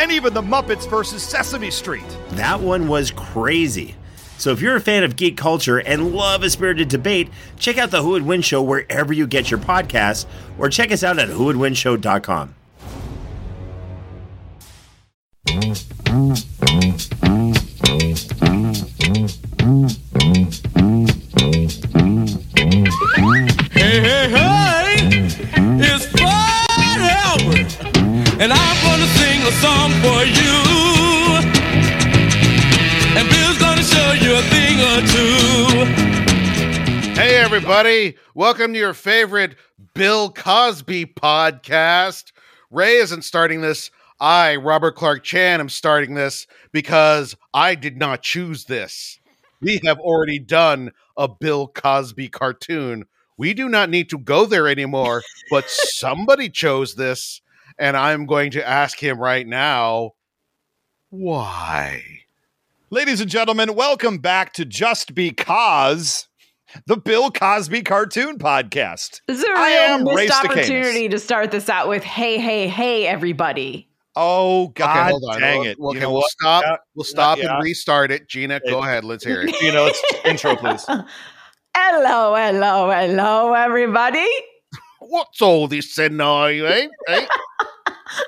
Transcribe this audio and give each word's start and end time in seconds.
and 0.00 0.10
even 0.10 0.32
the 0.32 0.42
Muppets 0.42 0.88
versus 0.88 1.22
Sesame 1.22 1.70
Street. 1.70 2.02
That 2.30 2.58
one 2.58 2.88
was 2.88 3.10
crazy. 3.10 3.94
So 4.38 4.50
if 4.50 4.62
you're 4.62 4.76
a 4.76 4.80
fan 4.80 5.04
of 5.04 5.16
geek 5.16 5.36
culture 5.36 5.76
and 5.78 6.14
love 6.14 6.42
a 6.42 6.48
spirited 6.48 6.88
debate, 6.88 7.28
check 7.58 7.76
out 7.76 7.90
the 7.90 8.02
Who 8.02 8.10
Would 8.10 8.24
Win 8.24 8.40
Show 8.40 8.62
wherever 8.62 9.12
you 9.12 9.26
get 9.26 9.50
your 9.50 9.60
podcasts, 9.60 10.24
or 10.58 10.70
check 10.70 10.90
us 10.90 11.04
out 11.04 11.18
at 11.18 11.28
whowouldwinshow.com. 11.28 12.54
Hey, 23.72 24.00
hey, 24.00 24.30
hey, 24.30 25.28
it's 25.82 26.06
Fat 26.06 27.00
Albert, 27.26 27.84
and 28.40 28.52
I'm 28.52 28.82
gonna 28.82 29.06
sing 29.06 29.42
a 29.42 29.52
song 29.60 29.89
Hey, 37.14 37.36
everybody. 37.36 38.16
Welcome 38.34 38.74
to 38.74 38.78
your 38.78 38.92
favorite 38.92 39.56
Bill 39.94 40.30
Cosby 40.30 41.06
podcast. 41.06 42.32
Ray 42.70 42.96
isn't 42.96 43.22
starting 43.22 43.62
this. 43.62 43.90
I, 44.20 44.56
Robert 44.56 44.94
Clark 44.94 45.24
Chan, 45.24 45.58
am 45.58 45.70
starting 45.70 46.12
this 46.12 46.46
because 46.70 47.34
I 47.54 47.74
did 47.74 47.96
not 47.96 48.20
choose 48.20 48.66
this. 48.66 49.18
We 49.62 49.80
have 49.86 49.98
already 50.00 50.38
done 50.38 50.92
a 51.16 51.28
Bill 51.28 51.66
Cosby 51.66 52.28
cartoon. 52.28 53.06
We 53.38 53.54
do 53.54 53.70
not 53.70 53.88
need 53.88 54.10
to 54.10 54.18
go 54.18 54.44
there 54.44 54.68
anymore, 54.68 55.22
but 55.50 55.70
somebody 55.70 56.50
chose 56.50 56.96
this, 56.96 57.40
and 57.80 57.96
I'm 57.96 58.26
going 58.26 58.52
to 58.52 58.68
ask 58.68 59.02
him 59.02 59.18
right 59.18 59.46
now 59.46 60.12
why. 61.08 62.02
Ladies 62.90 63.20
and 63.20 63.30
gentlemen, 63.30 63.74
welcome 63.74 64.18
back 64.18 64.52
to 64.54 64.64
Just 64.64 65.14
Because, 65.14 66.28
the 66.86 66.96
Bill 66.96 67.30
Cosby 67.30 67.82
Cartoon 67.82 68.38
Podcast. 68.38 69.22
This 69.26 69.38
is 69.38 69.44
a 69.44 69.50
I 69.50 69.68
real 69.70 70.08
am 70.10 70.14
missed 70.14 70.44
opportunity 70.44 71.08
to 71.08 71.18
start 71.18 71.50
this 71.50 71.68
out 71.68 71.88
with 71.88 72.04
"Hey, 72.04 72.38
hey, 72.38 72.68
hey, 72.68 73.06
everybody." 73.06 73.88
Oh, 74.14 74.68
God 74.68 74.90
okay, 74.98 75.10
hold 75.10 75.24
on. 75.34 75.40
dang 75.40 75.58
We'll- 75.60 75.68
it. 75.70 75.78
Okay, 75.80 75.94
You 75.96 76.00
know 76.00 76.12
we'll 76.12 76.22
stop. 76.28 76.64
Yeah, 76.66 76.76
We'll 76.94 77.04
stop 77.04 77.38
yeah. 77.38 77.54
and 77.54 77.62
restart 77.64 78.10
it. 78.10 78.28
Gina, 78.28 78.60
go 78.68 78.80
ahead. 78.82 79.04
Let's 79.04 79.24
hear 79.24 79.42
it. 79.42 79.60
You 79.62 79.72
know, 79.72 79.86
it's 79.86 80.02
intro, 80.24 80.54
please. 80.56 80.84
Hello, 81.76 82.34
hello, 82.34 82.90
hello, 82.90 83.54
everybody. 83.54 84.26
What's 84.98 85.40
all 85.40 85.66
this 85.68 85.94
scenario, 85.94 86.66
eh? 86.66 87.26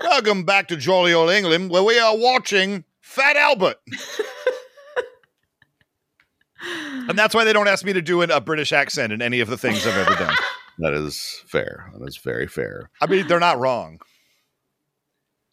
Welcome 0.02 0.44
back 0.44 0.68
to 0.68 0.76
Jolly 0.76 1.12
Old 1.12 1.30
England, 1.30 1.70
where 1.70 1.82
we 1.82 1.98
are 1.98 2.16
watching 2.16 2.84
Fat 3.00 3.36
Albert. 3.36 3.76
and 7.08 7.18
that's 7.18 7.34
why 7.34 7.44
they 7.44 7.52
don't 7.52 7.68
ask 7.68 7.84
me 7.84 7.92
to 7.92 8.02
do 8.02 8.22
an, 8.22 8.30
a 8.30 8.40
British 8.40 8.72
accent 8.72 9.12
in 9.12 9.20
any 9.20 9.40
of 9.40 9.48
the 9.48 9.58
things 9.58 9.86
I've 9.86 9.96
ever 9.96 10.14
done. 10.14 10.34
That 10.78 10.94
is 10.94 11.42
fair. 11.46 11.92
That 11.96 12.08
is 12.08 12.16
very 12.16 12.46
fair. 12.46 12.88
I 13.02 13.06
mean, 13.06 13.28
they're 13.28 13.38
not 13.38 13.60
wrong. 13.60 14.00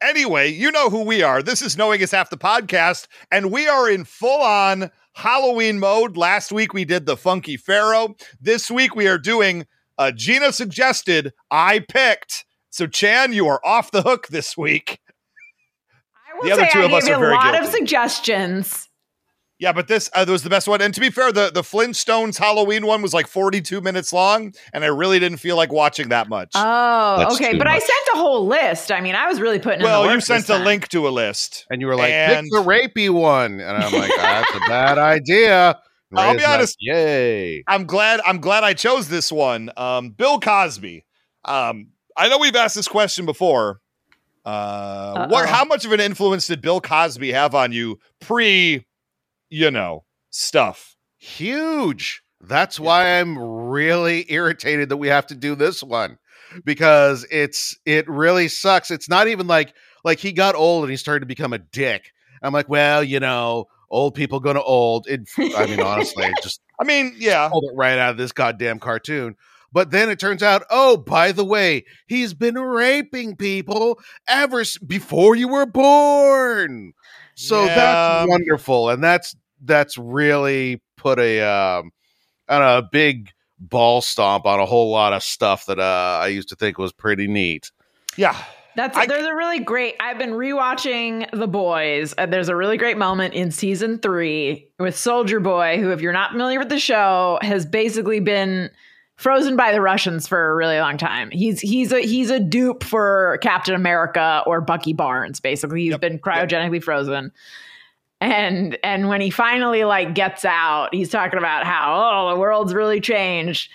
Anyway, 0.01 0.47
you 0.50 0.72
know 0.72 0.89
who 0.89 1.03
we 1.03 1.22
are. 1.22 1.44
This 1.44 1.62
is 1.62 1.75
Knowing 1.75 2.00
is 2.00 2.12
Half 2.12 2.29
the 2.29 2.38
Podcast, 2.38 3.07
and 3.29 3.51
we 3.51 3.68
are 3.68 3.89
in 3.89 4.06
full 4.06 4.41
on 4.41 4.89
Halloween 5.13 5.78
mode. 5.78 6.16
Last 6.16 6.53
week 6.53 6.73
we 6.73 6.85
did 6.85 7.06
the 7.06 7.18
Funky 7.18 7.57
Pharaoh. 7.57 8.16
This 8.39 8.72
week 8.72 8.95
we 8.95 9.09
are 9.09 9.18
doing 9.18 9.68
uh, 9.97 10.12
Gina 10.12 10.53
suggested, 10.53 11.34
I 11.51 11.79
picked. 11.79 12.45
So, 12.69 12.88
Chan, 12.88 13.34
you 13.34 13.47
are 13.47 13.59
off 13.66 13.91
the 13.91 14.02
hook 14.02 14.28
this 14.28 14.57
week. 14.57 15.00
I 16.31 16.35
will 16.38 16.44
The 16.46 16.52
other 16.52 16.62
say 16.63 16.69
two 16.72 16.80
I 16.81 16.85
of 16.85 16.94
us 16.94 17.03
gave 17.06 17.09
you 17.09 17.16
are 17.16 17.18
a 17.18 17.19
very 17.22 17.35
lot 17.35 17.63
of 17.63 17.69
suggestions. 17.69 18.85
Yeah, 19.57 19.74
but 19.74 19.90
this 19.90 20.09
uh, 20.16 20.24
was 20.25 20.44
the 20.44 20.50
best 20.50 20.69
one. 20.69 20.81
And 20.81 20.94
to 20.94 21.02
be 21.02 21.09
fair, 21.09 21.34
the, 21.34 21.52
the 21.53 21.63
Flintstones 21.63 22.38
Halloween 22.38 22.85
one 22.85 23.02
was 23.02 23.13
like 23.13 23.28
42 23.28 23.81
minutes 23.81 24.13
long, 24.13 24.53
and 24.72 24.85
I 24.85 24.88
really 24.88 25.19
didn't 25.19 25.40
feel 25.40 25.57
like 25.57 25.69
watching 25.69 26.09
that 26.09 26.30
much. 26.30 26.52
Oh, 26.56 27.18
That's 27.18 27.35
okay. 27.35 27.52
too 27.52 27.57
But 27.57 27.68
I 27.68 27.78
sent 27.78 28.07
a 28.13 28.18
whole 28.18 28.47
list. 28.47 28.90
I 28.90 29.01
mean, 29.01 29.16
I 29.16 29.28
was 29.28 29.41
really 29.41 29.59
putting. 29.59 29.81
in 29.81 29.84
well, 29.86 30.03
the 30.03 30.13
you 30.13 30.22
sent 30.22 30.46
a 30.46 30.53
time. 30.53 30.63
link 30.63 30.88
to 30.90 31.09
a 31.09 31.09
list. 31.09 31.66
And 31.69 31.81
you 31.81 31.88
were 31.88 31.97
like, 31.97 32.13
And- 32.13 32.46
pick 32.46 32.51
the 32.53 32.63
rapey 32.63 33.09
one. 33.09 33.59
And 33.59 33.84
I'm 33.84 33.91
like, 33.91 34.12
that's 34.16 34.56
a 34.56 34.59
bad 34.59 34.97
idea. 34.97 35.78
And 36.12 36.19
I'll 36.19 36.31
Ray's 36.31 36.38
be 36.38 36.44
like, 36.44 36.53
honest. 36.56 36.78
Yay. 36.80 37.63
I'm 37.68 37.84
glad. 37.86 38.22
I'm 38.25 38.40
glad 38.40 38.63
I 38.63 38.74
chose 38.74 39.09
this 39.09 39.30
one. 39.30 39.72
Um, 39.75 40.12
Bill 40.12 40.40
Cosby. 40.40 41.03
Um, 41.44 41.88
I 42.19 42.28
know 42.28 42.38
we've 42.38 42.56
asked 42.56 42.75
this 42.75 42.88
question 42.88 43.25
before. 43.25 43.80
Uh, 44.46 45.28
what? 45.28 45.47
How 45.47 45.63
much 45.63 45.85
of 45.85 45.94
an 45.94 46.02
influence 46.02 46.47
did 46.47 46.62
Bill 46.62 46.81
Cosby 46.81 47.31
have 47.31 47.56
on 47.56 47.72
you 47.72 48.00
pre, 48.19 48.85
you 49.50 49.72
know, 49.72 50.03
stuff? 50.30 50.97
Huge. 51.18 52.22
That's 52.41 52.80
why 52.80 53.19
I'm 53.19 53.38
really 53.40 54.25
irritated 54.30 54.90
that 54.90 54.97
we 54.97 55.07
have 55.07 55.28
to 55.28 55.35
do 55.35 55.56
this 55.56 55.81
one 55.81 56.18
because 56.66 57.25
it's 57.31 57.78
it 57.85 58.09
really 58.09 58.50
sucks. 58.50 58.91
It's 58.91 59.09
not 59.09 59.28
even 59.28 59.47
like 59.47 59.74
like 60.03 60.19
he 60.19 60.34
got 60.34 60.56
old 60.56 60.84
and 60.84 60.91
he 60.91 60.97
started 60.97 61.22
to 61.22 61.25
become 61.25 61.53
a 61.53 61.57
dick. 61.57 62.12
I'm 62.41 62.53
like, 62.53 62.69
well, 62.69 63.03
you 63.03 63.19
know, 63.19 63.68
old 63.90 64.16
people 64.16 64.40
gonna 64.40 64.62
old. 64.62 65.07
It, 65.07 65.30
I 65.38 65.66
mean, 65.66 65.81
honestly, 65.81 66.31
just 66.41 66.62
I 66.80 66.84
mean, 66.84 67.16
yeah. 67.18 67.50
pulled 67.50 67.66
it 67.66 67.75
right 67.75 67.97
out 67.97 68.12
of 68.12 68.18
this 68.18 68.31
goddamn 68.31 68.80
cartoon. 68.80 69.36
But 69.72 69.91
then 69.91 70.09
it 70.09 70.19
turns 70.19 70.41
out, 70.41 70.63
oh, 70.69 70.97
by 70.97 71.31
the 71.31 71.46
way, 71.46 71.85
he's 72.07 72.34
been 72.34 72.56
raping 72.57 73.35
people 73.35 74.00
ever 74.28 74.62
s- 74.62 74.78
before 74.78 75.35
you 75.35 75.47
were 75.47 75.66
born. 75.66 76.94
So 77.35 77.66
Yeah. 77.66 77.75
that's 77.75 78.30
wonderful, 78.30 78.90
and 78.90 79.03
that's 79.03 79.35
that's 79.63 79.97
really 79.97 80.81
put 80.97 81.19
a 81.19 81.41
um, 81.41 81.91
I 82.47 82.59
know, 82.59 82.78
a 82.80 82.81
big 82.91 83.31
ball 83.59 84.02
stomp 84.02 84.46
on 84.46 84.59
a 84.59 84.66
whole 84.66 84.90
lot 84.90 85.13
of 85.13 85.22
stuff 85.22 85.66
that 85.68 85.80
uh, 85.80 86.19
I 86.22 86.28
used 86.28 86.50
to 86.50 86.56
think 86.56 86.78
was 86.78 86.91
pretty 86.94 87.28
neat. 87.28 87.72
Yeah. 88.18 88.36
That's 88.75 88.96
I- 88.97 89.06
there's 89.07 89.25
a 89.25 89.36
really 89.36 89.59
great. 89.59 89.96
I've 90.00 90.18
been 90.18 90.31
rewatching 90.31 91.30
The 91.38 91.47
Boys. 91.47 92.13
And 92.13 92.31
there's 92.31 92.47
a 92.50 92.56
really 92.56 92.78
great 92.78 92.97
moment 92.97 93.34
in 93.34 93.51
season 93.51 94.00
three 94.00 94.69
with 94.80 94.97
Soldier 94.97 95.40
Boy, 95.41 95.78
who, 95.80 95.91
if 95.91 96.00
you're 96.01 96.13
not 96.13 96.31
familiar 96.31 96.59
with 96.59 96.69
the 96.69 96.80
show, 96.80 97.40
has 97.41 97.66
basically 97.66 98.19
been 98.22 98.69
frozen 99.19 99.57
by 99.57 99.74
the 99.74 99.81
Russians 99.81 100.28
for 100.28 100.50
a 100.50 100.56
really 100.56 100.80
long 100.80 100.97
time. 100.97 101.30
He's 101.31 101.59
he's 101.59 101.91
a 101.91 102.00
he's 102.00 102.30
a 102.30 102.40
dupe 102.40 102.84
for 102.84 103.38
Captain 103.44 103.75
America 103.75 104.41
or 104.47 104.62
Bucky 104.62 104.94
Barnes. 104.94 105.40
Basically, 105.40 105.84
he's 105.84 105.91
Yep, 105.91 106.02
been 106.02 106.19
cryogenically 106.19 106.81
frozen. 106.81 107.31
And 108.22 108.78
and 108.84 109.09
when 109.09 109.22
he 109.22 109.30
finally 109.30 109.84
like 109.84 110.16
gets 110.16 110.46
out, 110.46 110.94
he's 110.94 111.09
talking 111.09 111.38
about 111.38 111.66
how 111.66 111.94
oh 111.96 112.34
the 112.34 112.40
world's 112.40 112.74
really 112.74 113.02
changed. 113.02 113.69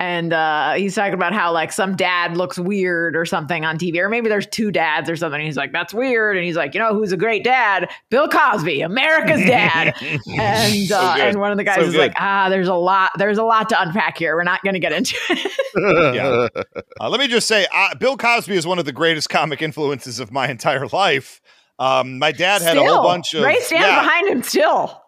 And 0.00 0.32
uh, 0.32 0.72
he's 0.72 0.96
talking 0.96 1.14
about 1.14 1.32
how 1.32 1.52
like 1.52 1.70
some 1.70 1.94
dad 1.94 2.36
looks 2.36 2.58
weird 2.58 3.14
or 3.14 3.24
something 3.24 3.64
on 3.64 3.78
TV, 3.78 3.98
or 3.98 4.08
maybe 4.08 4.28
there's 4.28 4.46
two 4.48 4.72
dads 4.72 5.08
or 5.08 5.14
something. 5.14 5.40
He's 5.40 5.56
like, 5.56 5.70
"That's 5.72 5.94
weird," 5.94 6.36
and 6.36 6.44
he's 6.44 6.56
like, 6.56 6.74
"You 6.74 6.80
know 6.80 6.92
who's 6.92 7.12
a 7.12 7.16
great 7.16 7.44
dad? 7.44 7.88
Bill 8.10 8.28
Cosby, 8.28 8.80
America's 8.80 9.40
dad." 9.46 9.94
and 10.00 10.92
uh, 10.92 11.16
good. 11.16 11.24
and 11.28 11.38
one 11.40 11.52
of 11.52 11.58
the 11.58 11.64
guys 11.64 11.76
So 11.76 11.82
is 11.82 11.92
good. 11.92 11.98
like, 11.98 12.14
"Ah, 12.16 12.48
there's 12.48 12.66
a 12.66 12.74
lot, 12.74 13.12
there's 13.18 13.38
a 13.38 13.44
lot 13.44 13.68
to 13.68 13.80
unpack 13.80 14.18
here. 14.18 14.34
We're 14.34 14.42
not 14.42 14.62
going 14.64 14.74
to 14.74 14.80
get 14.80 14.92
into 14.92 15.16
it." 15.30 15.52
Yeah. 16.14 16.48
Uh, 17.00 17.08
let 17.08 17.18
me 17.18 17.26
just 17.26 17.48
say, 17.48 17.66
uh, 17.72 17.94
Bill 17.96 18.16
Cosby 18.16 18.54
is 18.54 18.66
one 18.66 18.78
of 18.78 18.84
the 18.84 18.92
greatest 18.92 19.28
comic 19.28 19.60
influences 19.62 20.20
of 20.20 20.30
my 20.30 20.48
entire 20.48 20.86
life. 20.88 21.40
Um, 21.78 22.18
my 22.18 22.30
dad 22.30 22.62
had 22.62 22.76
a 22.76 22.84
whole 22.84 23.02
bunch 23.02 23.34
of 23.34 23.42
Ray 23.42 23.60
stands 23.60 23.86
yeah. 23.86 24.00
behind 24.00 24.28
him 24.28 24.42
still. 24.42 25.03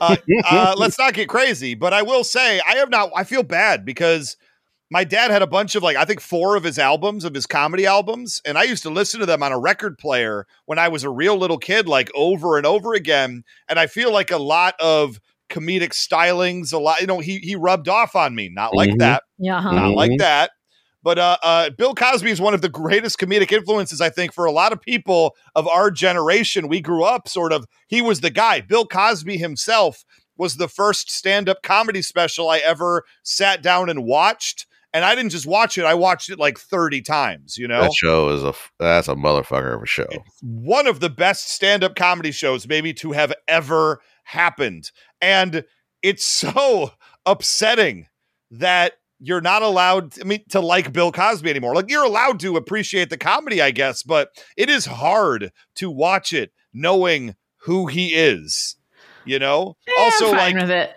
Uh, 0.00 0.16
uh, 0.50 0.74
let's 0.76 0.98
not 0.98 1.14
get 1.14 1.28
crazy, 1.28 1.74
but 1.74 1.92
I 1.92 2.02
will 2.02 2.24
say 2.24 2.60
I 2.60 2.76
have 2.76 2.90
not. 2.90 3.10
I 3.14 3.24
feel 3.24 3.42
bad 3.42 3.84
because 3.84 4.36
my 4.90 5.04
dad 5.04 5.30
had 5.30 5.42
a 5.42 5.46
bunch 5.46 5.74
of 5.74 5.82
like 5.82 5.96
I 5.96 6.04
think 6.04 6.20
four 6.20 6.56
of 6.56 6.64
his 6.64 6.78
albums 6.78 7.24
of 7.24 7.34
his 7.34 7.46
comedy 7.46 7.86
albums, 7.86 8.40
and 8.44 8.58
I 8.58 8.64
used 8.64 8.82
to 8.84 8.90
listen 8.90 9.20
to 9.20 9.26
them 9.26 9.42
on 9.42 9.52
a 9.52 9.58
record 9.58 9.98
player 9.98 10.46
when 10.66 10.78
I 10.78 10.88
was 10.88 11.04
a 11.04 11.10
real 11.10 11.36
little 11.36 11.58
kid, 11.58 11.86
like 11.88 12.10
over 12.14 12.56
and 12.56 12.66
over 12.66 12.94
again. 12.94 13.44
And 13.68 13.78
I 13.78 13.86
feel 13.86 14.12
like 14.12 14.30
a 14.30 14.38
lot 14.38 14.74
of 14.80 15.20
comedic 15.48 15.90
stylings, 15.90 16.72
a 16.72 16.78
lot, 16.78 17.00
you 17.00 17.06
know, 17.06 17.18
he 17.20 17.38
he 17.38 17.56
rubbed 17.56 17.88
off 17.88 18.16
on 18.16 18.34
me. 18.34 18.48
Not 18.48 18.74
like 18.74 18.90
Mhm. 18.90 18.98
that, 18.98 19.22
Yeah, 19.38 19.60
huh? 19.60 19.72
not 19.72 19.94
like 19.94 20.12
that. 20.18 20.50
But 21.02 21.18
uh, 21.18 21.36
uh, 21.42 21.70
Bill 21.70 21.94
Cosby 21.94 22.30
is 22.30 22.40
one 22.40 22.54
of 22.54 22.62
the 22.62 22.68
greatest 22.68 23.18
comedic 23.18 23.52
influences, 23.52 24.00
I 24.00 24.10
think, 24.10 24.32
for 24.32 24.44
a 24.44 24.52
lot 24.52 24.72
of 24.72 24.80
people 24.80 25.34
of 25.54 25.66
our 25.66 25.90
generation. 25.90 26.68
We 26.68 26.80
grew 26.80 27.04
up 27.04 27.28
sort 27.28 27.52
of, 27.52 27.66
he 27.88 28.02
was 28.02 28.20
the 28.20 28.30
guy. 28.30 28.60
Bill 28.60 28.86
Cosby 28.86 29.38
himself 29.38 30.04
was 30.36 30.56
the 30.56 30.68
first 30.68 31.10
stand 31.10 31.48
up 31.48 31.62
comedy 31.62 32.02
special 32.02 32.48
I 32.48 32.58
ever 32.58 33.04
sat 33.22 33.62
down 33.62 33.88
and 33.88 34.04
watched. 34.04 34.66
And 34.92 35.04
I 35.04 35.14
didn't 35.14 35.30
just 35.30 35.46
watch 35.46 35.78
it, 35.78 35.84
I 35.84 35.94
watched 35.94 36.30
it 36.30 36.38
like 36.38 36.58
30 36.58 37.00
times, 37.02 37.56
you 37.56 37.68
know? 37.68 37.82
That 37.82 37.94
show 37.94 38.30
is 38.30 38.42
a 38.42 38.52
that's 38.78 39.06
a 39.06 39.14
motherfucker 39.14 39.76
of 39.76 39.82
a 39.82 39.86
show. 39.86 40.08
one 40.42 40.86
of 40.88 40.98
the 41.00 41.10
best 41.10 41.50
stand-up 41.50 41.94
comedy 41.94 42.32
shows 42.32 42.66
maybe 42.66 42.92
to 42.94 43.12
have 43.12 43.32
ever 43.46 44.00
happened 44.24 44.90
and 45.20 45.64
it's 46.02 46.26
so 46.26 46.92
upsetting 47.26 48.06
that 48.50 48.94
you're 49.20 49.40
not 49.40 49.62
allowed 49.62 50.18
i 50.20 50.24
mean 50.24 50.42
to 50.48 50.60
like 50.60 50.92
bill 50.92 51.12
cosby 51.12 51.50
anymore 51.50 51.74
like 51.74 51.90
you're 51.90 52.04
allowed 52.04 52.40
to 52.40 52.56
appreciate 52.56 53.10
the 53.10 53.18
comedy 53.18 53.60
i 53.60 53.70
guess 53.70 54.02
but 54.02 54.30
it 54.56 54.70
is 54.70 54.86
hard 54.86 55.52
to 55.74 55.90
watch 55.90 56.32
it 56.32 56.52
knowing 56.72 57.34
who 57.64 57.86
he 57.86 58.08
is 58.14 58.76
you 59.24 59.38
know 59.38 59.76
Eh, 59.88 59.92
also 59.98 60.30
I'm 60.30 60.36
like 60.36 60.54
with 60.56 60.70
it. 60.70 60.90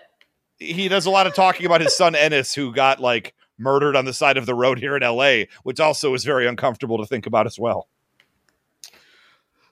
he 0.58 0.88
does 0.88 1.06
a 1.06 1.10
lot 1.10 1.28
of 1.28 1.34
talking 1.34 1.66
about 1.66 1.82
his 1.82 1.96
son 1.96 2.16
ennis 2.16 2.54
who 2.56 2.74
got 2.74 3.00
like 3.00 3.34
murdered 3.58 3.96
on 3.96 4.06
the 4.06 4.14
side 4.14 4.38
of 4.38 4.46
the 4.46 4.56
road 4.56 4.80
here 4.80 4.96
in 4.96 5.04
la 5.04 5.44
which 5.64 5.80
also 5.80 6.14
is 6.14 6.24
very 6.24 6.48
uncomfortable 6.48 6.98
to 7.00 7.06
think 7.06 7.26
about 7.26 7.46
as 7.46 7.60
well 7.60 7.88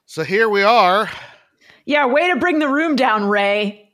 So 0.04 0.24
here 0.24 0.48
we 0.48 0.62
are, 0.62 1.08
Yeah, 1.86 2.06
way 2.06 2.28
to 2.32 2.36
bring 2.36 2.58
the 2.58 2.68
room 2.68 2.96
down, 2.96 3.24
Ray. 3.24 3.92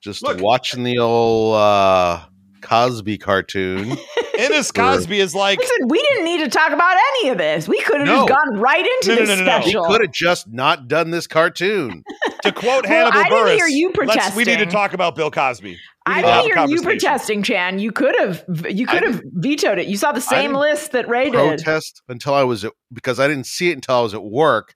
just 0.00 0.22
Look. 0.22 0.40
watching 0.40 0.82
the 0.84 0.98
old 0.98 1.54
uh, 1.56 2.20
Cosby 2.70 3.18
cartoon. 3.18 3.98
ennis 4.38 4.70
cosby 4.72 5.18
is 5.20 5.34
like 5.34 5.58
Listen, 5.58 5.88
we 5.88 6.00
didn't 6.00 6.24
need 6.24 6.38
to 6.38 6.48
talk 6.48 6.72
about 6.72 6.96
any 7.16 7.28
of 7.30 7.36
this. 7.38 7.68
We 7.68 7.80
could 7.82 7.98
have 7.98 8.06
No. 8.06 8.26
just 8.26 8.28
gone 8.28 8.58
right 8.60 8.86
into 8.86 9.08
No, 9.08 9.14
no, 9.16 9.26
this 9.26 9.38
no, 9.40 9.44
no, 9.44 9.58
no. 9.58 9.64
he 9.64 9.72
could 9.74 10.00
have 10.02 10.12
just 10.12 10.48
not 10.48 10.88
done 10.88 11.10
this 11.10 11.26
cartoon. 11.26 12.02
to 12.44 12.52
quote 12.52 12.84
Well, 12.84 13.10
Hannibal 13.10 13.18
I 13.18 13.22
didn't 13.24 13.38
Buress, 13.38 13.56
hear 13.56 13.66
you 13.66 13.92
let's- 14.06 14.34
we 14.36 14.44
need 14.44 14.60
to 14.60 14.66
talk 14.66 14.92
about 14.94 15.14
Bill 15.16 15.30
Cosby. 15.30 15.70
We 15.72 15.78
I 16.06 16.22
didn't 16.22 16.44
hear 16.56 16.66
you 16.68 16.80
protesting, 16.82 17.42
Chan. 17.42 17.78
You 17.80 17.92
could 17.92 18.14
have 18.18 18.44
you 18.70 18.86
could 18.86 19.02
have 19.02 19.20
vetoed 19.26 19.78
it. 19.78 19.86
You 19.86 19.96
saw 19.96 20.12
the 20.12 20.20
same 20.20 20.54
list 20.54 20.92
that 20.92 21.08
Ray 21.08 21.24
did. 21.24 21.34
Protest 21.34 22.02
until 22.08 22.34
I 22.34 22.42
was 22.44 22.64
at, 22.64 22.72
because 22.92 23.20
I 23.20 23.28
didn't 23.28 23.46
see 23.46 23.70
it 23.70 23.74
until 23.74 23.96
I 23.96 24.00
was 24.00 24.14
at 24.14 24.24
work, 24.24 24.74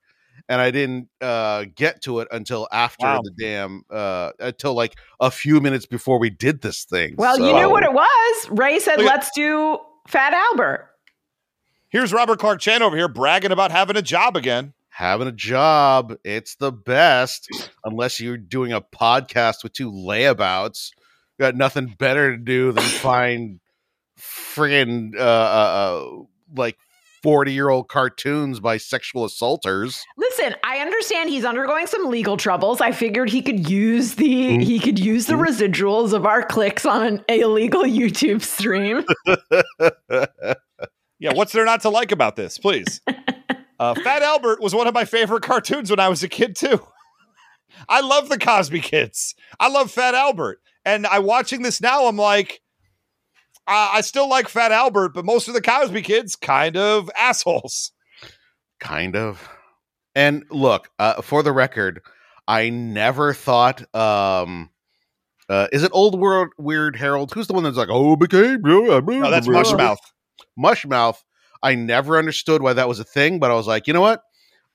and 0.49 0.61
I 0.61 0.71
didn't 0.71 1.09
uh, 1.21 1.65
get 1.75 2.03
to 2.03 2.21
it 2.21 2.29
until 2.31 2.69
after 2.71 3.07
Wow. 3.07 3.21
the 3.23 3.31
damn 3.39 3.83
uh, 3.91 4.33
until 4.39 4.75
like 4.75 4.95
a 5.21 5.31
few 5.31 5.61
minutes 5.61 5.87
before 5.87 6.19
we 6.19 6.31
did 6.31 6.61
this 6.63 6.85
thing. 6.85 7.15
Well, 7.17 7.39
you 7.39 7.53
knew 7.53 7.71
what 7.71 7.83
it 7.83 7.93
was. 7.93 8.49
Ray 8.51 8.79
said, 8.79 8.99
Look 8.99 9.07
at- 9.07 9.15
"Let's 9.17 9.31
do 9.35 9.79
Fat 10.09 10.33
Albert." 10.35 10.91
Here's 11.89 12.13
Robert 12.13 12.39
Clark 12.41 12.61
Chan 12.61 12.83
over 12.83 12.97
here 12.97 13.09
bragging 13.09 13.53
about 13.53 13.71
having 13.71 13.97
a 13.97 14.03
job 14.03 14.37
again. 14.37 14.73
having 14.89 15.27
a 15.29 15.33
job. 15.33 16.15
It's 16.25 16.55
the 16.57 16.71
best, 16.71 17.49
unless 17.85 18.21
you're 18.21 18.37
doing 18.37 18.73
a 18.73 18.81
podcast 18.81 19.63
with 19.65 19.73
two 19.73 19.91
layabouts. 19.91 20.91
You 21.39 21.43
got 21.45 21.57
nothing 21.57 21.87
better 21.99 22.31
to 22.31 22.37
do 22.43 22.71
than 22.71 22.85
find 22.85 23.59
friggin' 24.19 25.17
uh, 25.17 25.21
uh, 25.21 25.23
uh, 25.23 26.23
like 26.57 26.77
40 27.25 27.55
year 27.55 27.71
old 27.71 27.89
cartoons 27.89 28.61
by 28.61 28.77
sexual 28.77 29.25
assaulters. 29.25 30.05
Listen, 30.19 30.55
I 30.63 30.81
understand 30.81 31.31
he's 31.31 31.47
undergoing 31.47 31.87
some 31.87 32.11
legal 32.11 32.37
troubles. 32.37 32.83
I 32.83 32.93
figured 32.93 33.31
he 33.31 33.41
could 33.41 33.67
use 33.67 34.17
the 34.17 34.59
Mm. 34.59 34.63
he 34.63 34.79
could 34.79 34.99
use 34.99 35.25
the 35.27 35.33
residuals 35.35 36.13
of 36.13 36.27
our 36.27 36.43
clicks 36.43 36.85
on 36.85 37.03
an 37.03 37.25
illegal 37.29 37.83
YouTube 37.83 38.43
stream. 38.43 39.05
Yeah, 41.21 41.33
what's 41.33 41.53
there 41.53 41.65
not 41.65 41.81
to 41.83 41.89
like 41.89 42.13
about 42.13 42.37
this? 42.37 42.59
Please. 42.59 43.01
Uh, 43.79 43.95
Fat 43.95 44.23
Albert 44.23 44.61
was 44.61 44.75
one 44.75 44.87
of 44.87 44.93
my 44.93 45.05
favorite 45.07 45.43
cartoons 45.45 45.89
when 45.89 45.99
I 46.01 46.09
was 46.09 46.23
a 46.23 46.29
kid 46.29 46.55
too. 46.57 46.85
I 47.89 48.03
love 48.03 48.29
the 48.29 48.37
Cosby 48.39 48.81
Kids. 48.81 49.35
I 49.59 49.69
love 49.69 49.91
Fat 49.91 50.15
Albert, 50.15 50.59
and 50.85 51.07
I 51.07 51.21
watching 51.21 51.63
this 51.63 51.81
now. 51.81 52.07
I'm 52.07 52.17
like, 52.19 52.61
uh, 53.67 53.91
I 53.95 54.01
still 54.03 54.29
like 54.29 54.49
Fat 54.49 54.73
Albert, 54.73 55.11
but 55.11 55.25
most 55.25 55.49
of 55.49 55.55
the 55.55 55.63
Cosby 55.63 56.03
Kids 56.03 56.37
kind 56.37 56.77
of 56.77 57.11
assholes. 57.19 57.93
kind 58.81 59.17
of. 59.17 59.49
And 60.15 60.45
look, 60.51 60.91
uh, 60.99 61.23
for 61.23 61.43
the 61.43 61.53
record, 61.53 62.01
I 62.47 62.69
never 62.69 63.35
thought. 63.35 63.83
Um, 63.95 64.71
uh, 65.49 65.69
is 65.73 65.83
it 65.83 65.91
Old 65.93 66.19
World 66.19 66.51
Weird 66.59 66.97
Harold? 66.97 67.33
Who's 67.33 67.47
the 67.47 67.55
one 67.55 67.65
that's 67.65 67.77
like, 67.77 67.89
oh, 67.91 68.17
became 68.17 68.63
No, 69.21 69.31
that's 69.31 69.49
Mushmouth. 69.49 69.99
Mushmouth. 70.59 71.23
I 71.63 71.75
never 71.75 72.19
understood 72.19 72.63
why 72.63 72.75
that 72.75 72.89
was 72.89 73.01
a 73.01 73.05
thing, 73.05 73.39
but 73.39 73.51
I 73.51 73.55
was 73.55 73.67
like, 73.67 73.87
you 73.87 73.93
know 73.95 74.01
what? 74.03 74.23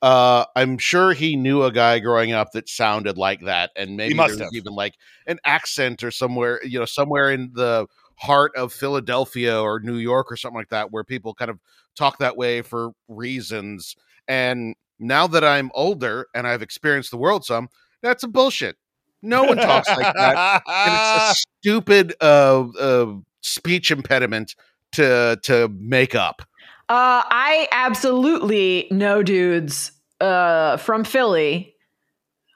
Uh, 0.02 0.46
I'm 0.56 0.78
sure 0.78 1.14
he 1.14 1.36
knew 1.36 1.64
a 1.64 1.72
guy 1.72 2.00
growing 2.00 2.32
up 2.32 2.52
that 2.54 2.70
sounded 2.70 3.18
like 3.18 3.42
that, 3.42 3.72
and 3.76 3.98
maybe 3.98 4.16
must 4.16 4.38
there 4.38 4.46
was 4.46 4.54
have. 4.54 4.54
even 4.54 4.74
like 4.74 4.96
an 5.28 5.40
accent 5.46 6.04
or 6.04 6.12
somewhere, 6.12 6.62
you 6.64 6.80
know, 6.80 6.86
somewhere 6.86 7.32
in 7.32 7.52
the 7.54 7.86
heart 8.20 8.56
of 8.56 8.74
Philadelphia 8.74 9.60
or 9.60 9.80
New 9.80 9.96
York 9.96 10.32
or 10.32 10.38
something 10.38 10.58
like 10.58 10.70
that, 10.70 10.92
where 10.92 11.04
people 11.04 11.34
kind 11.34 11.50
of 11.50 11.60
talk 11.96 12.20
that 12.20 12.38
way 12.38 12.62
for 12.62 12.92
reasons. 13.08 13.96
And 14.28 14.76
now 15.00 15.28
that 15.28 15.44
I'm 15.44 15.72
older 15.74 16.28
and 16.34 16.46
I've 16.46 16.62
experienced 16.62 17.12
the 17.12 17.18
world 17.18 17.46
some, 17.46 17.70
that's 18.02 18.24
a 18.24 18.28
bullshit. 18.28 18.78
No 19.22 19.44
one 19.44 19.58
talks 19.58 19.90
like 19.90 20.14
that 20.14 20.62
and 20.66 20.94
it's 20.94 21.32
a 21.32 21.44
stupid 21.62 22.14
uh, 22.22 22.68
uh, 22.80 23.16
speech 23.42 23.92
impediment 23.92 24.56
to 24.94 25.40
to 25.44 25.70
make 25.78 26.16
up. 26.16 26.42
Uh, 26.88 27.22
I 27.26 27.68
absolutely 27.72 28.88
know 28.92 29.22
dudes 29.22 29.92
uh, 30.22 30.78
from 30.78 31.04
Philly 31.04 31.76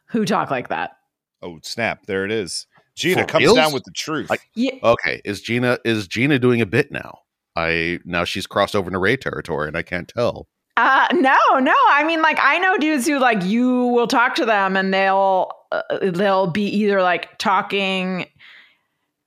who 0.07 0.25
talk 0.25 0.49
like 0.51 0.69
that. 0.69 0.91
oh 1.41 1.59
snap! 1.63 2.05
There 2.05 2.25
it 2.25 2.31
is. 2.31 2.65
Gina 2.95 3.21
For 3.21 3.27
comes 3.27 3.43
reals? 3.43 3.55
down 3.55 3.73
with 3.73 3.83
the 3.83 3.91
truth. 3.91 4.29
Like- 4.29 4.47
Yeah, 4.55 4.75
Okay, 4.83 5.21
is 5.25 5.41
Gina 5.41 5.79
is 5.83 6.07
Gina 6.07 6.39
doing 6.39 6.61
a 6.61 6.65
bit 6.65 6.91
now? 6.91 7.19
I 7.55 7.99
now 8.05 8.23
she's 8.23 8.47
crossed 8.47 8.75
over 8.75 8.89
into 8.89 8.99
Ray 8.99 9.17
territory, 9.17 9.67
and 9.67 9.77
I 9.77 9.81
can't 9.83 10.07
tell. 10.07 10.47
Uh, 10.75 11.07
no, 11.13 11.37
no. 11.59 11.75
I 11.91 12.03
mean, 12.03 12.23
like, 12.23 12.39
I 12.41 12.57
know 12.57 12.77
dudes 12.79 13.05
who 13.05 13.19
like 13.19 13.43
you 13.43 13.85
will 13.87 14.07
talk 14.07 14.33
to 14.35 14.45
them 14.45 14.75
and 14.75 14.91
they'll 14.91 15.51
uh, 15.71 15.81
they'll 16.01 16.47
be 16.47 16.63
either 16.65 17.01
like 17.03 17.37
talking 17.37 18.25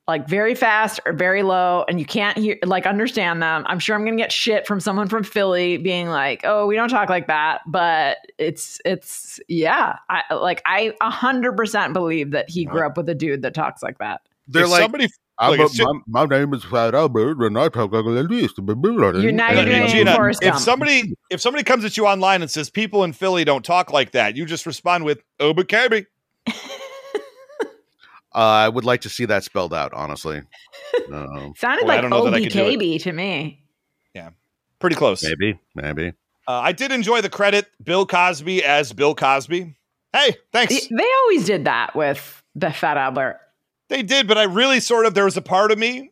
like 0.08 0.28
very 0.28 0.54
fast 0.54 1.00
or 1.04 1.12
very 1.12 1.42
low, 1.42 1.84
and 1.88 1.98
you 1.98 2.06
can't 2.06 2.38
hear 2.38 2.56
like 2.64 2.86
understand 2.86 3.42
them. 3.42 3.64
I'm 3.66 3.78
sure 3.80 3.96
I'm 3.96 4.04
gonna 4.04 4.16
get 4.16 4.30
shit 4.32 4.66
from 4.66 4.78
someone 4.78 5.08
from 5.08 5.24
Philly 5.24 5.78
being 5.78 6.08
like, 6.08 6.42
"Oh, 6.44 6.66
we 6.66 6.76
don't 6.76 6.88
talk 6.88 7.08
like 7.10 7.26
that," 7.26 7.62
but 7.66 8.18
it's 8.38 8.80
it's 8.84 9.40
yeah. 9.48 9.96
I 10.08 10.32
like 10.34 10.62
i 10.64 10.92
hundred 11.02 11.56
percent 11.56 11.92
believe 11.92 12.30
that 12.30 12.48
he 12.48 12.64
grew 12.64 12.86
up 12.86 12.96
with 12.96 13.08
a 13.08 13.14
dude 13.14 13.42
that 13.42 13.52
talks 13.54 13.82
like 13.82 13.98
that. 13.98 14.20
They're 14.48 14.64
If 14.64 14.70
like, 14.70 14.82
somebody. 14.82 15.08
I'm 15.38 15.52
a- 15.54 15.56
just- 15.68 15.78
my, 16.06 16.24
my 16.24 16.38
name 16.38 16.54
is 16.54 16.64
Fat 16.64 16.94
Albert, 16.94 17.44
and 17.44 17.58
I 17.58 17.68
talk 17.68 17.92
like 17.92 18.04
this. 18.04 18.52
You're 18.56 19.32
now 19.32 19.50
Yeah, 19.50 19.60
you're 19.60 19.64
doing 19.64 19.86
Gina, 19.88 20.28
if 20.30 20.40
Gump. 20.40 20.58
somebody 20.60 21.14
if 21.30 21.40
somebody 21.40 21.64
comes 21.64 21.84
at 21.84 21.96
you 21.96 22.06
online 22.06 22.42
and 22.42 22.50
says 22.50 22.70
people 22.70 23.04
in 23.04 23.12
Philly 23.12 23.44
don't 23.44 23.64
talk 23.64 23.92
like 23.92 24.12
that, 24.12 24.36
you 24.36 24.46
just 24.46 24.64
respond 24.66 25.04
with 25.04 25.18
"Oh, 25.40 25.52
but 25.52 25.68
KB." 25.68 26.06
Uh, 28.36 28.40
I 28.40 28.68
would 28.68 28.84
like 28.84 29.00
to 29.02 29.08
see 29.08 29.24
that 29.24 29.44
spelled 29.44 29.72
out, 29.74 29.92
honestly. 29.94 30.42
Um, 31.12 31.54
Sounded 31.56 31.84
Well, 31.86 31.92
I 31.92 31.94
like 31.94 32.00
don't 32.02 32.10
know 32.10 32.24
that 32.24 32.34
I 32.34 32.40
could. 32.42 32.52
OBKB 32.52 33.02
to 33.02 33.12
me. 33.12 33.62
Yeah, 34.14 34.30
pretty 34.80 34.96
close. 34.96 35.22
maybe, 35.22 35.58
maybe. 35.74 36.08
Uh, 36.48 36.52
I 36.52 36.72
did 36.72 36.90
enjoy 36.92 37.20
the 37.20 37.28
credit 37.28 37.66
Bill 37.82 38.06
Cosby 38.06 38.64
as 38.64 38.92
Bill 38.92 39.14
Cosby. 39.14 39.74
Hey, 40.12 40.36
thanks. 40.52 40.88
They 40.88 41.08
always 41.22 41.44
did 41.44 41.64
that 41.66 41.94
with 41.94 42.42
the 42.54 42.70
Fat 42.72 42.96
Albert. 42.96 43.40
They 43.88 44.02
did, 44.02 44.26
but 44.26 44.36
I 44.38 44.44
really 44.44 44.80
sort 44.80 45.06
of 45.06 45.14
there 45.14 45.24
was 45.26 45.36
a 45.36 45.42
part 45.42 45.70
of 45.70 45.78
me. 45.78 46.10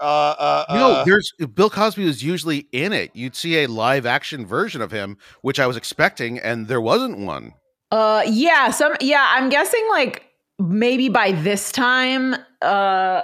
Uh, 0.00 0.04
uh, 0.04 0.64
No, 0.70 0.92
uh, 0.92 1.04
there's 1.04 1.32
Bill 1.54 1.70
Cosby 1.70 2.04
was 2.04 2.22
usually 2.22 2.66
in 2.72 2.92
it. 2.92 3.10
You'd 3.14 3.36
see 3.36 3.62
a 3.62 3.66
live 3.66 4.04
action 4.04 4.44
version 4.44 4.82
of 4.82 4.90
him, 4.90 5.16
which 5.42 5.58
I 5.60 5.66
was 5.66 5.76
expecting, 5.76 6.38
and 6.38 6.66
there 6.68 6.80
wasn't 6.80 7.18
one. 7.18 7.54
Uh 7.90 8.22
yeah, 8.26 8.70
some 8.70 8.94
yeah, 9.00 9.26
I'm 9.34 9.48
guessing 9.48 9.86
like 9.90 10.24
maybe 10.58 11.08
by 11.08 11.32
this 11.32 11.72
time 11.72 12.34
uh 12.62 13.22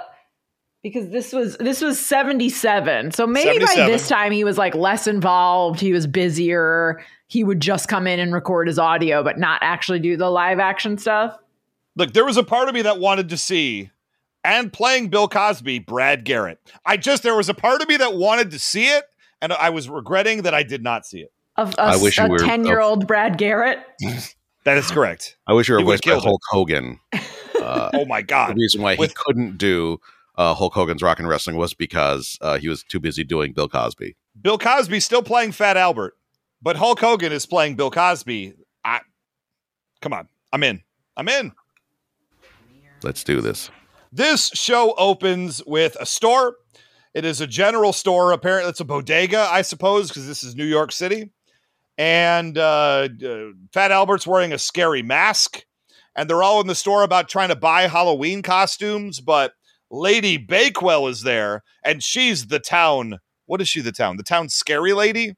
because 0.83 1.09
this 1.09 1.31
was 1.31 1.57
this 1.57 1.81
was 1.81 2.03
77. 2.03 3.11
So 3.11 3.27
maybe 3.27 3.63
by 3.63 3.85
this 3.85 4.07
time 4.07 4.31
he 4.31 4.43
was 4.43 4.57
like 4.57 4.73
less 4.73 5.05
involved, 5.05 5.79
he 5.79 5.93
was 5.93 6.07
busier. 6.07 7.03
He 7.27 7.43
would 7.43 7.59
just 7.59 7.87
come 7.87 8.07
in 8.07 8.19
and 8.19 8.33
record 8.33 8.67
his 8.67 8.79
audio 8.79 9.23
but 9.23 9.37
not 9.37 9.59
actually 9.61 9.99
do 9.99 10.17
the 10.17 10.29
live 10.29 10.59
action 10.59 10.97
stuff. 10.97 11.37
look, 11.95 12.13
there 12.13 12.25
was 12.25 12.37
a 12.37 12.43
part 12.43 12.67
of 12.67 12.73
me 12.73 12.81
that 12.81 12.99
wanted 12.99 13.29
to 13.29 13.37
see, 13.37 13.91
and 14.43 14.73
playing 14.73 15.09
Bill 15.09 15.27
Cosby, 15.27 15.79
Brad 15.79 16.23
Garrett. 16.23 16.59
I 16.85 16.97
just 16.97 17.21
there 17.21 17.35
was 17.35 17.47
a 17.47 17.53
part 17.53 17.81
of 17.81 17.87
me 17.87 17.97
that 17.97 18.15
wanted 18.15 18.49
to 18.51 18.59
see 18.59 18.85
it, 18.85 19.05
and 19.41 19.53
I 19.53 19.69
was 19.69 19.87
regretting 19.87 20.41
that 20.43 20.53
I 20.55 20.63
did 20.63 20.81
not 20.83 21.05
see 21.05 21.19
it. 21.19 21.31
Of 21.57 21.75
a, 21.75 21.81
I 21.81 21.97
wish 21.97 22.17
you 22.17 22.23
a 22.23 22.29
10-year-old 22.29 23.05
Brad 23.07 23.37
Garrett. 23.37 23.79
That 24.63 24.77
is 24.77 24.91
correct. 24.91 25.37
I 25.47 25.53
wish 25.53 25.67
you 25.69 25.75
were 25.75 25.81
voiced 25.83 26.03
by 26.03 26.11
killed 26.11 26.23
it. 26.23 26.27
Hulk 26.27 26.41
Hogan. 26.49 26.99
Uh, 27.61 27.91
Oh 27.93 28.05
my 28.05 28.23
god! 28.23 28.49
the 28.49 28.59
reason 28.59 28.81
why 28.81 28.95
he 28.95 29.07
couldn't 29.09 29.55
do 29.59 29.99
uh, 30.35 30.55
Hulk 30.55 30.73
Hogan's 30.73 31.03
Rock 31.03 31.19
and 31.19 31.27
Wrestling 31.27 31.57
was 31.57 31.75
because 31.75 32.35
uh, 32.41 32.57
he 32.57 32.67
was 32.67 32.81
too 32.81 32.99
busy 32.99 33.23
doing 33.23 33.53
Bill 33.53 33.69
Cosby. 33.69 34.15
Bill 34.41 34.57
Cosby's 34.57 35.05
still 35.05 35.21
playing 35.21 35.51
Fat 35.51 35.77
Albert, 35.77 36.15
but 36.59 36.75
Hulk 36.75 36.99
Hogan 36.99 37.31
is 37.31 37.45
playing 37.45 37.75
Bill 37.75 37.91
Cosby. 37.91 38.55
I 38.83 39.01
come 40.01 40.11
on, 40.11 40.27
I'm 40.51 40.63
in. 40.63 40.81
I'm 41.15 41.29
in. 41.29 41.51
Let's 43.03 43.23
do 43.23 43.41
this. 43.41 43.69
This 44.11 44.47
show 44.55 44.95
opens 44.97 45.61
with 45.67 45.95
a 45.99 46.05
store. 46.07 46.55
It 47.13 47.25
is 47.25 47.41
a 47.41 47.47
general 47.47 47.93
store. 47.93 48.31
Apparently, 48.31 48.71
it's 48.71 48.79
a 48.79 48.85
bodega, 48.85 49.47
I 49.51 49.61
suppose, 49.61 50.07
because 50.09 50.25
this 50.25 50.43
is 50.43 50.55
New 50.55 50.65
York 50.65 50.91
City. 50.91 51.29
And 51.97 52.57
uh, 52.57 53.09
uh, 53.25 53.45
Fat 53.73 53.91
Albert's 53.91 54.25
wearing 54.25 54.53
a 54.53 54.57
scary 54.57 55.01
mask. 55.03 55.63
And 56.15 56.29
they're 56.29 56.43
all 56.43 56.59
in 56.61 56.67
the 56.67 56.75
store 56.75 57.03
about 57.03 57.29
trying 57.29 57.49
to 57.49 57.55
buy 57.55 57.83
Halloween 57.83 58.41
costumes. 58.41 59.19
But 59.21 59.53
Lady 59.89 60.37
Bakewell 60.37 61.07
is 61.07 61.21
there, 61.23 61.63
and 61.85 62.01
she's 62.03 62.47
the 62.47 62.59
town. 62.59 63.19
What 63.45 63.61
is 63.61 63.69
she, 63.69 63.81
the 63.81 63.91
town? 63.91 64.17
The 64.17 64.23
town 64.23 64.49
scary 64.49 64.93
lady? 64.93 65.35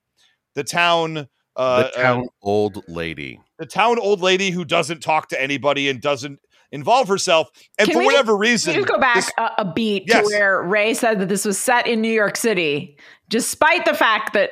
The 0.55 0.63
town. 0.63 1.27
Uh, 1.55 1.83
the 1.83 1.89
town 1.89 2.27
old 2.41 2.81
lady. 2.87 3.39
the 3.59 3.65
town 3.67 3.99
old 3.99 4.21
lady 4.21 4.49
who 4.49 4.65
doesn't 4.65 5.01
talk 5.03 5.29
to 5.29 5.39
anybody 5.39 5.87
and 5.87 6.01
doesn't 6.01 6.39
involve 6.71 7.07
herself. 7.07 7.49
And 7.77 7.87
Can 7.87 7.93
for 7.93 7.99
we- 7.99 8.05
whatever 8.07 8.35
reason, 8.35 8.73
we 8.73 8.77
just 8.81 8.87
go 8.91 8.97
back 8.99 9.15
this- 9.17 9.31
a, 9.37 9.49
a 9.59 9.71
beat 9.73 10.05
Yes. 10.07 10.27
to 10.27 10.33
where 10.35 10.63
Ray 10.63 10.95
said 10.95 11.19
that 11.19 11.29
this 11.29 11.45
was 11.45 11.59
set 11.59 11.85
in 11.85 12.01
New 12.01 12.11
York 12.11 12.37
City, 12.37 12.97
despite 13.29 13.85
the 13.85 13.93
fact 13.93 14.33
that 14.33 14.49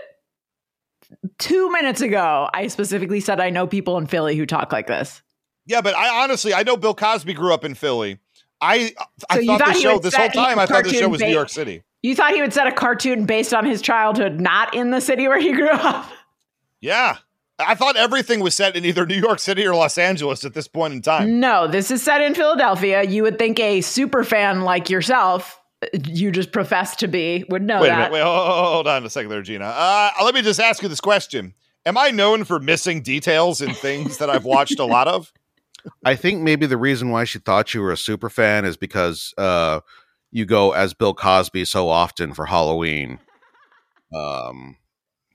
two 1.39 1.72
minutes 1.72 2.01
ago 2.01 2.50
I 2.53 2.68
specifically 2.68 3.20
said 3.20 3.39
I 3.39 3.50
know 3.50 3.68
people 3.68 3.98
in 3.98 4.08
Philly 4.08 4.36
who 4.36 4.46
talk 4.46 4.72
like 4.72 4.88
this. 4.88 5.22
Yeah, 5.65 5.82
but 5.82 5.96
I 5.96 6.24
honestly, 6.24 6.53
I 6.53 6.63
know 6.63 6.75
Bill 6.75 6.96
Cosby 6.96 7.34
grew 7.34 7.53
up 7.53 7.63
in 7.63 7.75
Philly. 7.75 8.20
I 8.60 8.94
I 9.30 9.39
So 9.39 9.46
thought, 9.46 9.60
thought 9.60 9.68
the 9.68 9.74
he 9.74 9.82
show 9.82 10.00
this 10.00 10.15
whole 10.15 10.30
time. 10.30 10.60
I 10.60 10.65
thought 10.65 10.84
the 10.84 10.94
show 10.94 11.10
was 11.10 11.22
New 11.22 11.27
York 11.27 11.50
City. 11.50 11.84
You 12.01 12.15
thought 12.15 12.34
he 12.34 12.41
would 12.41 12.53
set 12.53 12.65
a 12.68 12.72
cartoon 12.72 13.25
based 13.25 13.53
on 13.53 13.65
his 13.65 13.82
childhood, 13.82 14.39
not 14.39 14.74
in 14.74 14.89
the 14.91 15.00
city 15.01 15.27
where 15.27 15.39
he 15.39 15.51
grew 15.53 15.70
up. 15.70 16.10
Yeah, 16.80 17.18
I 17.60 17.75
thought 17.75 17.96
everything 17.96 18.39
was 18.39 18.56
set 18.56 18.75
in 18.75 18.86
either 18.86 19.06
New 19.06 19.20
York 19.22 19.38
City 19.39 19.65
or 19.65 19.75
Los 19.75 19.98
Angeles 20.00 20.44
at 20.44 20.56
this 20.56 20.68
point 20.68 20.94
in 20.96 21.01
time. 21.03 21.39
No, 21.39 21.68
this 21.68 21.91
is 21.91 22.01
set 22.01 22.22
in 22.22 22.34
Philadelphia. 22.34 23.03
You 23.03 23.22
would 23.24 23.38
think 23.38 23.60
a 23.60 23.82
super 23.82 24.24
fan 24.24 24.62
like 24.62 24.89
yourself, 24.89 25.61
you 26.06 26.32
just 26.32 26.52
profess 26.52 26.96
to 26.98 27.08
be, 27.08 27.44
would 27.50 27.62
know 27.64 27.82
wait 27.82 27.88
a 27.88 27.92
that. 27.92 27.98
minute. 27.98 28.14
Wait, 28.14 28.24
hold, 28.24 28.48
hold 28.48 28.88
on 28.88 29.06
a 29.06 29.10
second 29.10 29.30
there, 29.30 29.42
Gina. 29.42 29.66
Uh, 29.66 30.12
let 30.24 30.34
me 30.36 30.42
just 30.42 30.60
ask 30.60 30.82
you 30.84 30.90
this 30.90 31.02
question: 31.02 31.54
Am 31.86 31.98
I 31.98 32.10
known 32.12 32.44
for 32.44 32.60
missing 32.60 33.02
details 33.02 33.62
in 33.62 33.74
things 33.74 34.18
that 34.18 34.30
I've 34.30 34.46
watched 34.46 34.80
a 34.80 34.86
lot 34.86 35.08
of? 35.08 35.32
I 36.06 36.16
think 36.16 36.42
maybe 36.42 36.68
the 36.68 36.78
reason 36.78 37.10
why 37.10 37.24
she 37.24 37.40
thought 37.40 37.74
you 37.74 37.82
were 37.82 37.92
a 37.92 37.98
super 37.98 38.30
fan 38.30 38.66
is 38.66 38.78
because 38.78 39.34
uh, 39.38 39.80
you 40.32 40.46
go 40.46 40.72
as 40.74 40.94
Bill 40.94 41.16
Cosby 41.16 41.66
so 41.66 41.90
often 41.90 42.34
for 42.36 42.46
Halloween. 42.46 43.18
Um, 44.16 44.78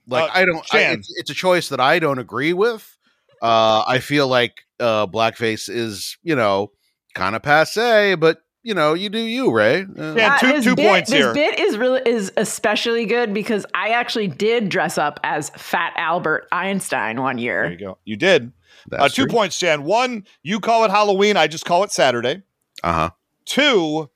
like 0.07 0.29
Uh, 0.29 0.33
I 0.33 0.45
don't. 0.45 0.73
I, 0.73 0.79
it's, 0.93 1.13
it's 1.17 1.29
a 1.29 1.33
choice 1.33 1.69
that 1.69 1.79
I 1.81 1.99
don't 1.99 2.19
agree 2.19 2.53
with. 2.53 2.97
Uh, 3.41 3.83
I 3.85 3.99
feel 3.99 4.27
like 4.27 4.63
uh, 4.79 5.05
blackface 5.07 5.69
is 5.69 6.17
you 6.23 6.35
know 6.35 6.71
kind 7.13 7.35
of 7.35 7.43
passe, 7.43 8.15
but 8.15 8.41
you 8.67 8.73
know 8.73 8.93
you 8.93 9.09
do 9.09 9.19
you, 9.19 9.51
Ray. 9.51 9.83
Uh, 9.83 10.13
Yeah. 10.15 10.35
Uh, 10.35 10.39
two- 10.39 10.61
two 10.61 10.75
bit, 10.75 10.89
points 10.89 11.09
this 11.09 11.17
here. 11.19 11.33
This 11.33 11.55
bit 11.55 11.59
is 11.59 11.77
really 11.77 12.01
is 12.05 12.31
especially 12.35 13.05
good 13.05 13.33
because 13.33 13.65
I 13.73 13.89
actually 13.89 14.27
did 14.27 14.69
dress 14.69 14.97
up 14.97 15.19
as 15.23 15.49
Fat 15.51 15.93
Albert 15.95 16.47
Einstein 16.51 17.21
one 17.21 17.37
year. 17.37 17.63
There 17.63 17.71
you 17.71 17.77
go. 17.79 17.97
You 18.03 18.17
did. 18.17 18.51
Uh, 18.91 19.07
two 19.09 19.23
true. 19.23 19.31
points, 19.31 19.57
Chan. 19.57 19.83
One, 19.83 20.25
you 20.43 20.59
call 20.59 20.83
it 20.85 20.91
Halloween. 20.91 21.37
I 21.37 21.47
just 21.47 21.65
call 21.65 21.83
it 21.83 21.91
Saturday. 21.91 22.43
Uh 22.83 22.93
huh. 22.93 23.09
Two, 23.45 24.09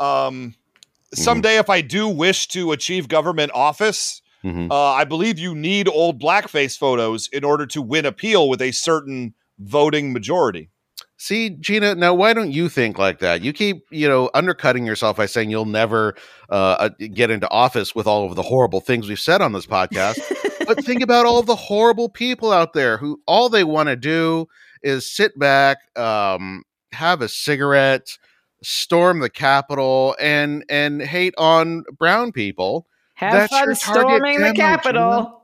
um, 0.00 0.54
someday 1.14 1.56
if 1.58 1.68
I 1.68 1.80
do 1.80 2.08
wish 2.08 2.48
to 2.48 2.72
achieve 2.72 3.08
government 3.08 3.50
office, 3.54 4.22
hmm 4.42 4.68
uh, 4.70 4.92
I 4.92 5.04
believe 5.04 5.38
you 5.38 5.54
need 5.54 5.88
old 5.88 6.20
blackface 6.20 6.78
photos 6.78 7.28
in 7.32 7.42
order 7.44 7.66
to 7.66 7.82
win 7.82 8.06
appeal 8.06 8.48
with 8.48 8.62
a 8.62 8.70
certain 8.70 9.34
voting 9.58 10.12
majority. 10.12 10.70
See, 11.20 11.50
Gina, 11.50 11.96
now 11.96 12.14
why 12.14 12.32
don't 12.32 12.52
you 12.52 12.68
think 12.68 12.96
like 12.96 13.18
that? 13.18 13.42
You 13.42 13.52
keep, 13.52 13.84
you 13.90 14.06
know, 14.06 14.30
undercutting 14.34 14.86
yourself 14.86 15.16
by 15.16 15.26
saying 15.26 15.50
you'll 15.50 15.64
never 15.64 16.14
uh, 16.48 16.54
uh, 16.54 16.88
get 17.12 17.28
into 17.30 17.50
office 17.50 17.92
with 17.92 18.06
all 18.06 18.24
of 18.24 18.36
the 18.36 18.42
horrible 18.42 18.80
things 18.80 19.08
we've 19.08 19.18
said 19.18 19.42
on 19.42 19.52
this 19.52 19.66
podcast. 19.66 20.20
but 20.64 20.84
think 20.84 21.02
about 21.02 21.26
all 21.26 21.42
the 21.42 21.56
horrible 21.56 22.08
people 22.08 22.52
out 22.52 22.72
there 22.72 22.98
who 22.98 23.20
all 23.26 23.48
they 23.48 23.64
want 23.64 23.88
to 23.88 23.96
do 23.96 24.46
is 24.80 25.10
sit 25.10 25.36
back, 25.36 25.78
um, 25.98 26.62
have 26.92 27.20
a 27.20 27.28
cigarette, 27.28 28.16
storm 28.62 29.18
the 29.18 29.28
Capitol, 29.30 30.14
and 30.20 30.64
and 30.68 31.02
hate 31.02 31.34
on 31.36 31.82
brown 31.98 32.30
people. 32.30 32.86
Have 33.14 33.32
That's 33.32 33.52
fun 33.52 33.74
storming 33.74 34.36
the 34.36 34.38
demo, 34.38 34.52
Gina. 34.52 34.54
Capitol. 34.54 35.42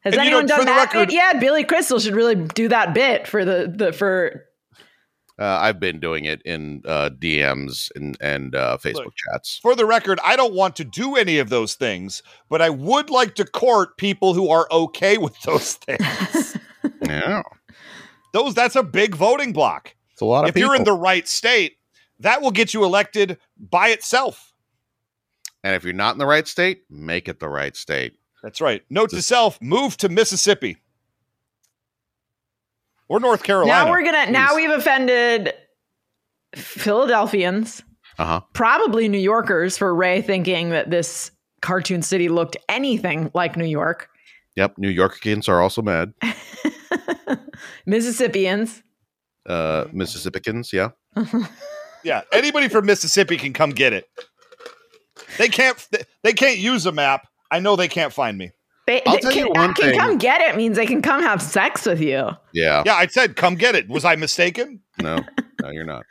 Has 0.00 0.14
And, 0.14 0.24
you 0.24 0.30
know, 0.30 0.38
anyone 0.38 0.46
done 0.46 0.64
that 0.64 0.94
record- 0.94 1.08
bit 1.08 1.14
yet? 1.14 1.40
Billy 1.40 1.64
Crystal 1.64 1.98
should 1.98 2.14
really 2.14 2.36
do 2.36 2.68
that 2.68 2.94
bit 2.94 3.26
for 3.28 3.44
the 3.44 3.70
the 3.70 3.92
for. 3.92 4.46
Uh, 5.36 5.58
I've 5.60 5.80
been 5.80 5.98
doing 5.98 6.26
it 6.26 6.42
in 6.42 6.82
uh, 6.86 7.10
DMs 7.10 7.90
and 7.96 8.16
and 8.20 8.54
uh, 8.54 8.78
Facebook 8.80 9.06
Look, 9.06 9.14
chats. 9.16 9.58
For 9.60 9.74
the 9.74 9.84
record, 9.84 10.20
I 10.22 10.36
don't 10.36 10.54
want 10.54 10.76
to 10.76 10.84
do 10.84 11.16
any 11.16 11.38
of 11.38 11.48
those 11.48 11.74
things, 11.74 12.22
but 12.48 12.62
I 12.62 12.70
would 12.70 13.10
like 13.10 13.34
to 13.36 13.44
court 13.44 13.96
people 13.96 14.34
who 14.34 14.48
are 14.48 14.68
okay 14.70 15.18
with 15.18 15.40
those 15.42 15.74
things. 15.74 16.56
Yeah, 17.06 17.42
those 18.34 18.54
that's 18.54 18.76
a 18.76 18.82
big 18.82 19.14
voting 19.14 19.54
block. 19.54 19.94
it's 20.12 20.20
a 20.20 20.26
lot 20.26 20.44
of 20.44 20.50
If 20.50 20.56
you're 20.56 20.74
in 20.74 20.84
the 20.84 20.92
right 20.92 21.26
state, 21.26 21.76
that 22.20 22.42
will 22.42 22.50
get 22.50 22.74
you 22.74 22.84
elected 22.84 23.38
by 23.58 23.88
itself. 23.88 24.52
And 25.62 25.74
if 25.74 25.82
you're 25.82 25.94
not 25.94 26.14
in 26.14 26.18
the 26.18 26.26
right 26.26 26.46
state, 26.46 26.82
make 26.90 27.26
it 27.26 27.40
the 27.40 27.48
right 27.48 27.74
state. 27.74 28.18
That's 28.42 28.60
right. 28.60 28.82
Note 28.90 29.10
to 29.10 29.22
self: 29.22 29.58
move 29.62 29.96
to 29.98 30.10
Mississippi 30.10 30.76
or 33.14 33.20
North 33.20 33.42
Carolina. 33.44 33.84
Now 33.84 33.90
we're 33.90 34.04
gonna. 34.04 34.30
Now 34.30 34.56
we've 34.56 34.70
offended 34.70 35.52
Philadelphians, 36.54 37.82
Uh 38.18 38.24
huh. 38.24 38.40
probably 38.52 39.08
New 39.08 39.18
Yorkers, 39.18 39.78
for 39.78 39.94
Ray 39.94 40.20
thinking 40.22 40.70
that 40.70 40.90
this 40.90 41.30
cartoon 41.62 42.02
city 42.02 42.28
looked 42.28 42.56
anything 42.68 43.30
like 43.34 43.56
New 43.56 43.64
York. 43.64 44.08
Yep. 44.56 44.78
New 44.78 44.88
Yorkers 44.88 45.48
are 45.48 45.60
also 45.60 45.82
mad. 45.82 46.12
Mississippians. 47.86 48.82
Uh, 49.46 49.84
Mississippians, 49.92 50.72
yeah. 50.72 50.90
Yeah, 52.04 52.20
anybody 52.32 52.68
from 52.68 52.84
Mississippi 52.84 53.38
can 53.38 53.54
come 53.54 53.70
get 53.70 53.94
it. 53.94 54.06
They 55.38 55.48
can't. 55.48 55.88
They 56.22 56.34
can't 56.34 56.58
use 56.58 56.84
a 56.84 56.92
map. 56.92 57.26
I 57.50 57.60
know 57.60 57.76
they 57.76 57.88
can't 57.88 58.12
find 58.12 58.36
me. 58.36 58.50
They, 58.86 59.02
I'll 59.04 59.14
they 59.14 59.20
tell 59.20 59.32
you 59.32 59.44
can, 59.44 59.52
one 59.54 59.74
can 59.74 59.90
thing. 59.90 59.98
come 59.98 60.18
get 60.18 60.40
it 60.42 60.56
means 60.56 60.76
they 60.76 60.86
can 60.86 61.00
come 61.00 61.22
have 61.22 61.40
sex 61.40 61.86
with 61.86 62.00
you. 62.00 62.28
Yeah. 62.52 62.82
Yeah, 62.84 62.94
I 62.94 63.06
said 63.06 63.36
come 63.36 63.54
get 63.54 63.74
it. 63.74 63.88
Was 63.88 64.04
I 64.04 64.16
mistaken? 64.16 64.80
No, 65.00 65.16
no, 65.62 65.70
you're 65.70 65.84
not. 65.84 66.04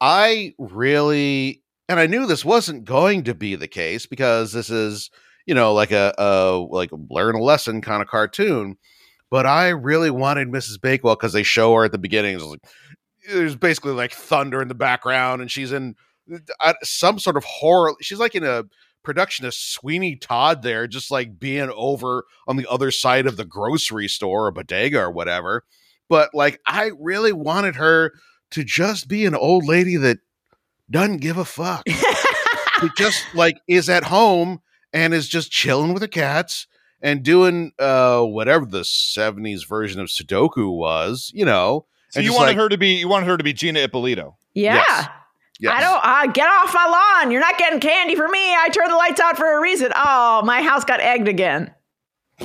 I 0.00 0.54
really, 0.58 1.62
and 1.88 1.98
I 1.98 2.06
knew 2.06 2.26
this 2.26 2.44
wasn't 2.44 2.84
going 2.84 3.24
to 3.24 3.34
be 3.34 3.56
the 3.56 3.68
case 3.68 4.06
because 4.06 4.52
this 4.52 4.70
is, 4.70 5.10
you 5.46 5.54
know, 5.54 5.72
like 5.72 5.90
a, 5.90 6.14
a 6.18 6.58
like 6.58 6.92
a 6.92 6.98
learn 7.10 7.34
a 7.34 7.42
lesson 7.42 7.80
kind 7.80 8.02
of 8.02 8.08
cartoon. 8.08 8.76
But 9.28 9.46
I 9.46 9.68
really 9.70 10.10
wanted 10.10 10.48
Mrs. 10.48 10.80
Bakewell 10.80 11.16
because 11.16 11.32
they 11.32 11.42
show 11.42 11.74
her 11.74 11.84
at 11.84 11.92
the 11.92 11.98
beginning. 11.98 12.36
It's 12.36 12.44
like, 12.44 12.60
there's 13.28 13.56
basically 13.56 13.92
like 13.92 14.12
thunder 14.12 14.62
in 14.62 14.68
the 14.68 14.74
background, 14.74 15.42
and 15.42 15.50
she's 15.50 15.72
in 15.72 15.96
uh, 16.60 16.74
some 16.82 17.18
sort 17.18 17.36
of 17.36 17.42
horror. 17.44 17.94
She's 18.00 18.20
like 18.20 18.36
in 18.36 18.44
a 18.44 18.64
production 19.06 19.46
of 19.46 19.54
Sweeney 19.54 20.16
Todd 20.16 20.60
there, 20.62 20.86
just 20.86 21.10
like 21.10 21.38
being 21.38 21.70
over 21.74 22.24
on 22.46 22.56
the 22.56 22.66
other 22.68 22.90
side 22.90 23.26
of 23.26 23.38
the 23.38 23.44
grocery 23.46 24.08
store 24.08 24.46
or 24.48 24.50
bodega 24.52 25.00
or 25.00 25.10
whatever. 25.10 25.64
But 26.10 26.34
like, 26.34 26.60
I 26.66 26.90
really 27.00 27.32
wanted 27.32 27.76
her 27.76 28.12
to 28.50 28.62
just 28.64 29.08
be 29.08 29.24
an 29.24 29.34
old 29.34 29.64
lady 29.64 29.96
that 29.96 30.18
doesn't 30.90 31.18
give 31.18 31.38
a 31.38 31.44
fuck. 31.44 31.84
who 32.80 32.90
just 32.98 33.24
like 33.34 33.56
is 33.66 33.88
at 33.88 34.04
home 34.04 34.60
and 34.92 35.14
is 35.14 35.28
just 35.28 35.50
chilling 35.50 35.94
with 35.94 36.02
the 36.02 36.08
cats 36.08 36.66
and 37.00 37.22
doing 37.22 37.72
uh 37.78 38.20
whatever 38.22 38.66
the 38.66 38.80
70s 38.82 39.66
version 39.66 40.00
of 40.00 40.08
Sudoku 40.08 40.76
was, 40.76 41.30
you 41.34 41.44
know. 41.46 41.86
So 42.10 42.18
And 42.18 42.26
you 42.26 42.34
wanted 42.34 42.48
like- 42.48 42.56
her 42.58 42.68
to 42.68 42.76
be. 42.78 42.90
You 42.96 43.08
wanted 43.08 43.26
her 43.26 43.36
to 43.38 43.44
be 43.44 43.52
Gina 43.52 43.80
Ippolito. 43.80 44.36
Yeah. 44.54 44.82
Yes. 44.88 45.08
Yes. 45.58 45.72
I 45.74 45.80
don't 45.80 46.00
uh, 46.04 46.32
get 46.32 46.48
off 46.48 46.74
my 46.74 46.86
lawn. 47.22 47.30
You're 47.30 47.40
not 47.40 47.56
getting 47.58 47.80
candy 47.80 48.14
for 48.14 48.28
me. 48.28 48.54
I 48.54 48.68
turned 48.68 48.90
the 48.90 48.96
lights 48.96 49.20
out 49.20 49.36
for 49.36 49.56
a 49.56 49.60
reason. 49.60 49.90
Oh, 49.94 50.42
my 50.44 50.60
house 50.62 50.84
got 50.84 51.00
egged 51.00 51.28
again. 51.28 51.74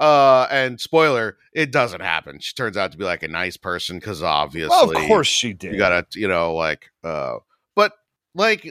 uh 0.00 0.46
and 0.50 0.80
spoiler, 0.80 1.36
it 1.52 1.72
doesn't 1.72 2.00
happen. 2.00 2.38
She 2.40 2.54
turns 2.54 2.76
out 2.76 2.92
to 2.92 2.98
be 2.98 3.04
like 3.04 3.22
a 3.22 3.28
nice 3.28 3.56
person 3.56 3.98
because 3.98 4.22
obviously 4.22 4.68
Well, 4.68 4.90
of 4.90 5.08
course 5.08 5.26
she 5.28 5.52
did. 5.52 5.72
you 5.72 5.78
gotta 5.78 6.06
you 6.14 6.28
know 6.28 6.54
like 6.54 6.90
uh 7.04 7.38
but 7.74 7.92
like 8.34 8.68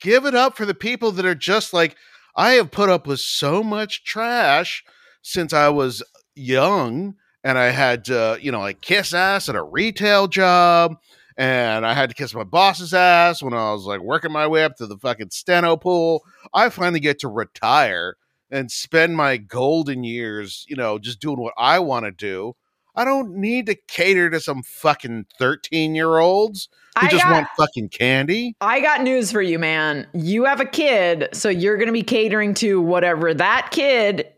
give 0.00 0.24
it 0.24 0.34
up 0.34 0.56
for 0.56 0.64
the 0.66 0.74
people 0.74 1.12
that 1.12 1.26
are 1.26 1.34
just 1.34 1.72
like 1.72 1.96
i 2.36 2.52
have 2.52 2.70
put 2.70 2.88
up 2.90 3.06
with 3.06 3.20
so 3.20 3.62
much 3.62 4.04
trash 4.04 4.84
since 5.22 5.52
i 5.52 5.68
was 5.68 6.02
young 6.34 7.14
and 7.42 7.58
i 7.58 7.66
had 7.70 8.04
to 8.04 8.38
you 8.40 8.52
know 8.52 8.60
like 8.60 8.80
kiss 8.80 9.12
ass 9.14 9.48
at 9.48 9.54
a 9.56 9.62
retail 9.62 10.26
job 10.28 10.96
and 11.36 11.84
I 11.86 11.94
had 11.94 12.10
to 12.10 12.14
kiss 12.14 12.34
my 12.34 12.44
boss's 12.44 12.94
ass 12.94 13.42
when 13.42 13.54
I 13.54 13.72
was 13.72 13.84
like 13.84 14.00
working 14.00 14.32
my 14.32 14.46
way 14.46 14.64
up 14.64 14.76
to 14.76 14.86
the 14.86 14.96
fucking 14.98 15.30
steno 15.30 15.76
pool. 15.76 16.22
I 16.52 16.68
finally 16.68 17.00
get 17.00 17.18
to 17.20 17.28
retire 17.28 18.16
and 18.50 18.70
spend 18.70 19.16
my 19.16 19.36
golden 19.36 20.04
years, 20.04 20.64
you 20.68 20.76
know, 20.76 20.98
just 20.98 21.20
doing 21.20 21.40
what 21.40 21.54
I 21.58 21.78
want 21.80 22.04
to 22.04 22.12
do. 22.12 22.54
I 22.96 23.04
don't 23.04 23.36
need 23.36 23.66
to 23.66 23.74
cater 23.88 24.30
to 24.30 24.38
some 24.38 24.62
fucking 24.62 25.26
13 25.38 25.96
year 25.96 26.18
olds 26.18 26.68
who 26.98 27.06
I 27.06 27.10
just 27.10 27.24
got- 27.24 27.32
want 27.32 27.48
fucking 27.56 27.88
candy. 27.88 28.54
I 28.60 28.80
got 28.80 29.02
news 29.02 29.32
for 29.32 29.42
you, 29.42 29.58
man. 29.58 30.06
You 30.12 30.44
have 30.44 30.60
a 30.60 30.64
kid, 30.64 31.30
so 31.32 31.48
you're 31.48 31.76
going 31.76 31.88
to 31.88 31.92
be 31.92 32.04
catering 32.04 32.54
to 32.54 32.80
whatever 32.80 33.34
that 33.34 33.70
kid 33.72 34.28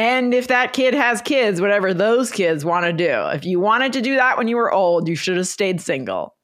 and 0.00 0.32
if 0.32 0.48
that 0.48 0.72
kid 0.72 0.94
has 0.94 1.20
kids, 1.20 1.60
whatever 1.60 1.92
those 1.92 2.30
kids 2.30 2.64
want 2.64 2.86
to 2.86 2.92
do. 2.92 3.26
If 3.34 3.44
you 3.44 3.60
wanted 3.60 3.92
to 3.92 4.00
do 4.00 4.16
that 4.16 4.38
when 4.38 4.48
you 4.48 4.56
were 4.56 4.72
old, 4.72 5.06
you 5.08 5.14
should 5.14 5.36
have 5.36 5.46
stayed 5.46 5.78
single. 5.78 6.36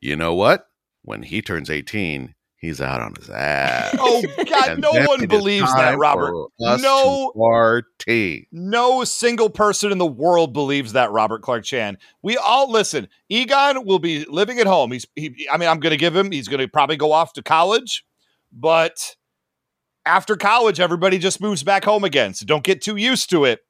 You 0.00 0.16
know 0.16 0.34
what? 0.34 0.68
When 1.02 1.22
he 1.22 1.42
turns 1.42 1.68
18, 1.68 2.34
he's 2.56 2.80
out 2.80 3.02
on 3.02 3.14
his 3.14 3.28
ass. 3.28 3.94
Oh 4.00 4.22
God, 4.48 4.68
And 4.70 4.80
no 4.80 4.92
one 5.04 5.26
believes 5.26 5.70
that, 5.74 5.98
Robert. 5.98 6.48
No- 6.58 7.30
to 7.34 7.38
party. 7.38 8.48
No 8.50 9.04
single 9.04 9.50
person 9.50 9.92
in 9.92 9.98
the 9.98 10.06
world 10.06 10.54
believes 10.54 10.94
that, 10.94 11.10
Robert 11.10 11.42
Clark 11.42 11.64
Chan. 11.64 11.98
We 12.22 12.38
all 12.38 12.72
listen. 12.72 13.08
Egon 13.28 13.84
will 13.84 13.98
be 13.98 14.24
living 14.30 14.60
at 14.60 14.66
home. 14.66 14.92
He's, 14.92 15.04
he, 15.14 15.46
I 15.52 15.58
mean, 15.58 15.68
I'm 15.68 15.78
going 15.78 15.90
to 15.90 15.98
give 15.98 16.16
him. 16.16 16.30
He's 16.30 16.48
going 16.48 16.60
to 16.60 16.68
probably 16.68 16.96
go 16.96 17.12
off 17.12 17.34
to 17.34 17.42
college, 17.42 18.02
but 18.50 19.14
after 20.06 20.36
college, 20.36 20.80
everybody 20.80 21.18
just 21.18 21.40
moves 21.40 21.62
back 21.62 21.84
home 21.84 22.04
again. 22.04 22.34
So 22.34 22.46
don't 22.46 22.64
get 22.64 22.82
too 22.82 22.96
used 22.96 23.30
to 23.30 23.44
it. 23.44 23.60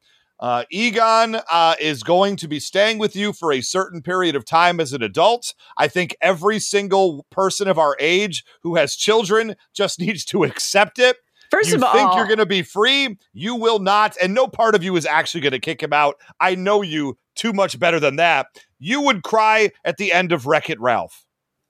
Uh, 0.41 0.65
Egon 0.71 1.37
uh, 1.51 1.75
is 1.81 2.03
going 2.03 2.37
to 2.37 2.49
be 2.49 2.59
staying 2.59 2.99
with 2.99 3.15
you 3.15 3.33
for 3.33 3.53
a 3.53 3.61
certain 3.61 4.03
period 4.03 4.35
of 4.35 4.45
time 4.45 4.81
as 4.81 4.93
an 4.93 5.03
adult. 5.03 5.55
I 5.79 5.89
think 5.89 6.17
every 6.21 6.59
single 6.59 7.25
person 7.31 7.69
of 7.69 7.79
our 7.79 7.97
age 8.01 8.45
who 8.63 8.75
has 8.75 8.97
children 8.97 9.55
just 9.73 9.99
needs 10.01 10.25
to 10.27 10.45
accept 10.45 10.99
it 10.99 11.17
First 11.51 11.71
you 11.71 11.77
of 11.77 11.85
all, 11.85 11.93
you 11.93 11.99
think 12.01 12.15
you're 12.17 12.27
going 12.27 12.39
to 12.39 12.47
be 12.47 12.63
free 12.63 13.17
you 13.33 13.55
will 13.55 13.79
not 13.79 14.17
and 14.21 14.35
no 14.35 14.49
part 14.49 14.75
of 14.75 14.83
you 14.83 14.97
is 14.97 15.07
actually 15.07 15.41
going 15.41 15.53
to 15.53 15.61
kick 15.61 15.83
him 15.83 15.93
out 15.93 16.17
i 16.41 16.55
know 16.55 16.83
you 16.83 17.17
too 17.37 17.53
much 17.53 17.79
better 17.79 18.01
than 18.01 18.17
that 18.17 18.47
you 18.79 19.01
would 19.03 19.23
cry 19.23 19.71
at 19.85 19.97
the 19.97 20.13
end 20.13 20.33
of 20.33 20.47
wreck 20.47 20.69
it 20.69 20.81
ralph 20.81 21.24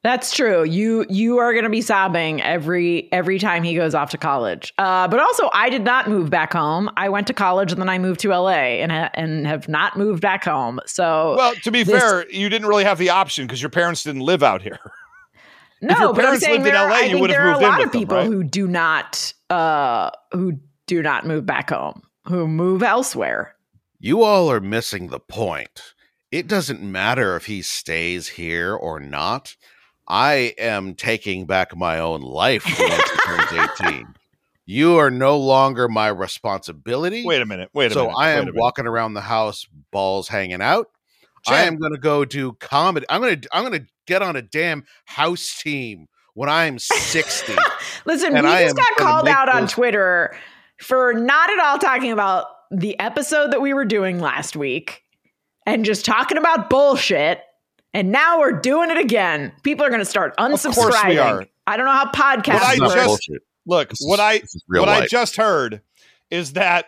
That's 0.04 0.37
true. 0.37 0.64
You 0.64 1.06
you 1.08 1.38
are 1.38 1.52
going 1.52 1.64
to 1.64 1.70
be 1.70 1.80
sobbing 1.80 2.42
every 2.42 3.08
every 3.11 3.38
time 3.38 3.62
he 3.64 3.75
goes 3.75 3.94
off 3.94 4.11
to 4.11 4.18
college. 4.18 4.73
Uh, 4.76 5.08
but 5.08 5.18
also, 5.18 5.49
I 5.54 5.70
did 5.70 5.82
not 5.82 6.08
move 6.08 6.28
back 6.28 6.52
home. 6.52 6.90
I 6.96 7.08
went 7.08 7.26
to 7.28 7.32
college 7.32 7.73
and 7.73 7.80
then 7.80 7.88
I 7.88 7.99
moved 7.99 8.20
to 8.20 8.28
LA 8.28 8.50
and 8.82 8.92
ha- 8.92 9.11
and 9.14 9.46
have 9.46 9.66
not 9.66 9.96
moved 9.96 10.20
back 10.20 10.44
home. 10.44 10.78
So 10.84 11.34
well 11.38 11.54
to 11.64 11.70
be 11.73 11.82
this- 11.84 12.00
fair 12.00 12.30
you 12.30 12.50
didn't 12.50 12.68
really 12.68 12.84
have 12.84 12.99
the 12.99 13.08
option 13.11 13.46
because 13.46 13.62
your 13.62 13.70
parents 13.70 14.02
didn't 14.02 14.20
live 14.20 14.42
out 14.42 14.61
here 14.61 14.78
no, 15.80 15.92
if 15.94 15.99
your 15.99 16.12
but 16.12 16.20
parents 16.23 16.42
lived 16.46 16.56
in 16.56 16.62
there 16.64 16.76
are, 16.76 16.90
LA, 16.90 16.96
I 16.96 17.00
you 17.04 17.18
would 17.18 17.30
have 17.30 17.42
moved 17.42 17.56
in. 17.56 17.62
there 17.62 17.68
are 17.68 17.68
a 17.68 17.70
lot 17.70 17.78
with 17.78 17.87
of 17.87 17.92
them, 17.92 18.00
people 18.02 18.16
right? 18.18 18.26
who 18.26 18.44
do 18.44 18.68
not 18.68 19.32
uh, 19.49 20.11
who 20.32 20.58
do 20.87 21.02
not 21.02 21.26
move 21.26 21.46
back 21.46 21.70
home, 21.70 22.02
who 22.26 22.46
move 22.46 22.82
elsewhere. 22.82 23.54
You 24.00 24.23
all 24.23 24.50
are 24.50 24.61
missing 24.61 25.08
the 25.08 25.18
point. 25.20 25.94
It 26.30 26.46
doesn't 26.46 26.82
matter 26.82 27.37
if 27.37 27.46
he 27.46 27.62
stays 27.62 28.28
here 28.28 28.75
or 28.75 29.00
not. 29.00 29.56
I 30.06 30.54
am 30.58 30.94
taking 30.94 31.46
back 31.46 31.76
my 31.76 31.99
own 31.99 32.20
life 32.20 32.64
once 32.64 33.11
he 33.11 33.18
turns 33.26 33.70
18. 33.80 34.14
You 34.66 34.96
are 34.96 35.11
no 35.11 35.37
longer 35.38 35.88
my 35.88 36.08
responsibility. 36.08 37.25
wait 37.25 37.42
a 37.42 37.46
minute 37.46 37.70
wait 37.75 37.90
a 37.90 37.94
so 37.94 38.02
minute 38.04 38.14
So 38.14 38.20
I 38.20 38.30
am 38.30 38.49
walking 38.54 38.87
around 38.87 39.14
the 39.14 39.20
house, 39.20 39.66
balls 39.90 40.28
hanging 40.28 40.62
out. 40.62 40.88
I 41.46 41.64
am 41.64 41.76
going 41.76 41.92
to 41.92 41.99
go 41.99 42.25
do 42.25 42.52
comedy. 42.54 43.04
I'm 43.11 43.20
going 43.20 43.40
to 43.40 43.49
I'm 43.52 43.64
going 43.64 43.80
to 43.80 43.87
get 44.06 44.23
on 44.23 44.37
a 44.37 44.42
damn 44.42 44.84
house 45.04 45.61
team 45.61 46.08
when 46.34 46.49
I'm 46.49 46.78
60. 46.78 47.54
Listen, 48.06 48.37
And 48.37 48.46
we 48.46 48.52
I 48.52 48.64
just 48.64 48.76
got 48.76 48.96
called 48.96 49.28
out 49.28 49.49
on 49.49 49.68
Twitter 49.68 50.34
for 50.80 51.14
not 51.14 51.50
at 51.50 51.58
all 51.58 51.78
talking 51.78 52.12
about 52.12 52.46
the 52.70 52.99
episode 52.99 53.52
that 53.52 53.61
we 53.61 53.73
were 53.73 53.84
doing 53.84 54.20
last 54.20 54.56
week 54.56 55.02
and 55.66 55.84
just 55.84 56.04
talking 56.04 56.38
about 56.38 56.68
bullshit. 56.68 57.40
And 57.94 58.10
now 58.12 58.40
we're 58.40 58.52
doing 58.60 58.90
it 58.90 58.98
again. 58.98 59.52
People 59.62 59.85
are 59.87 59.88
going 59.88 60.00
to 60.00 60.04
start 60.04 60.37
unsubscribing. 60.37 60.66
Of 60.68 60.74
course 60.74 61.04
we 61.04 61.14
unsubscribing. 61.14 61.24
are. 61.42 61.46
I 61.66 61.76
don't 61.76 61.87
know 61.87 61.92
how 61.92 62.11
podcasts 62.11 62.54
What 62.54 62.62
I 62.64 62.72
This 62.72 62.80
work. 62.80 62.94
just- 62.94 63.07
bullshit. 63.07 63.42
look 63.66 63.88
This 63.90 63.98
what 64.02 64.14
is- 64.14 64.20
i 64.20 64.38
this 64.40 64.54
is 64.57 64.64
real 64.68 64.83
what 64.83 64.88
I 64.90 65.07
just 65.07 65.37
heard 65.37 65.80
is 66.30 66.52
that 66.54 66.87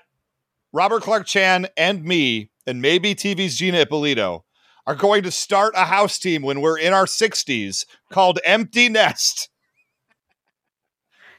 Robert 0.73 1.03
Clark 1.03 1.27
Chan 1.27 1.69
and 1.77 2.05
me, 2.05 2.51
and 2.67 2.83
maybe 2.83 3.15
TV's 3.15 3.57
Gina 3.57 3.79
Ippolito, 3.79 4.45
are 4.87 4.95
going 4.95 5.23
to 5.23 5.31
start 5.31 5.73
a 5.77 5.85
house 5.87 6.19
team 6.19 6.43
when 6.43 6.61
we're 6.61 6.79
in 6.79 6.93
our 6.93 7.07
60s 7.07 7.87
called 8.11 8.39
Empty 8.45 8.89
Nest. 8.91 9.49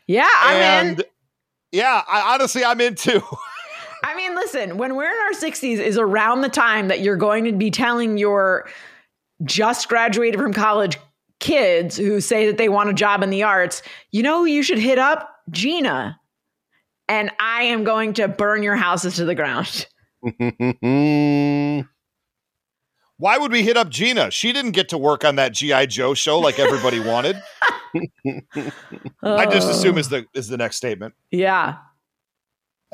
yeah, 0.08 0.28
I'm 0.40 0.56
and 0.88 1.00
in. 1.02 1.06
yeah, 1.72 2.02
I, 2.10 2.34
honestly, 2.34 2.64
I'm 2.64 2.80
into. 2.82 3.22
I 4.04 4.16
mean, 4.16 4.36
listen, 4.36 4.78
when 4.78 4.96
we're 4.96 5.12
in 5.12 5.18
our 5.28 5.34
60s 5.40 5.80
is 5.80 5.98
around 5.98 6.42
the 6.42 6.50
time 6.50 6.88
that 6.88 7.02
you're 7.02 7.16
going 7.18 7.44
to 7.46 7.52
be 7.52 7.70
telling 7.72 8.18
your 8.18 8.68
just 9.44 9.88
graduated 9.90 10.40
from 10.40 10.54
college 10.54 10.98
kids 11.40 11.98
who 11.98 12.20
say 12.20 12.48
that 12.48 12.58
they 12.58 12.70
want 12.70 12.90
a 12.90 12.94
job 12.94 13.22
in 13.24 13.30
the 13.30 13.44
arts, 13.44 13.82
you 14.12 14.24
know, 14.24 14.40
who 14.40 14.46
you 14.46 14.64
should 14.64 14.80
hit 14.80 14.98
up 14.98 15.36
Gina. 15.50 16.20
And 17.08 17.32
I 17.40 17.64
am 17.64 17.84
going 17.84 18.14
to 18.14 18.28
burn 18.28 18.64
your 18.64 18.76
houses 18.76 19.16
to 19.16 19.26
the 19.26 19.36
ground. 19.36 19.88
Why 23.20 23.38
would 23.38 23.52
we 23.52 23.64
hit 23.64 23.78
up 23.78 23.90
Gina? 23.90 24.30
She 24.30 24.54
didn't 24.54 24.72
get 24.72 24.90
to 24.90 24.98
work 24.98 25.26
on 25.26 25.36
that 25.36 25.54
GI 25.54 25.88
Joe 25.88 26.14
show 26.14 26.40
like 26.40 26.60
everybody 26.60 27.00
wanted. 27.06 27.42
I 29.24 29.46
just 29.46 29.70
assume 29.70 29.98
is 29.98 30.10
the 30.10 30.26
is 30.34 30.48
the 30.48 30.58
next 30.58 30.78
statement. 30.78 31.16
Yeah. 31.32 31.78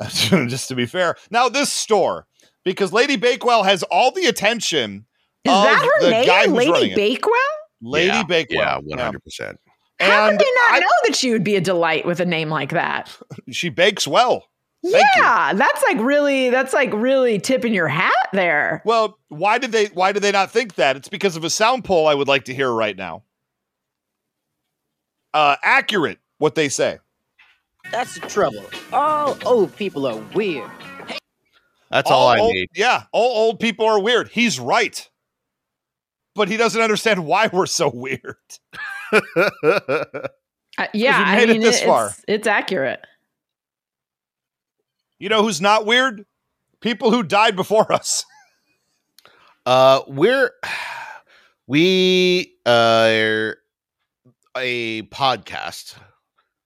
just 0.00 0.68
to 0.68 0.74
be 0.74 0.86
fair. 0.86 1.16
Now 1.30 1.48
this 1.48 1.70
store, 1.70 2.26
because 2.64 2.92
Lady 2.92 3.16
Bakewell 3.16 3.64
has 3.64 3.82
all 3.84 4.10
the 4.12 4.26
attention. 4.26 5.06
Is 5.44 5.52
that 5.52 5.82
her 5.84 6.04
the 6.06 6.10
name, 6.10 6.50
who's 6.50 6.68
Lady. 6.68 6.94
Bakewell? 6.94 7.32
Lady 7.82 8.06
yeah, 8.08 8.22
Bakewell. 8.22 8.56
Yeah, 8.58 8.78
one 8.78 8.98
hundred 8.98 9.22
percent. 9.22 9.58
How 10.00 10.28
And 10.28 10.38
did 10.38 10.46
they 10.46 10.50
not 10.62 10.74
I- 10.74 10.78
know 10.80 10.86
that 11.06 11.14
she 11.16 11.30
would 11.32 11.44
be 11.44 11.56
a 11.56 11.60
delight 11.60 12.06
with 12.06 12.18
a 12.20 12.24
name 12.24 12.48
like 12.48 12.70
that? 12.70 13.14
she 13.50 13.68
bakes 13.68 14.06
well. 14.08 14.44
Thank 14.82 14.94
you. 15.16 15.22
yeah, 15.22 15.54
that's 15.54 15.82
like 15.88 15.98
really, 15.98 16.50
that's 16.50 16.74
like 16.74 16.92
really 16.92 17.38
tipping 17.38 17.72
your 17.72 17.88
hat 17.88 18.12
there. 18.34 18.82
Well, 18.84 19.18
why 19.28 19.56
did 19.58 19.72
they 19.72 19.86
why 19.86 20.12
did 20.12 20.22
they 20.22 20.32
not 20.32 20.50
think 20.50 20.74
that? 20.74 20.96
It's 20.96 21.08
because 21.08 21.36
of 21.36 21.44
a 21.44 21.48
sound 21.50 21.84
poll 21.84 22.06
I 22.06 22.14
would 22.14 22.28
like 22.28 22.44
to 22.46 22.54
hear 22.54 22.70
right 22.70 22.96
now. 22.96 23.22
Uh 25.32 25.56
accurate 25.62 26.18
what 26.38 26.54
they 26.54 26.68
say. 26.68 26.98
That's 27.90 28.14
the 28.18 28.26
trouble. 28.28 28.64
All 28.92 29.38
old 29.46 29.74
people 29.76 30.06
are 30.06 30.18
weird. 30.34 30.70
That's 31.90 32.10
all, 32.10 32.28
I 32.28 32.38
old, 32.38 32.52
need. 32.52 32.68
Yeah, 32.74 33.04
all 33.12 33.46
old 33.46 33.60
people 33.60 33.86
are 33.86 34.00
weird. 34.00 34.28
He's 34.28 34.58
right. 34.58 35.08
But 36.34 36.48
he 36.48 36.56
doesn't 36.56 36.80
understand 36.80 37.24
why 37.24 37.48
we're 37.52 37.66
so 37.66 37.90
weird. 37.92 38.36
Uh, 40.76 40.88
yeah, 40.92 41.18
we 41.18 41.24
I 41.24 41.36
made 41.36 41.50
it 41.50 41.52
mean, 41.52 41.62
this 41.62 41.80
it- 41.82 41.86
far. 41.86 42.08
It's, 42.08 42.24
it's 42.26 42.46
accurate. 42.48 43.00
You 45.20 45.28
know 45.28 45.42
who's 45.42 45.60
not 45.60 45.86
weird? 45.86 46.26
People 46.80 47.12
who 47.12 47.22
died 47.22 47.54
before 47.54 47.92
us. 47.92 48.24
uh, 49.66 50.00
we're 50.08 50.50
we 51.68 52.54
uh 52.66 52.70
are 52.70 53.56
a 54.56 55.02
podcast, 55.02 55.94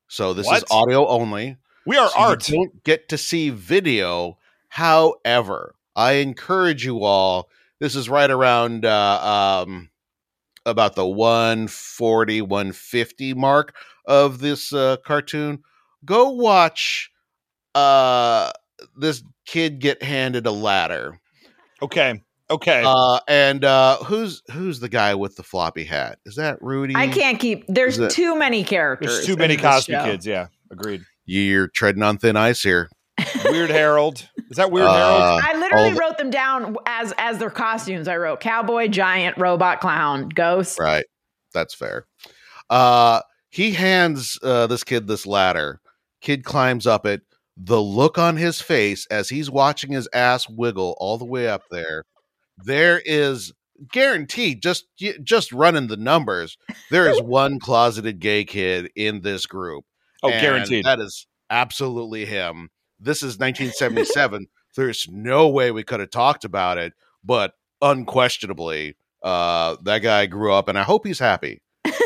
so 0.09 0.33
this 0.33 0.51
is 0.51 0.65
audio 0.71 1.07
only. 1.07 1.57
We 1.85 1.97
are 1.99 2.09
so 2.09 2.19
you 2.19 2.25
art. 2.25 2.45
don't 2.47 2.85
get 2.85 3.11
to 3.11 3.19
see 3.19 3.51
video. 3.51 4.39
However, 4.69 5.75
I 5.95 6.13
encourage 6.13 6.85
you 6.85 7.05
all. 7.05 7.51
This 7.81 7.95
is 7.95 8.09
right 8.09 8.31
around 8.31 8.85
uh, 8.85 9.65
um, 9.67 9.91
about 10.67 10.95
the 10.97 11.07
140, 11.07 12.43
150 12.43 13.35
mark 13.35 13.77
of 14.07 14.41
this 14.41 14.73
uh, 14.73 14.97
cartoon. 15.05 15.63
Go 16.05 16.31
watch 16.31 17.11
uh, 17.75 18.51
this 18.97 19.23
kid 19.47 19.79
get 19.81 20.03
handed 20.03 20.47
a 20.47 20.51
ladder. 20.51 21.21
Okay. 21.81 22.23
Okay. 22.51 22.83
Uh, 22.85 23.21
and 23.29 23.65
uh, 23.65 23.99
who's 23.99 24.43
who's 24.53 24.81
the 24.81 24.89
guy 24.89 25.15
with 25.15 25.37
the 25.37 25.43
floppy 25.43 25.85
hat? 25.85 26.19
Is 26.25 26.37
that 26.37 26.61
Rudy? 26.63 26.95
I 26.97 27.09
can't 27.09 27.39
keep. 27.39 27.65
There's 27.69 27.99
Is 27.99 28.07
it- 28.07 28.11
too 28.11 28.39
many 28.39 28.65
characters. 28.65 29.13
There's 29.13 29.27
too 29.27 29.37
many 29.37 29.57
this 29.57 29.65
Cosby 29.65 29.93
kids. 29.93 30.27
Yeah. 30.27 30.47
Agreed. 30.71 31.03
You're 31.27 31.69
treading 31.69 32.03
on 32.03 32.17
thin 32.19 32.37
ice 32.37 32.63
here. 32.63 32.89
Weird 33.47 33.71
Harold. 33.71 34.29
Is 34.51 34.57
that 34.57 34.71
Weird 34.71 34.87
Uh, 34.87 34.95
Harold? 34.95 35.43
I 35.45 35.59
literally 35.59 35.91
the- 35.93 36.01
wrote 36.01 36.19
them 36.19 36.31
down 36.31 36.77
as 36.87 37.13
as 37.19 37.39
their 37.39 37.51
costumes. 37.51 38.09
I 38.09 38.17
wrote 38.17 38.41
cowboy, 38.41 38.89
giant, 38.89 39.37
robot, 39.39 39.81
clown, 39.81 40.29
ghost. 40.29 40.79
Right. 40.79 41.05
That's 41.55 41.75
fair. 41.75 42.07
Uh 42.71 43.21
he 43.51 43.73
hands 43.73 44.39
uh 44.43 44.67
this 44.67 44.85
kid 44.85 45.07
this 45.07 45.27
ladder. 45.27 45.81
Kid 46.21 46.45
climbs 46.45 46.87
up 46.87 47.07
it. 47.07 47.23
The 47.57 47.81
look 47.81 48.19
on 48.19 48.37
his 48.37 48.61
face 48.61 49.07
as 49.11 49.29
he's 49.29 49.51
watching 49.51 49.93
his 49.93 50.09
ass 50.13 50.49
wiggle 50.49 50.97
all 50.99 51.19
the 51.19 51.25
way 51.25 51.49
up 51.49 51.63
there. 51.71 52.05
There 52.65 53.01
is 53.05 53.53
guaranteed 53.93 54.61
just 54.63 54.87
just 55.23 55.53
running 55.53 55.87
the 55.87 55.97
numbers 55.97 56.57
there 56.91 57.09
is 57.09 57.23
one 57.23 57.61
closeted 57.61 58.19
gay 58.19 58.45
kid 58.45 58.91
in 58.97 59.21
this 59.21 59.47
group 59.47 59.85
Oh, 60.21 60.31
and 60.31 60.41
guaranteed. 60.41 60.85
that 60.85 60.99
is 60.99 61.29
absolutely 61.49 62.25
him 62.25 62.71
this 63.01 63.19
is 63.19 63.39
1977 63.39 64.47
there's 64.77 65.09
no 65.11 65.49
way 65.49 65.71
we 65.71 65.83
could 65.83 66.01
have 66.01 66.11
talked 66.11 66.45
about 66.45 66.79
it 66.79 66.93
but 67.25 67.55
unquestionably 67.83 68.97
uh 69.23 69.77
that 69.83 69.99
guy 70.01 70.27
grew 70.27 70.53
up 70.53 70.69
and 70.69 70.79
i 70.79 70.83
hope 70.83 71.07
he's 71.07 71.19
happy 71.19 71.61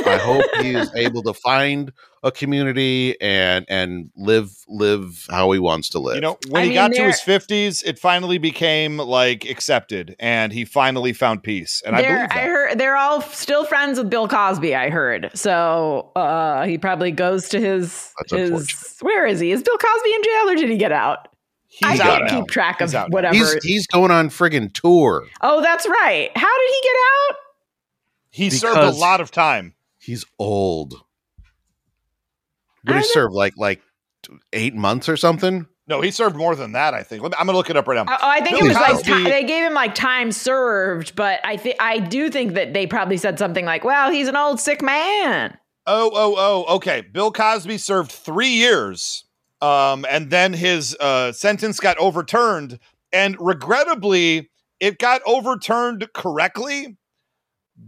i 0.07 0.17
hope 0.17 0.45
he 0.61 0.75
is 0.75 0.91
able 0.95 1.23
to 1.23 1.33
find 1.35 1.93
a 2.25 2.31
community 2.31 3.21
and 3.21 3.65
and 3.69 4.11
live 4.17 4.51
live 4.69 5.27
how 5.31 5.51
he 5.51 5.59
wants 5.59 5.89
to 5.89 5.99
live 5.99 6.15
You 6.17 6.21
know, 6.21 6.39
when 6.49 6.63
I 6.63 6.65
he 6.65 6.69
mean, 6.71 6.77
got 6.77 6.93
to 6.93 7.03
his 7.05 7.21
fifties, 7.21 7.83
it 7.83 7.99
finally 7.99 8.39
became 8.39 8.99
like 8.99 9.45
accepted, 9.45 10.15
and 10.21 10.53
he 10.53 10.65
finally 10.65 11.13
found 11.15 11.43
peace. 11.43 11.83
And 11.85 11.97
I 11.97 12.03
They're- 12.03 12.15
believe 12.17 12.29
that. 12.29 12.39
I 12.39 12.43
heard 12.43 12.79
they're 12.79 12.97
all 12.97 13.23
still 13.23 13.65
friends 13.65 13.99
with 13.99 14.09
Bill 14.09 14.29
Cosby. 14.29 14.73
I 14.73 14.89
heard 14.89 15.31
so. 15.35 16.13
Uh, 16.15 16.65
he 16.65 16.79
probably 16.79 17.11
goes 17.11 17.49
to 17.49 17.61
his 17.61 18.13
That's 18.19 18.33
his. 18.33 18.97
Where 19.01 19.27
is 19.27 19.41
he? 19.41 19.51
Is 19.51 19.65
Bill 19.65 19.77
Cosby 19.79 20.15
in 20.15 20.23
jail 20.23 20.51
or 20.51 20.55
did 20.55 20.71
he 20.71 20.77
get 20.77 20.93
out? 20.93 21.27
I 21.83 21.97
can't 21.97 22.29
keep 22.31 22.47
track 22.47 22.81
of 22.81 22.95
out 22.95 23.09
now. 23.11 23.15
whatever. 23.15 23.35
he's 23.35 23.55
he's 23.65 23.87
going 23.89 24.13
on 24.13 24.29
friggin' 24.29 24.73
tour 24.75 25.27
oh, 25.41 25.61
that's 25.61 25.89
right. 25.89 26.31
How 26.37 26.59
did 26.59 26.71
he 26.71 26.81
get 26.85 26.97
out? 27.31 27.37
He 28.33 28.51
served 28.51 28.79
a 28.79 28.91
lot 28.91 29.21
of 29.21 29.31
time. 29.31 29.75
He's 29.99 30.25
old. 30.39 30.95
What 32.83 32.95
did 32.95 32.97
he 32.97 33.03
don't- 33.03 33.13
serve? 33.13 33.33
Like 33.33 33.55
like 33.57 33.81
eight 34.53 34.75
months 34.75 35.09
or 35.09 35.17
something? 35.17 35.67
No, 35.89 36.01
he 36.01 36.11
served 36.11 36.37
more 36.37 36.55
than 36.57 36.73
that. 36.73 36.95
I 36.95 37.03
think. 37.03 37.23
I'm 37.25 37.31
gonna 37.31 37.53
look 37.53 37.69
it 37.71 37.77
up 37.77 37.87
right 37.87 37.97
now. 37.97 38.13
Oh, 38.13 38.17
I 38.21 38.41
think 38.41 38.57
Bill 38.59 38.67
it 38.67 38.69
was 38.69 38.77
like 38.77 38.93
Cosby- 38.93 39.13
ti- 39.13 39.25
they 39.25 39.45
gave 39.45 39.65
him 39.65 39.75
like 39.75 39.95
time 39.95 40.33
served, 40.33 41.15
but 41.15 41.41
I 41.45 41.57
think 41.57 41.77
I 41.81 41.99
do 41.99 42.31
think 42.31 42.55
that 42.55 42.73
they 42.73 42.87
probably 42.87 43.17
said 43.17 43.39
something 43.39 43.65
like, 43.65 43.85
"Well, 43.85 44.11
he's 44.11 44.29
an 44.29 44.37
old 44.37 44.61
sick 44.61 44.81
man." 44.83 45.57
Oh, 45.87 46.11
oh, 46.15 46.35
oh. 46.39 46.77
Okay. 46.77 47.01
Bill 47.03 47.33
Cosby 47.33 47.77
served 47.79 48.13
three 48.13 48.49
years, 48.51 49.25
um, 49.61 50.07
and 50.09 50.31
then 50.31 50.53
his 50.53 50.97
uh, 51.01 51.33
sentence 51.33 51.81
got 51.81 51.99
overturned, 51.99 52.79
and 53.13 53.37
regrettably, 53.41 54.51
it 54.79 54.99
got 54.99 55.21
overturned 55.27 56.09
correctly 56.15 56.97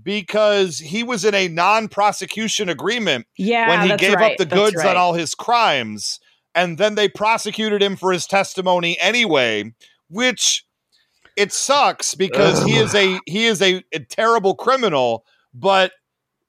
because 0.02 0.78
he 0.78 1.02
was 1.02 1.24
in 1.24 1.34
a 1.34 1.48
non-prosecution 1.48 2.68
agreement 2.68 3.26
Yeah, 3.36 3.68
when 3.68 3.88
he 3.88 3.96
gave 3.96 4.14
right. 4.14 4.32
up 4.32 4.38
the 4.38 4.46
goods 4.46 4.76
right. 4.76 4.88
on 4.88 4.96
all 4.96 5.14
his 5.14 5.34
crimes, 5.34 6.20
and 6.54 6.78
then 6.78 6.94
they 6.94 7.08
prosecuted 7.08 7.82
him 7.82 7.96
for 7.96 8.12
his 8.12 8.26
testimony 8.26 8.98
anyway, 9.00 9.72
which 10.08 10.64
it 11.36 11.52
sucks 11.52 12.14
because 12.14 12.62
he 12.64 12.76
is 12.76 12.94
a 12.94 13.18
he 13.26 13.46
is 13.46 13.60
a, 13.60 13.82
a 13.92 14.00
terrible 14.00 14.54
criminal, 14.54 15.24
but 15.52 15.92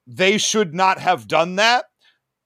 they 0.06 0.38
should 0.38 0.74
not 0.74 0.98
have 0.98 1.26
done 1.26 1.56
that. 1.56 1.86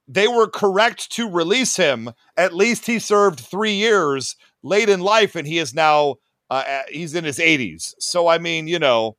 They 0.08 0.26
were 0.26 0.48
correct 0.48 1.12
to 1.12 1.30
release 1.30 1.76
him. 1.76 2.10
At 2.36 2.54
least 2.54 2.86
he 2.86 2.98
served 2.98 3.40
three 3.40 3.74
years 3.74 4.36
late 4.62 4.88
in 4.88 5.00
life, 5.00 5.36
and 5.36 5.46
he 5.46 5.58
is 5.58 5.74
now 5.74 6.16
uh, 6.50 6.64
uh, 6.66 6.82
he's 6.90 7.14
in 7.14 7.24
his 7.24 7.38
80s. 7.38 7.94
So 7.98 8.26
I 8.26 8.38
mean, 8.38 8.66
you 8.66 8.78
know, 8.78 9.16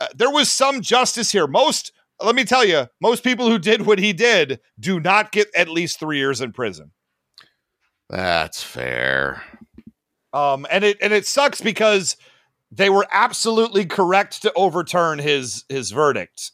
uh, 0.00 0.08
there 0.14 0.30
was 0.30 0.50
some 0.50 0.80
justice 0.80 1.32
here. 1.32 1.46
Most 1.46 1.92
let 2.22 2.34
me 2.34 2.44
tell 2.44 2.64
you, 2.64 2.86
most 3.00 3.22
people 3.22 3.48
who 3.48 3.58
did 3.58 3.84
what 3.86 3.98
he 3.98 4.12
did 4.12 4.60
do 4.80 5.00
not 5.00 5.32
get 5.32 5.48
at 5.54 5.68
least 5.68 6.00
three 6.00 6.18
years 6.18 6.40
in 6.40 6.52
prison. 6.52 6.92
That's 8.08 8.62
fair. 8.62 9.42
Um, 10.32 10.66
and 10.70 10.84
it 10.84 10.98
and 11.00 11.12
it 11.12 11.26
sucks 11.26 11.60
because 11.60 12.16
they 12.70 12.90
were 12.90 13.06
absolutely 13.10 13.84
correct 13.84 14.42
to 14.42 14.52
overturn 14.54 15.18
his 15.18 15.64
his 15.68 15.90
verdict. 15.90 16.52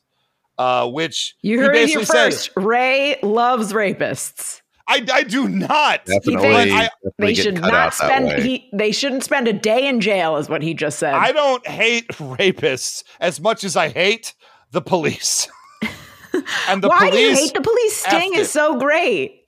Uh, 0.59 0.87
which 0.89 1.35
You 1.43 1.59
he 1.59 1.65
heard 1.65 1.75
it 1.75 1.89
here 1.89 1.99
basically 1.99 2.05
said, 2.05 2.25
first. 2.33 2.51
Ray 2.57 3.19
loves 3.23 3.73
rapists. 3.73 4.62
I 4.93 5.05
I 5.13 5.23
do 5.23 5.49
not. 5.49 6.05
Definitely, 6.05 6.49
I- 6.73 6.91
definitely 7.03 7.11
They 7.19 7.35
should 7.35 7.61
not 7.61 7.95
spend. 7.95 8.43
He, 8.43 8.69
they 8.73 8.93
shouldn't 8.93 9.25
spend 9.25 9.49
a 9.49 9.53
day 9.53 9.89
in 9.89 10.01
jail, 10.01 10.37
is 10.37 10.49
what 10.49 10.63
he 10.63 10.75
just 10.75 10.99
said. 10.99 11.15
I 11.15 11.33
don't 11.33 11.67
hate 11.67 12.09
rapists 12.09 13.03
as 13.21 13.41
much 13.41 13.65
as 13.65 13.77
I 13.77 13.89
hate 13.89 14.35
the 14.71 14.83
police. 14.83 15.49
and 16.69 16.83
the 16.83 16.89
Why 16.89 17.11
police 17.11 17.13
do 17.15 17.21
you 17.21 17.35
hate 17.35 17.55
the 17.55 17.61
police? 17.63 17.97
Sting 17.97 18.35
is 18.35 18.51
so 18.51 18.79
great. 18.79 19.39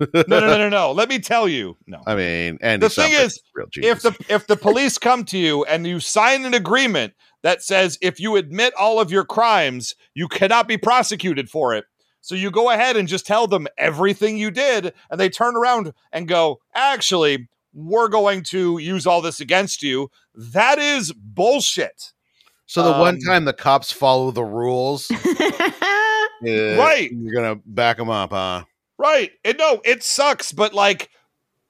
no, 0.00 0.08
no, 0.26 0.40
no, 0.40 0.58
no, 0.58 0.68
no. 0.68 0.92
Let 0.92 1.08
me 1.08 1.18
tell 1.18 1.48
you. 1.48 1.76
No. 1.86 2.00
I 2.06 2.14
mean, 2.14 2.58
Andy 2.60 2.86
The 2.86 2.90
thing 2.90 3.12
is, 3.12 3.36
a 3.36 3.40
real 3.54 3.66
genius. 3.70 3.96
if 3.96 4.02
the 4.02 4.34
if 4.34 4.46
the 4.46 4.56
police 4.56 4.98
come 4.98 5.24
to 5.26 5.38
you 5.38 5.64
and 5.64 5.86
you 5.86 6.00
sign 6.00 6.44
an 6.44 6.54
agreement 6.54 7.14
that 7.42 7.62
says 7.62 7.98
if 8.02 8.18
you 8.18 8.36
admit 8.36 8.74
all 8.74 9.00
of 9.00 9.10
your 9.10 9.24
crimes, 9.24 9.94
you 10.14 10.26
cannot 10.26 10.66
be 10.68 10.76
prosecuted 10.76 11.48
for 11.48 11.74
it. 11.74 11.84
So 12.20 12.34
you 12.34 12.50
go 12.50 12.70
ahead 12.70 12.96
and 12.96 13.08
just 13.08 13.26
tell 13.26 13.46
them 13.46 13.66
everything 13.78 14.36
you 14.36 14.50
did, 14.50 14.92
and 15.10 15.18
they 15.18 15.28
turn 15.28 15.56
around 15.56 15.92
and 16.12 16.28
go, 16.28 16.60
actually, 16.74 17.48
we're 17.72 18.08
going 18.08 18.42
to 18.44 18.78
use 18.78 19.06
all 19.06 19.22
this 19.22 19.40
against 19.40 19.82
you. 19.82 20.10
That 20.34 20.78
is 20.78 21.12
bullshit. 21.12 22.12
so 22.66 22.82
the 22.82 22.98
one 22.98 23.14
um, 23.14 23.20
time 23.20 23.44
the 23.44 23.52
cops 23.52 23.92
follow 23.92 24.30
the 24.30 24.44
rules, 24.44 25.10
uh, 25.10 25.16
Right. 26.42 27.10
You're 27.12 27.34
gonna 27.34 27.60
back 27.66 27.96
them 27.96 28.10
up, 28.10 28.30
huh? 28.30 28.64
Right. 28.98 29.30
And 29.44 29.58
no, 29.58 29.80
it 29.84 30.02
sucks, 30.02 30.52
but 30.52 30.74
like 30.74 31.10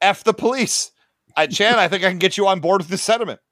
F 0.01 0.25
the 0.25 0.35
police. 0.35 0.91
I, 1.37 1.47
Chan, 1.47 1.79
I 1.79 1.89
think 1.89 2.05
I 2.05 2.09
can 2.09 2.19
get 2.19 2.37
you 2.37 2.47
on 2.49 2.61
board 2.61 2.81
with 2.81 2.89
this 2.89 3.03
sentiment. 3.03 3.41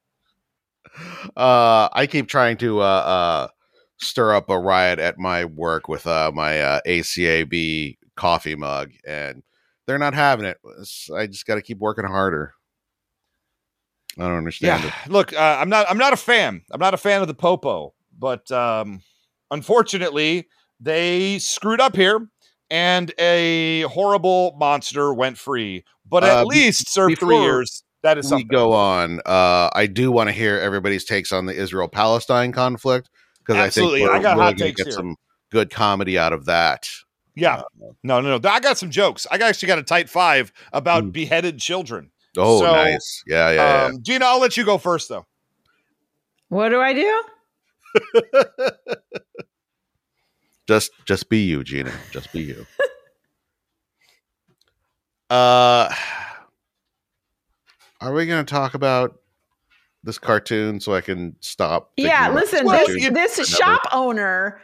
Uh, 1.37 1.89
I 1.93 2.09
keep 2.11 2.27
trying 2.27 2.57
to 2.57 2.81
uh, 2.81 2.83
uh, 2.83 3.49
stir 3.99 4.35
up 4.35 4.49
a 4.51 4.59
riot 4.59 4.99
at 4.99 5.19
my 5.19 5.45
work 5.45 5.89
with 5.89 6.07
uh, 6.07 6.31
my 6.35 6.61
uh, 6.61 6.81
ACAB 6.87 7.97
coffee 8.17 8.55
mug, 8.57 8.91
and 9.07 9.43
they're 9.87 9.99
not 9.99 10.15
having 10.15 10.47
it. 10.47 10.59
It's- 10.65 11.11
I 11.15 11.27
just 11.27 11.47
got 11.47 11.57
to 11.57 11.63
keep 11.63 11.79
working 11.79 12.05
harder. 12.05 12.55
I 14.19 14.23
don't 14.23 14.37
understand 14.39 14.83
Yeah, 14.85 14.93
it. 15.07 15.11
look, 15.13 15.33
uh, 15.33 15.59
I'm 15.61 15.69
not. 15.69 15.87
I'm 15.89 15.99
not 15.99 16.13
a 16.13 16.17
fan. 16.17 16.63
I'm 16.73 16.81
not 16.81 16.95
a 16.95 16.99
fan 16.99 17.21
of 17.23 17.29
the 17.29 17.35
popo, 17.35 17.95
but 18.19 18.51
um, 18.51 19.01
unfortunately, 19.51 20.49
they 20.81 21.39
screwed 21.39 21.81
up 21.81 21.95
here, 21.95 22.27
and 22.69 23.13
a 23.19 23.83
horrible 23.83 24.57
monster 24.59 25.15
went 25.15 25.39
free. 25.39 25.85
But 26.05 26.25
at 26.25 26.39
Uh, 26.39 26.45
least 26.47 26.91
served 26.93 27.19
three 27.19 27.39
years. 27.39 27.85
That 28.03 28.19
is 28.19 28.25
we 28.27 28.31
something. 28.31 28.49
go 28.49 28.73
on. 28.73 29.21
Uh, 29.27 29.71
I 29.75 29.87
do 29.87 30.11
want 30.11 30.29
to 30.29 30.33
hear 30.33 30.57
everybody's 30.59 31.05
takes 31.05 31.33
on 31.33 31.47
the 31.47 31.55
Israel 31.55 31.89
Palestine 31.89 32.51
conflict 32.53 33.11
because 33.49 33.61
I 33.61 33.65
think 33.65 33.69
Absolutely. 33.87 34.03
we're 34.03 34.13
I 34.13 34.23
got 34.23 34.37
really 34.37 34.51
hot 34.51 34.57
gonna 34.59 34.69
takes 34.71 34.77
get 34.83 34.87
here. 34.89 34.97
some 34.97 35.17
good 35.51 35.71
comedy 35.71 36.19
out 36.19 36.35
of 36.35 36.45
that. 36.45 36.87
Yeah. 37.35 37.63
No, 38.03 38.21
no, 38.21 38.37
no. 38.39 38.51
I 38.51 38.61
got 38.61 38.77
some 38.77 38.91
jokes. 38.91 39.27
I 39.31 39.37
actually 39.39 39.69
got 39.69 39.79
a 39.79 39.83
tight 39.83 40.11
five 40.11 40.53
about 40.73 41.05
Hmm. 41.05 41.11
beheaded 41.11 41.59
children. 41.59 42.11
Oh, 42.37 42.61
So, 42.61 42.73
nice. 42.73 43.23
Yeah, 43.27 43.51
yeah, 43.51 43.79
yeah. 43.79 43.85
Um, 43.87 44.03
Gina, 44.03 44.27
I'll 44.27 44.41
let 44.41 44.57
you 44.59 44.65
go 44.65 44.77
first, 44.77 45.09
though. 45.09 45.25
what 46.49 46.69
do 46.69 46.81
I 46.81 46.93
do? 46.93 47.23
just 50.69 50.91
just 51.07 51.31
be 51.31 51.39
you, 51.45 51.65
Gina. 51.65 51.93
Just 52.13 52.31
be 52.33 52.43
you. 52.43 52.67
uh 55.31 55.89
are 58.01 58.13
we 58.13 58.27
gonna 58.27 58.45
talk 58.45 58.75
about 58.75 59.19
this 60.09 60.19
cartoon 60.19 60.81
so 60.81 60.95
I 60.95 61.01
can 61.01 61.37
stop? 61.41 61.93
Yeah, 61.97 62.31
listen, 62.31 62.67
this, 62.67 63.37
this 63.37 63.49
shop 63.49 63.83
owner 63.93 64.61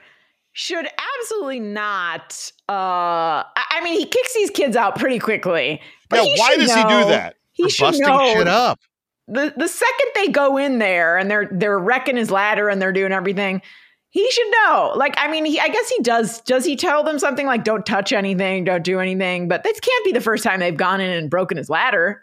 should 0.52 0.88
absolutely 1.20 1.61
not. 1.61 2.50
Uh, 2.68 3.44
I 3.54 3.80
mean, 3.85 3.98
he 3.98 4.07
kicks 4.07 4.35
these 4.35 4.50
kids 4.50 4.74
out 4.76 4.98
pretty 4.98 5.18
quickly. 5.18 5.80
But 6.09 6.24
Yeah, 6.26 6.35
why 6.38 6.57
does 6.57 6.74
he 6.74 6.83
do 6.83 6.88
know- 6.88 7.09
that? 7.09 7.37
He 7.52 7.64
for 7.64 7.68
should 7.70 7.85
busting 7.85 8.07
know 8.07 8.35
shit 8.35 8.48
up. 8.48 8.80
the 9.28 9.54
the 9.57 9.68
second 9.68 10.11
they 10.16 10.26
go 10.26 10.57
in 10.57 10.78
there 10.80 11.16
and 11.16 11.30
they're 11.30 11.48
they're 11.52 11.78
wrecking 11.78 12.16
his 12.16 12.33
ladder 12.33 12.68
and 12.68 12.83
they're 12.83 12.92
doing 12.92 13.12
everything. 13.12 13.62
He 14.11 14.28
should 14.30 14.46
know. 14.64 14.92
Like, 14.96 15.14
I 15.18 15.28
mean, 15.30 15.44
he, 15.44 15.59
I 15.61 15.68
guess 15.68 15.88
he 15.88 16.00
does. 16.02 16.40
Does 16.42 16.64
he 16.64 16.74
tell 16.76 17.04
them 17.04 17.18
something 17.20 17.46
like, 17.46 17.62
"Don't 17.64 17.85
touch 17.87 18.12
anything, 18.12 18.64
don't 18.64 18.83
do 18.85 18.98
anything"? 18.98 19.46
But 19.48 19.62
this 19.64 19.78
can't 19.80 20.04
be 20.04 20.11
the 20.12 20.20
first 20.20 20.42
time 20.42 20.59
they've 20.61 20.76
gone 20.76 21.00
in 21.00 21.11
and 21.11 21.30
broken 21.30 21.57
his 21.59 21.68
ladder. 21.70 22.22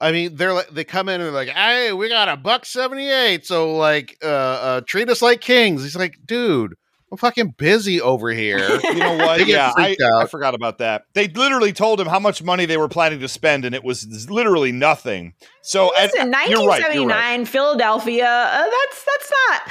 I 0.00 0.12
mean, 0.12 0.36
they're 0.36 0.52
like 0.52 0.68
they 0.70 0.84
come 0.84 1.08
in 1.08 1.20
and 1.20 1.24
they're 1.24 1.32
like, 1.32 1.48
"Hey, 1.48 1.92
we 1.92 2.08
got 2.08 2.28
a 2.28 2.36
buck 2.36 2.64
seventy 2.66 3.08
eight, 3.08 3.44
so 3.46 3.76
like, 3.76 4.16
uh, 4.22 4.26
uh, 4.26 4.80
treat 4.82 5.08
us 5.08 5.20
like 5.22 5.40
kings." 5.40 5.82
He's 5.82 5.96
like, 5.96 6.16
"Dude, 6.24 6.74
I'm 7.10 7.18
fucking 7.18 7.54
busy 7.58 8.00
over 8.00 8.30
here." 8.30 8.58
You 8.84 8.94
know 9.00 9.16
what? 9.16 9.44
Yeah, 9.46 9.72
I, 9.76 9.96
I 10.20 10.26
forgot 10.26 10.54
about 10.54 10.78
that. 10.78 11.02
They 11.14 11.26
literally 11.28 11.72
told 11.72 12.00
him 12.00 12.06
how 12.06 12.20
much 12.20 12.42
money 12.44 12.64
they 12.64 12.76
were 12.76 12.88
planning 12.88 13.18
to 13.20 13.28
spend, 13.28 13.64
and 13.64 13.74
it 13.74 13.82
was 13.82 14.30
literally 14.30 14.70
nothing. 14.72 15.34
So, 15.62 15.92
and- 15.96 16.10
Listen, 16.14 16.28
you're 16.48 16.60
right. 16.66 16.80
1979, 16.82 17.08
right. 17.40 17.48
Philadelphia. 17.48 18.24
Uh, 18.26 18.62
that's 18.70 19.04
that's 19.04 19.32
not. 19.50 19.62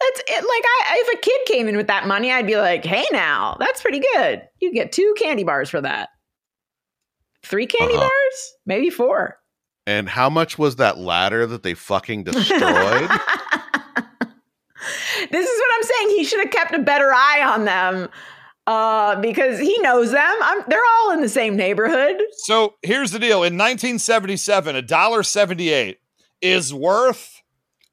That's 0.00 0.20
it. 0.28 0.34
Like, 0.42 0.64
I 0.64 1.04
if 1.06 1.18
a 1.18 1.20
kid 1.22 1.40
came 1.46 1.68
in 1.68 1.76
with 1.76 1.86
that 1.86 2.06
money, 2.08 2.30
I'd 2.32 2.46
be 2.46 2.56
like, 2.56 2.84
"Hey, 2.84 3.06
now 3.12 3.56
that's 3.60 3.80
pretty 3.82 4.00
good. 4.14 4.42
You 4.60 4.72
get 4.72 4.90
two 4.92 5.14
candy 5.16 5.44
bars 5.44 5.70
for 5.70 5.80
that. 5.80 6.08
Three 7.44 7.66
candy 7.66 7.94
Uh-huh. 7.94 8.02
bars, 8.02 8.52
maybe 8.66 8.90
four. 8.90 9.38
And 9.86 10.08
how 10.08 10.28
much 10.28 10.58
was 10.58 10.76
that 10.76 10.98
ladder 10.98 11.46
that 11.46 11.62
they 11.62 11.74
fucking 11.74 12.24
destroyed? 12.24 13.10
This 15.30 15.48
is 15.48 15.60
what 15.60 15.70
I'm 15.74 15.82
saying 15.82 16.08
he 16.10 16.24
should 16.24 16.40
have 16.40 16.52
kept 16.52 16.74
a 16.74 16.78
better 16.78 17.12
eye 17.12 17.42
on 17.46 17.64
them 17.64 18.08
uh, 18.66 19.20
because 19.20 19.58
he 19.58 19.78
knows 19.80 20.10
them. 20.10 20.34
I'm, 20.42 20.62
they're 20.68 20.78
all 21.00 21.12
in 21.12 21.20
the 21.20 21.28
same 21.28 21.56
neighborhood. 21.56 22.16
So 22.44 22.74
here's 22.82 23.10
the 23.10 23.18
deal: 23.18 23.38
in 23.38 23.54
1977, 23.56 24.76
a 24.76 24.82
dollar 24.82 25.22
seventy-eight 25.22 25.98
is 26.40 26.72
worth 26.72 27.42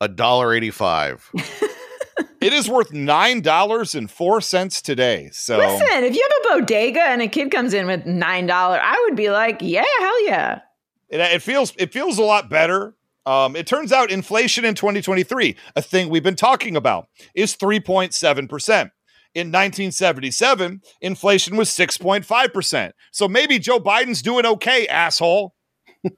A 0.02 0.08
dollar 0.08 0.54
eighty-five. 0.54 1.30
it 2.42 2.54
is 2.54 2.70
worth 2.70 2.92
nine 2.92 3.42
dollars 3.42 3.96
and 3.96 4.10
four 4.10 4.42
cents 4.42 4.82
today. 4.82 5.30
So 5.32 5.58
Listen, 5.58 6.04
if 6.04 6.16
you 6.16 6.28
have 6.30 6.58
a 6.58 6.60
bodega 6.60 7.04
and 7.04 7.22
a 7.22 7.28
kid 7.28 7.52
comes 7.52 7.74
in 7.74 7.88
with 7.88 8.04
$9, 8.04 8.50
I 8.52 9.06
would 9.06 9.16
be 9.16 9.30
like, 9.30 9.60
yeah, 9.62 9.84
hell 10.00 10.26
yeah. 10.26 10.60
It, 11.14 11.20
it 11.20 11.42
feels 11.42 11.74
it 11.78 11.94
feels 11.94 12.18
a 12.18 12.24
lot 12.24 12.50
better. 12.50 12.96
Um, 13.26 13.56
it 13.56 13.68
turns 13.68 13.94
out 13.94 14.12
inflation 14.12 14.66
in 14.66 14.76
2023, 14.76 15.56
a 15.78 15.82
thing 15.82 16.10
we've 16.10 16.24
been 16.24 16.36
talking 16.36 16.76
about, 16.76 17.08
is 17.36 17.56
3.7 17.56 18.50
percent. 18.50 18.92
In 19.36 19.48
1977, 19.48 20.82
inflation 21.02 21.56
was 21.56 21.70
6.5 21.70 22.54
percent. 22.54 22.96
So 23.12 23.28
maybe 23.28 23.60
Joe 23.60 23.80
Biden's 23.80 24.22
doing 24.22 24.46
okay, 24.46 24.88
asshole. 24.88 25.56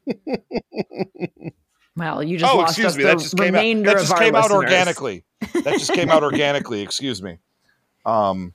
Well, 1.98 2.22
you 2.24 2.38
just 2.38 2.54
oh, 2.54 2.58
lost 2.58 2.72
excuse 2.72 2.88
us 2.88 2.98
me. 2.98 3.04
the 3.04 3.10
That 3.10 3.20
just 3.20 3.38
came 3.38 3.56
out. 3.56 3.86
That 3.86 3.98
just 4.00 4.18
came 4.18 4.36
out 4.36 4.44
listeners. 4.44 4.56
organically. 4.58 5.24
That 5.64 5.74
just 5.80 5.94
came 5.94 6.10
out 6.10 6.24
organically. 6.24 6.82
Excuse 6.82 7.22
me. 7.22 7.38
Um. 8.06 8.54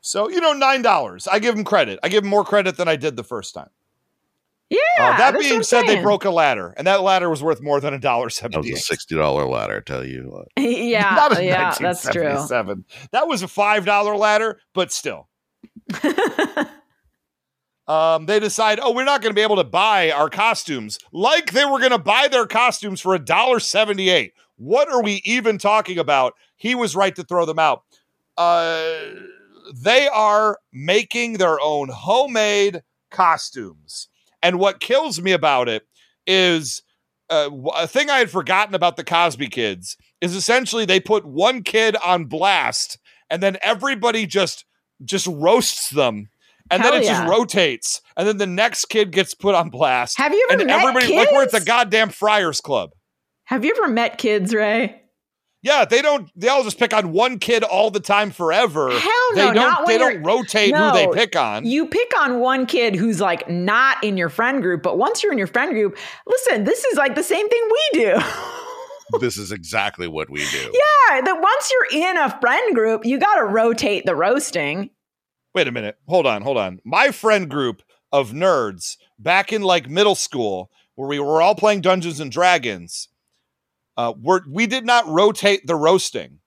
So 0.00 0.30
you 0.30 0.40
know, 0.40 0.52
nine 0.52 0.82
dollars. 0.82 1.26
I 1.26 1.40
give 1.40 1.56
him 1.56 1.64
credit. 1.64 1.98
I 2.02 2.08
give 2.08 2.22
him 2.22 2.30
more 2.30 2.44
credit 2.44 2.76
than 2.76 2.88
I 2.88 2.96
did 2.96 3.16
the 3.16 3.24
first 3.24 3.54
time. 3.54 3.70
Yeah. 4.70 4.78
Uh, 4.98 5.02
that 5.02 5.18
that's 5.18 5.34
what 5.34 5.40
being 5.42 5.56
I'm 5.56 5.62
said, 5.64 5.86
they 5.86 6.00
broke 6.00 6.24
a 6.24 6.30
ladder, 6.30 6.72
and 6.76 6.86
that 6.86 7.02
ladder 7.02 7.28
was 7.28 7.42
worth 7.42 7.60
more 7.60 7.80
than 7.80 7.92
a 7.92 7.98
dollar 7.98 8.30
seventy. 8.30 8.54
That 8.54 8.58
was 8.58 8.66
seventy. 8.66 8.78
a 8.78 8.82
sixty 8.82 9.16
dollar 9.16 9.46
ladder. 9.46 9.78
I 9.78 9.80
tell 9.80 10.04
you 10.04 10.30
what. 10.30 10.46
yeah, 10.56 11.14
Not 11.16 11.38
in 11.38 11.44
yeah, 11.44 11.74
that's 11.78 12.02
true. 12.08 12.22
1977. 12.22 12.84
That 13.10 13.26
was 13.26 13.42
a 13.42 13.48
five 13.48 13.84
dollar 13.84 14.16
ladder, 14.16 14.60
but 14.72 14.92
still. 14.92 15.28
um, 17.88 18.26
they 18.26 18.38
decide, 18.38 18.78
oh, 18.80 18.94
we're 18.94 19.04
not 19.04 19.22
going 19.22 19.30
to 19.30 19.34
be 19.34 19.42
able 19.42 19.56
to 19.56 19.64
buy 19.64 20.12
our 20.12 20.30
costumes 20.30 20.98
like 21.12 21.52
they 21.52 21.64
were 21.64 21.80
going 21.80 21.90
to 21.90 21.98
buy 21.98 22.28
their 22.28 22.46
costumes 22.46 23.00
for 23.00 23.14
a 23.14 23.18
dollar 23.18 23.58
seventy-eight. 23.58 24.34
What 24.56 24.88
are 24.88 25.02
we 25.02 25.20
even 25.24 25.58
talking 25.58 25.98
about? 25.98 26.34
He 26.54 26.76
was 26.76 26.94
right 26.94 27.16
to 27.16 27.24
throw 27.24 27.44
them 27.44 27.58
out. 27.58 27.82
Uh, 28.36 28.94
they 29.74 30.08
are 30.08 30.58
making 30.72 31.34
their 31.34 31.60
own 31.60 31.88
homemade 31.88 32.82
costumes, 33.10 34.08
and 34.42 34.58
what 34.58 34.80
kills 34.80 35.20
me 35.20 35.32
about 35.32 35.68
it 35.68 35.84
is 36.26 36.82
uh, 37.28 37.50
a 37.76 37.86
thing 37.86 38.10
I 38.10 38.18
had 38.18 38.30
forgotten 38.30 38.74
about 38.74 38.96
the 38.96 39.04
Cosby 39.04 39.48
Kids 39.48 39.96
is 40.20 40.34
essentially 40.34 40.84
they 40.84 41.00
put 41.00 41.24
one 41.24 41.62
kid 41.62 41.96
on 42.04 42.26
blast, 42.26 42.98
and 43.28 43.42
then 43.42 43.56
everybody 43.62 44.26
just 44.26 44.64
just 45.04 45.26
roasts 45.26 45.90
them 45.90 46.28
and 46.70 46.82
Hell 46.82 46.92
then 46.92 47.02
it 47.02 47.04
yeah. 47.04 47.18
just 47.18 47.30
rotates, 47.30 48.00
and 48.16 48.26
then 48.26 48.36
the 48.38 48.46
next 48.46 48.86
kid 48.86 49.10
gets 49.10 49.34
put 49.34 49.54
on 49.54 49.70
blast. 49.70 50.16
Have 50.18 50.32
you 50.32 50.46
ever 50.50 50.60
and 50.60 50.66
met 50.68 50.80
everybody 50.80 51.06
kids? 51.06 51.16
like 51.16 51.32
we're 51.32 51.42
at 51.42 51.50
the 51.50 51.60
goddamn 51.60 52.10
Friars 52.10 52.60
Club. 52.60 52.90
Have 53.44 53.64
you 53.64 53.74
ever 53.76 53.88
met 53.88 54.18
kids, 54.18 54.54
Ray? 54.54 54.99
Yeah, 55.62 55.84
they 55.84 56.00
don't. 56.00 56.30
They 56.34 56.48
all 56.48 56.62
just 56.64 56.78
pick 56.78 56.94
on 56.94 57.12
one 57.12 57.38
kid 57.38 57.62
all 57.62 57.90
the 57.90 58.00
time 58.00 58.30
forever. 58.30 58.90
Hell 58.90 59.10
they 59.34 59.46
no, 59.46 59.52
don't. 59.52 59.56
not 59.56 59.86
they 59.86 59.98
don't 59.98 60.22
rotate 60.22 60.72
No, 60.72 60.88
who 60.88 60.96
they 60.96 61.06
pick 61.08 61.36
on. 61.36 61.66
You 61.66 61.86
pick 61.86 62.10
on 62.18 62.40
one 62.40 62.64
kid 62.64 62.96
who's 62.96 63.20
like 63.20 63.48
not 63.48 64.02
in 64.02 64.16
your 64.16 64.30
friend 64.30 64.62
group, 64.62 64.82
but 64.82 64.96
once 64.96 65.22
you're 65.22 65.32
in 65.32 65.38
your 65.38 65.46
friend 65.46 65.72
group, 65.72 65.98
listen, 66.26 66.64
this 66.64 66.84
is 66.84 66.96
like 66.96 67.14
the 67.14 67.22
same 67.22 67.46
thing 67.46 67.68
we 67.70 68.00
do. 68.00 68.18
this 69.20 69.36
is 69.36 69.52
exactly 69.52 70.08
what 70.08 70.30
we 70.30 70.38
do. 70.50 70.72
yeah, 70.72 71.20
that 71.20 71.38
once 71.40 71.70
you're 71.70 72.08
in 72.08 72.16
a 72.16 72.40
friend 72.40 72.74
group, 72.74 73.04
you 73.04 73.18
got 73.18 73.36
to 73.36 73.44
rotate 73.44 74.06
the 74.06 74.16
roasting. 74.16 74.88
Wait 75.54 75.68
a 75.68 75.72
minute. 75.72 75.98
Hold 76.08 76.26
on. 76.26 76.40
Hold 76.40 76.56
on. 76.56 76.80
My 76.86 77.10
friend 77.10 77.50
group 77.50 77.82
of 78.12 78.30
nerds 78.30 78.96
back 79.18 79.52
in 79.52 79.60
like 79.60 79.90
middle 79.90 80.14
school, 80.14 80.70
where 80.94 81.08
we 81.08 81.18
were 81.18 81.42
all 81.42 81.54
playing 81.54 81.82
Dungeons 81.82 82.18
and 82.18 82.32
Dragons, 82.32 83.08
uh, 83.96 84.12
we're, 84.20 84.40
we 84.48 84.66
did 84.66 84.84
not 84.84 85.06
rotate 85.08 85.66
the 85.66 85.74
roasting. 85.76 86.38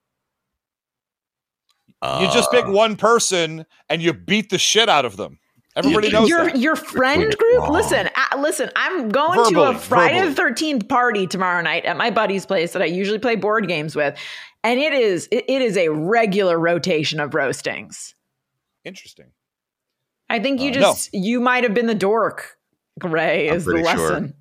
You 2.02 2.28
just 2.32 2.50
pick 2.50 2.66
Uh, 2.66 2.70
one 2.72 2.96
person 2.96 3.64
and 3.88 4.02
you 4.02 4.12
beat 4.12 4.50
the 4.50 4.58
shit 4.58 4.90
out 4.90 5.06
of 5.06 5.16
them. 5.16 5.38
Everybody 5.74 6.10
knows 6.12 6.28
your 6.28 6.44
that. 6.44 6.58
your 6.58 6.76
friend 6.76 7.34
group. 7.36 7.68
Listen, 7.70 8.10
uh, 8.14 8.36
listen. 8.38 8.70
I'm 8.76 9.08
going 9.08 9.52
to 9.54 9.62
a 9.62 9.78
Friday 9.78 10.14
verbally. 10.16 10.28
the 10.28 10.34
Thirteenth 10.36 10.88
party 10.88 11.26
tomorrow 11.26 11.62
night 11.62 11.84
at 11.86 11.96
my 11.96 12.10
buddy's 12.10 12.44
place 12.46 12.74
that 12.74 12.82
I 12.82 12.84
usually 12.84 13.18
play 13.18 13.36
board 13.36 13.66
games 13.68 13.96
with, 13.96 14.16
and 14.62 14.78
it 14.78 14.92
is 14.92 15.28
it, 15.32 15.46
it 15.48 15.62
is 15.62 15.76
a 15.78 15.88
regular 15.88 16.58
rotation 16.60 17.18
of 17.20 17.34
roastings. 17.34 18.14
Interesting. 18.84 19.32
I 20.28 20.38
think 20.40 20.60
you 20.60 20.70
Uh, 20.72 20.74
no. 20.74 20.80
just 20.80 21.08
you 21.14 21.40
might 21.40 21.64
have 21.64 21.72
been 21.74 21.86
the 21.86 21.94
dork. 21.94 22.58
Gray 23.00 23.48
I'm 23.48 23.56
is 23.56 23.64
the 23.64 23.72
lesson. 23.78 23.96
sure. 24.28 24.32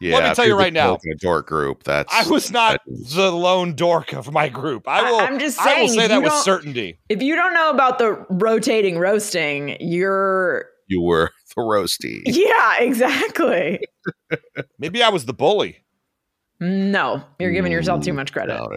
Lesson. 0.00 0.10
Yeah, 0.12 0.16
Let 0.18 0.28
me 0.30 0.34
tell 0.34 0.46
you 0.46 0.56
right 0.58 0.72
now. 0.72 0.94
in 1.04 1.12
a 1.12 1.16
dork 1.16 1.46
group. 1.46 1.82
That's 1.84 2.12
I 2.12 2.28
was 2.28 2.50
not 2.50 2.80
that 2.86 2.92
is- 2.92 3.14
the 3.14 3.30
lone 3.30 3.74
dork 3.74 4.12
of 4.12 4.32
my 4.32 4.48
group. 4.48 4.88
I 4.88 5.00
I- 5.00 5.10
will. 5.10 5.20
I'm 5.20 5.38
just 5.38 5.58
saying, 5.58 5.78
I 5.78 5.80
will 5.82 5.88
saying, 5.88 6.00
say 6.00 6.06
that 6.08 6.22
with 6.22 6.32
certainty. 6.34 6.98
If 7.08 7.22
you 7.22 7.34
don't 7.36 7.54
know 7.54 7.70
about 7.70 7.98
the 7.98 8.24
rotating 8.30 8.98
roasting, 8.98 9.76
you're 9.80 10.66
you 10.88 11.02
were 11.02 11.30
the 11.56 11.62
roasty. 11.62 12.22
yeah, 12.26 12.78
exactly. 12.80 13.80
Maybe 14.78 15.02
I 15.02 15.08
was 15.10 15.26
the 15.26 15.34
bully. 15.34 15.84
No, 16.60 17.22
you're 17.38 17.52
giving 17.52 17.72
yourself 17.72 18.04
too 18.04 18.12
much 18.12 18.32
credit. 18.32 18.52
Doubt. 18.58 18.72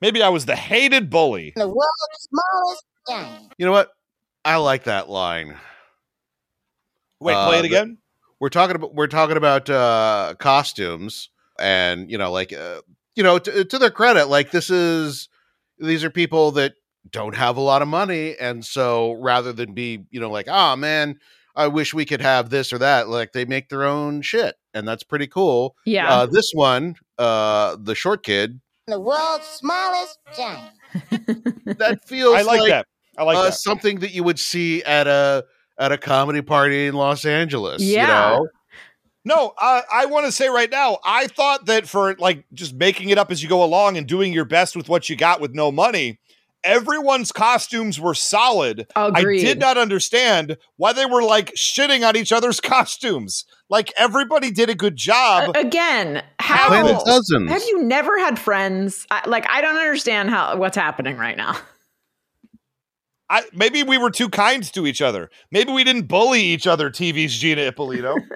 Maybe 0.00 0.22
I 0.22 0.28
was 0.28 0.46
the 0.46 0.54
hated 0.56 1.08
bully. 1.10 1.52
The 1.56 1.66
world's 1.66 2.28
smallest 2.28 2.84
giant. 3.08 3.54
You 3.58 3.66
know 3.66 3.72
what? 3.72 3.90
I 4.44 4.56
like 4.56 4.84
that 4.84 5.08
line. 5.08 5.56
Wait, 7.20 7.34
Uh, 7.34 7.48
play 7.48 7.58
it 7.58 7.62
the- 7.62 7.68
again. 7.68 7.98
We're 8.40 8.48
talking 8.48 8.76
about 8.76 8.94
we're 8.94 9.06
talking 9.06 9.36
about 9.36 9.70
uh 9.70 10.34
costumes 10.38 11.30
and 11.58 12.10
you 12.10 12.18
know 12.18 12.30
like 12.30 12.52
uh, 12.52 12.80
you 13.14 13.22
know 13.22 13.38
to, 13.38 13.64
to 13.64 13.78
their 13.78 13.90
credit 13.90 14.26
like 14.26 14.50
this 14.50 14.70
is 14.70 15.28
these 15.78 16.04
are 16.04 16.10
people 16.10 16.52
that 16.52 16.74
don't 17.10 17.36
have 17.36 17.56
a 17.56 17.60
lot 17.60 17.82
of 17.82 17.88
money 17.88 18.36
and 18.38 18.64
so 18.64 19.12
rather 19.12 19.52
than 19.52 19.72
be 19.72 20.04
you 20.10 20.20
know 20.20 20.30
like 20.30 20.46
oh 20.48 20.76
man 20.76 21.18
I 21.56 21.68
wish 21.68 21.94
we 21.94 22.04
could 22.04 22.20
have 22.20 22.50
this 22.50 22.72
or 22.72 22.78
that 22.78 23.08
like 23.08 23.32
they 23.32 23.44
make 23.44 23.68
their 23.68 23.84
own 23.84 24.22
shit 24.22 24.56
and 24.72 24.88
that's 24.88 25.04
pretty 25.04 25.28
cool. 25.28 25.76
Yeah. 25.84 26.12
Uh 26.12 26.26
this 26.26 26.50
one 26.52 26.96
uh 27.18 27.76
the 27.80 27.94
short 27.94 28.24
kid 28.24 28.60
The 28.86 28.98
world's 29.00 29.46
smallest 29.46 30.18
giant. 30.36 30.72
that 31.78 32.00
feels 32.04 32.36
I 32.36 32.42
like, 32.42 32.68
that. 32.68 32.86
I 33.16 33.22
like 33.22 33.36
uh, 33.36 33.44
that. 33.44 33.54
something 33.54 34.00
that 34.00 34.12
you 34.12 34.24
would 34.24 34.38
see 34.38 34.82
at 34.82 35.06
a 35.06 35.44
at 35.78 35.92
a 35.92 35.98
comedy 35.98 36.42
party 36.42 36.86
in 36.86 36.94
Los 36.94 37.24
Angeles. 37.24 37.82
Yeah. 37.82 38.02
You 38.02 38.36
know? 38.38 38.48
No, 39.26 39.54
I, 39.58 39.82
I 39.90 40.06
want 40.06 40.26
to 40.26 40.32
say 40.32 40.48
right 40.48 40.70
now, 40.70 40.98
I 41.02 41.28
thought 41.28 41.66
that 41.66 41.88
for 41.88 42.14
like 42.18 42.44
just 42.52 42.74
making 42.74 43.08
it 43.08 43.16
up 43.16 43.30
as 43.30 43.42
you 43.42 43.48
go 43.48 43.64
along 43.64 43.96
and 43.96 44.06
doing 44.06 44.32
your 44.34 44.44
best 44.44 44.76
with 44.76 44.88
what 44.88 45.08
you 45.08 45.16
got 45.16 45.40
with 45.40 45.54
no 45.54 45.72
money, 45.72 46.20
everyone's 46.62 47.32
costumes 47.32 47.98
were 47.98 48.14
solid. 48.14 48.86
Agreed. 48.94 49.40
I 49.40 49.44
did 49.44 49.58
not 49.58 49.78
understand 49.78 50.58
why 50.76 50.92
they 50.92 51.06
were 51.06 51.22
like 51.22 51.54
shitting 51.54 52.06
on 52.06 52.16
each 52.16 52.32
other's 52.32 52.60
costumes. 52.60 53.46
Like 53.70 53.92
everybody 53.96 54.50
did 54.50 54.68
a 54.68 54.74
good 54.74 54.96
job. 54.96 55.56
A- 55.56 55.60
Again, 55.60 56.22
how 56.38 56.70
have 57.48 57.62
you 57.66 57.82
never 57.82 58.18
had 58.18 58.38
friends? 58.38 59.06
I, 59.10 59.26
like 59.26 59.48
I 59.48 59.62
don't 59.62 59.76
understand 59.76 60.28
how 60.28 60.56
what's 60.58 60.76
happening 60.76 61.16
right 61.16 61.36
now. 61.36 61.56
I, 63.30 63.42
maybe 63.52 63.82
we 63.82 63.96
were 63.98 64.10
too 64.10 64.28
kind 64.28 64.62
to 64.74 64.86
each 64.86 65.00
other. 65.02 65.30
Maybe 65.50 65.72
we 65.72 65.82
didn't 65.84 66.08
bully 66.08 66.42
each 66.42 66.66
other. 66.66 66.90
TV's 66.90 67.36
Gina 67.36 67.62
Ippolito. 67.62 68.14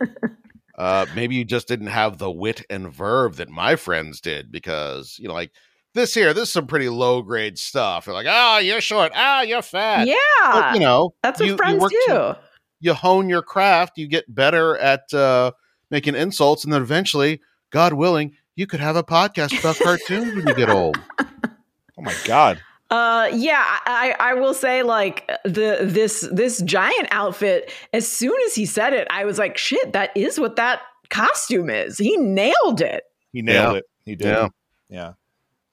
Uh, 0.79 1.07
maybe 1.17 1.35
you 1.35 1.45
just 1.45 1.67
didn't 1.67 1.89
have 1.89 2.19
the 2.19 2.31
wit 2.31 2.65
and 2.71 2.89
verve 2.95 3.39
that 3.39 3.49
my 3.49 3.75
friends 3.75 4.21
did 4.21 4.53
because, 4.53 5.19
you 5.19 5.27
know, 5.27 5.35
like 5.35 5.51
this 5.93 6.15
here, 6.15 6.33
this 6.33 6.45
is 6.45 6.53
some 6.53 6.69
pretty 6.69 6.89
low 6.89 7.21
grade 7.21 7.59
stuff. 7.59 8.05
They're 8.05 8.15
like, 8.15 8.29
oh, 8.31 8.59
you're 8.59 8.81
short. 8.81 9.11
Ah, 9.13 9.41
you're 9.43 9.61
fat. 9.61 10.07
yeah, 10.07 10.15
But, 10.45 10.75
you 10.75 10.81
know, 10.81 11.15
that's 11.21 11.41
what 11.41 11.47
you, 11.47 11.53
you 11.55 11.57
friends 11.57 11.81
work 11.83 11.91
do. 11.91 12.05
to- 12.07 12.39
you 12.79 12.95
hone 12.95 13.29
your 13.29 13.43
craft, 13.43 13.99
you 13.99 14.07
get 14.07 14.33
better 14.33 14.77
at 14.79 15.13
uh, 15.13 15.51
making 15.91 16.15
insults, 16.15 16.63
and 16.63 16.73
then 16.73 16.81
eventually, 16.83 17.41
God 17.71 17.95
willing, 17.95 18.37
you 18.55 18.69
could 18.69 18.79
have 18.79 18.95
a 18.95 19.03
podcast 19.03 19.59
about 19.59 19.79
cartoons 19.79 20.33
when 20.37 20.47
you 20.47 20.55
get 20.55 20.71
old. 20.71 20.97
oh 21.19 22.03
my 22.03 22.15
God. 22.25 22.61
Uh, 22.91 23.29
yeah, 23.35 23.63
I, 23.85 24.15
I 24.19 24.35
will 24.35 24.55
say 24.55 24.83
like 24.83 25.27
the 25.45 25.79
this 25.83 26.27
this 26.33 26.63
giant 26.63 27.09
outfit. 27.11 27.71
As 27.93 28.09
soon 28.09 28.35
as 28.47 28.55
he 28.55 28.65
said 28.65 28.95
it, 28.95 29.07
I 29.11 29.25
was 29.27 29.39
like, 29.39 29.59
shit, 29.59 29.93
that 29.93 30.11
is 30.17 30.41
what 30.41 30.57
that 30.57 30.81
costume 31.11 31.69
is. 31.71 31.99
He 31.99 32.17
nailed 32.17 32.81
it. 32.81 33.05
He 33.33 33.43
nailed 33.43 33.75
Yeah. 33.75 33.79
it. 33.79 33.85
He 34.07 34.15
did. 34.17 34.27
Yeah. 34.27 34.49
Yeah. 34.89 35.13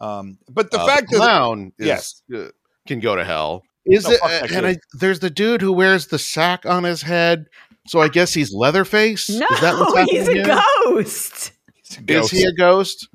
Um, 0.01 0.37
but 0.49 0.71
the 0.71 0.79
Uh, 0.79 0.85
fact 0.85 1.09
that 1.11 1.15
clown 1.17 1.71
is, 1.79 1.87
Yes. 1.87 2.21
uh, 2.35 2.49
can 2.85 2.99
go 2.99 3.15
to 3.15 3.23
hell. 3.23 3.63
Is 3.85 4.03
No, 4.03 4.11
it? 4.11 4.19
uh, 4.21 4.47
and 4.53 4.67
I, 4.67 4.77
there's 4.99 5.19
the 5.19 5.29
dude 5.29 5.61
who 5.61 5.71
wears 5.71 6.07
the 6.07 6.19
sack 6.19 6.65
on 6.65 6.83
his 6.83 7.03
head. 7.03 7.45
So 7.87 8.01
I 8.01 8.09
guess 8.09 8.33
he's 8.33 8.51
Leatherface. 8.51 9.29
No, 9.29 9.45
is 9.51 9.61
that 9.61 9.79
what's 9.79 9.93
he's 10.11 10.21
happening 10.27 10.43
a 10.49 10.53
here? 10.55 10.63
ghost. 10.85 11.51
He's 11.87 11.97
a 12.09 12.19
Is 12.19 12.31
he 12.31 12.43
a 12.45 12.53
ghost? 12.53 13.07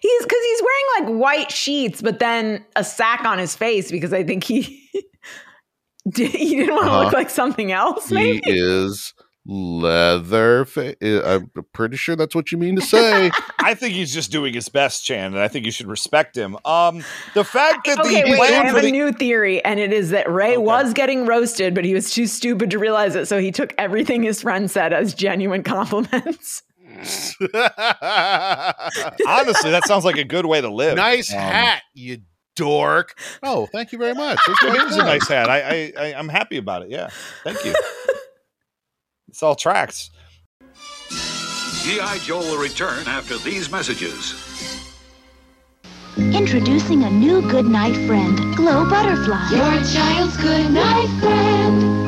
He's 0.00 0.22
because 0.22 0.42
he's 0.44 0.62
wearing 0.62 1.08
like 1.14 1.20
white 1.20 1.50
sheets, 1.52 2.00
but 2.02 2.18
then 2.18 2.64
a 2.76 2.84
sack 2.84 3.24
on 3.24 3.38
his 3.38 3.56
face 3.56 3.90
because 3.90 4.12
I 4.12 4.22
think 4.24 4.44
he 4.44 4.88
did, 6.08 6.30
he 6.30 6.56
didn't 6.56 6.74
want 6.74 6.86
to 6.86 6.92
Uh-huh. 6.92 7.04
look 7.04 7.12
like 7.12 7.30
something 7.30 7.72
else. 7.72 8.08
He 8.10 8.40
is 8.44 9.14
leather. 9.46 10.64
Fa- 10.64 10.94
I'm 11.02 11.50
pretty 11.72 11.96
sure 11.96 12.16
that's 12.16 12.34
what 12.34 12.50
you 12.52 12.58
mean 12.58 12.76
to 12.76 12.82
say. 12.82 13.30
I 13.58 13.74
think 13.74 13.94
he's 13.94 14.12
just 14.12 14.30
doing 14.30 14.54
his 14.54 14.68
best, 14.68 15.04
Chan, 15.04 15.32
and 15.32 15.38
I 15.40 15.48
think 15.48 15.64
you 15.66 15.72
should 15.72 15.86
respect 15.86 16.36
him. 16.36 16.56
Um, 16.64 17.02
the 17.34 17.44
fact 17.44 17.86
that 17.86 17.98
Okay, 18.00 18.22
the 18.22 18.30
wait, 18.30 18.40
I 18.40 18.46
have 18.64 18.76
a 18.76 18.82
the 18.82 18.90
new 18.90 19.12
theory, 19.12 19.62
and 19.64 19.80
it 19.80 19.92
is 19.92 20.10
that 20.10 20.30
Ray 20.30 20.50
Okay. 20.52 20.58
was 20.58 20.92
getting 20.92 21.26
roasted, 21.26 21.74
but 21.74 21.84
he 21.84 21.94
was 21.94 22.10
too 22.12 22.26
stupid 22.26 22.70
to 22.70 22.78
realize 22.78 23.16
it, 23.16 23.26
so 23.26 23.38
he 23.38 23.50
took 23.50 23.74
everything 23.78 24.22
his 24.22 24.40
friend 24.42 24.70
said 24.70 24.92
as 24.92 25.14
genuine 25.14 25.62
compliments. 25.74 26.62
honestly, 29.26 29.70
that 29.70 29.82
sounds 29.86 30.04
like 30.04 30.16
a 30.16 30.24
good 30.24 30.46
way 30.46 30.60
to 30.60 30.72
live. 30.72 30.96
nice 30.96 31.32
Um, 31.32 31.38
hat, 31.38 31.82
you 31.94 32.18
dork. 32.56 33.18
Oh, 33.42 33.66
thank 33.66 33.92
you 33.92 33.98
very 33.98 34.14
much. 34.14 34.38
That's 34.46 34.62
It 34.62 34.68
what 34.68 34.88
is 34.88 34.96
a 34.96 35.04
nice 35.04 35.28
hat. 35.28 35.48
I, 35.48 35.60
I, 35.60 35.92
I 35.98 36.14
I'm 36.14 36.28
happy 36.28 36.56
about 36.56 36.82
it. 36.82 36.90
Yeah, 36.90 37.08
thank 37.42 37.64
you. 37.64 37.74
it's 39.28 39.42
all 39.42 39.54
tracks. 39.56 40.10
G.I. 41.82 42.18
Joe 42.22 42.38
will 42.38 42.58
return 42.58 43.06
after 43.06 43.36
these 43.38 43.70
messages. 43.70 44.40
Introducing 46.16 47.02
a 47.02 47.10
new 47.10 47.42
good 47.50 47.66
night 47.66 47.94
friend, 48.06 48.56
Glow 48.56 48.88
Butterfly. 48.88 49.50
Your 49.50 49.84
child's 49.84 50.36
good 50.38 50.70
night 50.70 51.08
friend. 51.20 52.03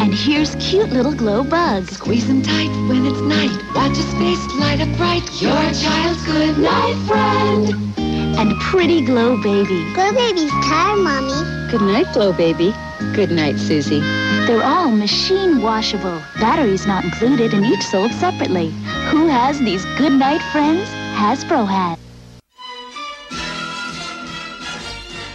And 0.00 0.14
here's 0.14 0.54
cute 0.56 0.90
little 0.90 1.12
Glow 1.12 1.42
Bug. 1.42 1.90
Squeeze 1.90 2.28
him 2.28 2.40
tight 2.40 2.70
when 2.88 3.04
it's 3.04 3.20
night. 3.20 3.50
Watch 3.74 3.96
his 3.96 4.12
face 4.14 4.46
light 4.54 4.80
up 4.80 4.96
bright. 4.96 5.24
Your 5.42 5.52
child's 5.72 6.24
good 6.24 6.56
night 6.56 6.94
friend. 7.08 7.98
And 8.38 8.58
pretty 8.60 9.04
Glow 9.04 9.42
Baby. 9.42 9.92
Glow 9.94 10.12
Baby's 10.12 10.52
tired, 10.64 11.00
Mommy. 11.00 11.70
Good 11.72 11.82
night, 11.82 12.06
Glow 12.12 12.32
Baby. 12.32 12.72
Good 13.12 13.32
night, 13.32 13.58
Susie. 13.58 13.98
They're 14.46 14.62
all 14.62 14.92
machine 14.92 15.60
washable. 15.60 16.22
Batteries 16.38 16.86
not 16.86 17.02
included 17.04 17.52
and 17.52 17.66
each 17.66 17.82
sold 17.82 18.12
separately. 18.12 18.70
Who 19.10 19.26
has 19.26 19.58
these 19.58 19.84
good 19.98 20.12
night 20.12 20.40
friends? 20.52 20.88
Hasbro 21.18 21.66
has. 21.66 21.98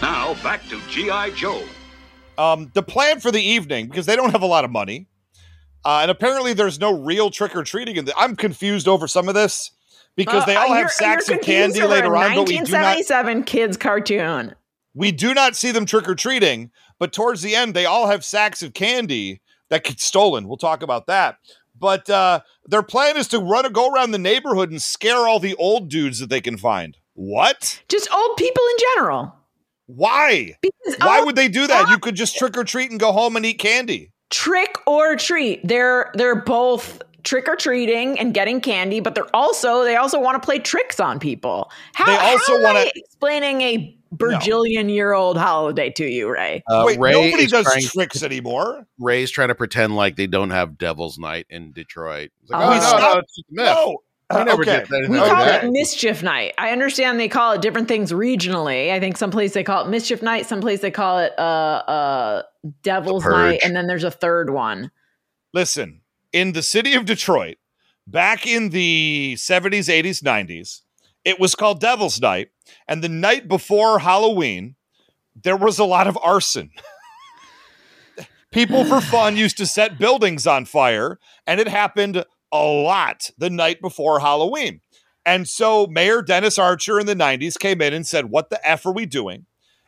Now 0.01 0.35
back 0.41 0.67
to 0.69 0.79
G.I. 0.89 1.31
Joe. 1.31 1.63
Um, 2.37 2.71
the 2.73 2.83
plan 2.83 3.19
for 3.19 3.31
the 3.31 3.41
evening 3.41 3.87
because 3.87 4.05
they 4.05 4.15
don't 4.15 4.31
have 4.31 4.41
a 4.41 4.47
lot 4.47 4.65
of 4.65 4.71
money, 4.71 5.07
uh, 5.85 5.99
and 6.01 6.11
apparently 6.11 6.53
there's 6.53 6.79
no 6.79 6.91
real 7.03 7.29
trick 7.29 7.55
or 7.55 7.63
treating. 7.63 7.95
In 7.95 8.05
the, 8.05 8.13
I'm 8.17 8.35
confused 8.35 8.87
over 8.87 9.07
some 9.07 9.27
of 9.29 9.35
this 9.35 9.71
because 10.15 10.45
they 10.45 10.55
Uh, 10.55 10.61
all 10.61 10.73
have 10.73 10.91
sacks 10.91 11.29
of 11.29 11.41
candy 11.41 11.81
later 11.83 12.15
on, 12.15 12.35
but 12.35 12.47
we 12.47 12.57
do 12.59 12.71
not 12.71 12.95
1977 12.97 13.43
kids 13.43 13.77
cartoon. 13.77 14.55
we 14.93 15.11
do 15.11 15.33
not 15.33 15.55
see 15.55 15.71
them 15.71 15.85
trick 15.85 16.07
or 16.07 16.15
treating. 16.15 16.71
But 16.99 17.11
towards 17.11 17.41
the 17.41 17.55
end, 17.55 17.73
they 17.73 17.85
all 17.85 18.07
have 18.07 18.23
sacks 18.23 18.61
of 18.63 18.73
candy 18.73 19.41
that 19.69 19.83
get 19.83 19.99
stolen. 19.99 20.47
We'll 20.47 20.57
talk 20.57 20.81
about 20.83 21.07
that. 21.07 21.37
But 21.77 22.09
uh, 22.09 22.41
their 22.65 22.83
plan 22.83 23.17
is 23.17 23.27
to 23.29 23.39
run 23.39 23.65
a 23.65 23.69
go 23.69 23.89
around 23.91 24.11
the 24.11 24.19
neighborhood 24.19 24.69
and 24.71 24.81
scare 24.81 25.27
all 25.27 25.39
the 25.39 25.55
old 25.55 25.89
dudes 25.89 26.19
that 26.19 26.29
they 26.29 26.39
can 26.39 26.55
find. 26.57 26.95
What? 27.13 27.81
Just 27.89 28.07
old 28.13 28.37
people 28.37 28.63
in 28.69 28.75
general. 28.95 29.35
Why? 29.87 30.55
Because 30.61 30.97
Why 30.99 31.19
oh, 31.21 31.25
would 31.25 31.35
they 31.35 31.47
do 31.47 31.67
that? 31.67 31.89
You 31.89 31.97
could 31.99 32.15
just 32.15 32.37
trick 32.37 32.57
or 32.57 32.63
treat 32.63 32.91
and 32.91 32.99
go 32.99 33.11
home 33.11 33.35
and 33.35 33.45
eat 33.45 33.59
candy. 33.59 34.11
trick 34.29 34.75
or 34.87 35.15
treat? 35.15 35.59
They're 35.67 36.11
they're 36.15 36.35
both 36.41 37.01
trick 37.23 37.47
or 37.47 37.55
treating 37.55 38.19
and 38.19 38.33
getting 38.33 38.59
candy, 38.61 38.99
but 38.99 39.15
they're 39.15 39.33
also 39.35 39.83
they 39.83 39.95
also 39.95 40.19
want 40.19 40.41
to 40.41 40.45
play 40.45 40.59
tricks 40.59 40.99
on 40.99 41.19
people. 41.19 41.71
How, 41.93 42.05
They 42.05 42.17
also 42.17 42.57
how 42.57 42.63
wanna- 42.63 42.79
I 42.79 42.91
explaining 42.95 43.61
a 43.61 43.97
bajillion 44.15 44.89
year 44.93 45.13
old 45.13 45.37
holiday 45.37 45.89
to 45.91 46.05
you, 46.05 46.29
Ray? 46.29 46.61
Uh, 46.69 46.83
Wait, 46.85 46.99
Ray 46.99 47.11
nobody 47.13 47.47
does 47.47 47.65
trying- 47.65 47.83
tricks 47.83 48.23
anymore. 48.23 48.85
Ray's 48.99 49.31
trying 49.31 49.47
to 49.47 49.55
pretend 49.55 49.95
like 49.95 50.15
they 50.17 50.27
don't 50.27 50.51
have 50.51 50.77
Devil's 50.77 51.17
Night 51.17 51.45
in 51.49 51.71
Detroit. 51.71 52.31
It's 52.41 52.51
like, 52.51 52.61
Oh, 52.61 52.71
oh, 52.71 52.73
no, 52.75 52.79
stop. 52.81 52.99
no, 53.15 53.19
it's 53.19 53.37
a 53.39 53.41
myth. 53.51 53.65
No. 53.65 53.97
We 54.33 54.41
Uh, 54.41 54.43
never 54.45 54.61
okay. 54.63 54.79
did 54.79 54.87
that. 54.87 55.07
We 55.09 55.17
call 55.17 55.45
it 55.45 55.71
Mischief 55.71 56.23
Night. 56.23 56.53
I 56.57 56.71
understand 56.71 57.19
they 57.19 57.27
call 57.27 57.53
it 57.53 57.61
different 57.61 57.87
things 57.87 58.11
regionally. 58.11 58.91
I 58.91 58.99
think 58.99 59.17
some 59.17 59.31
place 59.31 59.53
they 59.53 59.63
call 59.63 59.85
it 59.85 59.89
Mischief 59.89 60.21
Night, 60.21 60.45
some 60.45 60.61
place 60.61 60.81
they 60.81 60.91
call 60.91 61.19
it 61.19 61.33
uh 61.37 61.41
uh 61.41 62.43
Devil's 62.81 63.25
Night, 63.25 63.61
and 63.63 63.75
then 63.75 63.87
there's 63.87 64.03
a 64.03 64.11
third 64.11 64.49
one. 64.49 64.91
Listen, 65.53 66.01
in 66.31 66.53
the 66.53 66.63
city 66.63 66.93
of 66.93 67.05
Detroit, 67.05 67.57
back 68.07 68.47
in 68.47 68.69
the 68.69 69.35
70s, 69.37 69.87
80s, 69.87 70.23
90s, 70.23 70.81
it 71.25 71.39
was 71.39 71.55
called 71.55 71.79
Devil's 71.79 72.19
Night. 72.21 72.49
And 72.87 73.03
the 73.03 73.09
night 73.09 73.47
before 73.47 73.99
Halloween, 73.99 74.75
there 75.35 75.57
was 75.57 75.77
a 75.79 75.85
lot 75.85 76.07
of 76.07 76.17
arson. 76.23 76.71
People 78.51 78.85
for 78.85 79.01
fun 79.01 79.35
used 79.35 79.57
to 79.57 79.65
set 79.65 79.97
buildings 79.97 80.45
on 80.45 80.65
fire, 80.65 81.19
and 81.47 81.59
it 81.59 81.67
happened 81.67 82.23
a 82.53 82.63
lot 82.63 83.31
the 83.37 83.49
night 83.49 83.81
before 83.81 84.19
Halloween. 84.19 84.79
And 85.25 85.47
so 85.47 85.87
Mayor 85.87 86.21
Dennis 86.21 86.57
Archer 86.57 86.99
in 86.99 87.05
the 87.05 87.15
90s 87.15 87.57
came 87.57 87.81
in 87.81 87.93
and 87.93 88.05
said, 88.05 88.25
What 88.25 88.49
the 88.49 88.65
F 88.67 88.85
are 88.85 88.93
we 88.93 89.05
doing? 89.05 89.45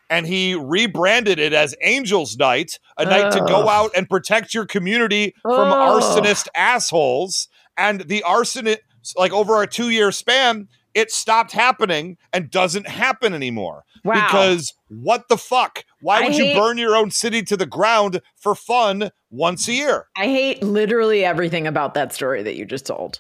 And 0.10 0.28
he 0.28 0.56
rebranded 0.56 1.39
it 1.39 1.54
as 1.54 1.75
Angels 1.82 2.38
Night, 2.38 2.80
a 2.97 3.06
night 3.06 3.32
to 3.32 3.39
go 3.41 3.67
out 3.67 3.91
and 3.95 4.10
protect 4.10 4.54
your 4.54 4.65
community 4.65 5.34
from 5.41 5.71
arsonist 5.71 6.47
assholes. 6.56 7.47
And 7.75 8.01
the 8.01 8.21
arson, 8.23 8.75
like 9.17 9.34
over 9.34 9.62
a 9.62 9.67
two 9.67 9.89
year 9.89 10.12
span, 10.12 10.67
it 10.93 11.12
stopped 11.12 11.51
happening 11.51 12.17
and 12.32 12.49
doesn't 12.49 12.88
happen 12.88 13.34
anymore. 13.34 13.84
Wow. 14.05 14.13
Because 14.27 14.73
what 14.87 15.27
the 15.29 15.37
fuck? 15.37 15.83
Why 15.99 16.19
I 16.19 16.23
would 16.25 16.33
hate- 16.33 16.53
you 16.53 16.59
burn 16.59 16.77
your 16.77 16.95
own 16.95 17.09
city 17.09 17.41
to 17.43 17.57
the 17.57 17.65
ground 17.65 18.21
for 18.37 18.53
fun 18.53 19.09
once 19.31 19.67
a 19.67 19.73
year? 19.73 20.07
I 20.15 20.27
hate 20.27 20.61
literally 20.61 21.25
everything 21.25 21.65
about 21.65 21.95
that 21.95 22.13
story 22.13 22.43
that 22.43 22.55
you 22.55 22.65
just 22.65 22.85
told. 22.85 23.19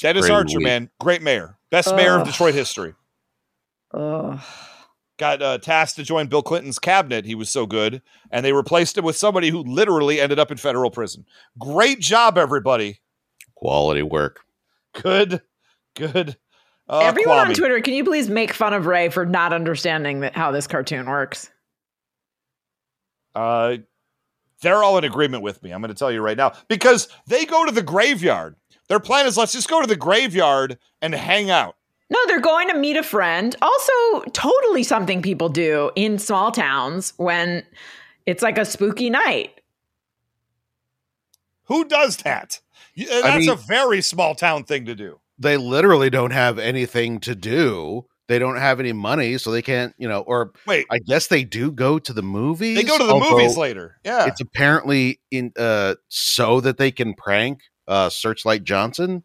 Dennis 0.00 0.28
Archer, 0.28 0.58
weak. 0.58 0.64
man, 0.64 0.90
great 1.00 1.22
mayor, 1.22 1.58
best 1.70 1.94
mayor 1.94 2.18
of 2.18 2.26
Detroit 2.26 2.54
history. 2.54 2.94
Ugh. 3.92 4.40
Got 5.18 5.42
uh, 5.42 5.58
tasked 5.58 5.96
to 5.96 6.02
join 6.02 6.26
Bill 6.26 6.42
Clinton's 6.42 6.80
cabinet. 6.80 7.24
He 7.24 7.36
was 7.36 7.48
so 7.48 7.66
good, 7.66 8.02
and 8.32 8.44
they 8.44 8.52
replaced 8.52 8.98
him 8.98 9.04
with 9.04 9.16
somebody 9.16 9.50
who 9.50 9.62
literally 9.62 10.20
ended 10.20 10.40
up 10.40 10.50
in 10.50 10.56
federal 10.56 10.90
prison. 10.90 11.26
Great 11.58 12.00
job, 12.00 12.36
everybody. 12.36 12.98
Quality 13.54 14.02
work. 14.02 14.40
Good, 15.00 15.42
good. 15.94 16.36
Uh, 16.88 17.00
Everyone 17.00 17.38
on 17.38 17.54
Twitter, 17.54 17.80
can 17.80 17.94
you 17.94 18.04
please 18.04 18.28
make 18.28 18.52
fun 18.52 18.74
of 18.74 18.86
Ray 18.86 19.08
for 19.08 19.24
not 19.24 19.52
understanding 19.52 20.20
that 20.20 20.36
how 20.36 20.50
this 20.50 20.66
cartoon 20.66 21.06
works? 21.06 21.50
Uh, 23.34 23.78
they're 24.60 24.82
all 24.82 24.98
in 24.98 25.04
agreement 25.04 25.42
with 25.42 25.62
me. 25.62 25.70
I'm 25.70 25.80
going 25.80 25.88
to 25.92 25.98
tell 25.98 26.12
you 26.12 26.20
right 26.20 26.36
now 26.36 26.52
because 26.68 27.08
they 27.26 27.46
go 27.46 27.64
to 27.64 27.72
the 27.72 27.82
graveyard. 27.82 28.56
Their 28.88 29.00
plan 29.00 29.26
is 29.26 29.36
let's 29.38 29.52
just 29.52 29.68
go 29.68 29.80
to 29.80 29.86
the 29.86 29.96
graveyard 29.96 30.78
and 31.00 31.14
hang 31.14 31.50
out. 31.50 31.76
No, 32.10 32.18
they're 32.26 32.40
going 32.40 32.68
to 32.68 32.76
meet 32.76 32.96
a 32.96 33.02
friend. 33.02 33.56
Also, 33.62 34.20
totally 34.32 34.82
something 34.82 35.22
people 35.22 35.48
do 35.48 35.90
in 35.96 36.18
small 36.18 36.52
towns 36.52 37.14
when 37.16 37.64
it's 38.26 38.42
like 38.42 38.58
a 38.58 38.64
spooky 38.66 39.08
night. 39.08 39.58
Who 41.64 41.86
does 41.86 42.18
that? 42.18 42.60
Y- 42.96 43.06
uh, 43.10 43.16
I 43.16 43.22
That's 43.22 43.38
mean- 43.38 43.50
a 43.50 43.56
very 43.56 44.02
small 44.02 44.34
town 44.34 44.64
thing 44.64 44.84
to 44.84 44.94
do. 44.94 45.18
They 45.38 45.56
literally 45.56 46.10
don't 46.10 46.30
have 46.30 46.58
anything 46.58 47.20
to 47.20 47.34
do. 47.34 48.06
They 48.26 48.38
don't 48.38 48.56
have 48.56 48.80
any 48.80 48.92
money, 48.92 49.36
so 49.36 49.50
they 49.50 49.60
can't, 49.60 49.94
you 49.98 50.08
know, 50.08 50.20
or 50.20 50.52
Wait, 50.66 50.86
I 50.90 50.98
guess 50.98 51.26
they 51.26 51.44
do 51.44 51.70
go 51.70 51.98
to 51.98 52.12
the 52.12 52.22
movies. 52.22 52.76
they 52.76 52.84
go 52.84 52.96
to 52.96 53.04
the 53.04 53.18
movies 53.18 53.56
later. 53.56 53.98
Yeah. 54.04 54.26
It's 54.26 54.40
apparently 54.40 55.20
in 55.30 55.52
uh 55.58 55.96
so 56.08 56.60
that 56.60 56.78
they 56.78 56.90
can 56.90 57.14
prank 57.14 57.60
uh 57.86 58.08
Searchlight 58.08 58.64
Johnson. 58.64 59.24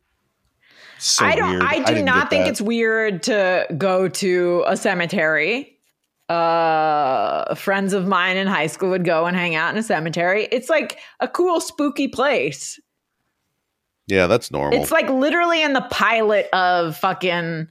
So 0.98 1.26
I 1.26 1.36
don't. 1.36 1.50
weird. 1.52 1.64
I 1.64 1.78
do 1.80 1.94
didn't 1.96 2.30
think 2.30 2.44
that. 2.44 2.48
it's 2.50 2.62
weird 2.62 3.24
to 3.24 3.68
go 3.78 4.10
to 4.10 4.64
a 4.68 4.76
cemetery. 4.76 5.78
Uh, 6.28 7.56
friends 7.56 7.94
of 7.94 8.06
mine 8.06 8.38
in 8.38 8.48
high 8.48 8.68
school 8.68 8.90
would 8.90 9.06
go 9.06 9.26
and 9.26 9.36
hang 9.36 9.56
out 9.56 9.74
in 9.74 9.80
a 9.80 9.84
cemetery. 9.84 10.48
It's 10.52 10.70
like 10.70 11.00
a 11.22 11.28
cool, 11.28 11.62
spooky 11.62 12.08
place. 12.08 12.80
Yeah, 14.10 14.28
that's 14.28 14.52
normal. 14.52 14.82
It's 14.82 14.92
like 14.92 15.10
literally 15.10 15.62
in 15.64 15.74
the 15.74 15.86
pilot 15.90 16.50
of 16.52 16.98
fucking 16.98 17.68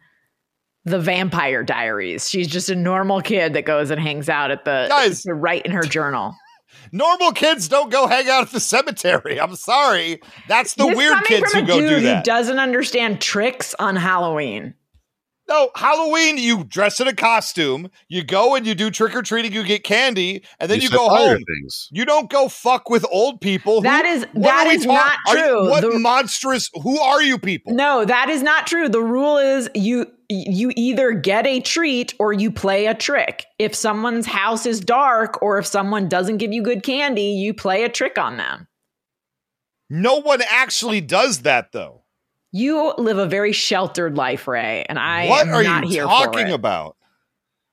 the 0.84 0.98
Vampire 0.98 1.62
Diaries. 1.64 2.30
She's 2.30 2.48
just 2.48 2.70
a 2.70 2.74
normal 2.76 3.20
kid 3.20 3.52
that 3.54 3.64
goes 3.66 3.90
and 3.90 4.00
hangs 4.00 4.28
out 4.28 4.50
at 4.50 4.64
the 4.64 4.86
Guys. 4.88 5.22
to 5.24 5.34
write 5.34 5.66
in 5.66 5.72
her 5.72 5.82
journal. 5.84 6.34
Normal 6.92 7.32
kids 7.32 7.68
don't 7.68 7.90
go 7.90 8.06
hang 8.06 8.28
out 8.28 8.44
at 8.44 8.50
the 8.52 8.60
cemetery. 8.60 9.40
I'm 9.40 9.56
sorry. 9.56 10.20
That's 10.48 10.74
the 10.74 10.86
This 10.86 10.96
weird 10.96 11.24
kids 11.24 11.52
who 11.52 11.62
go 11.66 11.80
dude 11.80 11.88
do 11.88 11.94
Who 11.96 12.00
that. 12.02 12.24
doesn't 12.24 12.58
understand 12.58 13.20
tricks 13.20 13.74
on 13.78 13.96
Halloween? 13.96 14.74
No, 15.48 15.70
Halloween, 15.74 16.36
you 16.36 16.64
dress 16.64 17.00
in 17.00 17.08
a 17.08 17.14
costume, 17.14 17.90
you 18.08 18.22
go 18.22 18.54
and 18.54 18.66
you 18.66 18.74
do 18.74 18.90
trick 18.90 19.16
or 19.16 19.22
treating, 19.22 19.52
you 19.52 19.64
get 19.64 19.82
candy, 19.82 20.44
and 20.60 20.70
then 20.70 20.76
You 20.78 20.82
you, 20.82 20.88
said 20.88 20.96
go 20.96 21.06
other 21.08 21.28
home. 21.30 21.36
things. 21.38 21.88
You 21.90 22.04
don't 22.04 22.28
go 22.28 22.48
fuck 22.48 22.90
with 22.90 23.06
old 23.10 23.40
people. 23.40 23.80
That 23.80 24.04
is- 24.04 24.26
what 24.34 24.42
that 24.42 24.66
are 24.66 24.68
we 24.68 24.74
is 24.76 24.84
talk- 24.84 24.94
not 24.94 25.16
are 25.28 25.36
you- 25.38 25.44
true. 25.44 25.70
what 25.70 25.80
The- 25.80 25.98
monstrous? 25.98 26.68
Who 26.82 27.00
are 27.00 27.22
you 27.22 27.38
people? 27.38 27.72
No, 27.72 28.04
that 28.04 28.28
is 28.28 28.42
not 28.42 28.66
true. 28.66 28.88
The 28.90 29.00
rule 29.02 29.38
is 29.38 29.70
you 29.74 30.06
you 30.30 30.70
either 30.76 31.12
get 31.12 31.46
a 31.46 31.58
treat 31.58 32.12
or 32.18 32.34
you 32.34 32.50
play 32.50 32.84
a 32.84 32.92
trick. 32.92 33.46
If 33.58 33.74
someone's 33.74 34.26
house 34.26 34.66
is 34.66 34.78
dark 34.78 35.40
or 35.40 35.58
if 35.58 35.64
someone 35.66 36.06
doesn't 36.06 36.36
give 36.36 36.52
you 36.52 36.62
good 36.62 36.82
candy, 36.82 37.22
you 37.30 37.54
play 37.54 37.82
a 37.82 37.88
trick 37.88 38.18
on 38.18 38.36
them. 38.36 38.68
No 39.88 40.16
one 40.20 40.42
actually 40.50 41.00
does 41.00 41.38
that 41.44 41.72
though. 41.72 42.02
You 42.50 42.94
live 42.96 43.18
a 43.18 43.26
very 43.26 43.52
sheltered 43.52 44.16
life, 44.16 44.48
Ray, 44.48 44.84
and 44.88 44.98
I 44.98 45.28
what 45.28 45.46
am 45.46 45.54
are 45.54 45.62
not 45.62 45.84
you 45.84 45.90
here 45.90 46.04
talking 46.04 46.50
about? 46.50 46.96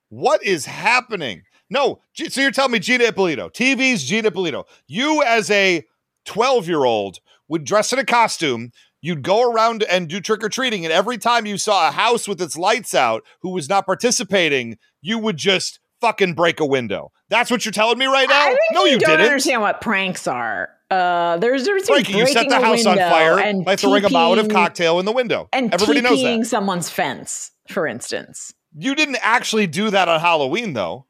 What 0.08 0.44
is 0.44 0.66
happening? 0.66 1.42
No, 1.70 2.00
so 2.14 2.40
you're 2.40 2.50
telling 2.50 2.72
me 2.72 2.78
Gina 2.78 3.04
Ippolito, 3.04 3.48
TV's 3.48 4.04
Gina 4.04 4.28
Ippolito, 4.28 4.66
you 4.86 5.22
as 5.26 5.50
a 5.50 5.84
12 6.26 6.68
year 6.68 6.84
old 6.84 7.18
would 7.48 7.64
dress 7.64 7.92
in 7.92 7.98
a 7.98 8.04
costume, 8.04 8.70
you'd 9.00 9.22
go 9.22 9.50
around 9.50 9.82
and 9.84 10.08
do 10.08 10.20
trick 10.20 10.44
or 10.44 10.48
treating, 10.48 10.84
and 10.84 10.92
every 10.92 11.18
time 11.18 11.46
you 11.46 11.58
saw 11.58 11.88
a 11.88 11.92
house 11.92 12.28
with 12.28 12.40
its 12.40 12.56
lights 12.56 12.94
out 12.94 13.24
who 13.40 13.50
was 13.50 13.68
not 13.68 13.86
participating, 13.86 14.78
you 15.00 15.18
would 15.18 15.36
just 15.36 15.80
fucking 16.00 16.34
break 16.34 16.60
a 16.60 16.66
window. 16.66 17.10
That's 17.28 17.50
what 17.50 17.64
you're 17.64 17.72
telling 17.72 17.98
me 17.98 18.06
right 18.06 18.28
now? 18.28 18.54
No, 18.72 18.84
you, 18.84 18.92
you 18.92 18.98
don't 18.98 19.10
didn't. 19.10 19.26
understand 19.26 19.62
what 19.62 19.80
pranks 19.80 20.26
are. 20.26 20.70
Uh, 20.90 21.36
there's 21.38 21.62
a 21.62 21.64
difference 21.64 21.86
Frankie, 21.88 22.12
you 22.12 22.26
set 22.28 22.48
the 22.48 22.60
house 22.60 22.86
on 22.86 22.96
fire 22.96 23.40
and 23.40 23.64
by 23.64 23.74
throwing 23.74 24.04
a 24.04 24.08
Molotov 24.08 24.46
TPing 24.46 24.52
cocktail 24.52 25.00
in 25.00 25.04
the 25.04 25.12
window. 25.12 25.48
and 25.52 25.74
Everybody 25.74 26.00
knows 26.00 26.22
that. 26.22 26.46
someone's 26.46 26.88
fence, 26.88 27.50
for 27.68 27.86
instance. 27.86 28.52
You 28.78 28.94
didn't 28.94 29.18
actually 29.20 29.66
do 29.66 29.90
that 29.90 30.08
on 30.08 30.20
Halloween, 30.20 30.74
though. 30.74 31.06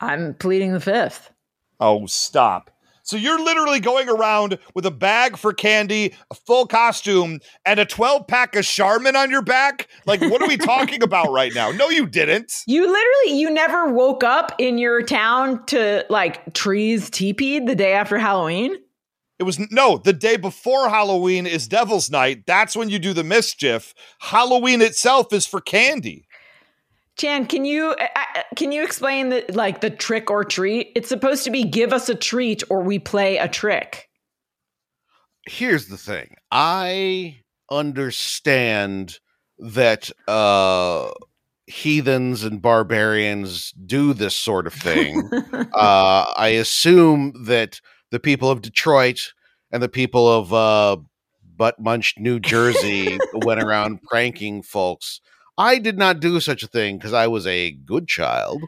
I'm 0.00 0.34
pleading 0.34 0.72
the 0.72 0.80
fifth. 0.80 1.30
Oh, 1.78 2.06
stop. 2.06 2.70
So 3.02 3.16
you're 3.16 3.42
literally 3.42 3.80
going 3.80 4.08
around 4.08 4.58
with 4.74 4.86
a 4.86 4.90
bag 4.90 5.36
for 5.36 5.52
candy, 5.52 6.14
a 6.30 6.34
full 6.34 6.66
costume, 6.66 7.40
and 7.64 7.80
a 7.80 7.84
12 7.84 8.26
pack 8.26 8.56
of 8.56 8.64
Charmin 8.64 9.16
on 9.16 9.30
your 9.30 9.42
back? 9.42 9.88
Like, 10.06 10.20
what 10.20 10.42
are 10.42 10.48
we 10.48 10.56
talking 10.56 11.02
about 11.02 11.30
right 11.32 11.52
now? 11.54 11.70
No, 11.70 11.88
you 11.88 12.06
didn't. 12.06 12.52
You 12.66 12.82
literally, 12.82 13.40
you 13.40 13.50
never 13.50 13.92
woke 13.92 14.24
up 14.24 14.52
in 14.58 14.78
your 14.78 15.02
town 15.02 15.64
to 15.66 16.04
like 16.10 16.52
trees 16.54 17.10
teepeed 17.10 17.66
the 17.66 17.74
day 17.74 17.92
after 17.92 18.18
Halloween. 18.18 18.76
It 19.40 19.44
was 19.44 19.58
no, 19.70 19.96
the 19.96 20.12
day 20.12 20.36
before 20.36 20.90
Halloween 20.90 21.46
is 21.46 21.66
Devil's 21.66 22.10
Night. 22.10 22.44
That's 22.46 22.76
when 22.76 22.90
you 22.90 22.98
do 22.98 23.14
the 23.14 23.24
mischief. 23.24 23.94
Halloween 24.18 24.82
itself 24.82 25.32
is 25.32 25.46
for 25.46 25.62
candy. 25.62 26.26
Chan, 27.20 27.46
can 27.46 27.64
you 27.66 27.90
uh, 27.90 28.06
uh, 28.16 28.42
can 28.56 28.72
you 28.72 28.82
explain 28.82 29.28
the 29.28 29.44
like 29.52 29.82
the 29.82 29.90
trick 29.90 30.30
or 30.30 30.42
treat? 30.42 30.90
It's 30.96 31.08
supposed 31.08 31.44
to 31.44 31.50
be 31.50 31.64
give 31.64 31.92
us 31.92 32.08
a 32.08 32.14
treat 32.14 32.62
or 32.70 32.82
we 32.82 32.98
play 32.98 33.36
a 33.36 33.48
trick. 33.48 34.08
here's 35.46 35.88
the 35.88 35.96
thing 35.96 36.36
i 36.50 37.36
understand 37.70 39.18
that 39.58 40.10
uh 40.28 41.10
heathens 41.66 42.44
and 42.44 42.60
barbarians 42.60 43.72
do 43.86 44.12
this 44.12 44.34
sort 44.34 44.66
of 44.66 44.74
thing 44.74 45.28
uh 45.74 46.32
i 46.36 46.48
assume 46.48 47.32
that 47.44 47.80
the 48.10 48.20
people 48.20 48.50
of 48.50 48.60
detroit 48.60 49.32
and 49.70 49.82
the 49.82 49.88
people 49.88 50.28
of 50.28 50.52
uh 50.52 50.96
butt 51.56 51.78
munched 51.80 52.18
new 52.18 52.38
jersey 52.38 53.18
went 53.34 53.62
around 53.62 54.02
pranking 54.02 54.62
folks 54.62 55.20
i 55.60 55.78
did 55.78 55.98
not 55.98 56.20
do 56.20 56.40
such 56.40 56.62
a 56.62 56.66
thing 56.68 56.96
because 56.96 57.12
i 57.12 57.26
was 57.26 57.46
a 57.46 57.72
good 57.72 58.08
child 58.08 58.62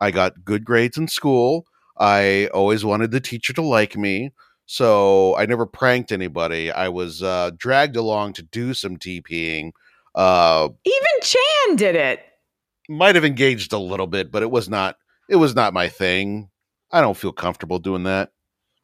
i 0.00 0.10
got 0.10 0.44
good 0.44 0.64
grades 0.64 0.96
in 0.98 1.08
school 1.08 1.64
i 1.98 2.48
always 2.52 2.84
wanted 2.84 3.10
the 3.10 3.20
teacher 3.20 3.52
to 3.52 3.62
like 3.62 3.96
me 3.96 4.30
so 4.66 5.36
I 5.36 5.44
never 5.44 5.66
pranked 5.66 6.12
anybody. 6.12 6.70
I 6.70 6.88
was 6.88 7.22
uh, 7.22 7.50
dragged 7.56 7.96
along 7.96 8.34
to 8.34 8.42
do 8.42 8.72
some 8.74 8.96
TPing. 8.96 9.72
Uh, 10.14 10.68
Even 10.84 11.20
Chan 11.20 11.76
did 11.76 11.94
it. 11.94 12.20
might 12.88 13.14
have 13.14 13.24
engaged 13.24 13.72
a 13.72 13.78
little 13.78 14.06
bit, 14.06 14.30
but 14.30 14.42
it 14.42 14.50
was 14.50 14.68
not. 14.68 14.96
It 15.28 15.36
was 15.36 15.54
not 15.54 15.74
my 15.74 15.88
thing. 15.88 16.48
I 16.90 17.00
don't 17.00 17.16
feel 17.16 17.32
comfortable 17.32 17.80
doing 17.80 18.04
that. 18.04 18.30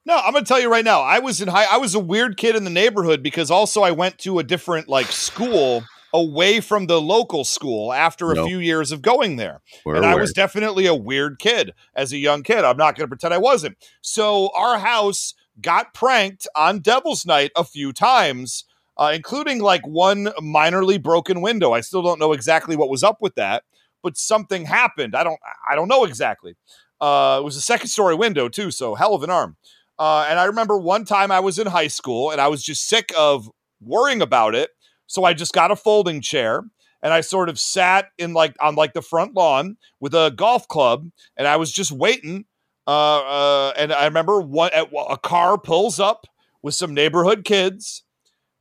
No, 0.04 0.16
I'm 0.16 0.32
gonna 0.32 0.44
tell 0.44 0.60
you 0.60 0.70
right 0.70 0.84
now. 0.84 1.00
I 1.00 1.20
was 1.20 1.40
in 1.40 1.48
high. 1.48 1.66
I 1.70 1.78
was 1.78 1.94
a 1.94 2.00
weird 2.00 2.36
kid 2.36 2.56
in 2.56 2.64
the 2.64 2.70
neighborhood 2.70 3.22
because 3.22 3.50
also 3.50 3.82
I 3.82 3.90
went 3.92 4.18
to 4.18 4.38
a 4.38 4.44
different 4.44 4.88
like 4.88 5.06
school 5.06 5.84
away 6.14 6.60
from 6.60 6.86
the 6.86 7.00
local 7.00 7.44
school 7.44 7.92
after 7.92 8.30
a 8.32 8.34
No. 8.34 8.46
few 8.46 8.58
years 8.58 8.92
of 8.92 9.02
going 9.02 9.36
there. 9.36 9.60
We're 9.84 9.96
and 9.96 10.06
I 10.06 10.14
was 10.14 10.32
definitely 10.32 10.86
a 10.86 10.94
weird 10.94 11.38
kid 11.38 11.74
as 11.94 12.12
a 12.12 12.16
young 12.18 12.42
kid. 12.42 12.64
I'm 12.64 12.76
not 12.76 12.96
going 12.96 13.04
to 13.04 13.08
pretend 13.08 13.34
I 13.34 13.38
wasn't. 13.38 13.76
So 14.00 14.50
our 14.56 14.78
house 14.78 15.34
got 15.60 15.92
pranked 15.92 16.46
on 16.54 16.78
Devil's 16.80 17.26
Night 17.26 17.50
a 17.56 17.64
few 17.64 17.92
times, 17.92 18.64
uh, 18.96 19.12
including 19.14 19.60
like 19.60 19.86
one 19.86 20.26
minorly 20.40 21.02
broken 21.02 21.40
window. 21.40 21.72
I 21.72 21.80
still 21.82 22.02
don't 22.02 22.18
know 22.18 22.32
exactly 22.32 22.74
what 22.76 22.88
was 22.88 23.02
up 23.04 23.18
with 23.20 23.34
that, 23.34 23.64
but 24.02 24.16
something 24.16 24.64
happened. 24.66 25.14
I 25.14 25.24
don't. 25.24 25.38
I 25.68 25.74
don't 25.74 25.88
know 25.88 26.04
exactly. 26.04 26.56
Uh, 27.00 27.38
it 27.40 27.44
was 27.44 27.56
a 27.56 27.60
second 27.60 27.88
story 27.88 28.14
window 28.14 28.48
too, 28.48 28.70
so 28.70 28.94
hell 28.94 29.14
of 29.14 29.22
an 29.22 29.30
arm. 29.30 29.56
Uh, 29.98 30.26
and 30.28 30.38
I 30.38 30.44
remember 30.44 30.78
one 30.78 31.04
time 31.04 31.30
I 31.30 31.40
was 31.40 31.58
in 31.58 31.66
high 31.66 31.88
school 31.88 32.30
and 32.30 32.40
I 32.40 32.48
was 32.48 32.62
just 32.62 32.88
sick 32.88 33.12
of 33.18 33.50
worrying 33.80 34.22
about 34.22 34.54
it. 34.54 34.70
So 35.08 35.24
I 35.24 35.34
just 35.34 35.52
got 35.52 35.72
a 35.72 35.76
folding 35.76 36.20
chair 36.20 36.62
and 37.02 37.12
I 37.12 37.22
sort 37.22 37.48
of 37.48 37.58
sat 37.58 38.10
in 38.18 38.34
like 38.34 38.54
on 38.60 38.76
like 38.76 38.92
the 38.92 39.02
front 39.02 39.34
lawn 39.34 39.76
with 40.00 40.14
a 40.14 40.32
golf 40.36 40.68
club 40.68 41.10
and 41.36 41.48
I 41.48 41.56
was 41.56 41.72
just 41.72 41.90
waiting. 41.90 42.44
Uh, 42.86 43.20
uh, 43.20 43.72
and 43.76 43.92
I 43.92 44.04
remember 44.04 44.40
one 44.40 44.70
at, 44.72 44.88
a 45.10 45.18
car 45.18 45.58
pulls 45.58 45.98
up 45.98 46.26
with 46.62 46.74
some 46.74 46.94
neighborhood 46.94 47.44
kids, 47.44 48.02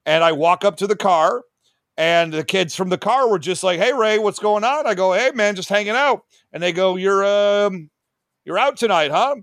and 0.06 0.22
I 0.22 0.34
walk 0.34 0.66
up 0.66 0.76
to 0.78 0.88
the 0.88 0.98
car, 0.98 1.44
and 1.96 2.34
the 2.34 2.44
kids 2.44 2.76
from 2.76 2.90
the 2.90 2.98
car 2.98 3.30
were 3.30 3.40
just 3.40 3.64
like, 3.64 3.80
"Hey 3.80 3.94
Ray, 3.94 4.20
what's 4.20 4.40
going 4.40 4.66
on?" 4.66 4.86
I 4.86 4.96
go, 4.96 5.14
"Hey 5.14 5.32
man, 5.34 5.56
just 5.56 5.70
hanging 5.70 5.96
out." 5.96 6.24
And 6.52 6.62
they 6.62 6.74
go, 6.74 6.98
"You're 6.98 7.24
um, 7.26 7.90
you're 8.44 8.60
out 8.60 8.76
tonight, 8.76 9.12
huh?" 9.12 9.38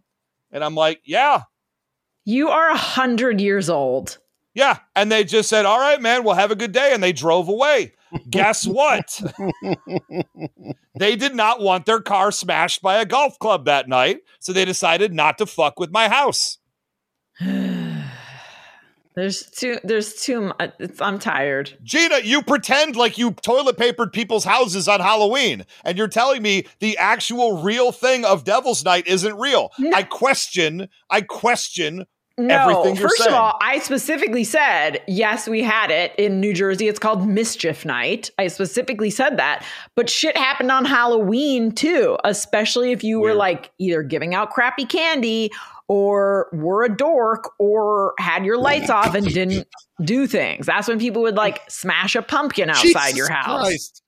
And 0.52 0.62
I'm 0.62 0.74
like, 0.74 1.00
"Yeah." 1.06 1.44
You 2.26 2.50
are 2.50 2.70
a 2.70 2.76
hundred 2.76 3.40
years 3.40 3.70
old. 3.70 4.18
Yeah. 4.54 4.78
And 4.94 5.10
they 5.10 5.24
just 5.24 5.48
said, 5.48 5.66
All 5.66 5.80
right, 5.80 6.00
man, 6.00 6.24
we'll 6.24 6.34
have 6.34 6.50
a 6.50 6.56
good 6.56 6.72
day. 6.72 6.92
And 6.92 7.02
they 7.02 7.12
drove 7.12 7.48
away. 7.48 7.92
Guess 8.30 8.66
what? 8.66 9.20
they 10.98 11.16
did 11.16 11.34
not 11.34 11.60
want 11.60 11.84
their 11.84 12.00
car 12.00 12.30
smashed 12.30 12.80
by 12.80 13.00
a 13.00 13.04
golf 13.04 13.38
club 13.40 13.64
that 13.64 13.88
night. 13.88 14.20
So 14.38 14.52
they 14.52 14.64
decided 14.64 15.12
not 15.12 15.38
to 15.38 15.46
fuck 15.46 15.80
with 15.80 15.90
my 15.90 16.08
house. 16.08 16.58
There's 19.16 19.48
too. 19.48 19.78
There's 19.84 20.14
too 20.14 20.40
much. 20.40 20.72
It's, 20.80 21.00
I'm 21.00 21.20
tired. 21.20 21.78
Gina, 21.84 22.18
you 22.24 22.42
pretend 22.42 22.96
like 22.96 23.16
you 23.16 23.30
toilet 23.30 23.78
papered 23.78 24.12
people's 24.12 24.42
houses 24.42 24.88
on 24.88 24.98
Halloween, 24.98 25.64
and 25.84 25.96
you're 25.96 26.08
telling 26.08 26.42
me 26.42 26.66
the 26.80 26.98
actual 26.98 27.62
real 27.62 27.92
thing 27.92 28.24
of 28.24 28.42
Devil's 28.42 28.84
Night 28.84 29.06
isn't 29.06 29.36
real. 29.36 29.70
I 29.94 30.02
question, 30.02 30.88
I 31.08 31.20
question 31.20 32.06
No, 32.36 32.54
everything 32.54 32.96
you're 32.96 33.08
first 33.08 33.22
saying. 33.22 33.32
of 33.32 33.38
all, 33.38 33.58
I 33.60 33.78
specifically 33.78 34.42
said 34.42 35.00
yes, 35.06 35.46
we 35.46 35.62
had 35.62 35.92
it 35.92 36.12
in 36.18 36.40
New 36.40 36.52
Jersey. 36.52 36.88
It's 36.88 36.98
called 36.98 37.28
Mischief 37.28 37.84
Night. 37.84 38.30
I 38.38 38.48
specifically 38.48 39.10
said 39.10 39.36
that, 39.36 39.64
but 39.94 40.10
shit 40.10 40.36
happened 40.36 40.72
on 40.72 40.84
Halloween 40.84 41.70
too, 41.70 42.18
especially 42.24 42.90
if 42.90 43.04
you 43.04 43.20
were 43.20 43.34
like 43.34 43.70
either 43.78 44.02
giving 44.02 44.34
out 44.34 44.50
crappy 44.50 44.84
candy 44.84 45.52
or 45.86 46.48
were 46.52 46.84
a 46.84 46.94
dork 46.94 47.52
or 47.58 48.14
had 48.18 48.44
your 48.44 48.58
lights 48.58 48.90
off 48.90 49.14
and 49.14 49.26
didn't 49.26 49.68
do 50.02 50.26
things. 50.26 50.66
That's 50.66 50.88
when 50.88 50.98
people 50.98 51.22
would 51.22 51.36
like 51.36 51.60
smash 51.68 52.16
a 52.16 52.22
pumpkin 52.22 52.70
outside 52.70 52.84
Jesus 52.84 53.16
your 53.16 53.30
house. 53.30 53.60
Christ. 53.62 54.00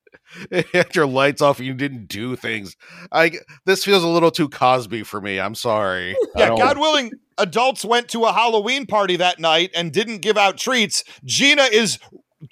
Had 0.72 0.94
your 0.96 1.06
lights 1.06 1.40
off 1.40 1.58
and 1.58 1.66
you 1.66 1.74
didn't 1.74 2.08
do 2.08 2.36
things. 2.36 2.76
I 3.12 3.32
this 3.64 3.84
feels 3.84 4.02
a 4.02 4.08
little 4.08 4.30
too 4.30 4.48
Cosby 4.48 5.04
for 5.04 5.20
me. 5.20 5.38
I'm 5.38 5.54
sorry. 5.54 6.16
Yeah, 6.34 6.48
God 6.48 6.78
willing, 6.78 7.12
adults 7.38 7.84
went 7.84 8.08
to 8.10 8.24
a 8.24 8.32
Halloween 8.32 8.86
party 8.86 9.16
that 9.16 9.38
night 9.38 9.70
and 9.74 9.92
didn't 9.92 10.18
give 10.18 10.36
out 10.36 10.56
treats. 10.56 11.04
Gina 11.24 11.62
is 11.64 11.98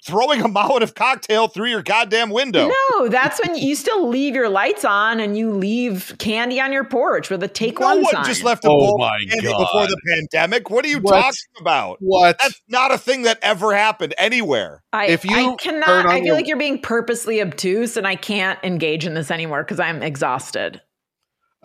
throwing 0.03 0.41
a 0.41 0.45
Molotov 0.45 0.95
cocktail 0.95 1.47
through 1.47 1.69
your 1.69 1.83
goddamn 1.83 2.31
window. 2.31 2.67
No, 2.67 3.07
that's 3.07 3.39
when 3.45 3.55
you 3.55 3.75
still 3.75 4.09
leave 4.09 4.33
your 4.33 4.49
lights 4.49 4.83
on 4.83 5.19
and 5.19 5.37
you 5.37 5.51
leave 5.51 6.15
candy 6.17 6.59
on 6.59 6.73
your 6.73 6.83
porch 6.83 7.29
with 7.29 7.43
a 7.43 7.47
take 7.47 7.79
No 7.79 7.85
one 7.87 8.01
one 8.03 8.13
sign. 8.15 8.25
just 8.25 8.43
left 8.43 8.65
a 8.65 8.67
Oh 8.67 8.77
bowl 8.77 8.97
my 8.97 9.15
of 9.15 9.29
candy 9.29 9.47
God. 9.47 9.59
before 9.59 9.87
the 9.87 9.97
pandemic. 10.09 10.69
What 10.71 10.85
are 10.85 10.87
you 10.87 10.99
What? 10.99 11.11
talking 11.21 11.37
about? 11.61 11.97
What? 11.99 12.37
That's 12.39 12.59
not 12.67 12.91
a 12.91 12.97
thing 12.97 13.21
that 13.23 13.37
ever 13.43 13.75
happened 13.75 14.15
anywhere. 14.17 14.83
I, 14.91 15.05
If 15.07 15.23
you 15.23 15.35
I 15.53 15.55
cannot. 15.57 16.07
I 16.07 16.15
feel 16.15 16.25
your- 16.25 16.35
like 16.35 16.47
you're 16.47 16.57
being 16.57 16.81
purposely 16.81 17.39
obtuse, 17.41 17.95
and 17.95 18.07
I 18.07 18.15
can't 18.15 18.57
engage 18.63 19.05
in 19.05 19.13
this 19.13 19.29
anymore 19.29 19.63
because 19.63 19.79
I'm 19.79 20.01
exhausted. 20.01 20.81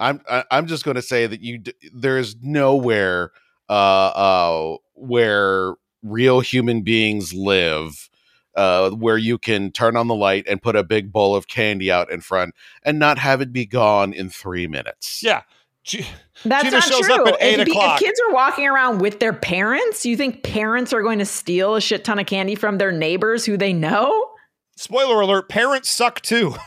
I'm 0.01 0.21
I- 0.29 0.45
I'm 0.51 0.67
just 0.67 0.85
going 0.85 0.97
to 0.97 1.03
say 1.03 1.27
that 1.29 1.41
you 1.43 1.59
d- 1.59 1.75
there 1.95 2.19
is 2.19 2.35
nowhere 2.43 3.31
uh 3.69 3.73
uh 3.73 4.77
where 4.95 5.75
real 6.03 6.41
human 6.41 6.83
beings 6.83 7.33
live 7.35 8.09
uh, 8.57 8.91
where 8.91 9.17
you 9.17 9.39
can 9.39 9.71
turn 9.71 9.97
on 9.97 10.09
the 10.09 10.15
light 10.15 10.45
and 10.49 10.61
put 10.61 10.75
a 10.75 10.83
big 10.83 11.13
bowl 11.13 11.37
of 11.37 11.47
candy 11.47 11.91
out 11.93 12.11
in 12.11 12.21
front 12.21 12.53
and 12.83 12.99
not 12.99 13.17
have 13.19 13.41
it 13.41 13.53
be 13.53 13.65
gone 13.65 14.13
in 14.13 14.29
three 14.29 14.67
minutes. 14.67 15.23
Yeah. 15.23 15.43
G- 15.85 16.05
That's 16.45 16.65
Gina 16.65 16.77
not 16.79 16.85
shows 16.85 17.01
true. 17.07 17.15
up 17.15 17.29
at 17.29 17.35
If 17.35 17.43
eight 17.43 17.57
be- 17.57 17.63
if, 17.63 17.69
o'clock. 17.69 18.01
kids 18.01 18.21
are 18.29 18.35
walking 18.35 18.67
around 18.67 18.99
with 19.01 19.21
their 19.21 19.33
parents, 19.33 20.05
you 20.05 20.17
think 20.17 20.43
parents 20.43 20.93
are 20.93 21.01
going 21.03 21.21
to 21.21 21.25
steal 21.25 21.77
a 21.77 21.81
shit 21.81 22.05
ton 22.05 22.19
of 22.19 22.27
candy 22.27 22.55
from 22.57 22.79
their 22.79 22.91
neighbors 22.93 23.47
who 23.47 23.57
they 23.57 23.73
know? 23.73 24.31
Spoiler 24.77 25.21
alert: 25.21 25.49
parents 25.49 25.89
suck 25.91 26.21
too. 26.21 26.55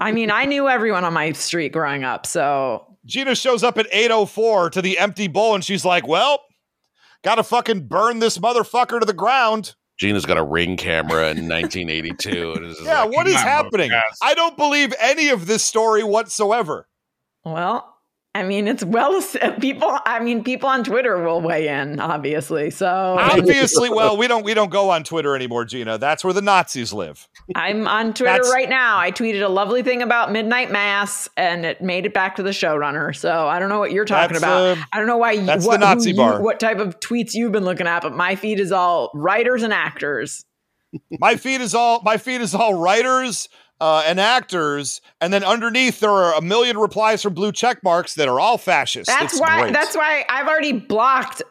I 0.00 0.12
mean, 0.12 0.30
I 0.30 0.44
knew 0.46 0.68
everyone 0.68 1.04
on 1.04 1.12
my 1.12 1.32
street 1.32 1.72
growing 1.72 2.04
up, 2.04 2.26
so 2.26 2.86
Gina 3.04 3.34
shows 3.34 3.62
up 3.62 3.78
at 3.78 3.86
8:04 3.92 4.70
to 4.72 4.82
the 4.82 4.98
empty 4.98 5.28
bowl, 5.28 5.54
and 5.54 5.64
she's 5.64 5.84
like, 5.84 6.06
"Well, 6.06 6.40
gotta 7.24 7.42
fucking 7.42 7.88
burn 7.88 8.18
this 8.20 8.38
motherfucker 8.38 9.00
to 9.00 9.06
the 9.06 9.12
ground." 9.12 9.74
Gina's 9.98 10.24
got 10.24 10.38
a 10.38 10.42
ring 10.42 10.76
camera 10.76 11.30
in 11.30 11.46
1982. 11.46 12.52
and 12.54 12.64
it's 12.66 12.76
just 12.76 12.86
Yeah, 12.86 13.02
like, 13.02 13.14
what 13.14 13.28
is 13.28 13.34
happening? 13.36 13.90
guys." 13.90 14.18
I 14.22 14.34
don't 14.34 14.56
believe 14.56 14.94
any 14.98 15.28
of 15.28 15.46
this 15.46 15.62
story 15.62 16.02
whatsoever. 16.02 16.88
well, 17.44 17.88
I 18.34 18.44
mean, 18.44 18.66
it's 18.66 18.82
well 18.82 19.20
people. 19.60 19.98
I 20.06 20.18
mean, 20.20 20.42
people 20.42 20.68
on 20.68 20.84
Twitter 20.84 21.22
will 21.22 21.42
weigh 21.42 21.68
in, 21.68 22.00
obviously. 22.00 22.70
So 22.70 22.86
Obviously, 23.18 23.90
well, 23.90 24.16
we 24.16 24.26
don't 24.26 24.42
we 24.44 24.54
don't 24.54 24.70
go 24.70 24.88
on 24.90 25.04
Twitter 25.04 25.36
anymore, 25.36 25.66
Gina. 25.66 25.98
That's 25.98 26.24
where 26.24 26.32
the 26.32 26.40
Nazis 26.40 26.94
live. 26.94 27.28
I'm 27.54 27.86
on 27.88 28.14
Twitter 28.14 28.42
right 28.50 28.68
now. 28.68 28.98
I 28.98 29.10
tweeted 29.10 29.42
a 29.44 29.48
lovely 29.48 29.82
thing 29.82 30.02
about 30.02 30.30
midnight 30.32 30.70
mass, 30.70 31.28
and 31.36 31.64
it 31.66 31.80
made 31.82 32.06
it 32.06 32.14
back 32.14 32.36
to 32.36 32.42
the 32.42 32.50
showrunner. 32.50 33.14
So 33.14 33.48
I 33.48 33.58
don't 33.58 33.68
know 33.68 33.78
what 33.78 33.92
you're 33.92 34.04
talking 34.04 34.36
about. 34.36 34.78
uh, 34.78 34.82
I 34.92 34.98
don't 34.98 35.06
know 35.06 35.16
why. 35.16 35.32
You, 35.32 35.46
that's 35.46 35.64
the 35.64 35.68
what, 35.68 35.80
who 35.80 35.86
Nazi 35.86 36.10
you- 36.10 36.16
bar. 36.16 36.40
what 36.42 36.60
type 36.60 36.78
of 36.78 37.00
tweets 37.00 37.34
you've 37.34 37.52
been 37.52 37.64
looking 37.64 37.86
at? 37.86 38.02
But 38.02 38.14
my 38.14 38.36
feed 38.36 38.60
is 38.60 38.72
all 38.72 39.10
writers 39.14 39.62
and 39.62 39.72
actors. 39.72 40.44
My 41.18 41.36
feed 41.36 41.60
is 41.60 41.74
all 41.74 42.02
my 42.04 42.16
feed 42.18 42.40
is 42.42 42.54
all 42.54 42.74
writers 42.74 43.48
uh, 43.80 44.04
and 44.06 44.20
actors, 44.20 45.00
and 45.20 45.32
then 45.32 45.42
underneath 45.42 46.00
there 46.00 46.10
are 46.10 46.34
a 46.34 46.42
million 46.42 46.76
replies 46.78 47.22
from 47.22 47.34
blue 47.34 47.50
check 47.52 47.82
marks 47.82 48.14
that 48.16 48.28
are 48.28 48.38
all 48.38 48.58
fascist. 48.58 49.06
That's 49.08 49.32
It's 49.32 49.40
why. 49.40 49.62
great. 49.62 49.72
That's 49.72 49.96
why 49.96 50.24
I've 50.28 50.46
already 50.46 50.72
blocked 50.72 51.42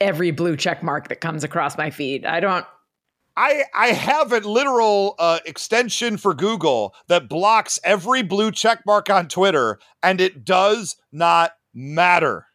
every 0.00 0.30
blue 0.30 0.56
check 0.56 0.82
mark 0.82 1.08
that 1.08 1.20
comes 1.20 1.44
across 1.44 1.76
my 1.78 1.90
feed. 1.90 2.24
I 2.26 2.40
don't. 2.40 2.64
I 3.36 3.64
I 3.74 3.88
have 3.88 4.32
a 4.32 4.40
literal 4.40 5.14
uh, 5.18 5.38
extension 5.46 6.16
for 6.16 6.34
Google 6.34 6.94
that 7.08 7.28
blocks 7.28 7.78
every 7.84 8.22
blue 8.22 8.50
check 8.50 8.80
mark 8.86 9.08
on 9.10 9.28
Twitter, 9.28 9.78
and 10.02 10.20
it 10.20 10.44
does 10.44 10.96
not 11.12 11.52
matter. 11.72 12.46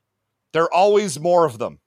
There 0.54 0.64
are 0.64 0.74
always 0.74 1.20
more 1.20 1.46
of 1.46 1.58
them. 1.58 1.80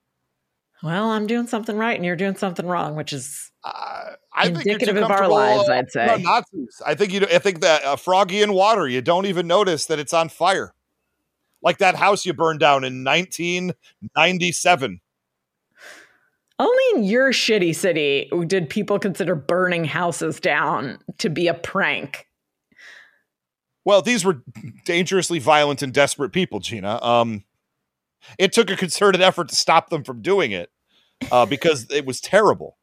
Well, 0.83 1.11
I'm 1.11 1.27
doing 1.27 1.47
something 1.47 1.77
right, 1.77 1.97
and 1.97 2.05
you're 2.05 2.17
doing 2.17 2.37
something 2.37 2.67
wrong, 2.67 2.95
which 2.95 3.13
is 3.13 3.51
Uh, 3.65 4.13
I 4.33 4.47
indicative 4.49 4.97
of 4.97 5.11
our 5.11 5.29
lives. 5.29 5.69
I'd 5.69 5.91
say. 5.91 6.07
no, 6.07 6.17
Nazis. 6.17 6.81
I 6.87 6.95
think 6.95 7.13
you. 7.13 7.23
I 7.23 7.39
think 7.39 7.61
that 7.61 7.85
uh, 7.85 7.97
froggy 7.97 8.43
in 8.43 8.53
water. 8.53 8.87
You 8.87 9.03
don't 9.03 9.27
even 9.27 9.47
notice 9.47 9.87
that 9.87 9.99
it's 9.99 10.15
on 10.15 10.29
fire, 10.29 10.73
like 11.63 11.79
that 11.79 11.97
house 11.97 12.25
you 12.25 12.33
burned 12.33 12.61
down 12.61 12.85
in 12.85 13.05
1997. 13.05 15.01
Only 16.59 16.83
in 16.95 17.05
your 17.05 17.31
shitty 17.31 17.75
city 17.75 18.31
did 18.47 18.69
people 18.69 18.99
consider 18.99 19.35
burning 19.35 19.85
houses 19.85 20.41
down 20.41 20.99
to 21.19 21.31
be 21.31 21.47
a 21.47 21.55
prank. 21.55 22.27
Well, 23.85 24.03
these 24.03 24.25
were 24.25 24.43
dangerously 24.85 25.39
violent 25.39 25.83
and 25.83 25.95
desperate 25.95 26.33
people, 26.33 26.61
Gina. 26.61 27.03
Um, 27.03 27.45
it 28.39 28.53
took 28.53 28.71
a 28.71 28.77
concerted 28.77 29.21
effort 29.21 29.49
to 29.49 29.55
stop 29.55 29.89
them 29.89 30.05
from 30.05 30.21
doing 30.21 30.53
it 30.53 30.71
uh, 31.31 31.47
because 31.47 31.87
it 31.91 32.05
was 32.05 32.21
terrible. 32.21 32.77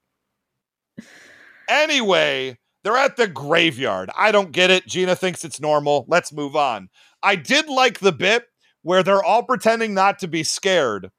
Anyway, 1.68 2.58
they're 2.84 2.98
at 2.98 3.18
the 3.18 3.28
graveyard. 3.28 4.10
I 4.18 4.32
don't 4.32 4.52
get 4.52 4.72
it. 4.72 4.88
Gina 4.88 5.16
thinks 5.16 5.44
it's 5.44 5.60
normal. 5.60 6.06
Let's 6.08 6.32
move 6.32 6.56
on. 6.56 6.90
I 7.22 7.36
did 7.36 7.68
like 7.68 8.00
the 8.00 8.12
bit 8.12 8.46
where 8.84 9.04
they're 9.04 9.24
all 9.24 9.44
pretending 9.44 9.94
not 9.94 10.20
to 10.20 10.28
be 10.28 10.44
scared, 10.44 11.12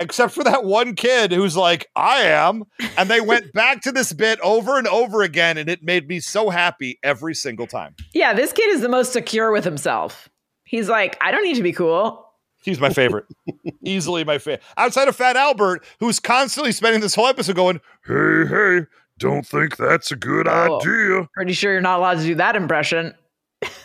except 0.00 0.32
for 0.34 0.44
that 0.44 0.64
one 0.64 0.94
kid 0.94 1.32
who's 1.32 1.56
like, 1.56 1.86
I 1.96 2.22
am. 2.22 2.64
And 2.96 3.08
they 3.08 3.20
went 3.20 3.52
back 3.54 3.82
to 3.82 3.92
this 3.92 4.12
bit 4.12 4.38
over 4.40 4.78
and 4.78 4.86
over 4.88 5.22
again, 5.22 5.56
and 5.58 5.68
it 5.68 5.82
made 5.82 6.08
me 6.08 6.20
so 6.20 6.50
happy 6.50 6.98
every 7.02 7.34
single 7.34 7.66
time. 7.66 7.94
Yeah, 8.12 8.32
this 8.34 8.52
kid 8.52 8.68
is 8.74 8.80
the 8.80 8.88
most 8.88 9.12
secure 9.12 9.50
with 9.52 9.64
himself. 9.64 10.28
He's 10.64 10.88
like, 10.88 11.16
I 11.20 11.30
don't 11.30 11.44
need 11.44 11.56
to 11.56 11.62
be 11.62 11.72
cool. 11.72 12.20
He's 12.64 12.80
my 12.80 12.88
favorite. 12.90 13.26
Easily 13.84 14.24
my 14.24 14.38
favorite. 14.38 14.62
Outside 14.78 15.06
of 15.08 15.14
Fat 15.16 15.36
Albert, 15.36 15.84
who's 16.00 16.18
constantly 16.18 16.72
spending 16.72 17.02
this 17.02 17.14
whole 17.14 17.26
episode 17.26 17.56
going, 17.56 17.80
Hey, 18.06 18.46
hey, 18.48 18.80
don't 19.18 19.46
think 19.46 19.76
that's 19.76 20.10
a 20.10 20.16
good 20.16 20.48
Oh. 20.48 20.80
idea. 20.80 21.28
Pretty 21.34 21.52
sure 21.52 21.72
you're 21.72 21.82
not 21.82 21.98
allowed 21.98 22.14
to 22.18 22.24
do 22.24 22.34
that 22.36 22.56
impression. 22.56 23.12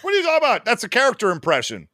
What 0.01 0.13
are 0.13 0.17
you 0.17 0.23
talking 0.23 0.37
about? 0.37 0.65
That's 0.65 0.83
a 0.85 0.89
character 0.89 1.29
impression. 1.31 1.89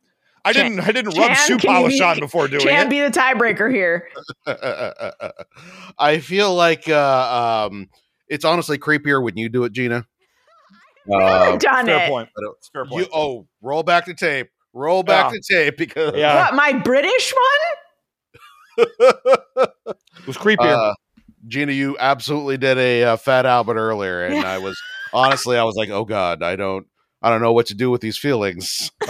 I 0.46 0.54
Chan- 0.54 0.76
didn't 0.76 0.88
I 0.88 0.92
didn't 0.92 1.18
rub 1.18 1.28
Chan, 1.28 1.48
shoe 1.48 1.58
polish 1.58 1.98
be- 1.98 2.04
on 2.04 2.20
before 2.20 2.48
doing 2.48 2.62
Chan 2.62 2.70
it. 2.70 2.80
Can 2.82 2.90
be 2.90 3.02
the 3.02 3.10
tiebreaker 3.10 3.70
here. 3.74 4.08
I 5.98 6.20
feel 6.20 6.54
like 6.54 6.88
uh, 6.88 7.68
um, 7.72 7.90
it's 8.30 8.46
honestly 8.46 8.78
creepier 8.78 9.22
when 9.24 9.36
you 9.38 9.50
do 9.50 9.64
it, 9.64 9.74
Gina. 9.74 10.06
Uh, 11.12 11.58
Done 11.58 11.86
fair 11.86 12.06
it. 12.06 12.10
point. 12.10 12.30
Fair 12.74 12.86
point. 12.86 13.06
you, 13.06 13.12
oh, 13.14 13.48
roll 13.62 13.84
back 13.84 14.06
the 14.06 14.14
tape. 14.14 14.50
Roll 14.74 15.04
back 15.04 15.26
Yeah. 15.26 15.32
the 15.32 15.42
tape 15.56 15.78
because 15.78 16.14
Yeah. 16.16 16.36
What, 16.46 16.54
my 16.56 16.74
British 16.74 17.34
one? 18.78 18.86
it 18.98 20.28
was 20.28 20.38
creepier. 20.38 20.92
uh, 20.92 20.94
Gina, 21.48 21.72
you 21.72 21.96
absolutely 22.00 22.58
did 22.58 22.78
a 22.78 23.04
uh, 23.04 23.18
Fat 23.18 23.46
Albert 23.46 23.78
earlier, 23.78 24.26
and 24.26 24.46
I 24.46 24.58
was 24.58 24.80
honestly, 25.14 25.58
I 25.58 25.64
was 25.64 25.76
like, 25.76 25.90
oh 25.90 26.06
god, 26.06 26.42
I 26.44 26.56
don't, 26.56 26.88
I 27.26 27.32
don't 27.32 27.42
know 27.42 27.54
what 27.54 27.66
to 27.66 27.74
do 27.74 27.90
with 27.90 28.02
these 28.02 28.20
feelings. 28.20 28.92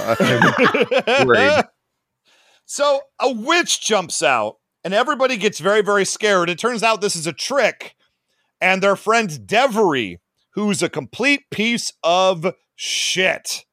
So 2.66 3.02
a 3.20 3.30
witch 3.30 3.86
jumps 3.86 4.24
out 4.24 4.56
and 4.86 4.94
everybody 4.94 5.36
gets 5.36 5.60
very, 5.60 5.82
very 5.82 6.06
scared. 6.06 6.50
It 6.50 6.58
turns 6.58 6.82
out 6.82 7.02
this 7.02 7.18
is 7.18 7.28
a 7.28 7.34
trick. 7.34 7.94
And 8.62 8.82
their 8.82 8.96
friend 8.96 9.30
Devery, 9.30 10.20
who's 10.52 10.82
a 10.82 10.88
complete 10.88 11.42
piece 11.52 11.92
of 12.04 12.54
shit, 12.74 13.66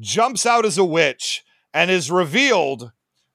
jumps 0.00 0.44
out 0.44 0.66
as 0.66 0.76
a 0.76 0.84
witch 0.84 1.44
and 1.72 1.88
is 1.88 2.10
revealed 2.10 2.90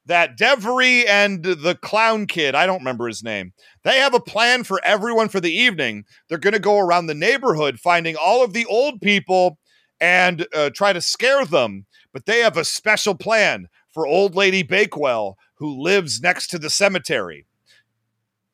that 0.06 0.38
Devery 0.38 1.08
and 1.08 1.42
the 1.42 1.78
clown 1.82 2.28
kid, 2.28 2.54
I 2.54 2.66
don't 2.66 2.80
remember 2.80 3.08
his 3.08 3.24
name, 3.24 3.54
they 3.86 4.00
have 4.00 4.14
a 4.14 4.20
plan 4.20 4.66
for 4.66 4.82
everyone 4.84 5.30
for 5.30 5.40
the 5.40 5.54
evening. 5.54 6.04
They're 6.28 6.38
going 6.38 6.52
to 6.54 6.60
go 6.60 6.80
around 6.80 7.06
the 7.08 7.14
neighborhood 7.14 7.80
finding 7.80 8.18
all 8.18 8.44
of 8.44 8.52
the 8.52 8.66
old 8.66 9.00
people 9.00 9.58
and 10.04 10.46
uh, 10.54 10.70
try 10.70 10.92
to 10.92 11.00
scare 11.00 11.46
them. 11.46 11.86
But 12.12 12.26
they 12.26 12.40
have 12.40 12.58
a 12.58 12.66
special 12.66 13.16
plan 13.16 13.70
for 13.90 14.06
old 14.06 14.36
lady 14.36 14.62
Bakewell 14.62 15.38
who 15.56 15.82
lives 15.82 16.22
next 16.22 16.48
to 16.48 16.60
the 16.60 16.70
cemetery. 16.70 17.46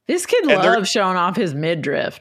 This 0.07 0.25
kid 0.25 0.43
And 0.43 0.61
loves 0.61 0.89
showing 0.89 1.17
off 1.17 1.35
his 1.35 1.53
midriff. 1.53 2.19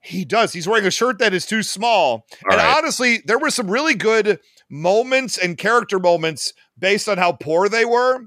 He 0.00 0.24
does. 0.24 0.52
He's 0.52 0.66
wearing 0.66 0.86
a 0.86 0.90
shirt 0.90 1.20
that 1.20 1.32
is 1.32 1.46
too 1.46 1.62
small. 1.62 2.26
and 2.44 2.58
right. 2.58 2.76
honestly, 2.76 3.22
there 3.24 3.38
were 3.38 3.50
some 3.50 3.70
really 3.70 3.94
good 3.94 4.40
moments 4.68 5.38
and 5.38 5.56
character 5.56 6.00
moments 6.00 6.52
based 6.76 7.08
on 7.08 7.18
how 7.18 7.32
poor 7.32 7.68
they 7.68 7.84
were. 7.84 8.26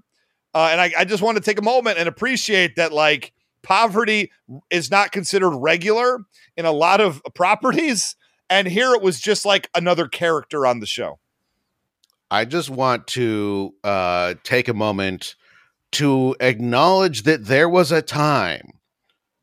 Uh, 0.53 0.69
and 0.71 0.79
I, 0.79 0.93
I 0.99 1.05
just 1.05 1.21
want 1.21 1.37
to 1.37 1.43
take 1.43 1.59
a 1.59 1.63
moment 1.63 1.97
and 1.97 2.07
appreciate 2.07 2.77
that, 2.77 2.93
like, 2.93 3.33
poverty 3.61 4.31
is 4.69 4.89
not 4.89 5.11
considered 5.11 5.57
regular 5.57 6.19
in 6.55 6.65
a 6.65 6.71
lot 6.71 7.01
of 7.01 7.21
properties. 7.33 8.15
And 8.49 8.67
here 8.67 8.93
it 8.93 9.01
was 9.01 9.19
just 9.19 9.45
like 9.45 9.69
another 9.75 10.07
character 10.07 10.65
on 10.65 10.79
the 10.79 10.85
show. 10.85 11.19
I 12.29 12.45
just 12.45 12.69
want 12.69 13.07
to 13.07 13.73
uh, 13.83 14.35
take 14.43 14.67
a 14.67 14.73
moment 14.73 15.35
to 15.93 16.35
acknowledge 16.39 17.23
that 17.23 17.45
there 17.45 17.69
was 17.69 17.91
a 17.91 18.01
time 18.01 18.71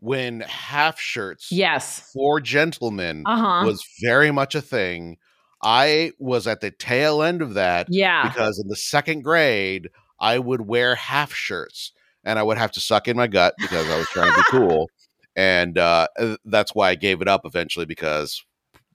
when 0.00 0.40
half 0.40 0.98
shirts 1.00 1.50
Yes. 1.52 2.10
for 2.12 2.40
gentlemen 2.40 3.22
Uh-huh. 3.26 3.64
was 3.66 3.84
very 4.02 4.30
much 4.30 4.54
a 4.54 4.60
thing. 4.60 5.16
I 5.62 6.12
was 6.18 6.46
at 6.48 6.60
the 6.60 6.72
tail 6.72 7.22
end 7.22 7.40
of 7.40 7.54
that 7.54 7.86
Yeah. 7.88 8.28
because 8.28 8.58
in 8.58 8.68
the 8.68 8.76
second 8.76 9.22
grade, 9.22 9.88
I 10.20 10.38
would 10.40 10.62
wear 10.62 10.96
half 10.96 11.32
shirts 11.32 11.92
and 12.24 12.38
I 12.38 12.42
would 12.42 12.58
have 12.58 12.72
to 12.72 12.80
suck 12.80 13.06
in 13.08 13.16
my 13.16 13.28
gut 13.28 13.54
because 13.58 13.88
I 13.88 13.96
was 13.96 14.08
trying 14.08 14.30
to 14.32 14.36
be 14.36 14.44
cool. 14.50 14.88
And 15.34 15.78
uh, 15.78 16.08
uh, 16.18 16.36
that's 16.44 16.74
why 16.74 16.90
I 16.90 16.94
gave 16.94 17.22
it 17.22 17.26
up 17.28 17.46
eventually 17.46 17.86
because 17.86 18.44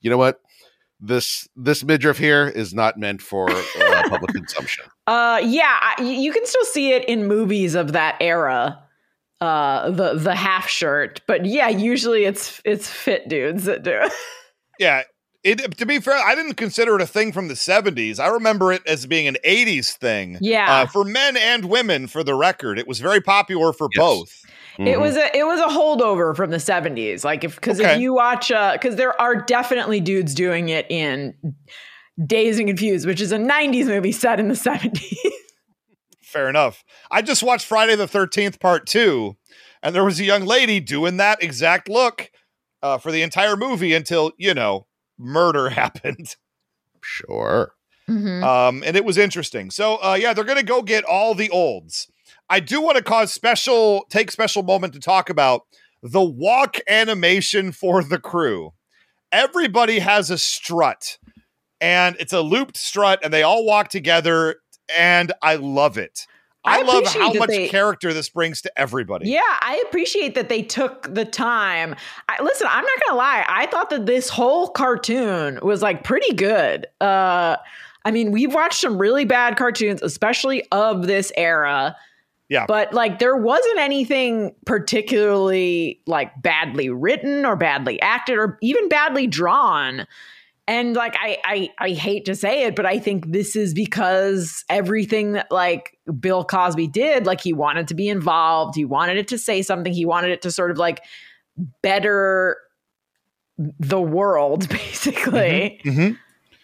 you 0.02 0.10
know 0.10 0.18
what? 0.18 0.42
This 1.00 1.48
this 1.56 1.84
midriff 1.84 2.18
here 2.18 2.48
is 2.48 2.74
not 2.74 2.98
meant 2.98 3.22
for 3.22 3.50
uh, 3.52 3.64
public 4.10 4.34
consumption. 4.34 4.86
Uh, 5.06 5.40
yeah, 5.44 5.78
I- 5.80 6.02
you 6.02 6.32
can 6.34 6.46
still 6.46 6.66
see 6.66 6.92
it 6.94 7.08
in 7.08 7.28
movies 7.28 7.76
of 7.76 7.94
that 7.94 8.18
era. 8.20 8.84
Uh, 9.40 9.92
the 9.92 10.16
the 10.16 10.34
half 10.34 10.68
shirt, 10.68 11.22
but 11.28 11.46
yeah, 11.46 11.70
usually 11.70 12.26
it's 12.26 12.60
it's 12.66 12.90
fit 12.90 13.30
dudes 13.30 13.66
that 13.66 13.84
do 13.84 13.92
it. 13.92 14.12
Yeah. 14.80 15.04
It, 15.44 15.78
to 15.78 15.86
be 15.88 16.00
fair, 16.00 16.16
I 16.24 16.36
didn't 16.36 16.54
consider 16.56 16.96
it 16.96 17.02
a 17.02 17.08
thing 17.08 17.32
from 17.32 17.48
the 17.48 17.54
70s. 17.56 18.20
I 18.20 18.28
remember 18.28 18.72
it 18.74 18.86
as 18.86 19.06
being 19.08 19.28
an 19.28 19.38
80s 19.46 19.96
thing. 19.98 20.38
Yeah. 20.42 20.82
Uh, 20.82 20.86
for 20.88 21.04
men 21.04 21.36
and 21.38 21.66
women, 21.66 22.06
for 22.08 22.24
the 22.24 22.36
record. 22.36 22.78
It 22.78 22.88
was 22.88 23.00
very 23.00 23.22
popular 23.22 23.72
for 23.74 23.88
Yes. 23.96 24.00
both. 24.00 24.46
It 24.80 24.98
Mhm. 24.98 25.00
was 25.02 25.16
a 25.18 25.36
it 25.38 25.44
was 25.46 25.60
a 25.60 25.68
holdover 25.68 26.36
from 26.36 26.52
the 26.52 26.60
70s. 26.60 27.24
Like 27.26 27.44
if 27.44 27.56
because 27.56 27.80
Okay. 27.80 27.94
if 27.96 28.00
you 28.00 28.14
watch 28.14 28.52
uh 28.52 28.74
because 28.74 28.96
there 28.96 29.20
are 29.20 29.36
definitely 29.36 30.00
dudes 30.00 30.34
doing 30.36 30.70
it 30.70 30.86
in 30.90 31.34
Dazed 32.24 32.60
and 32.60 32.68
Confused, 32.70 33.06
which 33.08 33.22
is 33.22 33.32
a 33.32 33.38
90s 33.38 33.88
movie 33.88 34.12
set 34.12 34.40
in 34.40 34.48
the 34.48 34.56
70s. 34.70 35.16
Fair 36.22 36.50
enough. 36.50 36.84
I 37.10 37.22
just 37.22 37.42
watched 37.42 37.66
Friday 37.66 37.96
the 37.96 38.08
13th 38.08 38.60
part 38.60 38.86
2 38.86 39.36
and 39.82 39.96
there 39.96 40.04
was 40.04 40.20
a 40.20 40.24
young 40.26 40.44
lady 40.46 40.80
doing 40.80 41.18
that 41.18 41.42
exact 41.42 41.88
look 41.90 42.30
uh, 42.84 42.98
for 42.98 43.12
the 43.12 43.22
entire 43.24 43.56
movie 43.56 43.94
until, 43.94 44.32
you 44.38 44.54
know, 44.54 44.86
murder 45.18 45.70
happened. 45.82 46.36
Sure. 47.02 47.74
Mhm. 48.10 48.44
Um, 48.44 48.84
and 48.86 48.96
it 48.98 49.04
was 49.06 49.18
interesting. 49.18 49.72
So, 49.72 49.96
uh, 50.04 50.18
yeah, 50.20 50.34
they're 50.34 50.44
going 50.44 50.58
to 50.60 50.64
go 50.64 50.82
get 50.82 51.04
all 51.04 51.34
the 51.34 51.50
olds. 51.50 52.08
I 52.50 52.60
do 52.60 52.82
want 52.82 52.98
to 52.98 53.04
cause 53.04 53.32
special, 53.32 54.06
take 54.10 54.32
special 54.32 54.64
moment 54.64 54.94
to 54.94 55.00
talk 55.00 55.30
about 55.30 55.62
the 56.02 56.24
walk 56.24 56.78
animation 56.88 57.72
for 57.72 58.04
the 58.04 58.20
crew. 58.20 58.74
Everybody 59.32 60.00
has 60.00 60.30
a 60.30 60.38
strut, 60.38 61.18
and 61.82 62.16
it's 62.20 62.34
a 62.34 62.42
looped 62.42 62.78
strut, 62.78 63.20
and 63.24 63.34
they 63.34 63.44
all 63.44 63.66
walk 63.66 63.90
together, 63.90 64.56
and 64.98 65.34
I 65.42 65.56
love 65.56 65.98
it. 65.98 66.26
I, 66.64 66.80
I 66.80 66.82
love 66.84 67.06
how 67.08 67.34
much 67.34 67.50
they- 67.50 67.68
character 67.70 68.14
this 68.14 68.30
brings 68.30 68.62
to 68.62 68.72
everybody. 68.80 69.30
Yeah, 69.30 69.42
I 69.44 69.84
appreciate 69.88 70.36
that 70.36 70.50
they 70.50 70.62
took 70.62 71.14
the 71.14 71.24
time. 71.26 71.96
I, 72.28 72.42
listen, 72.44 72.68
I'm 72.70 72.84
not 72.84 73.00
gonna 73.06 73.18
lie. 73.18 73.46
I 73.48 73.68
thought 73.68 73.90
that 73.90 74.06
this 74.06 74.28
whole 74.30 74.68
cartoon 74.70 75.60
was 75.62 75.82
like 75.82 76.04
pretty 76.04 76.34
good. 76.34 76.88
Uh, 77.00 77.58
I 78.04 78.12
mean, 78.12 78.32
we've 78.32 78.54
watched 78.54 78.82
some 78.82 78.98
really 78.98 79.24
bad 79.26 79.58
cartoons, 79.58 80.02
especially 80.02 80.64
of 80.72 81.08
this 81.08 81.32
era. 81.38 81.96
Yeah. 82.50 82.66
But 82.68 82.94
like, 82.94 83.20
there 83.20 83.36
wasn't 83.36 83.80
anything 83.80 84.56
particularly 84.66 86.02
like 86.08 86.42
badly 86.42 86.90
written 86.90 87.46
or 87.46 87.56
badly 87.56 88.02
acted 88.02 88.38
or 88.38 88.58
even 88.62 88.88
badly 88.90 89.28
drawn. 89.28 90.08
And 90.70 90.96
like 90.96 91.16
I, 91.18 91.38
I 91.46 91.70
I 91.80 91.90
hate 91.92 92.26
to 92.26 92.36
say 92.36 92.64
it, 92.64 92.76
but 92.76 92.86
I 92.86 93.00
think 93.00 93.32
this 93.32 93.56
is 93.56 93.74
because 93.74 94.66
everything 94.70 95.32
that 95.34 95.50
like 95.50 95.98
Bill 96.20 96.44
Cosby 96.44 96.88
did, 96.88 97.26
like 97.26 97.40
he 97.40 97.54
wanted 97.54 97.88
to 97.88 97.94
be 97.94 98.10
involved, 98.10 98.76
he 98.76 98.84
wanted 98.84 99.16
it 99.18 99.30
to 99.30 99.38
say 99.38 99.62
something, 99.62 99.94
he 99.94 100.06
wanted 100.06 100.32
it 100.32 100.42
to 100.42 100.52
sort 100.52 100.72
of 100.72 100.78
like 100.78 101.02
better 101.82 102.58
the 103.58 104.02
world, 104.02 104.68
basically. 104.70 105.80
Mhm. 105.86 106.18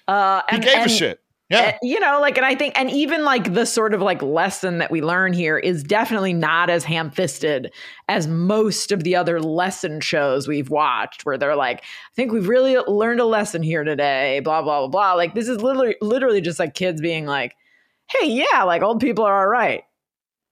Uh 0.07 0.41
He 0.51 0.59
gave 0.59 0.75
and- 0.75 0.91
a 0.91 0.93
shit. 0.93 1.19
Yeah. 1.53 1.61
and, 1.69 1.75
you 1.81 1.99
know, 1.99 2.19
like, 2.19 2.37
and 2.37 2.45
I 2.45 2.55
think, 2.55 2.77
and 2.77 2.89
even 2.91 3.23
like 3.23 3.53
the 3.53 3.65
sort 3.65 3.93
of 3.93 4.01
like 4.01 4.21
lesson 4.21 4.79
that 4.79 4.91
we 4.91 5.01
learn 5.01 5.33
here 5.33 5.57
is 5.57 5.83
definitely 5.83 6.33
not 6.33 6.69
as 6.69 6.83
ham 6.83 7.11
fisted 7.11 7.71
as 8.09 8.27
most 8.27 8.91
of 8.91 9.03
the 9.03 9.15
other 9.15 9.39
lesson 9.39 10.01
shows 10.01 10.47
we've 10.47 10.69
watched, 10.69 11.25
where 11.25 11.37
they're 11.37 11.55
like, 11.55 11.79
I 11.81 12.13
think 12.15 12.31
we've 12.31 12.47
really 12.49 12.77
learned 12.77 13.19
a 13.19 13.25
lesson 13.25 13.63
here 13.63 13.83
today, 13.83 14.41
blah, 14.41 14.61
blah, 14.61 14.79
blah, 14.81 14.87
blah. 14.89 15.13
Like, 15.13 15.35
this 15.35 15.47
is 15.47 15.61
literally, 15.61 15.95
literally 16.01 16.41
just 16.41 16.59
like 16.59 16.73
kids 16.73 17.01
being 17.01 17.25
like, 17.25 17.55
hey, 18.09 18.27
yeah, 18.27 18.63
like 18.63 18.81
old 18.81 18.99
people 18.99 19.23
are 19.23 19.39
all 19.41 19.47
right. 19.47 19.83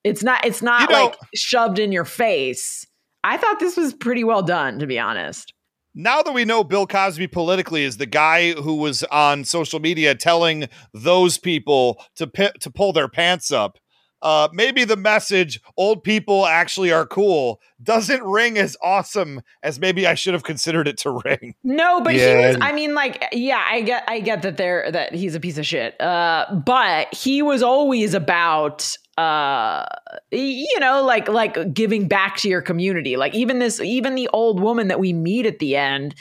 It's 0.03 0.23
not, 0.23 0.45
it's 0.45 0.61
not 0.61 0.89
You 0.89 0.95
know- 0.95 1.05
like 1.05 1.15
shoved 1.35 1.77
in 1.79 1.91
your 1.91 2.05
face. 2.05 2.85
I 3.23 3.37
thought 3.37 3.59
this 3.59 3.77
was 3.77 3.93
pretty 3.93 4.23
well 4.23 4.41
done, 4.41 4.79
to 4.79 4.87
be 4.87 4.97
honest. 4.97 5.53
Now 5.93 6.21
that 6.21 6.33
we 6.33 6.45
know 6.45 6.63
Bill 6.63 6.87
Cosby 6.87 7.27
politically 7.27 7.83
is 7.83 7.97
the 7.97 8.05
guy 8.05 8.53
who 8.53 8.75
was 8.75 9.03
on 9.03 9.43
social 9.43 9.79
media 9.79 10.15
telling 10.15 10.69
those 10.93 11.37
people 11.37 12.03
to 12.15 12.27
pi- 12.27 12.53
to 12.59 12.69
pull 12.69 12.93
their 12.93 13.07
pants 13.07 13.51
up, 13.51 13.77
uh, 14.21 14.47
maybe 14.53 14.83
the 14.83 14.95
message 14.95 15.59
"old 15.77 16.03
people 16.03 16.45
actually 16.45 16.91
are 16.91 17.05
cool" 17.05 17.59
doesn't 17.81 18.23
ring 18.23 18.57
as 18.57 18.77
awesome 18.83 19.41
as 19.63 19.79
maybe 19.79 20.05
I 20.05 20.13
should 20.13 20.33
have 20.33 20.43
considered 20.43 20.87
it 20.87 20.97
to 20.99 21.11
ring. 21.25 21.55
No, 21.63 22.01
but 22.01 22.15
Yeah, 22.15 22.39
he 22.39 22.47
was. 22.47 22.57
I 22.61 22.71
mean, 22.71 22.93
like, 22.93 23.23
yeah, 23.31 23.63
I 23.67 23.81
get, 23.81 24.03
I 24.07 24.19
get 24.19 24.43
that 24.43 24.57
they're 24.57 24.91
that 24.91 25.13
he's 25.13 25.35
a 25.35 25.39
piece 25.39 25.57
of 25.57 25.65
shit. 25.65 25.99
Uh, 25.99 26.45
but 26.65 27.13
he 27.13 27.41
was 27.41 27.63
always 27.63 28.13
about, 28.13 28.95
uh, 29.21 29.85
you 30.31 30.79
know, 30.79 31.03
like 31.03 31.27
like 31.27 31.73
giving 31.73 32.07
back 32.07 32.37
to 32.37 32.49
your 32.49 32.61
community. 32.61 33.17
Like 33.17 33.33
even 33.35 33.59
this, 33.59 33.79
even 33.79 34.15
the 34.15 34.29
old 34.33 34.59
woman 34.59 34.87
that 34.87 34.99
we 34.99 35.13
meet 35.13 35.45
at 35.45 35.59
the 35.59 35.75
end. 35.75 36.15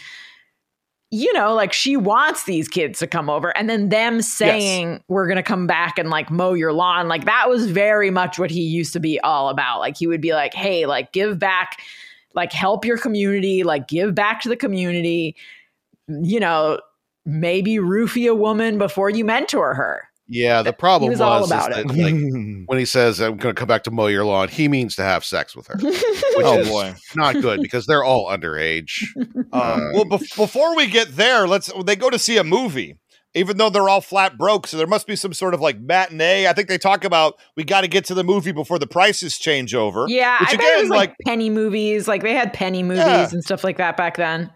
You 1.12 1.32
know, 1.32 1.54
like 1.54 1.72
she 1.72 1.96
wants 1.96 2.44
these 2.44 2.68
kids 2.68 3.00
to 3.00 3.06
come 3.08 3.28
over, 3.28 3.56
and 3.56 3.68
then 3.68 3.88
them 3.88 4.22
saying 4.22 5.02
we're 5.08 5.26
gonna 5.26 5.42
come 5.42 5.66
back 5.66 5.98
and 5.98 6.08
like 6.08 6.30
mow 6.30 6.52
your 6.52 6.72
lawn. 6.72 7.08
Like 7.08 7.24
that 7.24 7.48
was 7.48 7.68
very 7.68 8.10
much 8.10 8.38
what 8.38 8.50
he 8.50 8.60
used 8.60 8.92
to 8.92 9.00
be 9.00 9.18
all 9.20 9.48
about. 9.48 9.80
Like 9.80 9.96
he 9.96 10.06
would 10.06 10.20
be 10.20 10.34
like, 10.34 10.54
"Hey, 10.54 10.86
like 10.86 11.12
give 11.12 11.36
back, 11.38 11.80
like 12.34 12.52
help 12.52 12.84
your 12.84 12.96
community, 12.96 13.64
like 13.64 13.88
give 13.88 14.14
back 14.14 14.40
to 14.42 14.48
the 14.48 14.56
community." 14.56 15.36
you 16.22 16.40
know, 16.40 16.80
maybe 17.24 17.76
roofie 17.76 18.28
a 18.28 18.34
woman 18.34 18.78
before 18.78 19.10
you 19.10 19.24
mentor 19.24 19.74
her. 19.74 20.09
Yeah, 20.32 20.62
the 20.62 20.72
problem 20.72 21.10
was 21.10 21.18
was, 21.18 21.20
all 21.20 21.42
is 21.42 21.48
that, 21.50 21.72
it. 21.76 21.86
like, 21.88 22.14
when 22.68 22.78
he 22.78 22.84
says 22.84 23.18
I'm 23.20 23.36
going 23.36 23.52
to 23.52 23.58
come 23.58 23.66
back 23.66 23.82
to 23.84 23.90
mow 23.90 24.06
your 24.06 24.24
lawn, 24.24 24.46
he 24.48 24.68
means 24.68 24.94
to 24.96 25.02
have 25.02 25.24
sex 25.24 25.56
with 25.56 25.66
her, 25.66 25.76
which 25.82 26.02
Oh, 26.36 26.58
is 26.60 26.68
boy. 26.68 26.94
not 27.16 27.34
good 27.42 27.60
because 27.62 27.86
they're 27.86 28.04
all 28.04 28.28
underage. 28.28 29.02
Um, 29.52 29.90
well, 29.92 30.04
bef- 30.04 30.36
before 30.36 30.76
we 30.76 30.86
get 30.86 31.16
there, 31.16 31.48
let's. 31.48 31.72
They 31.84 31.96
go 31.96 32.10
to 32.10 32.18
see 32.18 32.36
a 32.36 32.44
movie, 32.44 32.96
even 33.34 33.56
though 33.56 33.70
they're 33.70 33.88
all 33.88 34.00
flat 34.00 34.38
broke. 34.38 34.68
So 34.68 34.76
there 34.76 34.86
must 34.86 35.08
be 35.08 35.16
some 35.16 35.32
sort 35.34 35.52
of 35.52 35.60
like 35.60 35.80
matinee. 35.80 36.46
I 36.46 36.52
think 36.52 36.68
they 36.68 36.78
talk 36.78 37.04
about 37.04 37.34
we 37.56 37.64
got 37.64 37.80
to 37.80 37.88
get 37.88 38.04
to 38.04 38.14
the 38.14 38.22
movie 38.24 38.52
before 38.52 38.78
the 38.78 38.86
prices 38.86 39.36
change 39.36 39.74
over. 39.74 40.04
Yeah, 40.06 40.38
which 40.38 40.50
I 40.50 40.52
bet 40.52 40.60
again, 40.60 40.78
it 40.78 40.80
was 40.82 40.90
like, 40.90 41.08
like 41.10 41.16
penny 41.26 41.50
movies. 41.50 42.06
Like 42.06 42.22
they 42.22 42.34
had 42.34 42.52
penny 42.52 42.84
movies 42.84 42.98
Yeah. 43.04 43.28
and 43.32 43.42
stuff 43.42 43.64
like 43.64 43.78
that 43.78 43.96
back 43.96 44.16
then. 44.16 44.52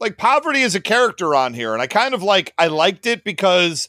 like 0.00 0.18
poverty 0.18 0.60
is 0.62 0.74
a 0.74 0.80
character 0.80 1.34
on 1.36 1.54
here 1.54 1.72
and 1.72 1.80
i 1.80 1.86
kind 1.86 2.14
of 2.14 2.22
like 2.22 2.52
i 2.58 2.66
liked 2.66 3.06
it 3.06 3.22
because 3.24 3.88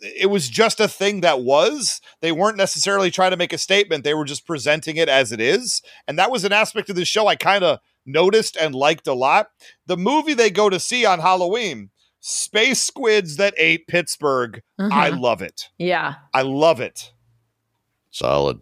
it 0.00 0.30
was 0.30 0.48
just 0.48 0.78
a 0.80 0.88
thing 0.88 1.20
that 1.22 1.40
was. 1.40 2.00
They 2.20 2.30
weren't 2.32 2.56
necessarily 2.56 3.10
trying 3.10 3.32
to 3.32 3.36
make 3.36 3.52
a 3.52 3.58
statement. 3.58 4.04
They 4.04 4.14
were 4.14 4.24
just 4.24 4.46
presenting 4.46 4.96
it 4.96 5.08
as 5.08 5.32
it 5.32 5.40
is. 5.40 5.82
And 6.06 6.18
that 6.18 6.30
was 6.30 6.44
an 6.44 6.52
aspect 6.52 6.88
of 6.90 6.96
the 6.96 7.04
show 7.04 7.26
i 7.26 7.34
kind 7.36 7.64
of 7.64 7.78
noticed 8.06 8.56
and 8.56 8.74
liked 8.74 9.06
a 9.06 9.12
lot. 9.12 9.48
The 9.86 9.96
movie 9.96 10.34
they 10.34 10.50
go 10.50 10.70
to 10.70 10.80
see 10.80 11.04
on 11.04 11.18
halloween 11.20 11.90
space 12.20 12.80
squids 12.82 13.36
that 13.36 13.54
ate 13.56 13.86
pittsburgh. 13.86 14.62
I 14.78 15.10
Mhm. 15.10 15.20
love 15.20 15.42
it. 15.42 15.68
Yeah. 15.78 16.14
i 16.32 16.42
love 16.42 16.80
it. 16.80 17.12
Solid. 18.10 18.60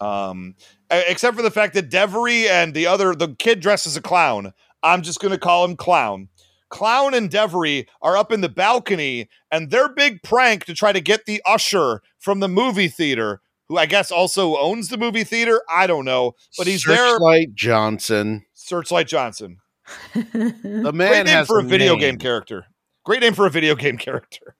um 0.00 0.54
except 0.90 1.36
for 1.36 1.42
the 1.42 1.50
fact 1.50 1.74
that 1.74 1.90
devery 1.90 2.48
and 2.48 2.74
the 2.74 2.86
other 2.86 3.14
the 3.14 3.34
kid 3.38 3.60
dressed 3.60 3.86
as 3.86 3.96
a 3.96 4.02
clown. 4.02 4.52
I'm 4.82 5.02
just 5.02 5.20
going 5.20 5.30
to 5.32 5.38
call 5.38 5.64
him 5.64 5.76
clown 5.76 6.28
clown 6.72 7.12
and 7.12 7.30
devery 7.30 7.86
are 8.00 8.16
up 8.16 8.32
in 8.32 8.40
the 8.40 8.48
balcony 8.48 9.28
and 9.50 9.70
their 9.70 9.90
big 9.90 10.22
prank 10.22 10.64
to 10.64 10.74
try 10.74 10.90
to 10.90 11.00
get 11.02 11.26
the 11.26 11.40
usher 11.46 12.00
from 12.18 12.40
the 12.40 12.48
movie 12.48 12.88
theater 12.88 13.42
who 13.68 13.76
i 13.76 13.84
guess 13.86 14.10
also 14.10 14.56
owns 14.56 14.88
the 14.88 14.96
movie 14.96 15.22
theater? 15.22 15.60
I 15.72 15.86
don't 15.86 16.06
know 16.06 16.32
but 16.56 16.66
he's 16.66 16.82
there. 16.84 16.96
Searchlight 16.96 17.54
Johnson. 17.54 18.46
searchlight 18.54 19.06
johnson. 19.06 19.58
The 20.14 20.92
man 20.94 20.94
great 20.94 21.26
name 21.26 21.26
has 21.26 21.46
for 21.46 21.58
a 21.60 21.62
video 21.62 21.92
name. 21.92 22.00
game 22.00 22.18
character. 22.18 22.66
Great 23.04 23.20
name 23.20 23.34
for 23.34 23.46
a 23.46 23.50
video 23.50 23.74
game 23.74 23.98
character. 23.98 24.56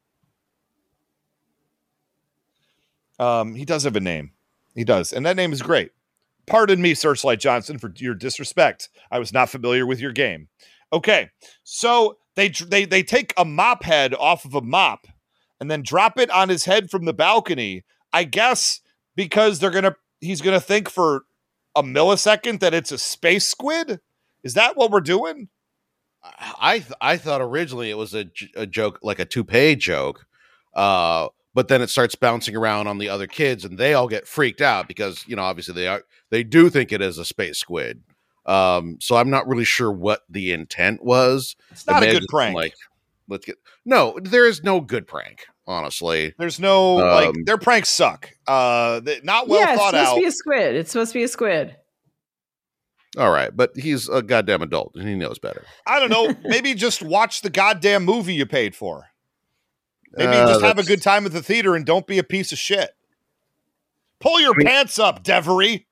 Um 3.18 3.54
he 3.54 3.64
does 3.64 3.84
have 3.84 3.96
a 3.96 4.00
name. 4.00 4.32
He 4.74 4.84
does 4.84 5.12
and 5.12 5.24
that 5.24 5.36
name 5.36 5.52
is 5.52 5.62
great. 5.62 5.92
Pardon 6.46 6.82
me 6.82 6.92
searchlight 6.94 7.40
johnson 7.40 7.78
for 7.78 7.90
your 7.96 8.14
disrespect. 8.14 8.90
I 9.10 9.18
was 9.18 9.32
not 9.32 9.48
familiar 9.48 9.86
with 9.86 10.00
your 10.00 10.12
game 10.12 10.48
okay 10.92 11.30
so 11.62 12.16
they 12.36 12.48
they 12.48 12.84
they 12.84 13.02
take 13.02 13.32
a 13.36 13.44
mop 13.44 13.82
head 13.84 14.14
off 14.14 14.44
of 14.44 14.54
a 14.54 14.62
mop 14.62 15.06
and 15.60 15.70
then 15.70 15.82
drop 15.82 16.18
it 16.18 16.30
on 16.30 16.48
his 16.48 16.64
head 16.64 16.90
from 16.90 17.04
the 17.04 17.12
balcony 17.12 17.84
i 18.12 18.24
guess 18.24 18.80
because 19.16 19.58
they're 19.58 19.70
gonna 19.70 19.96
he's 20.20 20.40
gonna 20.40 20.60
think 20.60 20.88
for 20.88 21.22
a 21.74 21.82
millisecond 21.82 22.60
that 22.60 22.74
it's 22.74 22.92
a 22.92 22.98
space 22.98 23.48
squid 23.48 24.00
is 24.44 24.54
that 24.54 24.76
what 24.76 24.90
we're 24.90 25.00
doing 25.00 25.48
I 26.60 26.78
th- 26.78 26.92
I 27.00 27.16
thought 27.16 27.40
originally 27.40 27.90
it 27.90 27.96
was 27.98 28.14
a, 28.14 28.24
j- 28.24 28.50
a 28.54 28.66
joke, 28.66 29.00
like 29.02 29.18
a 29.18 29.24
toupee 29.24 29.74
joke, 29.76 30.26
uh, 30.74 31.28
but 31.54 31.68
then 31.68 31.82
it 31.82 31.90
starts 31.90 32.14
bouncing 32.14 32.56
around 32.56 32.86
on 32.86 32.98
the 32.98 33.08
other 33.08 33.26
kids, 33.26 33.64
and 33.64 33.76
they 33.76 33.92
all 33.94 34.08
get 34.08 34.28
freaked 34.28 34.60
out 34.60 34.88
because 34.88 35.24
you 35.26 35.36
know 35.36 35.42
obviously 35.42 35.74
they 35.74 35.88
are 35.88 36.02
they 36.30 36.44
do 36.44 36.70
think 36.70 36.92
it 36.92 37.02
is 37.02 37.18
a 37.18 37.24
space 37.24 37.58
squid. 37.58 38.02
Um, 38.46 38.98
so 39.00 39.16
I'm 39.16 39.30
not 39.30 39.46
really 39.46 39.64
sure 39.64 39.90
what 39.92 40.22
the 40.28 40.52
intent 40.52 41.02
was. 41.04 41.54
it's 41.70 41.86
not 41.86 42.00
may 42.00 42.08
a 42.10 42.12
good 42.20 42.26
prank 42.28 42.54
Like, 42.56 42.74
let's 43.28 43.46
get 43.46 43.56
no. 43.84 44.18
There 44.20 44.46
is 44.46 44.62
no 44.64 44.80
good 44.80 45.06
prank, 45.06 45.46
honestly. 45.66 46.34
There's 46.38 46.58
no 46.58 46.94
like 46.96 47.28
Um, 47.28 47.44
their 47.44 47.58
pranks 47.58 47.88
suck. 47.88 48.30
Uh, 48.46 49.00
th- 49.00 49.22
not 49.22 49.46
well 49.48 49.60
yeah, 49.60 49.72
it's 49.74 49.80
thought 49.80 49.90
supposed 49.90 50.08
out. 50.10 50.14
to 50.14 50.20
be 50.20 50.26
a 50.26 50.32
squid. 50.32 50.74
It's 50.74 50.90
supposed 50.90 51.12
to 51.12 51.18
be 51.18 51.22
a 51.24 51.28
squid. 51.28 51.76
All 53.18 53.30
right, 53.30 53.54
but 53.54 53.76
he's 53.76 54.08
a 54.08 54.22
goddamn 54.22 54.62
adult 54.62 54.94
and 54.96 55.06
he 55.06 55.14
knows 55.14 55.38
better. 55.38 55.64
I 55.86 56.00
don't 56.00 56.10
know. 56.10 56.34
Maybe 56.48 56.74
just 56.74 57.02
watch 57.02 57.42
the 57.42 57.50
goddamn 57.50 58.04
movie 58.04 58.34
you 58.34 58.46
paid 58.46 58.74
for. 58.74 59.08
Maybe 60.14 60.32
Uh, 60.32 60.46
just 60.48 60.62
have 60.62 60.78
a 60.78 60.82
good 60.82 61.02
time 61.02 61.26
at 61.26 61.32
the 61.32 61.42
theater 61.42 61.74
and 61.76 61.84
don't 61.86 62.06
be 62.06 62.18
a 62.18 62.24
piece 62.24 62.52
of 62.52 62.58
shit. 62.58 62.90
Pull 64.18 64.40
your 64.40 64.54
I 64.54 64.58
mean- 64.58 64.66
pants 64.66 64.98
up, 64.98 65.22
Devery. 65.22 65.84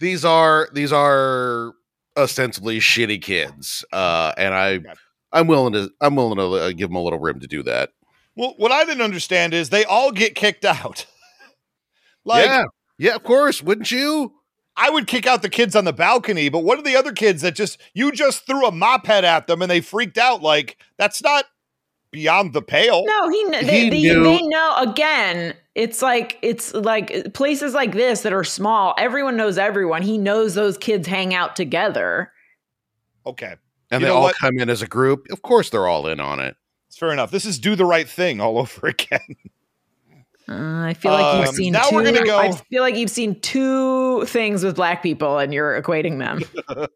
These 0.00 0.24
are 0.24 0.68
these 0.72 0.92
are 0.92 1.72
ostensibly 2.16 2.78
shitty 2.78 3.20
kids, 3.20 3.84
uh, 3.92 4.32
and 4.36 4.54
I 4.54 4.80
I'm 5.32 5.46
willing 5.46 5.72
to 5.74 5.90
I'm 6.00 6.16
willing 6.16 6.38
to 6.38 6.44
uh, 6.44 6.70
give 6.70 6.88
them 6.88 6.96
a 6.96 7.02
little 7.02 7.18
room 7.18 7.40
to 7.40 7.46
do 7.46 7.62
that. 7.64 7.90
Well, 8.36 8.54
what 8.56 8.72
I 8.72 8.84
didn't 8.84 9.02
understand 9.02 9.54
is 9.54 9.70
they 9.70 9.84
all 9.84 10.10
get 10.10 10.34
kicked 10.34 10.64
out. 10.64 11.06
like, 12.24 12.46
yeah, 12.46 12.64
yeah, 12.98 13.14
of 13.14 13.22
course, 13.22 13.62
wouldn't 13.62 13.90
you? 13.90 14.34
I 14.76 14.90
would 14.90 15.06
kick 15.06 15.26
out 15.26 15.42
the 15.42 15.48
kids 15.48 15.76
on 15.76 15.84
the 15.84 15.92
balcony, 15.92 16.48
but 16.48 16.64
what 16.64 16.78
are 16.78 16.82
the 16.82 16.96
other 16.96 17.12
kids 17.12 17.42
that 17.42 17.54
just 17.54 17.80
you 17.94 18.10
just 18.10 18.44
threw 18.44 18.66
a 18.66 18.72
mop 18.72 19.06
head 19.06 19.24
at 19.24 19.46
them 19.46 19.62
and 19.62 19.70
they 19.70 19.80
freaked 19.80 20.18
out? 20.18 20.42
Like 20.42 20.78
that's 20.98 21.22
not 21.22 21.44
beyond 22.14 22.52
the 22.54 22.62
pale. 22.62 23.04
No, 23.04 23.28
he, 23.28 23.44
they, 23.50 23.64
He 23.82 23.90
they, 23.90 24.00
knew- 24.00 24.22
they 24.22 24.40
know 24.46 24.74
again. 24.78 25.54
It's 25.74 26.00
like 26.00 26.38
it's 26.40 26.72
like 26.72 27.10
uh, 27.14 27.28
places 27.30 27.74
like 27.74 27.92
this 27.92 28.20
that 28.22 28.32
are 28.32 28.44
small. 28.44 28.94
Everyone 28.96 29.36
knows 29.36 29.58
everyone. 29.58 30.02
He 30.02 30.16
knows 30.18 30.54
those 30.54 30.78
kids 30.78 31.08
hang 31.08 31.34
out 31.34 31.56
together. 31.56 32.30
Okay, 33.26 33.54
And 33.90 34.00
You 34.00 34.06
they 34.06 34.12
all 34.12 34.22
what? 34.22 34.36
come 34.36 34.58
in 34.58 34.70
as 34.70 34.82
a 34.82 34.86
group. 34.86 35.26
Of 35.32 35.42
course, 35.42 35.70
they're 35.70 35.88
all 35.88 36.06
in 36.06 36.20
on 36.20 36.38
it. 36.40 36.56
it's 36.86 36.96
fair 36.96 37.10
enough. 37.12 37.30
This 37.32 37.44
is 37.44 37.58
do 37.58 37.74
the 37.74 37.84
right 37.86 38.08
thing 38.08 38.40
all 38.40 38.56
over 38.64 38.86
again. 38.86 39.34
Uh, 40.46 40.82
I 40.86 40.94
feel 40.94 41.12
like 41.12 41.38
you've 41.38 41.48
Um, 41.48 41.54
seen 41.54 41.72
now 41.72 41.88
two. 41.88 41.94
we're 41.96 42.04
gonna 42.04 42.24
go- 42.24 42.38
I 42.38 42.52
feel 42.52 42.82
like 42.82 42.96
you've 42.96 43.10
seen 43.10 43.40
two 43.40 44.26
things 44.26 44.62
with 44.62 44.76
black 44.76 45.02
people, 45.02 45.38
and 45.38 45.54
you're 45.54 45.80
equating 45.80 46.18
them. 46.18 46.42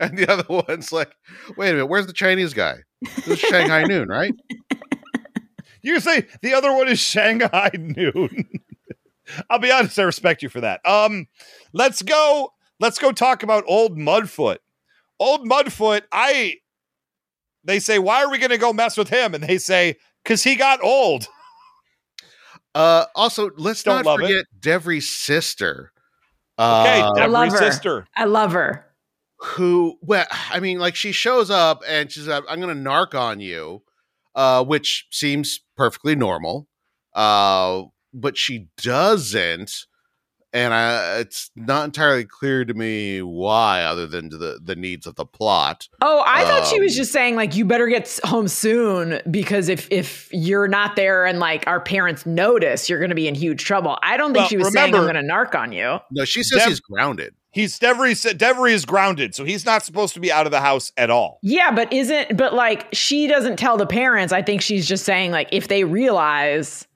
and 0.00 0.16
the 0.16 0.26
other 0.28 0.44
one's 0.48 0.92
like, 0.92 1.12
wait 1.56 1.70
a 1.70 1.72
minute, 1.72 1.86
where's 1.86 2.06
the 2.06 2.12
Chinese 2.12 2.54
guy? 2.54 2.76
This 3.26 3.28
is 3.28 3.40
Shanghai 3.40 3.84
Noon, 3.84 4.08
right? 4.08 4.32
You 5.80 6.00
say 6.00 6.26
the 6.42 6.54
other 6.54 6.72
one 6.72 6.88
is 6.88 6.98
Shanghai 6.98 7.70
Noon. 7.72 8.48
I'll 9.50 9.60
be 9.60 9.70
honest, 9.70 9.96
I 9.98 10.02
respect 10.02 10.42
you 10.42 10.48
for 10.48 10.60
that. 10.60 10.80
Um, 10.84 11.28
let's 11.72 12.02
go. 12.02 12.52
Let's 12.80 12.98
go 12.98 13.12
talk 13.12 13.44
about 13.44 13.62
old 13.68 13.96
Mudfoot. 13.96 14.58
Old 15.20 15.48
Mudfoot. 15.48 16.02
I. 16.10 16.54
They 17.64 17.78
say, 17.78 18.00
why 18.00 18.24
are 18.24 18.30
we 18.30 18.38
going 18.38 18.50
to 18.50 18.58
go 18.58 18.72
mess 18.72 18.96
with 18.96 19.08
him? 19.08 19.34
And 19.34 19.42
they 19.44 19.56
say, 19.56 19.96
because 20.24 20.42
he 20.42 20.56
got 20.56 20.82
old. 20.82 21.28
Uh, 22.74 23.04
also, 23.14 23.50
let's 23.56 23.82
Don't 23.82 23.96
not 23.96 24.06
love 24.06 24.20
it. 24.20 24.22
forget 24.24 24.44
Devery's 24.60 25.08
sister. 25.08 25.92
Okay, 26.58 27.00
uh, 27.00 27.12
I 27.16 27.26
love 27.26 27.50
her. 27.50 27.56
sister. 27.58 28.06
I 28.16 28.24
love 28.24 28.52
her. 28.52 28.84
who 29.40 29.96
well 30.02 30.26
i 30.50 30.58
mean 30.58 30.80
like 30.80 30.96
she 30.96 31.12
shows 31.12 31.48
up 31.48 31.80
and 31.86 32.10
she's 32.10 32.26
like 32.26 32.42
i'm 32.48 32.58
gonna 32.58 32.74
narc 32.74 33.14
on 33.14 33.38
you 33.38 33.80
uh 34.34 34.64
which 34.64 35.06
seems 35.12 35.60
perfectly 35.76 36.16
normal 36.16 36.66
uh 37.14 37.82
but 38.12 38.36
she 38.36 38.66
doesn't 38.82 39.86
and 40.52 40.72
I, 40.72 41.18
it's 41.18 41.50
not 41.56 41.84
entirely 41.84 42.24
clear 42.24 42.64
to 42.64 42.72
me 42.74 43.20
why 43.22 43.82
other 43.82 44.06
than 44.06 44.30
to 44.30 44.38
the 44.38 44.58
the 44.62 44.74
needs 44.76 45.06
of 45.06 45.14
the 45.16 45.26
plot 45.26 45.88
Oh, 46.00 46.22
I 46.26 46.44
thought 46.44 46.66
she 46.66 46.80
was 46.80 46.92
Um, 46.94 46.96
just 46.96 47.12
saying 47.12 47.36
like 47.36 47.54
you 47.56 47.64
better 47.64 47.86
get 47.86 48.18
home 48.24 48.48
soon 48.48 49.20
because 49.30 49.68
if 49.68 49.86
if 49.90 50.28
you're 50.32 50.68
not 50.68 50.96
there 50.96 51.26
and 51.26 51.38
like 51.38 51.66
our 51.66 51.80
parents 51.80 52.24
notice, 52.24 52.88
you're 52.88 52.98
going 52.98 53.10
to 53.10 53.14
be 53.14 53.28
in 53.28 53.34
huge 53.34 53.64
trouble. 53.64 53.98
I 54.02 54.16
don't 54.16 54.32
think 54.32 54.42
Well, 54.42 54.48
she 54.48 54.56
was 54.56 54.72
saying 54.72 54.94
I'm 54.94 55.02
going 55.02 55.14
to 55.14 55.20
narc 55.22 55.54
on 55.54 55.72
you. 55.72 55.98
no 56.10 56.24
she 56.24 56.42
says 56.42 56.60
Dev- 56.60 56.68
he's 56.68 56.80
grounded 56.80 57.34
He's 57.50 57.78
Devery. 57.78 58.12
Devery 58.36 58.72
is 58.72 58.84
grounded, 58.84 59.34
so 59.34 59.42
he's 59.42 59.64
not 59.64 59.82
supposed 59.82 60.12
to 60.14 60.20
be 60.20 60.30
out 60.30 60.44
of 60.46 60.52
the 60.52 60.60
house 60.60 60.92
at 60.98 61.08
all. 61.10 61.38
Yeah, 61.42 61.72
but 61.72 61.90
isn't 61.92 62.36
but 62.36 62.52
like 62.54 62.86
she 62.92 63.26
doesn't 63.26 63.56
tell 63.56 63.76
the 63.78 63.86
parents. 63.86 64.32
I 64.34 64.42
think 64.42 64.60
she's 64.60 64.86
just 64.86 65.04
saying 65.04 65.30
like 65.32 65.48
if 65.50 65.66
they 65.66 65.82
realize 65.84 66.86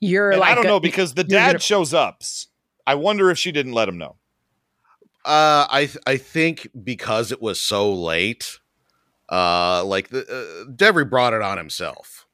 you're 0.00 0.30
And 0.32 0.40
like 0.40 0.52
I 0.52 0.54
don't 0.54 0.66
a- 0.66 0.68
know 0.68 0.80
because 0.80 1.14
the 1.14 1.24
dad 1.24 1.46
gonna- 1.48 1.58
shows 1.60 1.94
up. 1.94 2.22
I 2.86 2.94
wonder 2.96 3.30
if 3.30 3.38
she 3.38 3.52
didn't 3.52 3.72
let 3.72 3.88
him 3.88 3.98
know. 3.98 4.16
Uh, 5.24 5.66
I 5.70 5.86
th- 5.86 5.98
I 6.06 6.16
think 6.16 6.68
because 6.82 7.30
it 7.30 7.40
was 7.40 7.60
so 7.60 7.92
late, 7.92 8.58
uh, 9.30 9.84
like 9.84 10.08
the 10.08 10.22
uh, 10.22 10.70
Devery 10.70 11.08
brought 11.08 11.32
it 11.32 11.42
on 11.42 11.58
himself. 11.58 12.26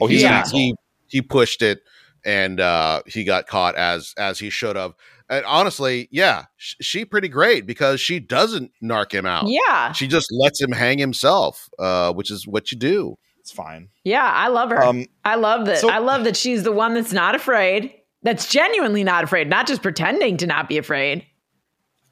Oh, 0.00 0.06
he's 0.08 0.22
he, 0.22 0.26
an 0.26 0.44
he 0.50 0.74
he 1.06 1.22
pushed 1.22 1.62
it, 1.62 1.80
and 2.24 2.58
uh, 2.58 3.02
he 3.06 3.22
got 3.24 3.46
caught 3.46 3.76
as 3.76 4.12
as 4.18 4.40
he 4.40 4.50
should 4.50 4.74
have. 4.74 4.94
And 5.30 5.44
honestly, 5.46 6.08
yeah, 6.10 6.46
sh- 6.56 6.74
she 6.80 7.04
pretty 7.04 7.28
great 7.28 7.64
because 7.64 8.00
she 8.00 8.18
doesn't 8.18 8.72
narc 8.82 9.12
him 9.12 9.24
out. 9.24 9.44
Yeah. 9.46 9.92
she 9.92 10.06
just 10.08 10.28
lets 10.32 10.60
him 10.60 10.72
hang 10.72 10.98
himself, 10.98 11.70
uh, 11.78 12.12
which 12.12 12.30
is 12.30 12.46
what 12.46 12.72
you 12.72 12.76
do. 12.78 13.16
It's 13.38 13.52
fine. 13.52 13.88
Yeah, 14.04 14.24
I 14.30 14.48
love 14.48 14.70
her. 14.70 14.82
Um, 14.82 15.06
I 15.24 15.36
love 15.36 15.64
that. 15.66 15.78
so- 15.78 15.88
I 15.90 15.98
love 15.98 16.24
that 16.24 16.36
she's 16.36 16.64
the 16.64 16.72
one 16.72 16.94
that's 16.94 17.12
not 17.12 17.34
afraid. 17.34 17.94
That's 18.22 18.48
genuinely 18.48 19.04
not 19.04 19.24
afraid, 19.24 19.48
not 19.48 19.66
just 19.66 19.82
pretending 19.82 20.36
to 20.38 20.46
not 20.46 20.68
be 20.68 20.78
afraid. 20.78 21.26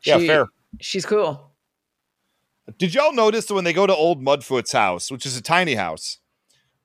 Yeah, 0.05 0.19
fair. 0.19 0.47
She's 0.81 1.07
cool. 1.07 1.53
Did 2.79 2.95
y'all 2.95 3.13
notice 3.13 3.51
when 3.51 3.65
they 3.65 3.73
go 3.73 3.87
to 3.87 3.95
old 3.95 4.23
Mudfoot's 4.23 4.73
house, 4.73 5.11
which 5.11 5.27
is 5.27 5.37
a 5.37 5.43
tiny 5.43 5.75
house, 5.75 6.19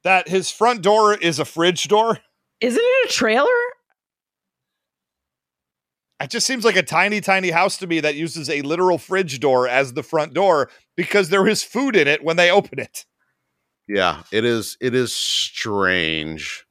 that 0.03 0.27
his 0.27 0.51
front 0.51 0.81
door 0.81 1.15
is 1.15 1.39
a 1.39 1.45
fridge 1.45 1.87
door? 1.87 2.19
Isn't 2.61 2.81
it 2.81 3.09
a 3.09 3.13
trailer? 3.13 3.49
It 6.21 6.29
just 6.29 6.47
seems 6.47 6.63
like 6.63 6.77
a 6.77 6.83
tiny, 6.83 7.21
tiny 7.21 7.51
house 7.51 7.77
to 7.77 7.87
me 7.87 7.99
that 7.99 8.15
uses 8.15 8.49
a 8.49 8.61
literal 8.61 8.97
fridge 8.97 9.39
door 9.39 9.67
as 9.67 9.93
the 9.93 10.03
front 10.03 10.33
door 10.33 10.69
because 10.95 11.29
there 11.29 11.47
is 11.47 11.61
food 11.61 11.95
in 11.95 12.07
it 12.07 12.23
when 12.23 12.37
they 12.37 12.49
open 12.49 12.79
it. 12.79 13.05
Yeah, 13.87 14.23
it 14.31 14.45
is. 14.45 14.77
It 14.81 14.95
is 14.95 15.13
strange. 15.13 16.64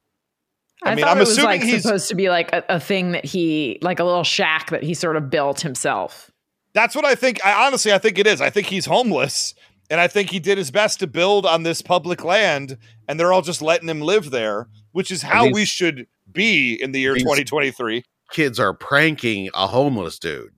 I 0.85 0.91
I, 0.91 0.95
mean, 0.95 1.03
thought 1.05 1.11
I'm 1.11 1.17
it 1.17 1.21
was 1.21 1.31
assuming 1.31 1.49
like 1.49 1.63
he's- 1.63 1.81
supposed 1.83 2.07
to 2.09 2.15
be 2.15 2.29
like 2.29 2.53
a, 2.53 2.63
a 2.69 2.79
thing 2.79 3.11
that 3.13 3.25
he, 3.25 3.79
like 3.81 3.99
a 3.99 4.03
little 4.03 4.23
shack 4.23 4.69
that 4.69 4.83
he 4.83 4.93
sort 4.93 5.15
of 5.17 5.29
built 5.29 5.61
himself. 5.61 6.31
That's 6.73 6.95
what 6.95 7.05
I 7.05 7.15
think. 7.15 7.43
I 7.45 7.65
honestly, 7.67 7.91
I 7.93 7.97
think 7.97 8.19
it 8.19 8.27
is. 8.27 8.39
I 8.41 8.49
think 8.49 8.67
he's 8.67 8.85
homeless, 8.85 9.53
and 9.89 9.99
I 9.99 10.07
think 10.07 10.29
he 10.29 10.39
did 10.39 10.57
his 10.57 10.71
best 10.71 10.99
to 10.99 11.07
build 11.07 11.45
on 11.45 11.63
this 11.63 11.81
public 11.81 12.23
land, 12.23 12.77
and 13.07 13.19
they're 13.19 13.33
all 13.33 13.41
just 13.41 13.61
letting 13.61 13.87
him 13.89 14.01
live 14.01 14.29
there, 14.31 14.67
which 14.91 15.09
is 15.11 15.21
how 15.21 15.45
these- 15.45 15.53
we 15.53 15.65
should 15.65 16.07
be 16.31 16.73
in 16.73 16.91
the 16.91 16.99
year 16.99 17.15
2023. 17.15 18.03
Kids 18.31 18.59
are 18.59 18.73
pranking 18.73 19.49
a 19.53 19.67
homeless 19.67 20.19
dude. 20.19 20.51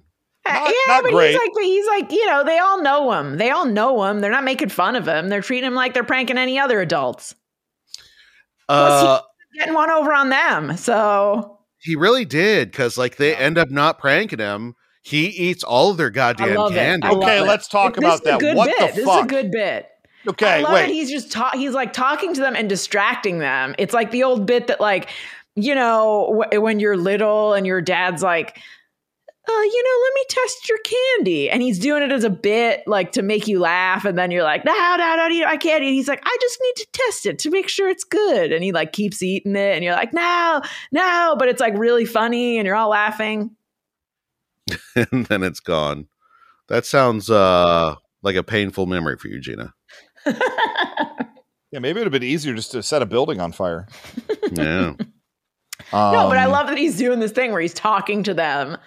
Not- 0.48 0.70
yeah, 0.70 0.74
not 0.88 1.04
but 1.04 1.12
great. 1.12 1.32
he's 1.32 1.38
like, 1.40 1.52
he's 1.62 1.88
like, 1.88 2.12
you 2.12 2.26
know, 2.26 2.44
they 2.44 2.58
all 2.58 2.82
know 2.82 3.12
him. 3.12 3.38
They 3.38 3.52
all 3.52 3.66
know 3.66 4.04
him. 4.06 4.22
They're 4.22 4.32
not 4.32 4.46
making 4.46 4.70
fun 4.70 4.96
of 4.96 5.08
him. 5.08 5.28
They're 5.30 5.42
treating 5.42 5.68
him 5.68 5.76
like 5.76 5.94
they're 5.94 6.04
pranking 6.06 6.38
any 6.38 6.58
other 6.58 6.80
adults. 6.82 7.36
Plus, 8.68 9.02
he- 9.02 9.08
Uh, 9.08 9.22
Getting 9.58 9.74
one 9.74 9.90
over 9.90 10.14
on 10.14 10.30
them. 10.30 10.78
So 10.78 11.60
He 11.80 11.96
really 11.96 12.26
did 12.26 12.72
because 12.72 12.98
like 12.98 13.18
they 13.18 13.36
end 13.36 13.58
up 13.58 13.70
not 13.70 14.00
pranking 14.00 14.40
him. 14.40 14.76
He 15.02 15.28
eats 15.28 15.64
all 15.64 15.92
of 15.92 15.98
their 15.98 16.10
goddamn 16.10 16.58
candy. 16.70 17.08
it. 17.08 17.10
I 17.10 17.14
love 17.14 17.24
Okay, 17.24 17.40
it. 17.40 17.48
let's 17.48 17.68
talk 17.68 17.96
This 17.96 18.00
about 18.04 18.14
is 18.16 18.20
a 18.22 18.24
that. 18.26 18.40
good 18.40 18.58
What 18.58 18.66
bit. 18.78 18.96
the 18.96 19.02
This 19.02 19.10
is 19.10 19.24
a 19.24 19.26
good 19.26 19.52
bit. 19.52 19.88
Okay, 20.28 20.46
I 20.46 20.54
Okay, 20.56 20.64
love 20.64 20.74
wait. 20.74 20.90
it. 20.90 20.94
He's 20.94 21.10
just 21.10 21.32
ta- 21.32 21.52
he's 21.54 21.72
like 21.72 21.94
talking 21.94 22.34
to 22.34 22.42
them 22.42 22.56
and 22.56 22.68
distracting 22.68 23.40
them. 23.40 23.74
It's 23.78 23.94
like 23.94 24.12
the 24.12 24.24
old 24.24 24.46
bit 24.46 24.68
that 24.68 24.82
like, 24.82 25.10
you 25.56 25.74
know, 25.74 26.44
wh- 26.52 26.62
when 26.62 26.80
you're 26.82 26.98
little 26.98 27.54
and 27.54 27.66
your 27.66 27.80
dad's 27.82 28.22
like, 28.22 28.60
uh, 29.50 29.62
you 29.62 29.84
know, 29.84 30.04
let 30.04 30.14
me 30.14 30.24
test 30.30 30.70
your 30.70 30.78
candy. 30.80 31.50
And 31.50 31.62
he's 31.62 31.80
doing 31.80 32.04
it 32.04 32.12
as 32.12 32.24
a 32.24 32.30
bit, 32.30 32.84
like 32.88 33.14
to 33.14 33.22
make 33.22 33.48
you 33.48 33.60
laugh. 33.60 34.04
And 34.06 34.18
then 34.18 34.32
you're 34.32 34.44
like, 34.44 34.66
no, 34.66 34.74
no, 34.74 35.16
no, 35.16 35.28
no, 35.28 35.46
I 35.46 35.58
can't 35.58 35.84
eat. 35.84 35.94
He's 35.94 36.08
like, 36.08 36.22
I 36.24 36.38
just 36.42 36.60
need 36.62 36.76
to 36.76 36.88
test 36.94 37.26
it 37.26 37.40
to 37.40 37.50
make 37.50 37.70
sure 37.70 37.90
it's 37.90 38.04
good. 38.04 38.52
And 38.52 38.64
he 38.64 38.72
like 38.72 38.92
keeps 38.92 39.24
eating 39.24 39.56
it. 39.56 39.76
And 39.76 39.84
you're 39.84 39.94
like, 39.96 40.14
no, 40.14 40.62
no. 40.92 41.36
But 41.40 41.48
it's 41.48 41.62
like 41.62 41.78
really 41.78 42.06
funny 42.06 42.58
and 42.58 42.66
you're 42.66 42.76
all 42.76 42.90
laughing. 42.90 43.52
and 44.96 45.26
then 45.28 45.44
it's 45.44 45.62
gone. 45.62 46.08
That 46.68 46.86
sounds 46.86 47.30
uh 47.30 47.96
like 48.24 48.36
a 48.36 48.44
painful 48.44 48.86
memory 48.88 49.18
for 49.18 49.28
you, 49.30 49.40
Gina. 49.40 49.74
Yeah, 51.70 51.80
maybe 51.80 52.00
it 52.00 52.06
would 52.06 52.14
have 52.14 52.22
been 52.22 52.24
easier 52.30 52.56
just 52.56 52.72
to 52.72 52.82
set 52.82 53.02
a 53.02 53.06
building 53.06 53.42
on 53.42 53.52
fire. 53.52 53.88
Yeah. 54.54 54.94
no, 54.98 54.98
but 55.92 56.38
I 56.38 56.46
Um, 56.46 56.52
love 56.52 56.68
that 56.68 56.78
he's 56.78 56.98
doing 56.98 57.20
this 57.20 57.34
thing 57.34 57.52
where 57.52 57.60
he's 57.60 57.74
talking 57.74 58.24
to 58.24 58.34
them 58.34 58.78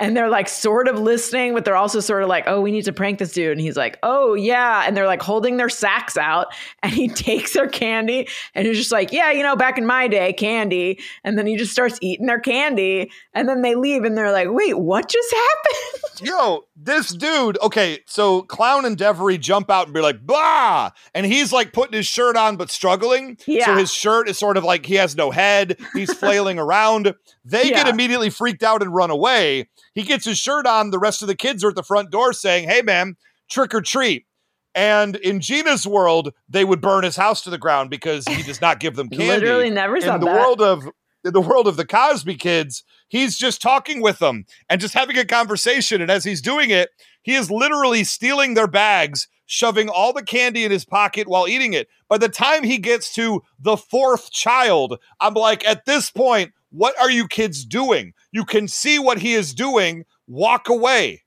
and 0.00 0.16
they're 0.16 0.30
like 0.30 0.48
sort 0.48 0.88
of 0.88 0.98
listening, 0.98 1.52
but 1.52 1.66
they're 1.66 1.76
also 1.76 2.00
sort 2.00 2.22
of 2.22 2.28
like, 2.28 2.44
oh, 2.46 2.60
we 2.62 2.72
need 2.72 2.86
to 2.86 2.92
prank 2.92 3.18
this 3.18 3.32
dude. 3.32 3.52
And 3.52 3.60
he's 3.60 3.76
like, 3.76 3.98
oh, 4.02 4.32
yeah. 4.32 4.84
And 4.86 4.96
they're 4.96 5.06
like 5.06 5.20
holding 5.20 5.58
their 5.58 5.68
sacks 5.68 6.16
out 6.16 6.46
and 6.82 6.90
he 6.90 7.08
takes 7.08 7.52
their 7.52 7.68
candy 7.68 8.26
and 8.54 8.66
he's 8.66 8.78
just 8.78 8.92
like, 8.92 9.12
yeah, 9.12 9.30
you 9.30 9.42
know, 9.42 9.54
back 9.54 9.76
in 9.76 9.84
my 9.84 10.08
day, 10.08 10.32
candy. 10.32 10.98
And 11.22 11.38
then 11.38 11.46
he 11.46 11.56
just 11.56 11.70
starts 11.70 11.98
eating 12.00 12.26
their 12.26 12.40
candy 12.40 13.12
and 13.34 13.46
then 13.46 13.60
they 13.60 13.74
leave 13.74 14.04
and 14.04 14.16
they're 14.16 14.32
like, 14.32 14.48
wait, 14.50 14.78
what 14.78 15.06
just 15.06 15.30
happened? 15.34 16.28
Yo, 16.28 16.64
this 16.82 17.10
dude. 17.10 17.58
Okay, 17.62 18.00
so 18.06 18.42
Clown 18.42 18.84
and 18.84 18.96
Devery 18.96 19.38
jump 19.38 19.70
out 19.70 19.86
and 19.86 19.94
be 19.94 20.00
like, 20.00 20.24
"Blah!" 20.24 20.90
and 21.14 21.26
he's 21.26 21.52
like 21.52 21.72
putting 21.72 21.96
his 21.96 22.06
shirt 22.06 22.36
on 22.36 22.56
but 22.56 22.70
struggling. 22.70 23.36
Yeah. 23.46 23.66
So 23.66 23.76
his 23.76 23.92
shirt 23.92 24.28
is 24.28 24.38
sort 24.38 24.56
of 24.56 24.64
like 24.64 24.86
he 24.86 24.94
has 24.94 25.16
no 25.16 25.30
head. 25.30 25.78
He's 25.94 26.12
flailing 26.12 26.58
around. 26.58 27.14
They 27.50 27.70
get 27.70 27.88
immediately 27.88 28.30
freaked 28.30 28.62
out 28.62 28.82
and 28.82 28.94
run 28.94 29.10
away. 29.10 29.68
He 29.94 30.02
gets 30.02 30.24
his 30.24 30.38
shirt 30.38 30.66
on. 30.66 30.90
The 30.90 30.98
rest 30.98 31.22
of 31.22 31.28
the 31.28 31.34
kids 31.36 31.62
are 31.64 31.70
at 31.70 31.74
the 31.74 31.82
front 31.82 32.10
door 32.10 32.32
saying, 32.32 32.68
"Hey, 32.68 32.82
man, 32.82 33.16
trick 33.50 33.74
or 33.74 33.80
treat." 33.80 34.26
And 34.74 35.16
in 35.16 35.40
Gina's 35.40 35.86
world, 35.86 36.32
they 36.48 36.64
would 36.64 36.80
burn 36.80 37.04
his 37.04 37.16
house 37.16 37.42
to 37.42 37.50
the 37.50 37.58
ground 37.58 37.90
because 37.90 38.26
he 38.28 38.42
does 38.42 38.60
not 38.60 38.78
give 38.78 38.94
them 38.96 39.08
candy. 39.10 39.26
Literally 39.26 39.70
never 39.70 39.96
in 39.96 40.02
said 40.02 40.20
the 40.20 40.26
that. 40.26 40.34
world 40.34 40.60
of 40.62 40.88
in 41.24 41.32
the 41.32 41.40
world 41.40 41.66
of 41.66 41.76
the 41.76 41.86
Cosby 41.86 42.36
kids, 42.36 42.82
he's 43.08 43.36
just 43.36 43.60
talking 43.60 44.00
with 44.00 44.18
them 44.20 44.46
and 44.68 44.80
just 44.80 44.94
having 44.94 45.18
a 45.18 45.24
conversation. 45.24 46.00
And 46.00 46.10
as 46.10 46.24
he's 46.24 46.40
doing 46.40 46.70
it, 46.70 46.90
he 47.22 47.34
is 47.34 47.50
literally 47.50 48.04
stealing 48.04 48.54
their 48.54 48.66
bags, 48.66 49.28
shoving 49.44 49.88
all 49.88 50.12
the 50.12 50.22
candy 50.22 50.64
in 50.64 50.70
his 50.70 50.84
pocket 50.84 51.28
while 51.28 51.46
eating 51.46 51.74
it. 51.74 51.88
By 52.08 52.16
the 52.18 52.28
time 52.28 52.64
he 52.64 52.78
gets 52.78 53.12
to 53.14 53.42
the 53.58 53.76
fourth 53.76 54.30
child, 54.30 54.98
I'm 55.20 55.34
like, 55.34 55.66
at 55.66 55.84
this 55.84 56.10
point, 56.10 56.52
what 56.70 56.98
are 57.00 57.10
you 57.10 57.26
kids 57.26 57.64
doing? 57.64 58.12
You 58.32 58.44
can 58.44 58.68
see 58.68 58.98
what 58.98 59.18
he 59.18 59.34
is 59.34 59.54
doing. 59.54 60.04
Walk 60.26 60.68
away. 60.68 61.22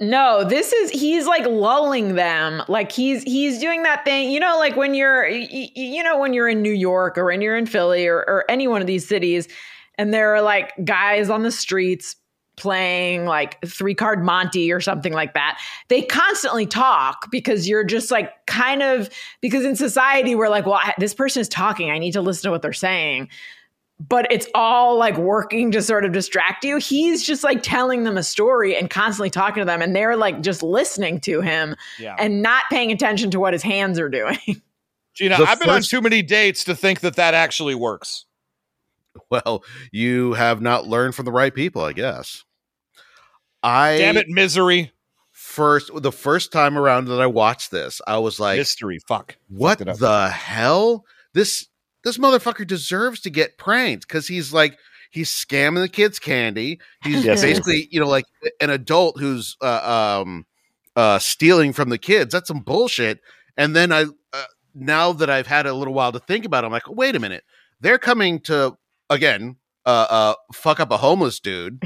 No, 0.00 0.44
this 0.44 0.72
is 0.72 0.90
he's 0.90 1.26
like 1.26 1.44
lulling 1.44 2.14
them. 2.14 2.62
Like 2.68 2.92
he's 2.92 3.24
he's 3.24 3.58
doing 3.58 3.82
that 3.82 4.04
thing, 4.04 4.30
you 4.30 4.38
know, 4.38 4.56
like 4.56 4.76
when 4.76 4.94
you're 4.94 5.26
you 5.28 6.02
know 6.04 6.18
when 6.18 6.32
you're 6.32 6.48
in 6.48 6.62
New 6.62 6.72
York 6.72 7.18
or 7.18 7.24
when 7.26 7.40
you're 7.40 7.56
in 7.56 7.66
Philly 7.66 8.06
or, 8.06 8.18
or 8.18 8.44
any 8.48 8.68
one 8.68 8.80
of 8.80 8.86
these 8.86 9.06
cities 9.06 9.48
and 9.96 10.14
there 10.14 10.34
are 10.34 10.40
like 10.40 10.72
guys 10.84 11.28
on 11.28 11.42
the 11.42 11.50
streets 11.50 12.14
playing 12.56 13.24
like 13.24 13.60
three 13.66 13.94
card 13.94 14.24
Monty 14.24 14.72
or 14.72 14.80
something 14.80 15.12
like 15.12 15.34
that. 15.34 15.60
They 15.88 16.02
constantly 16.02 16.66
talk 16.66 17.28
because 17.32 17.68
you're 17.68 17.84
just 17.84 18.12
like 18.12 18.30
kind 18.46 18.82
of 18.82 19.10
because 19.40 19.64
in 19.64 19.74
society 19.74 20.36
we're 20.36 20.48
like, 20.48 20.64
well, 20.64 20.74
I, 20.74 20.94
this 20.98 21.14
person 21.14 21.40
is 21.40 21.48
talking. 21.48 21.90
I 21.90 21.98
need 21.98 22.12
to 22.12 22.22
listen 22.22 22.44
to 22.44 22.50
what 22.52 22.62
they're 22.62 22.72
saying 22.72 23.28
but 24.00 24.30
it's 24.30 24.46
all 24.54 24.96
like 24.96 25.16
working 25.18 25.70
to 25.72 25.82
sort 25.82 26.04
of 26.04 26.12
distract 26.12 26.64
you. 26.64 26.76
He's 26.78 27.24
just 27.24 27.42
like 27.42 27.62
telling 27.62 28.04
them 28.04 28.16
a 28.16 28.22
story 28.22 28.76
and 28.76 28.88
constantly 28.88 29.30
talking 29.30 29.60
to 29.60 29.64
them, 29.64 29.82
and 29.82 29.94
they're 29.94 30.16
like 30.16 30.40
just 30.40 30.62
listening 30.62 31.20
to 31.22 31.40
him 31.40 31.74
Yeah. 31.98 32.14
and 32.18 32.40
not 32.42 32.64
paying 32.70 32.92
attention 32.92 33.30
to 33.32 33.40
what 33.40 33.52
his 33.52 33.62
hands 33.62 33.98
are 33.98 34.08
doing. 34.08 34.38
Gina, 35.14 35.36
The 35.36 35.44
I've 35.44 35.58
been 35.60 35.68
on 35.70 35.82
too 35.82 36.00
many 36.00 36.22
dates 36.22 36.62
to 36.64 36.76
think 36.76 37.00
that 37.00 37.16
that 37.16 37.34
actually 37.34 37.74
works. 37.74 38.24
Well, 39.30 39.64
you 39.90 40.34
have 40.34 40.60
not 40.60 40.86
learned 40.86 41.14
from 41.16 41.24
the 41.24 41.32
right 41.32 41.52
people, 41.52 41.82
I 41.82 41.92
guess. 41.92 42.44
I 43.64 43.98
Damn 43.98 44.16
it, 44.16 44.28
misery. 44.28 44.92
first 45.32 45.90
the 46.02 46.12
first 46.12 46.52
time 46.52 46.78
around 46.78 47.06
that 47.06 47.20
I 47.20 47.26
watched 47.26 47.72
this, 47.72 48.00
I 48.06 48.18
was 48.18 48.38
like, 48.38 48.58
Mystery. 48.58 49.00
Fuck. 49.08 49.36
what 49.48 49.78
Fucked 49.80 49.98
the 49.98 50.28
hell? 50.28 51.04
This 51.34 51.66
this 52.08 52.18
motherfucker 52.18 52.66
deserves 52.66 53.20
to 53.20 53.30
get 53.30 53.58
pranked 53.58 54.08
because 54.08 54.26
he's 54.26 54.52
like 54.52 54.78
he's 55.10 55.30
scamming 55.30 55.82
the 55.82 55.88
kids 55.88 56.18
candy. 56.18 56.80
He's 57.02 57.24
Yes, 57.24 57.42
he 57.42 57.48
basically 57.48 57.88
you 57.90 58.00
know 58.00 58.08
like 58.08 58.24
an 58.60 58.70
adult 58.70 59.20
who's 59.20 59.56
uh, 59.60 60.22
um 60.22 60.46
uh 60.96 61.18
stealing 61.18 61.72
from 61.72 61.90
the 61.90 61.98
kids. 61.98 62.32
That's 62.32 62.48
some 62.48 62.60
bullshit. 62.60 63.20
And 63.56 63.76
then 63.76 63.92
I 63.92 64.06
uh, 64.32 64.44
now 64.74 65.12
that 65.12 65.28
I've 65.28 65.46
had 65.46 65.66
a 65.66 65.74
little 65.74 65.94
while 65.94 66.12
to 66.12 66.18
think 66.18 66.44
about 66.46 66.64
it, 66.64 66.68
I'm 66.68 66.72
like, 66.72 66.88
wait 66.88 67.14
a 67.14 67.20
minute, 67.20 67.44
they're 67.80 67.98
coming 67.98 68.40
to 68.40 68.76
again 69.10 69.56
uh 69.84 70.06
uh 70.08 70.34
fuck 70.54 70.80
up 70.80 70.90
a 70.90 70.96
homeless 70.96 71.40
dude 71.40 71.82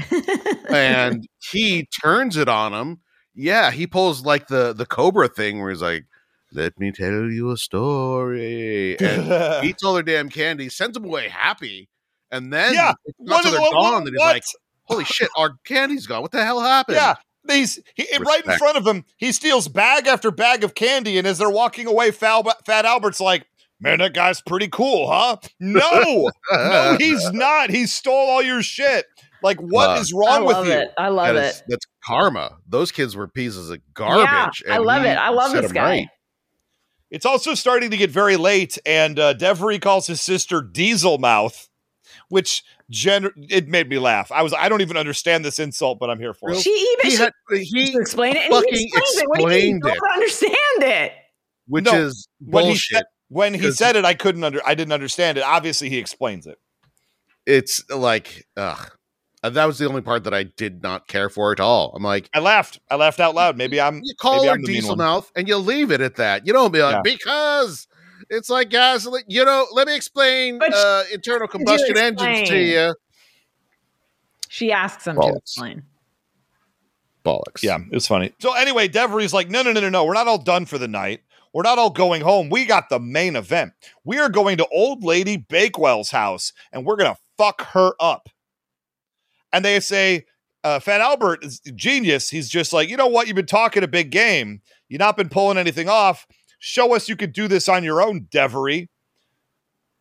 and 0.69 1.27
he 1.51 1.87
turns 2.01 2.37
it 2.37 2.47
on 2.47 2.73
him. 2.73 3.01
Yeah, 3.35 3.71
he 3.71 3.87
pulls 3.87 4.23
like 4.23 4.47
the 4.47 4.71
the 4.71 4.85
Cobra 4.85 5.27
thing 5.27 5.59
where 5.59 5.69
he's 5.69 5.81
like, 5.81 6.05
"Let 6.53 6.79
me 6.79 6.91
tell 6.91 7.29
you 7.31 7.51
a 7.51 7.57
story," 7.57 8.97
and 8.99 9.65
eats 9.65 9.83
all 9.83 9.93
their 9.93 10.03
damn 10.03 10.29
candy, 10.29 10.69
sends 10.69 10.93
them 10.95 11.05
away 11.05 11.29
happy, 11.29 11.89
and 12.31 12.51
then 12.53 12.73
Yeah, 12.73 12.93
it's 13.05 13.17
not 13.19 13.35
what 13.35 13.41
till 13.43 13.47
is- 13.47 13.53
they're 13.53 13.61
what- 13.61 13.71
gone 13.91 14.03
that 14.05 14.11
he's 14.11 14.19
like, 14.19 14.43
"Holy 14.83 15.05
shit, 15.05 15.29
our 15.37 15.57
candy's 15.65 16.07
gone! 16.07 16.21
What 16.21 16.31
the 16.31 16.43
hell 16.43 16.59
happened?" 16.61 16.97
Yeah. 16.97 17.15
These 17.45 17.79
he, 17.95 18.07
right 18.19 18.45
in 18.45 18.57
front 18.57 18.77
of 18.77 18.87
him, 18.87 19.03
he 19.17 19.33
steals 19.33 19.67
bag 19.67 20.07
after 20.07 20.31
bag 20.31 20.63
of 20.63 20.75
candy, 20.75 21.17
and 21.17 21.27
as 21.27 21.37
they're 21.39 21.49
walking 21.49 21.87
away, 21.87 22.11
Fal, 22.11 22.43
Fat 22.65 22.85
Albert's 22.85 23.19
like, 23.19 23.45
"Man, 23.81 23.99
that 23.99 24.13
guy's 24.13 24.39
pretty 24.41 24.69
cool, 24.69 25.11
huh?" 25.11 25.35
No, 25.59 26.29
no, 26.53 26.95
he's 26.97 27.29
not. 27.33 27.69
He 27.69 27.85
stole 27.85 28.29
all 28.29 28.41
your 28.41 28.61
shit. 28.63 29.07
Like, 29.41 29.57
what 29.59 29.99
is 29.99 30.13
Uh, 30.13 30.17
I 30.19 30.19
wrong 30.21 30.45
with 30.45 30.55
love 30.55 30.67
you? 30.67 30.71
it. 30.71 30.93
I 30.97 31.09
love 31.09 31.35
That 31.35 31.43
is- 31.49 31.57
it. 31.57 31.63
That's 31.67 31.85
karma. 32.05 32.59
Those 32.65 32.93
kids 32.93 33.13
were 33.13 33.27
pieces 33.27 33.69
of 33.69 33.79
garbage. 33.93 34.63
Yeah, 34.65 34.75
I 34.75 34.77
love 34.77 35.03
it. 35.03 35.17
I 35.17 35.29
love 35.31 35.51
this 35.51 35.69
guy. 35.73 35.83
right. 35.83 36.07
It's 37.13 37.27
also 37.27 37.53
starting 37.53 37.91
to 37.91 37.97
get 37.97 38.09
very 38.09 38.37
late, 38.37 38.79
and 38.87 39.19
uh, 39.19 39.35
Devery 39.35 39.79
calls 39.79 40.07
his 40.07 40.19
sister 40.19 40.63
Diesel 40.63 41.19
Mouth, 41.19 41.69
which 42.29 42.63
gen- 42.89 43.29
it 43.49 43.67
made 43.67 43.87
me 43.87 43.99
laugh. 43.99 44.31
I 44.31 44.41
was 44.41 44.51
I 44.51 44.67
don't 44.67 44.81
even 44.81 44.97
understand 44.97 45.45
this 45.45 45.59
insult, 45.59 45.99
but 45.99 46.09
I'm 46.09 46.17
here 46.17 46.33
for 46.33 46.49
it. 46.49 46.57
She 46.59 46.71
even 46.71 47.05
He 47.05 47.15
she 47.15 47.21
had 47.23 47.33
he 47.51 47.91
to 47.91 47.99
explain 47.99 48.35
it 48.35 48.41
and 48.45 48.51
fucking 48.53 48.73
he 48.73 48.85
explains 48.85 49.17
it. 49.17 49.29
What 49.29 49.37
do 49.37 49.43
you 49.55 49.73
mean? 49.73 49.79
Don't 49.79 49.97
understand 50.13 50.55
it. 50.79 51.13
which 51.67 51.85
No, 51.85 51.93
is 51.93 52.27
when 52.39 52.63
he 52.63 52.69
bullshit. 52.71 52.97
said 52.97 53.03
when 53.29 53.53
he 53.53 53.71
said 53.71 53.95
it, 53.95 54.05
I 54.05 54.15
couldn't 54.15 54.43
under 54.43 54.59
I 54.65 54.73
didn't 54.73 54.93
understand 54.93 55.37
it. 55.37 55.43
Obviously, 55.43 55.89
he 55.89 55.99
explains 55.99 56.47
it. 56.47 56.57
it's 57.45 57.87
like 57.91 58.47
ugh. 58.57 58.91
Uh, 59.43 59.49
That 59.49 59.65
was 59.65 59.77
the 59.77 59.87
only 59.87 60.01
part 60.01 60.23
that 60.23 60.33
I 60.33 60.43
did 60.43 60.81
not 60.81 61.07
care 61.07 61.29
for 61.29 61.51
at 61.51 61.59
all. 61.59 61.91
I'm 61.95 62.01
like, 62.03 62.29
I 62.33 62.39
laughed. 62.39 62.79
I 62.89 62.95
laughed 62.95 63.19
out 63.19 63.35
loud. 63.35 63.57
Maybe 63.57 63.79
I'm 63.81 64.01
you 64.03 64.15
call 64.19 64.37
maybe 64.37 64.47
her 64.47 64.53
I'm 64.53 64.61
the 64.61 64.73
diesel 64.73 64.95
mouth 64.95 65.31
and 65.35 65.47
you 65.47 65.57
leave 65.57 65.91
it 65.91 66.01
at 66.01 66.15
that. 66.15 66.47
You 66.47 66.53
don't 66.53 66.71
be 66.71 66.81
like, 66.81 66.95
Yeah. 66.95 67.01
because 67.03 67.87
it's 68.29 68.49
like 68.49 68.69
gasoline. 68.69 69.23
You 69.27 69.43
know, 69.45 69.67
let 69.73 69.87
me 69.87 69.95
explain 69.95 70.59
uh, 70.61 71.03
internal 71.11 71.47
combustion 71.47 71.97
engines 71.97 72.47
to 72.49 72.57
you. 72.57 72.95
She 74.49 74.71
asks 74.71 75.05
him 75.07 75.17
Bollocks. 75.17 75.31
to 75.31 75.37
explain. 75.37 75.83
Bollocks. 77.25 77.63
Yeah, 77.63 77.77
it 77.79 77.93
was 77.93 78.07
funny. 78.07 78.33
So 78.39 78.53
anyway, 78.53 78.87
Devery's 78.87 79.33
like, 79.33 79.49
no, 79.49 79.61
no, 79.61 79.71
no, 79.71 79.79
no, 79.81 79.89
no. 79.89 80.05
We're 80.05 80.13
not 80.13 80.27
all 80.27 80.37
done 80.37 80.65
for 80.65 80.77
the 80.77 80.87
night. 80.87 81.21
We're 81.53 81.63
not 81.63 81.79
all 81.79 81.89
going 81.89 82.21
home. 82.21 82.49
We 82.49 82.65
got 82.65 82.89
the 82.89 82.99
main 82.99 83.35
event. 83.35 83.73
We 84.03 84.19
are 84.19 84.29
going 84.29 84.57
to 84.57 84.67
old 84.71 85.03
lady 85.03 85.37
Bakewell's 85.37 86.11
house 86.11 86.51
and 86.71 86.85
we're 86.85 86.95
gonna 86.95 87.17
fuck 87.37 87.61
her 87.73 87.91
up. 87.99 88.29
And 89.53 89.63
they 89.63 89.79
say, 89.79 90.25
uh, 90.63 90.79
Fat 90.79 90.99
Albert 90.99 91.45
is 91.45 91.59
genius. 91.75 92.29
He's 92.29 92.49
just 92.49 92.73
like, 92.73 92.89
you 92.89 92.97
know 92.97 93.07
what? 93.07 93.27
You've 93.27 93.35
been 93.35 93.45
talking 93.45 93.83
a 93.83 93.87
big 93.87 94.09
game. 94.09 94.61
You've 94.89 94.99
not 94.99 95.15
been 95.15 95.29
pulling 95.29 95.57
anything 95.57 95.87
off. 95.87 96.25
Show 96.59 96.95
us 96.95 97.07
you 97.07 97.15
could 97.15 97.33
do 97.33 97.47
this 97.47 97.69
on 97.69 97.83
your 97.83 98.01
own, 98.01 98.27
Devery. 98.31 98.87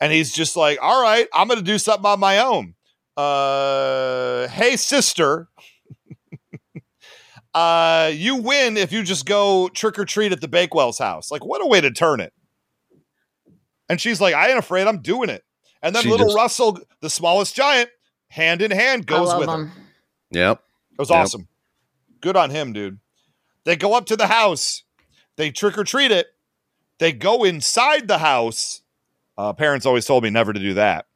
And 0.00 0.12
he's 0.12 0.32
just 0.32 0.56
like, 0.56 0.78
all 0.82 1.00
right, 1.02 1.28
I'm 1.32 1.46
gonna 1.48 1.62
do 1.62 1.78
something 1.78 2.06
on 2.06 2.18
my 2.18 2.38
own. 2.38 2.74
Uh, 3.16 4.48
hey, 4.48 4.76
sister, 4.76 5.48
uh, 7.54 8.10
you 8.12 8.36
win 8.36 8.76
if 8.76 8.90
you 8.92 9.02
just 9.02 9.26
go 9.26 9.68
trick 9.68 9.98
or 9.98 10.04
treat 10.04 10.32
at 10.32 10.40
the 10.40 10.48
Bakewell's 10.48 10.98
house. 10.98 11.30
Like, 11.30 11.44
what 11.44 11.62
a 11.62 11.66
way 11.66 11.80
to 11.80 11.90
turn 11.90 12.20
it. 12.20 12.32
And 13.88 14.00
she's 14.00 14.20
like, 14.20 14.34
I 14.34 14.48
ain't 14.48 14.58
afraid. 14.58 14.86
I'm 14.86 15.02
doing 15.02 15.28
it. 15.28 15.44
And 15.82 15.94
then 15.94 16.02
She 16.02 16.08
little 16.10 16.26
just- 16.28 16.36
Russell, 16.36 16.78
the 17.00 17.10
smallest 17.10 17.54
giant, 17.54 17.90
hand 18.32 18.62
in 18.62 18.70
hand 18.70 19.06
goes 19.06 19.28
I 19.28 19.32
love 19.32 19.38
with 19.40 19.48
him. 19.48 19.60
him. 19.68 19.72
Yep. 20.30 20.62
It 20.92 20.98
was 20.98 21.10
Yep. 21.10 21.18
awesome. 21.18 21.48
Good 22.20 22.36
on 22.36 22.50
him, 22.50 22.72
dude. 22.72 22.98
They 23.64 23.76
go 23.76 23.94
up 23.94 24.06
to 24.06 24.16
the 24.16 24.26
house. 24.28 24.82
They 25.36 25.50
trick 25.50 25.76
or 25.78 25.84
treat 25.84 26.10
it. 26.10 26.28
They 26.98 27.12
go 27.12 27.44
inside 27.44 28.08
the 28.08 28.18
house. 28.18 28.82
Uh, 29.36 29.52
parents 29.52 29.86
always 29.86 30.04
told 30.06 30.24
me 30.24 30.30
never 30.30 30.52
to 30.52 30.60
do 30.60 30.74
that. 30.74 31.06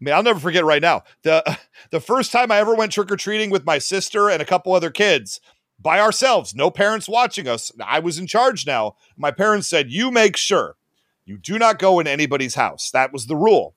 I 0.00 0.04
mean, 0.04 0.14
I'll 0.14 0.22
never 0.22 0.40
forget 0.40 0.64
right 0.64 0.82
now. 0.82 1.02
The 1.22 1.58
the 1.90 2.00
first 2.00 2.32
time 2.32 2.50
I 2.50 2.58
ever 2.58 2.74
went 2.74 2.92
trick 2.92 3.10
or 3.10 3.16
treating 3.16 3.50
with 3.50 3.64
my 3.64 3.78
sister 3.78 4.28
and 4.30 4.40
a 4.42 4.46
couple 4.46 4.72
other 4.72 4.90
kids 4.90 5.40
by 5.78 6.00
ourselves, 6.00 6.54
no 6.54 6.70
parents 6.70 7.08
watching 7.08 7.46
us. 7.48 7.70
I 7.84 7.98
was 7.98 8.18
in 8.18 8.26
charge 8.26 8.66
now. 8.66 8.96
My 9.16 9.30
parents 9.30 9.68
said, 9.68 9.90
"You 9.90 10.10
make 10.10 10.36
sure 10.36 10.76
you 11.24 11.38
do 11.38 11.58
not 11.58 11.78
go 11.78 11.98
in 12.00 12.06
anybody's 12.06 12.54
house." 12.56 12.90
That 12.90 13.12
was 13.12 13.26
the 13.26 13.36
rule. 13.36 13.74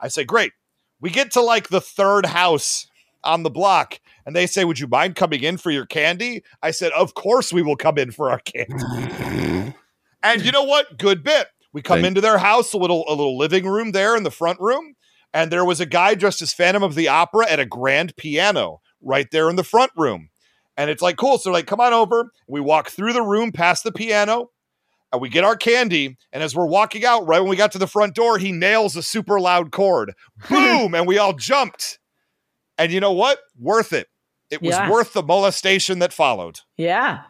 I 0.00 0.08
say, 0.08 0.24
"Great." 0.24 0.52
We 1.00 1.10
get 1.10 1.32
to 1.32 1.42
like 1.42 1.68
the 1.68 1.80
third 1.80 2.26
house 2.26 2.86
on 3.24 3.42
the 3.42 3.50
block 3.50 4.00
and 4.24 4.34
they 4.34 4.46
say, 4.46 4.64
Would 4.64 4.78
you 4.78 4.86
mind 4.86 5.14
coming 5.14 5.42
in 5.42 5.56
for 5.56 5.70
your 5.70 5.86
candy? 5.86 6.42
I 6.62 6.70
said, 6.70 6.92
Of 6.92 7.14
course 7.14 7.52
we 7.52 7.62
will 7.62 7.76
come 7.76 7.98
in 7.98 8.10
for 8.10 8.30
our 8.30 8.40
candy. 8.40 9.74
and 10.22 10.44
you 10.44 10.52
know 10.52 10.64
what? 10.64 10.98
Good 10.98 11.22
bit. 11.22 11.48
We 11.72 11.82
come 11.82 11.96
Thank- 11.98 12.06
into 12.08 12.20
their 12.20 12.38
house, 12.38 12.72
a 12.72 12.78
little 12.78 13.04
a 13.08 13.10
little 13.10 13.36
living 13.36 13.66
room 13.66 13.92
there 13.92 14.16
in 14.16 14.22
the 14.22 14.30
front 14.30 14.58
room, 14.60 14.94
and 15.34 15.52
there 15.52 15.64
was 15.64 15.80
a 15.80 15.86
guy 15.86 16.14
dressed 16.14 16.42
as 16.42 16.52
Phantom 16.52 16.82
of 16.82 16.94
the 16.94 17.08
Opera 17.08 17.50
at 17.50 17.60
a 17.60 17.66
grand 17.66 18.16
piano 18.16 18.80
right 19.02 19.30
there 19.30 19.50
in 19.50 19.56
the 19.56 19.64
front 19.64 19.92
room. 19.96 20.30
And 20.78 20.90
it's 20.90 21.02
like, 21.02 21.16
cool. 21.16 21.38
So 21.38 21.50
like, 21.50 21.66
come 21.66 21.80
on 21.80 21.92
over. 21.92 22.32
We 22.48 22.60
walk 22.60 22.88
through 22.90 23.12
the 23.12 23.22
room 23.22 23.52
past 23.52 23.84
the 23.84 23.92
piano. 23.92 24.50
And 25.12 25.20
we 25.22 25.28
get 25.28 25.44
our 25.44 25.56
candy, 25.56 26.16
and 26.32 26.42
as 26.42 26.54
we're 26.54 26.66
walking 26.66 27.04
out, 27.04 27.26
right 27.26 27.38
when 27.40 27.48
we 27.48 27.56
got 27.56 27.72
to 27.72 27.78
the 27.78 27.86
front 27.86 28.14
door, 28.14 28.38
he 28.38 28.50
nails 28.52 28.96
a 28.96 29.02
super 29.02 29.38
loud 29.40 29.70
chord. 29.70 30.12
Boom! 30.50 30.94
and 30.94 31.06
we 31.06 31.16
all 31.18 31.32
jumped. 31.32 31.98
And 32.76 32.92
you 32.92 33.00
know 33.00 33.12
what? 33.12 33.38
Worth 33.58 33.92
it. 33.92 34.08
It 34.50 34.60
was 34.62 34.72
Yeah. 34.74 34.90
worth 34.90 35.12
the 35.12 35.22
molestation 35.22 36.00
that 36.00 36.12
followed. 36.12 36.60
Yeah. 36.76 37.22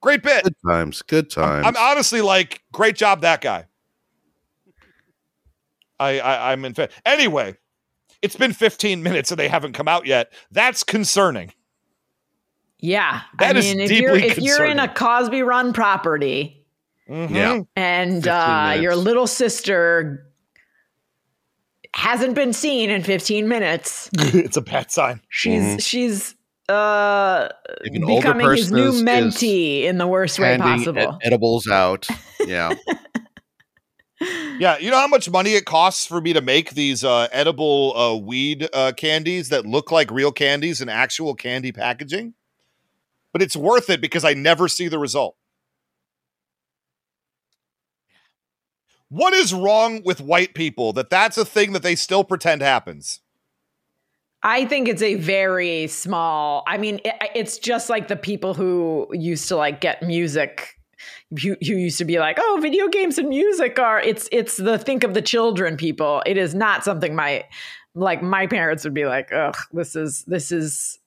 Great 0.00 0.22
bit. 0.22 0.44
Good 0.44 0.56
times. 0.66 1.02
Good 1.02 1.30
times. 1.30 1.66
I'm 1.66 1.76
honestly 1.76 2.20
like, 2.22 2.62
great 2.72 2.96
job, 2.96 3.20
that 3.20 3.40
guy. 3.40 3.66
I, 6.00 6.18
I 6.18 6.52
I'm 6.52 6.64
in. 6.64 6.74
Fa- 6.74 6.88
anyway, 7.04 7.56
it's 8.22 8.34
been 8.36 8.52
15 8.52 9.02
minutes 9.02 9.30
and 9.30 9.38
they 9.38 9.48
haven't 9.48 9.74
come 9.74 9.86
out 9.88 10.06
yet. 10.06 10.32
That's 10.50 10.82
concerning. 10.82 11.52
Yeah. 12.82 13.22
That 13.38 13.56
I 13.56 13.58
is 13.60 13.64
mean, 13.64 13.80
if 13.80 13.90
you're 13.92 14.14
deeply 14.16 14.28
if 14.30 14.38
you're 14.38 14.64
in 14.66 14.78
a 14.78 14.88
Cosby 14.88 15.42
run 15.42 15.72
property 15.72 16.66
Mhm. 17.08 17.30
Yeah. 17.30 17.60
and 17.76 18.26
uh, 18.28 18.76
your 18.78 18.94
little 18.96 19.26
sister 19.26 20.26
hasn't 21.94 22.34
been 22.34 22.52
seen 22.52 22.90
in 22.90 23.02
15 23.02 23.48
minutes. 23.48 24.10
it's 24.18 24.56
a 24.56 24.62
bad 24.62 24.90
sign. 24.90 25.20
She's 25.28 25.62
Mhm. 25.62 25.82
she's 25.82 26.34
uh 26.68 27.48
If 27.82 27.94
an 27.94 28.04
older 28.04 28.20
becoming 28.20 28.50
his 28.50 28.70
new 28.72 28.88
is- 28.88 28.94
is 28.96 29.02
mentee 29.02 29.82
in 29.84 29.98
the 29.98 30.06
worst 30.06 30.38
way 30.38 30.56
possible. 30.58 30.98
ed- 31.22 31.26
edibles 31.26 31.68
out. 31.68 32.06
Yeah. 32.46 32.72
Yeah, 34.58 34.78
you 34.78 34.90
know 34.90 34.98
how 34.98 35.06
much 35.08 35.28
money 35.30 35.54
it 35.54 35.64
costs 35.64 36.06
for 36.06 36.20
me 36.20 36.32
to 36.32 36.40
make 36.40 36.70
these 36.70 37.02
uh, 37.04 37.26
edible 37.32 37.96
uh, 37.96 38.16
weed 38.16 38.68
uh, 38.72 38.92
candies 38.96 39.48
that 39.48 39.66
look 39.66 39.90
like 39.90 40.10
real 40.12 40.30
candies 40.32 40.80
in 40.80 40.88
actual 40.88 41.34
candy 41.34 41.72
packaging? 41.72 42.34
But 43.32 43.42
it's 43.42 43.56
worth 43.56 43.88
it 43.88 44.00
because 44.00 44.24
I 44.24 44.34
never 44.34 44.68
see 44.68 44.88
the 44.88 44.98
result. 44.98 45.36
What 49.08 49.34
is 49.34 49.52
wrong 49.52 50.02
with 50.04 50.20
white 50.20 50.54
people 50.54 50.92
that 50.94 51.10
that's 51.10 51.36
a 51.36 51.44
thing 51.44 51.72
that 51.72 51.82
they 51.82 51.94
still 51.94 52.24
pretend 52.24 52.62
happens? 52.62 53.20
I 54.42 54.64
think 54.64 54.88
it's 54.88 55.02
a 55.02 55.14
very 55.16 55.86
small. 55.86 56.64
I 56.66 56.78
mean, 56.78 57.00
it, 57.04 57.14
it's 57.34 57.58
just 57.58 57.90
like 57.90 58.08
the 58.08 58.16
people 58.16 58.54
who 58.54 59.08
used 59.12 59.48
to 59.48 59.56
like 59.56 59.80
get 59.80 60.02
music. 60.02 60.78
Who, 61.42 61.56
who 61.60 61.72
used 61.72 61.98
to 61.98 62.04
be 62.04 62.18
like, 62.20 62.38
oh, 62.40 62.58
video 62.62 62.86
games 62.88 63.18
and 63.18 63.28
music 63.28 63.78
are. 63.78 64.00
It's 64.00 64.28
it's 64.30 64.56
the 64.56 64.78
think 64.78 65.04
of 65.04 65.14
the 65.14 65.22
children 65.22 65.76
people. 65.76 66.22
It 66.26 66.36
is 66.36 66.54
not 66.54 66.84
something 66.84 67.14
my 67.14 67.44
like 67.94 68.22
my 68.22 68.46
parents 68.46 68.84
would 68.84 68.94
be 68.94 69.06
like, 69.06 69.32
ugh, 69.32 69.56
this 69.72 69.96
is 69.96 70.24
this 70.26 70.52
is. 70.52 70.98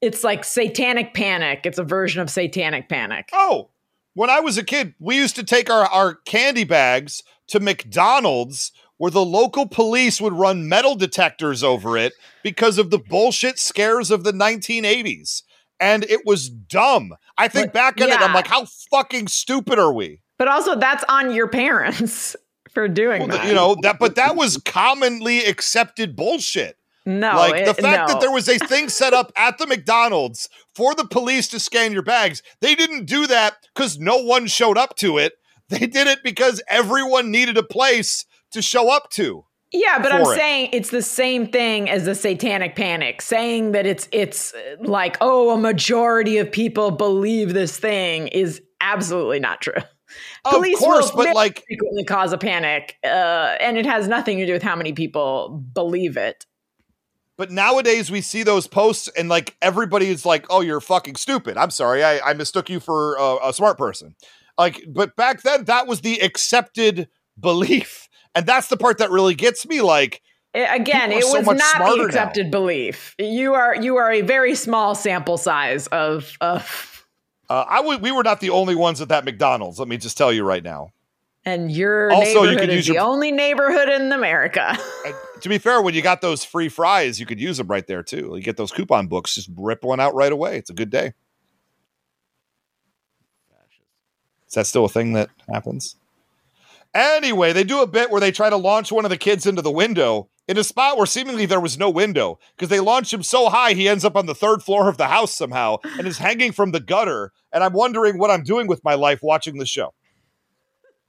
It's 0.00 0.22
like 0.24 0.44
satanic 0.44 1.14
panic. 1.14 1.60
It's 1.64 1.78
a 1.78 1.84
version 1.84 2.20
of 2.22 2.30
satanic 2.30 2.88
panic. 2.88 3.28
Oh, 3.32 3.70
when 4.14 4.30
I 4.30 4.40
was 4.40 4.58
a 4.58 4.62
kid, 4.64 4.94
we 4.98 5.16
used 5.16 5.36
to 5.36 5.44
take 5.44 5.70
our, 5.70 5.84
our 5.86 6.14
candy 6.14 6.64
bags 6.64 7.22
to 7.48 7.60
McDonald's 7.60 8.72
where 8.96 9.10
the 9.12 9.24
local 9.24 9.66
police 9.66 10.20
would 10.20 10.32
run 10.32 10.68
metal 10.68 10.96
detectors 10.96 11.62
over 11.62 11.96
it 11.96 12.12
because 12.42 12.78
of 12.78 12.90
the 12.90 12.98
bullshit 12.98 13.58
scares 13.58 14.10
of 14.10 14.24
the 14.24 14.32
1980s. 14.32 15.42
And 15.78 16.02
it 16.04 16.26
was 16.26 16.48
dumb. 16.48 17.14
I 17.36 17.46
think 17.46 17.68
But- 17.68 17.72
back 17.74 18.00
at 18.00 18.08
it, 18.08 18.20
I'm 18.20 18.34
like, 18.34 18.48
how 18.48 18.64
fucking 18.90 19.28
stupid 19.28 19.78
are 19.78 19.92
we? 19.92 20.20
But 20.36 20.48
also, 20.48 20.74
that's 20.76 21.04
on 21.08 21.32
your 21.32 21.46
parents 21.48 22.34
for 22.72 22.88
doing 22.88 23.20
Well, 23.28 23.38
that. 23.38 23.46
you 23.46 23.54
know, 23.54 23.76
that 23.82 23.98
but 24.00 24.16
that 24.16 24.34
was 24.36 24.56
commonly 24.58 25.44
accepted 25.44 26.16
bullshit. 26.16 26.76
No, 27.08 27.36
like 27.36 27.64
the 27.64 27.74
fact 27.74 28.08
no. 28.08 28.14
that 28.14 28.20
there 28.20 28.30
was 28.30 28.48
a 28.48 28.58
thing 28.58 28.88
set 28.90 29.14
up 29.14 29.32
at 29.34 29.56
the 29.56 29.66
McDonald's 29.66 30.48
for 30.74 30.94
the 30.94 31.06
police 31.06 31.48
to 31.48 31.58
scan 31.58 31.92
your 31.92 32.02
bags. 32.02 32.42
They 32.60 32.74
didn't 32.74 33.06
do 33.06 33.26
that 33.26 33.56
because 33.74 33.98
no 33.98 34.18
one 34.18 34.46
showed 34.46 34.76
up 34.76 34.94
to 34.96 35.16
it. 35.16 35.32
They 35.70 35.86
did 35.86 36.06
it 36.06 36.20
because 36.22 36.62
everyone 36.68 37.30
needed 37.30 37.56
a 37.56 37.62
place 37.62 38.24
to 38.52 38.62
show 38.62 38.90
up 38.90 39.10
to. 39.12 39.44
Yeah, 39.72 39.98
but 40.02 40.12
I'm 40.12 40.22
it. 40.22 40.36
saying 40.36 40.70
it's 40.72 40.90
the 40.90 41.02
same 41.02 41.50
thing 41.50 41.90
as 41.90 42.04
the 42.04 42.14
satanic 42.14 42.74
panic, 42.74 43.20
saying 43.20 43.72
that 43.72 43.86
it's 43.86 44.08
it's 44.12 44.54
uh, 44.54 44.76
like, 44.80 45.16
oh, 45.20 45.50
a 45.50 45.58
majority 45.58 46.38
of 46.38 46.50
people 46.50 46.90
believe 46.90 47.52
this 47.52 47.78
thing 47.78 48.28
is 48.28 48.62
absolutely 48.80 49.40
not 49.40 49.60
true. 49.60 49.82
Of 50.44 50.52
Police 50.52 50.78
course, 50.78 51.12
will 51.12 51.24
but 51.24 51.34
like 51.34 51.62
frequently 51.66 52.04
cause 52.04 52.32
a 52.32 52.38
panic, 52.38 52.96
uh, 53.04 53.56
and 53.60 53.76
it 53.76 53.84
has 53.84 54.08
nothing 54.08 54.38
to 54.38 54.46
do 54.46 54.54
with 54.54 54.62
how 54.62 54.74
many 54.74 54.94
people 54.94 55.62
believe 55.74 56.16
it. 56.16 56.46
But 57.38 57.52
nowadays 57.52 58.10
we 58.10 58.20
see 58.20 58.42
those 58.42 58.66
posts 58.66 59.08
and 59.16 59.28
like 59.28 59.56
everybody 59.62 60.10
is 60.10 60.26
like, 60.26 60.44
"Oh, 60.50 60.60
you're 60.60 60.80
fucking 60.80 61.14
stupid." 61.14 61.56
I'm 61.56 61.70
sorry, 61.70 62.02
I, 62.02 62.18
I 62.18 62.34
mistook 62.34 62.68
you 62.68 62.80
for 62.80 63.18
uh, 63.18 63.38
a 63.44 63.54
smart 63.54 63.78
person. 63.78 64.16
Like, 64.58 64.84
but 64.88 65.14
back 65.14 65.42
then 65.42 65.64
that 65.64 65.86
was 65.86 66.00
the 66.00 66.18
accepted 66.18 67.08
belief, 67.38 68.08
and 68.34 68.44
that's 68.44 68.66
the 68.66 68.76
part 68.76 68.98
that 68.98 69.12
really 69.12 69.36
gets 69.36 69.66
me. 69.66 69.80
Like, 69.80 70.20
again, 70.52 71.12
it 71.12 71.22
so 71.22 71.38
was 71.38 71.46
not 71.46 71.78
the 71.78 71.96
now. 71.96 72.04
accepted 72.04 72.50
belief. 72.50 73.14
You 73.20 73.54
are 73.54 73.76
you 73.76 73.98
are 73.98 74.10
a 74.10 74.22
very 74.22 74.56
small 74.56 74.96
sample 74.96 75.38
size 75.38 75.86
of 75.86 76.36
of, 76.40 77.06
uh, 77.48 77.64
I 77.68 77.80
would 77.80 78.02
we 78.02 78.10
were 78.10 78.24
not 78.24 78.40
the 78.40 78.50
only 78.50 78.74
ones 78.74 79.00
at 79.00 79.10
that 79.10 79.24
McDonald's. 79.24 79.78
Let 79.78 79.86
me 79.86 79.96
just 79.96 80.18
tell 80.18 80.32
you 80.32 80.42
right 80.42 80.64
now. 80.64 80.90
And 81.44 81.70
your 81.72 82.12
Also, 82.12 82.42
you 82.42 82.50
neighborhood 82.50 82.60
could 82.60 82.70
is 82.70 82.88
use 82.88 82.96
the 82.96 83.02
only 83.02 83.32
neighborhood 83.32 83.88
in 83.88 84.12
America. 84.12 84.76
To 85.42 85.48
be 85.48 85.58
fair, 85.58 85.80
when 85.80 85.94
you 85.94 86.02
got 86.02 86.20
those 86.20 86.44
free 86.44 86.68
fries, 86.68 87.20
you 87.20 87.24
could 87.24 87.38
use 87.40 87.58
them 87.58 87.68
right 87.68 87.86
there 87.86 88.02
too. 88.02 88.32
You 88.34 88.42
get 88.42 88.56
those 88.56 88.72
coupon 88.72 89.06
books, 89.06 89.36
just 89.36 89.48
rip 89.56 89.84
one 89.84 90.00
out 90.00 90.12
right 90.12 90.32
away. 90.32 90.58
It's 90.58 90.68
a 90.68 90.74
good 90.74 90.90
day. 90.90 91.12
Is 94.48 94.54
that 94.54 94.66
still 94.66 94.86
a 94.86 94.88
thing 94.88 95.12
that 95.12 95.30
happens? 95.48 95.94
Anyway, 96.92 97.52
they 97.52 97.62
do 97.62 97.82
a 97.82 97.86
bit 97.86 98.10
where 98.10 98.20
they 98.20 98.32
try 98.32 98.50
to 98.50 98.56
launch 98.56 98.90
one 98.90 99.04
of 99.04 99.10
the 99.10 99.16
kids 99.16 99.46
into 99.46 99.62
the 99.62 99.70
window 99.70 100.28
in 100.48 100.56
a 100.56 100.64
spot 100.64 100.96
where 100.96 101.06
seemingly 101.06 101.46
there 101.46 101.60
was 101.60 101.78
no 101.78 101.90
window 101.90 102.38
because 102.56 102.70
they 102.70 102.80
launch 102.80 103.12
him 103.12 103.22
so 103.22 103.50
high 103.50 103.74
he 103.74 103.88
ends 103.88 104.04
up 104.04 104.16
on 104.16 104.26
the 104.26 104.34
third 104.34 104.62
floor 104.62 104.88
of 104.88 104.96
the 104.96 105.06
house 105.06 105.36
somehow 105.36 105.76
and 105.84 106.06
is 106.06 106.18
hanging 106.18 106.50
from 106.50 106.72
the 106.72 106.80
gutter. 106.80 107.30
And 107.52 107.62
I'm 107.62 107.74
wondering 107.74 108.18
what 108.18 108.30
I'm 108.30 108.42
doing 108.42 108.66
with 108.66 108.82
my 108.82 108.94
life 108.94 109.20
watching 109.22 109.58
the 109.58 109.66
show. 109.66 109.94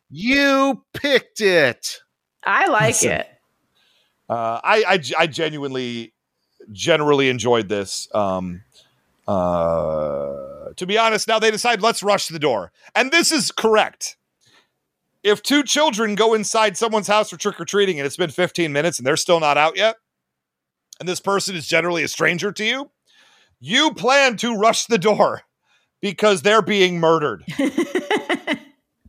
You 0.09 0.83
picked 0.93 1.41
it. 1.41 2.01
I 2.43 2.67
like 2.67 2.87
Listen. 2.87 3.11
it. 3.11 3.27
Uh, 4.27 4.59
I, 4.63 4.83
I 4.87 5.01
I 5.19 5.27
genuinely 5.27 6.13
generally 6.71 7.29
enjoyed 7.29 7.67
this. 7.69 8.07
Um, 8.13 8.61
uh, 9.27 10.73
to 10.75 10.85
be 10.85 10.97
honest, 10.97 11.27
now 11.27 11.39
they 11.39 11.51
decide 11.51 11.81
let's 11.81 12.03
rush 12.03 12.27
the 12.27 12.39
door, 12.39 12.71
and 12.95 13.11
this 13.11 13.31
is 13.31 13.51
correct. 13.51 14.17
If 15.21 15.43
two 15.43 15.63
children 15.63 16.15
go 16.15 16.33
inside 16.33 16.77
someone's 16.77 17.07
house 17.07 17.29
for 17.29 17.37
trick 17.37 17.59
or 17.59 17.65
treating 17.65 17.99
and 17.99 18.05
it's 18.05 18.15
been 18.15 18.29
15 18.29 18.71
minutes 18.71 18.99
and 18.99 19.05
they're 19.05 19.17
still 19.17 19.41
not 19.41 19.57
out 19.57 19.75
yet, 19.75 19.97
and 20.99 21.09
this 21.09 21.19
person 21.19 21.55
is 21.55 21.67
generally 21.67 22.03
a 22.03 22.07
stranger 22.07 22.53
to 22.53 22.63
you, 22.63 22.89
you 23.59 23.93
plan 23.93 24.37
to 24.37 24.55
rush 24.55 24.85
the 24.85 24.97
door 24.97 25.41
because 26.01 26.41
they're 26.41 26.61
being 26.61 26.99
murdered. 26.99 27.43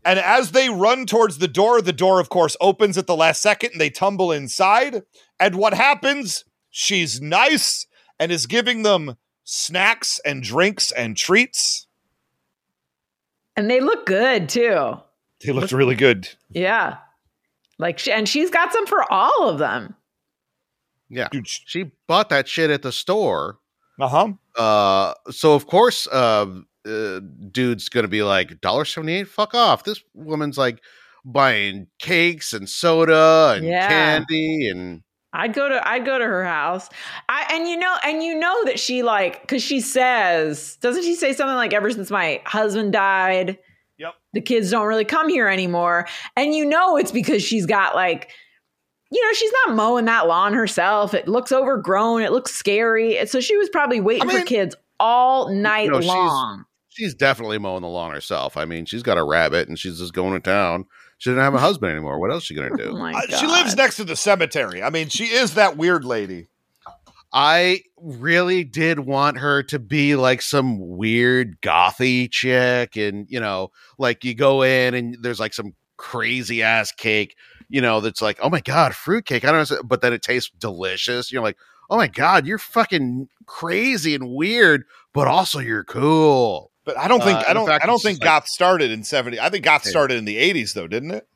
And 0.04 0.18
as 0.18 0.52
they 0.52 0.68
run 0.70 1.04
towards 1.06 1.38
the 1.38 1.48
door, 1.48 1.82
the 1.82 1.92
door, 1.92 2.20
of 2.20 2.28
course, 2.30 2.56
opens 2.60 2.96
at 2.96 3.06
the 3.06 3.16
last 3.16 3.42
second 3.42 3.72
and 3.72 3.80
they 3.80 3.90
tumble 3.90 4.32
inside. 4.32 5.02
And 5.38 5.56
what 5.56 5.74
happens? 5.74 6.44
She's 6.70 7.20
nice 7.20 7.86
and 8.18 8.32
is 8.32 8.46
giving 8.46 8.82
them 8.82 9.16
snacks 9.44 10.18
and 10.24 10.42
drinks 10.42 10.90
and 10.92 11.16
treats. 11.16 11.86
and 13.56 13.68
they 13.70 13.80
look 13.80 14.06
good 14.06 14.48
too. 14.48 14.96
They 15.44 15.52
looked 15.52 15.72
really 15.72 15.96
good. 15.96 16.28
Yeah. 16.50 16.98
Like, 17.78 17.98
she, 17.98 18.12
and 18.12 18.28
she's 18.28 18.50
got 18.50 18.72
some 18.72 18.86
for 18.86 19.10
all 19.12 19.48
of 19.48 19.58
them. 19.58 19.94
Yeah. 21.08 21.28
Dude, 21.30 21.48
She 21.48 21.90
bought 22.06 22.28
that 22.28 22.46
shit 22.46 22.70
at 22.70 22.82
the 22.82 22.92
store. 22.92 23.58
uh-huh. 23.98 24.32
Uh, 24.56 25.14
so 25.30 25.54
of 25.54 25.66
course, 25.66 26.06
uh, 26.08 26.46
uh 26.90 27.20
dude's 27.50 27.88
gonna 27.88 28.08
be 28.08 28.22
like 28.22 28.60
dollar 28.60 28.84
seventy 28.84 29.14
eight. 29.14 29.28
Fuck 29.28 29.54
off. 29.54 29.84
This 29.84 30.02
woman's 30.14 30.58
like 30.58 30.82
buying 31.24 31.86
cakes 31.98 32.52
and 32.52 32.68
soda 32.68 33.54
and 33.56 33.66
Yeah. 33.66 33.88
candy 33.88 34.68
and 34.68 35.02
I'd 35.32 35.52
go 35.52 35.68
to 35.68 35.88
I'd 35.88 36.04
go 36.04 36.18
to 36.18 36.24
her 36.24 36.44
house. 36.44 36.88
I 37.28 37.46
and 37.52 37.68
you 37.68 37.76
know 37.76 37.94
and 38.04 38.22
you 38.22 38.34
know 38.38 38.64
that 38.64 38.80
she 38.80 39.02
like 39.02 39.46
cuz 39.46 39.62
she 39.62 39.80
says 39.80 40.76
doesn't 40.80 41.02
she 41.04 41.14
say 41.14 41.32
something 41.32 41.54
like 41.56 41.72
ever 41.72 41.90
since 41.90 42.10
my 42.10 42.42
husband 42.46 42.92
died 42.92 43.58
Yep. 43.98 44.14
the 44.32 44.40
kids 44.40 44.70
don't 44.70 44.86
really 44.86 45.04
come 45.04 45.28
here 45.28 45.46
anymore 45.46 46.08
and 46.36 46.54
you 46.54 46.64
know 46.64 46.96
it's 46.96 47.12
because 47.12 47.42
she's 47.44 47.66
got 47.66 47.94
like 47.94 48.30
you 49.12 49.22
know 49.22 49.32
she's 49.34 49.52
not 49.66 49.76
mowing 49.76 50.06
that 50.06 50.26
lawn 50.26 50.54
herself 50.54 51.12
it 51.12 51.28
looks 51.28 51.52
overgrown 51.52 52.22
it 52.22 52.32
looks 52.32 52.52
scary 52.52 53.24
so 53.26 53.40
she 53.40 53.56
was 53.58 53.68
probably 53.68 54.00
waiting 54.00 54.22
I 54.22 54.26
mean- 54.32 54.38
for 54.40 54.46
kids 54.46 54.74
all 54.98 55.50
night 55.50 55.90
No, 55.90 56.00
she's- 56.00 56.08
long 56.14 56.64
she's 57.00 57.14
definitely 57.14 57.58
mowing 57.58 57.80
the 57.80 57.88
lawn 57.88 58.12
herself. 58.12 58.58
I 58.58 58.66
mean, 58.66 58.84
she's 58.84 59.02
got 59.02 59.16
a 59.16 59.24
rabbit 59.24 59.68
and 59.68 59.78
she's 59.78 59.98
just 59.98 60.12
going 60.12 60.34
to 60.34 60.40
town. 60.40 60.84
She 61.16 61.30
doesn't 61.30 61.42
have 61.42 61.54
a 61.54 61.58
husband 61.58 61.92
anymore. 61.92 62.18
What 62.18 62.30
else 62.30 62.42
is 62.42 62.46
she 62.48 62.54
gonna 62.54 62.70
oh 62.72 62.76
do? 62.76 62.92
my 62.92 63.12
Uh, 63.12 63.36
she 63.38 63.46
lives 63.46 63.74
next 63.74 63.96
to 63.96 64.04
the 64.04 64.16
cemetery. 64.16 64.82
I 64.82 64.90
mean, 64.90 65.08
she 65.08 65.24
is 65.24 65.54
that 65.54 65.76
weird 65.76 66.04
lady. 66.04 66.48
I 67.32 67.82
really 67.96 68.64
did 68.64 69.00
want 69.00 69.38
her 69.38 69.62
to 69.64 69.78
be 69.78 70.16
like 70.16 70.42
some 70.42 70.96
weird 70.96 71.60
gothy 71.62 72.30
chick, 72.30 72.96
and 72.96 73.26
you 73.30 73.40
know, 73.40 73.70
like 73.98 74.24
you 74.24 74.34
go 74.34 74.62
in 74.62 74.94
and 74.94 75.16
there's 75.22 75.40
like 75.40 75.54
some 75.54 75.74
crazy 75.96 76.62
ass 76.62 76.92
cake, 76.92 77.36
you 77.68 77.80
know, 77.80 78.00
that's 78.00 78.22
like, 78.22 78.38
oh 78.42 78.50
my 78.50 78.60
god, 78.60 78.94
fruitcake. 78.94 79.44
I 79.44 79.52
don't 79.52 79.70
know, 79.70 79.82
but 79.84 80.00
then 80.00 80.12
it 80.12 80.22
tastes 80.22 80.50
delicious. 80.58 81.30
You're 81.30 81.42
like, 81.42 81.56
oh 81.88 81.96
my 81.96 82.08
god, 82.08 82.46
you're 82.46 82.58
fucking 82.58 83.28
crazy 83.46 84.14
and 84.14 84.30
weird, 84.30 84.84
but 85.12 85.28
also 85.28 85.58
you're 85.58 85.84
cool. 85.84 86.69
But 86.94 86.98
I 87.02 87.08
don't 87.08 87.22
think 87.22 87.38
Uh, 87.38 87.44
I 87.48 87.52
don't 87.52 87.70
I 87.70 87.86
don't 87.86 88.00
think 88.02 88.20
like- 88.20 88.24
goth 88.24 88.48
started 88.48 88.90
in 88.90 89.04
70. 89.04 89.38
I 89.40 89.48
think 89.50 89.64
goth 89.64 89.84
started 89.84 90.16
in 90.18 90.24
the 90.24 90.36
80s 90.38 90.72
though, 90.74 90.86
didn't 90.86 91.12
it? 91.12 91.26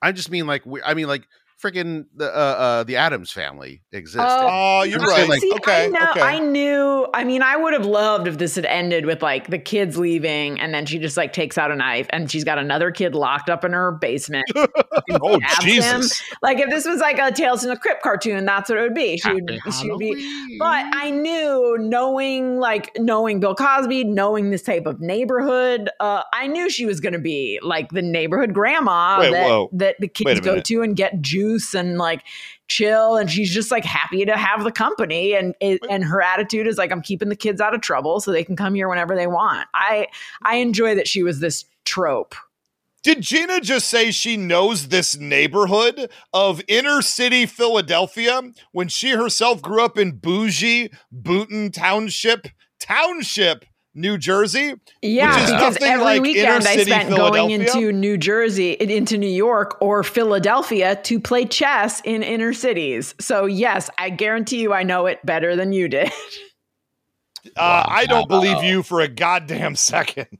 I 0.00 0.12
just 0.12 0.30
mean 0.30 0.46
like, 0.46 0.64
we- 0.66 0.82
I 0.82 0.94
mean 0.94 1.06
like, 1.06 1.24
freaking 1.62 2.06
the 2.16 2.26
uh, 2.26 2.38
uh, 2.38 2.84
the 2.84 2.96
Addams 2.96 3.30
family 3.30 3.82
existed. 3.92 4.22
Oh, 4.26 4.82
you're 4.82 4.98
Just 4.98 5.10
right. 5.10 5.28
like- 5.28 5.40
See, 5.40 5.52
okay, 5.56 5.84
I 5.84 5.86
know. 5.88 6.10
okay. 6.10 6.20
I 6.20 6.38
knew. 6.40 7.06
I 7.14 7.24
mean, 7.24 7.42
I 7.42 7.56
would 7.56 7.72
have 7.72 7.86
loved 7.86 8.26
if 8.26 8.38
this 8.38 8.56
had 8.56 8.64
ended 8.66 9.06
with 9.06 9.22
like 9.22 9.48
the 9.48 9.58
kids 9.58 9.96
leaving, 9.96 10.58
and 10.60 10.74
then 10.74 10.86
she 10.86 10.98
just 10.98 11.16
like 11.16 11.32
takes 11.32 11.56
out 11.58 11.70
a 11.70 11.76
knife, 11.76 12.06
and 12.10 12.30
she's 12.30 12.44
got 12.44 12.58
another 12.58 12.90
kid 12.90 13.14
locked 13.14 13.48
up 13.48 13.64
in 13.64 13.72
her 13.72 13.92
basement. 13.92 14.44
oh 14.56 15.38
Jesus! 15.60 16.20
him. 16.20 16.36
Like 16.42 16.58
if 16.58 16.70
this 16.70 16.84
was 16.84 17.00
like 17.00 17.18
a 17.18 17.32
Tales 17.32 17.60
from 17.60 17.70
the 17.70 17.76
Crypt 17.76 18.02
cartoon, 18.02 18.44
that's 18.44 18.68
what 18.68 18.78
it 18.78 18.82
would 18.82 18.94
be. 18.94 19.16
She 19.18 19.32
would, 19.32 19.58
she 19.80 19.90
would 19.90 19.98
be. 19.98 20.56
But 20.58 20.84
I 20.94 21.10
knew, 21.10 21.76
knowing 21.78 22.58
like 22.58 22.90
knowing 22.98 23.40
Bill 23.40 23.54
Cosby, 23.54 24.04
knowing 24.04 24.50
this 24.50 24.62
type 24.62 24.86
of 24.86 25.00
neighborhood, 25.00 25.90
uh, 26.00 26.22
I 26.32 26.46
knew 26.46 26.68
she 26.70 26.86
was 26.86 27.00
going 27.00 27.12
to 27.12 27.18
be 27.18 27.58
like 27.62 27.90
the 27.90 28.02
neighborhood 28.02 28.52
grandma 28.52 29.20
Wait, 29.20 29.30
that, 29.32 29.68
that 29.72 29.96
the 30.00 30.08
kids 30.08 30.40
go 30.40 30.52
minute. 30.52 30.64
to 30.66 30.82
and 30.82 30.96
get 30.96 31.20
juice 31.52 31.74
and 31.74 31.98
like 31.98 32.24
chill 32.68 33.16
and 33.16 33.30
she's 33.30 33.52
just 33.52 33.70
like 33.70 33.84
happy 33.84 34.24
to 34.24 34.36
have 34.36 34.64
the 34.64 34.72
company 34.72 35.34
and 35.34 35.54
and 35.60 36.04
her 36.04 36.22
attitude 36.22 36.66
is 36.66 36.78
like 36.78 36.90
I'm 36.90 37.02
keeping 37.02 37.28
the 37.28 37.36
kids 37.36 37.60
out 37.60 37.74
of 37.74 37.80
trouble 37.80 38.20
so 38.20 38.32
they 38.32 38.44
can 38.44 38.56
come 38.56 38.74
here 38.74 38.88
whenever 38.88 39.14
they 39.14 39.26
want. 39.26 39.68
I 39.74 40.08
I 40.42 40.56
enjoy 40.56 40.94
that 40.94 41.08
she 41.08 41.22
was 41.22 41.40
this 41.40 41.64
trope. 41.84 42.34
Did 43.02 43.20
Gina 43.20 43.60
just 43.60 43.88
say 43.88 44.12
she 44.12 44.36
knows 44.36 44.88
this 44.88 45.16
neighborhood 45.16 46.08
of 46.32 46.62
inner 46.68 47.02
city 47.02 47.46
Philadelphia 47.46 48.42
when 48.70 48.86
she 48.86 49.10
herself 49.10 49.60
grew 49.60 49.84
up 49.84 49.98
in 49.98 50.12
bougie 50.12 50.92
Boonton 51.12 51.72
Township, 51.72 52.46
Township, 52.78 53.64
New 53.94 54.16
Jersey? 54.16 54.74
Yeah, 55.02 55.46
because 55.46 55.76
every 55.82 56.04
like 56.04 56.22
weekend 56.22 56.66
I 56.66 56.76
spent 56.78 57.10
going 57.10 57.50
into 57.50 57.92
New 57.92 58.16
Jersey, 58.16 58.72
into 58.72 59.18
New 59.18 59.26
York 59.26 59.76
or 59.80 60.02
Philadelphia 60.02 60.96
to 60.96 61.20
play 61.20 61.44
chess 61.44 62.00
in 62.04 62.22
inner 62.22 62.52
cities. 62.52 63.14
So 63.20 63.46
yes, 63.46 63.90
I 63.98 64.10
guarantee 64.10 64.60
you 64.60 64.72
I 64.72 64.82
know 64.82 65.06
it 65.06 65.24
better 65.24 65.56
than 65.56 65.72
you 65.72 65.88
did. 65.88 66.10
Uh, 67.56 67.84
I 67.86 68.06
don't 68.06 68.28
believe 68.28 68.62
you 68.62 68.84
for 68.84 69.00
a 69.00 69.08
goddamn 69.08 69.74
second. 69.74 70.38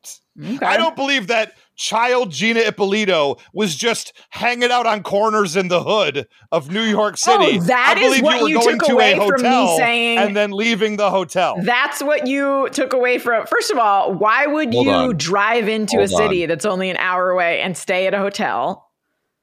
I 0.62 0.76
don't 0.76 0.94
believe 0.94 1.26
that 1.26 1.56
child 1.76 2.30
Gina 2.30 2.60
Ippolito 2.60 3.36
was 3.52 3.76
just 3.76 4.12
hanging 4.30 4.70
out 4.70 4.86
on 4.86 5.02
corners 5.02 5.56
in 5.56 5.68
the 5.68 5.82
hood 5.82 6.26
of 6.50 6.70
New 6.70 6.82
York 6.82 7.14
oh, 7.26 7.40
City. 7.40 7.58
Oh, 7.58 7.62
that 7.64 7.96
I 7.98 8.00
is 8.02 8.22
what 8.22 8.36
you 8.36 8.42
were 8.42 8.48
you 8.48 8.60
going 8.60 8.78
took 8.78 8.88
to 8.88 8.94
away 8.94 9.12
a 9.12 9.16
from 9.16 9.42
me 9.42 9.48
hotel 9.48 9.76
saying- 9.76 10.18
and 10.18 10.36
then 10.36 10.50
leaving 10.50 10.96
the 10.96 11.10
hotel. 11.10 11.56
That's 11.62 12.02
what 12.02 12.26
you 12.26 12.68
took 12.70 12.92
away 12.92 13.18
from. 13.18 13.46
First 13.46 13.70
of 13.70 13.78
all, 13.78 14.14
why 14.14 14.46
would 14.46 14.72
Hold 14.72 14.86
you 14.86 14.92
on. 14.92 15.16
drive 15.16 15.68
into 15.68 16.00
a 16.00 16.08
city 16.08 16.44
on. 16.44 16.48
that's 16.48 16.64
only 16.64 16.90
an 16.90 16.96
hour 16.98 17.30
away 17.30 17.60
and 17.60 17.76
stay 17.76 18.06
at 18.06 18.14
a 18.14 18.18
hotel? 18.18 18.88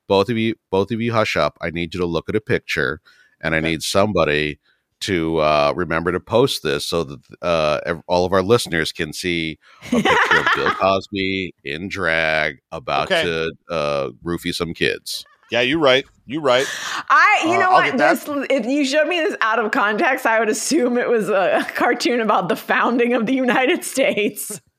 both 0.09 0.27
of 0.27 0.37
you 0.37 0.55
both 0.69 0.91
of 0.91 0.99
you 0.99 1.13
hush 1.13 1.37
up 1.37 1.57
i 1.61 1.69
need 1.69 1.93
you 1.93 1.99
to 2.01 2.05
look 2.05 2.27
at 2.27 2.35
a 2.35 2.41
picture 2.41 2.99
and 3.39 3.55
i 3.55 3.61
need 3.61 3.81
somebody 3.81 4.59
to 5.01 5.37
uh, 5.37 5.73
remember 5.75 6.11
to 6.11 6.19
post 6.19 6.63
this 6.63 6.85
so 6.85 7.03
that 7.03 7.19
uh, 7.41 7.95
all 8.07 8.25
of 8.25 8.33
our 8.33 8.41
listeners 8.43 8.91
can 8.91 9.13
see 9.13 9.57
a 9.91 10.01
picture 10.01 10.39
of 10.39 10.45
bill 10.55 10.71
cosby 10.79 11.53
in 11.63 11.87
drag 11.87 12.57
about 12.71 13.11
Okay. 13.11 13.23
to 13.23 13.51
uh, 13.69 14.09
roofie 14.23 14.53
some 14.53 14.73
kids 14.73 15.23
Yeah, 15.51 15.61
you're 15.61 15.79
right. 15.79 16.05
You're 16.25 16.41
right. 16.43 16.67
I, 17.09 17.41
you 17.45 17.53
Uh, 17.53 17.57
know 17.59 17.71
I'll 17.71 17.89
what? 17.89 17.97
This, 17.97 18.25
if 18.51 18.65
you 18.67 18.85
showed 18.85 19.07
me 19.07 19.19
this 19.19 19.35
out 19.41 19.57
of 19.57 19.71
context, 19.71 20.27
I 20.27 20.39
would 20.39 20.49
assume 20.49 20.97
it 20.97 21.09
was 21.09 21.27
a 21.29 21.65
cartoon 21.75 22.19
about 22.21 22.49
the 22.49 22.55
founding 22.55 23.13
of 23.13 23.25
the 23.25 23.33
United 23.33 23.83
States. 23.83 24.61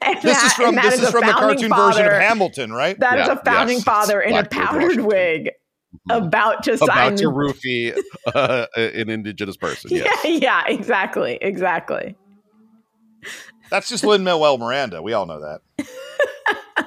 And 0.00 0.16
This 0.22 0.36
that- 0.38 0.46
is 0.46 0.52
from 0.54 0.74
this 0.76 0.94
is 0.94 1.08
a 1.08 1.10
from 1.12 1.20
the 1.26 1.32
founding 1.32 1.68
cartoon 1.68 1.74
version 1.74 2.06
of 2.06 2.12
Hamilton, 2.12 2.72
right? 2.72 2.98
That 2.98 3.18
is 3.18 3.26
Yeah, 3.26 3.34
a 3.34 3.44
founding 3.44 3.76
yes, 3.76 3.84
father 3.84 4.20
in 4.20 4.34
a 4.34 4.44
powdered 4.44 4.82
Washington. 4.82 5.06
wig 5.06 5.50
about 6.08 6.62
to 6.64 6.76
sign. 6.78 6.88
about 6.88 7.16
to 7.18 7.24
roofie 7.26 7.96
uh, 8.34 8.66
an 8.76 9.08
indigenous 9.10 9.56
person 9.56 9.90
yes 9.94 10.24
yeah, 10.24 10.30
yeah, 10.30 10.62
exactly, 10.66 11.38
exactly. 11.40 12.16
That's 13.70 13.88
just 13.88 14.02
Lin 14.02 14.24
Manuel 14.24 14.58
Miranda. 14.58 15.00
We 15.02 15.12
all 15.12 15.26
know 15.26 15.40
that. 15.40 15.86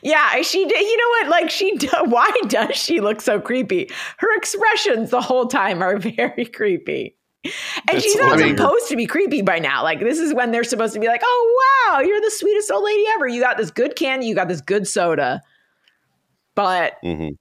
Yeah, 0.00 0.40
she 0.42 0.64
did. 0.64 0.80
You 0.80 0.96
know 0.96 1.08
what? 1.10 1.28
Like 1.28 1.50
she. 1.50 1.76
Do, 1.76 1.88
why 2.04 2.30
does 2.46 2.74
she 2.76 3.00
look 3.00 3.20
so 3.20 3.38
creepy? 3.40 3.90
Her 4.16 4.34
expressions 4.36 5.10
the 5.10 5.20
whole 5.20 5.46
time 5.46 5.82
are 5.82 5.98
very 5.98 6.46
creepy. 6.46 7.16
And 7.44 7.52
It's- 7.90 8.02
she's 8.02 8.16
not 8.16 8.38
supposed 8.38 8.88
to 8.88 8.96
be 8.96 9.06
creepy 9.06 9.42
by 9.42 9.58
now. 9.58 9.82
Like 9.82 10.00
this 10.00 10.18
is 10.18 10.32
when 10.32 10.52
they're 10.52 10.64
supposed 10.64 10.94
to 10.94 11.00
be 11.00 11.06
like, 11.06 11.20
"Oh 11.22 11.88
wow, 11.90 12.00
you're 12.00 12.20
the 12.20 12.30
sweetest 12.30 12.70
old 12.70 12.84
lady 12.84 13.04
ever. 13.14 13.26
You 13.28 13.42
got 13.42 13.58
this 13.58 13.70
good 13.70 13.94
candy. 13.96 14.26
You 14.26 14.34
got 14.34 14.48
this 14.48 14.62
good 14.62 14.88
soda." 14.88 15.42
But 16.54 16.94
Mhm. 17.04 17.36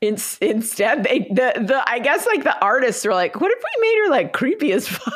In, 0.00 0.16
instead, 0.40 1.04
they 1.04 1.20
the 1.30 1.64
the 1.66 1.82
I 1.86 1.98
guess 1.98 2.26
like 2.26 2.44
the 2.44 2.58
artists 2.62 3.04
are 3.04 3.14
like, 3.14 3.40
"What 3.40 3.50
if 3.50 3.58
we 3.58 3.80
made 3.80 3.98
her 4.04 4.10
like 4.10 4.32
creepy 4.32 4.72
as 4.72 4.86
fuck?" 4.88 5.12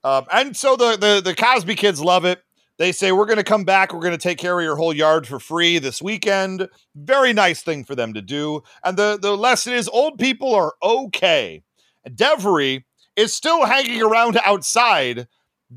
um, 0.03 0.26
and 0.32 0.55
so 0.55 0.76
the, 0.78 0.95
the 0.97 1.22
the 1.24 1.36
Cosby 1.36 1.76
kids 1.76 1.99
love 1.99 2.24
it. 2.24 2.41
They 2.78 2.91
say 2.91 3.11
we're 3.11 3.26
going 3.26 3.38
to 3.38 3.43
come 3.43 3.65
back. 3.65 3.91
We're 3.91 4.01
going 4.01 4.11
to 4.11 4.18
take 4.18 4.38
care 4.38 4.57
of 4.57 4.63
your 4.63 4.76
whole 4.76 4.93
yard 4.93 5.28
for 5.28 5.39
free 5.39 5.80
this 5.80 6.01
weekend. 6.01 6.70
Very 6.95 7.34
nice 7.34 7.63
thing 7.63 7.84
for 7.84 7.95
them 7.95 8.13
to 8.13 8.22
do. 8.22 8.61
And 8.84 8.95
the 8.95 9.18
the 9.22 9.36
lesson 9.36 9.74
is 9.74 9.89
old 9.89 10.20
people 10.20 10.53
are 10.55 10.76
okay. 10.82 11.63
Devery 12.07 12.84
is 13.18 13.34
still 13.34 13.65
hanging 13.65 14.01
around 14.01 14.39
outside. 14.45 15.28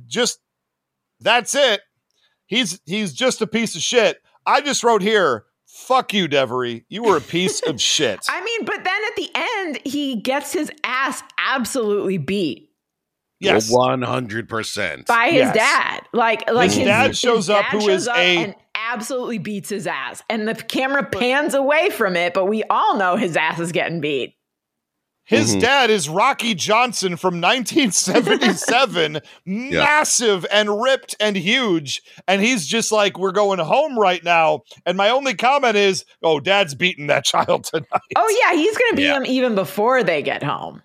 Just 0.07 0.39
that's 1.21 1.55
it. 1.55 1.81
He's 2.47 2.81
he's 2.87 3.13
just 3.13 3.41
a 3.41 3.47
piece 3.47 3.75
of 3.75 3.83
shit. 3.83 4.23
I 4.47 4.61
just 4.61 4.85
wrote 4.85 5.03
here. 5.03 5.47
Fuck 5.87 6.15
you, 6.15 6.29
Devery. 6.29 6.85
You 6.89 7.03
were 7.03 7.17
a 7.17 7.21
piece 7.21 7.61
of 7.63 7.81
shit. 7.81 8.21
I 8.29 8.43
mean, 8.45 8.65
but 8.65 8.85
then 8.85 9.03
at 9.09 9.17
the 9.17 9.31
end, 9.35 9.79
he 9.85 10.17
gets 10.17 10.53
his 10.53 10.71
ass 10.85 11.23
absolutely 11.39 12.19
beat. 12.19 12.69
Yes. 13.41 13.71
one 13.71 14.03
hundred 14.03 14.49
percent. 14.49 15.07
by 15.07 15.31
his 15.31 15.41
Yes. 15.41 15.55
dad. 15.55 16.01
Like 16.13 16.51
like 16.51 16.71
His 16.71 16.85
dad 16.85 17.17
shows 17.17 17.49
up, 17.49 17.65
who 17.67 17.81
shows 17.81 18.03
is 18.03 18.09
up 18.09 18.17
a- 18.17 18.37
and 18.45 18.55
absolutely 18.75 19.39
beats 19.39 19.71
his 19.71 19.87
ass. 19.87 20.23
And 20.29 20.47
the 20.47 20.55
camera 20.55 21.05
pans 21.05 21.55
away 21.55 21.89
from 21.91 22.17
it, 22.17 22.35
but 22.35 22.45
we 22.47 22.63
all 22.69 22.97
know 22.99 23.17
his 23.17 23.37
ass 23.37 23.59
is 23.59 23.73
getting 23.73 24.01
beat. 24.03 24.35
His 25.31 25.55
Mhm. 25.55 25.61
dad 25.61 25.91
is 25.91 26.09
Rocky 26.09 26.55
Johnson 26.57 27.17
from 27.17 27.41
1977, 27.41 29.21
massive 29.47 30.45
and 30.51 30.83
ripped 30.83 31.15
and 31.21 31.37
huge. 31.37 32.03
And 32.27 32.43
he's 32.43 32.67
just 32.67 32.91
like, 32.91 33.17
We're 33.17 33.31
going 33.31 33.61
home 33.61 33.97
right 33.97 34.23
now. 34.25 34.63
And 34.85 34.97
my 34.97 35.09
only 35.11 35.35
comment 35.35 35.77
is, 35.77 36.05
Oh, 36.21 36.41
dad's 36.41 36.75
beating 36.75 37.07
that 37.07 37.25
child 37.33 37.63
tonight. 37.65 37.87
Oh 38.17 38.41
yeah, 38.43 38.57
he's 38.57 38.77
gonna 38.77 38.97
beat 38.97 39.05
Yeah. 39.05 39.17
him 39.19 39.27
even 39.27 39.55
before 39.55 40.03
they 40.03 40.21
get 40.21 40.43
home. 40.43 40.83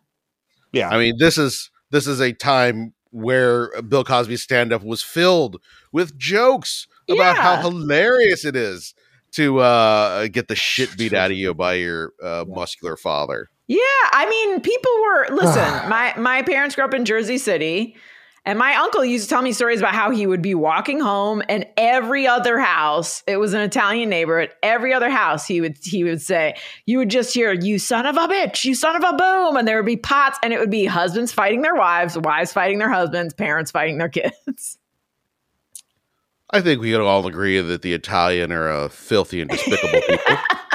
Yeah. 0.72 0.89
I 0.89 1.00
mean, 1.00 1.16
this 1.18 1.38
is 1.39 1.72
this 1.89 2.06
is 2.06 2.20
a 2.22 2.32
time 2.32 2.93
where 3.10 3.70
Bill 3.82 4.04
Cosby's 4.04 4.43
stand 4.43 4.72
up 4.72 4.84
was 4.84 5.02
filled 5.02 5.60
with 5.91 6.16
jokes 6.20 6.86
about 7.10 7.36
how 7.38 7.58
hilarious 7.62 8.46
it 8.46 8.56
is 8.56 8.93
to 9.32 9.60
uh, 9.60 10.28
get 10.28 10.50
the 10.50 10.56
shit 10.56 10.96
beat 10.98 11.14
out 11.14 11.32
of 11.32 11.38
you 11.38 11.54
by 11.56 11.74
your 11.76 12.14
uh, 12.22 12.46
muscular 12.48 12.96
father. 12.96 13.50
Yeah, 13.68 13.80
I 14.11 14.28
mean, 14.30 14.61
people 14.61 14.91
were 15.01 15.28
listen. 15.36 15.61
my 15.89 16.13
my 16.18 16.41
parents 16.41 16.76
grew 16.76 16.84
up 16.84 16.93
in 16.93 17.05
Jersey 17.05 17.38
City, 17.38 17.95
and 18.45 18.59
my 18.59 18.76
uncle 18.76 19.03
used 19.03 19.26
to 19.26 19.30
tell 19.30 19.41
me 19.41 19.53
stories 19.53 19.80
about 19.80 19.95
how 19.95 20.11
he 20.11 20.28
would 20.28 20.41
be 20.41 20.53
walking 20.53 20.99
home, 20.99 21.41
and 21.49 21.66
every 21.76 22.28
other 22.28 22.59
house, 22.59 23.24
it 23.28 23.38
was 23.38 23.53
an 23.53 23.61
Italian 23.61 24.09
neighborhood. 24.09 24.51
Every 24.61 24.93
other 24.93 25.09
house, 25.09 25.47
he 25.47 25.61
would 25.61 25.78
he 25.82 26.03
would 26.03 26.22
say, 26.22 26.55
you 26.86 26.99
would 26.99 27.09
just 27.09 27.34
hear, 27.34 27.53
"You 27.53 27.80
son 27.80 28.05
of 28.05 28.18
a 28.18 28.28
bitch, 28.28 28.66
you 28.66 28.76
son 28.76 28.95
of 28.95 29.03
a 29.03 29.18
boom," 29.18 29.57
and 29.57 29.68
there 29.68 29.78
would 29.78 29.86
be 29.86 29.97
pots, 29.97 30.38
and 30.43 30.53
it 30.53 30.59
would 30.59 30.72
be 30.72 30.86
husbands 30.86 31.32
fighting 31.32 31.63
their 31.63 31.76
wives, 31.76 32.18
wives 32.18 32.53
fighting 32.53 32.78
their 32.78 32.91
husbands, 32.91 33.34
parents 33.34 33.72
fighting 33.72 33.97
their 33.97 34.09
kids. 34.09 34.78
I 36.51 36.61
think 36.61 36.80
we 36.80 36.91
can 36.91 37.01
all 37.01 37.26
agree 37.26 37.59
that 37.59 37.82
the 37.82 37.93
Italian 37.93 38.51
are 38.51 38.70
a 38.70 38.88
filthy 38.88 39.41
and 39.41 39.49
despicable 39.49 39.99
people. 40.07 40.38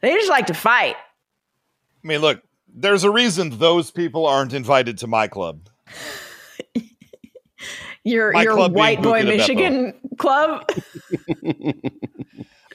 They 0.00 0.14
just 0.14 0.30
like 0.30 0.46
to 0.46 0.54
fight. 0.54 0.96
I 2.08 2.10
mean, 2.10 2.22
look, 2.22 2.40
there's 2.74 3.04
a 3.04 3.10
reason 3.10 3.58
those 3.58 3.90
people 3.90 4.24
aren't 4.24 4.54
invited 4.54 4.96
to 4.98 5.06
my 5.06 5.28
club. 5.28 5.68
Your 8.02 8.32
My 8.32 8.44
your 8.44 8.54
club 8.54 8.74
white 8.74 9.02
boy. 9.02 9.24
Michigan 9.24 9.92
club. 10.16 10.66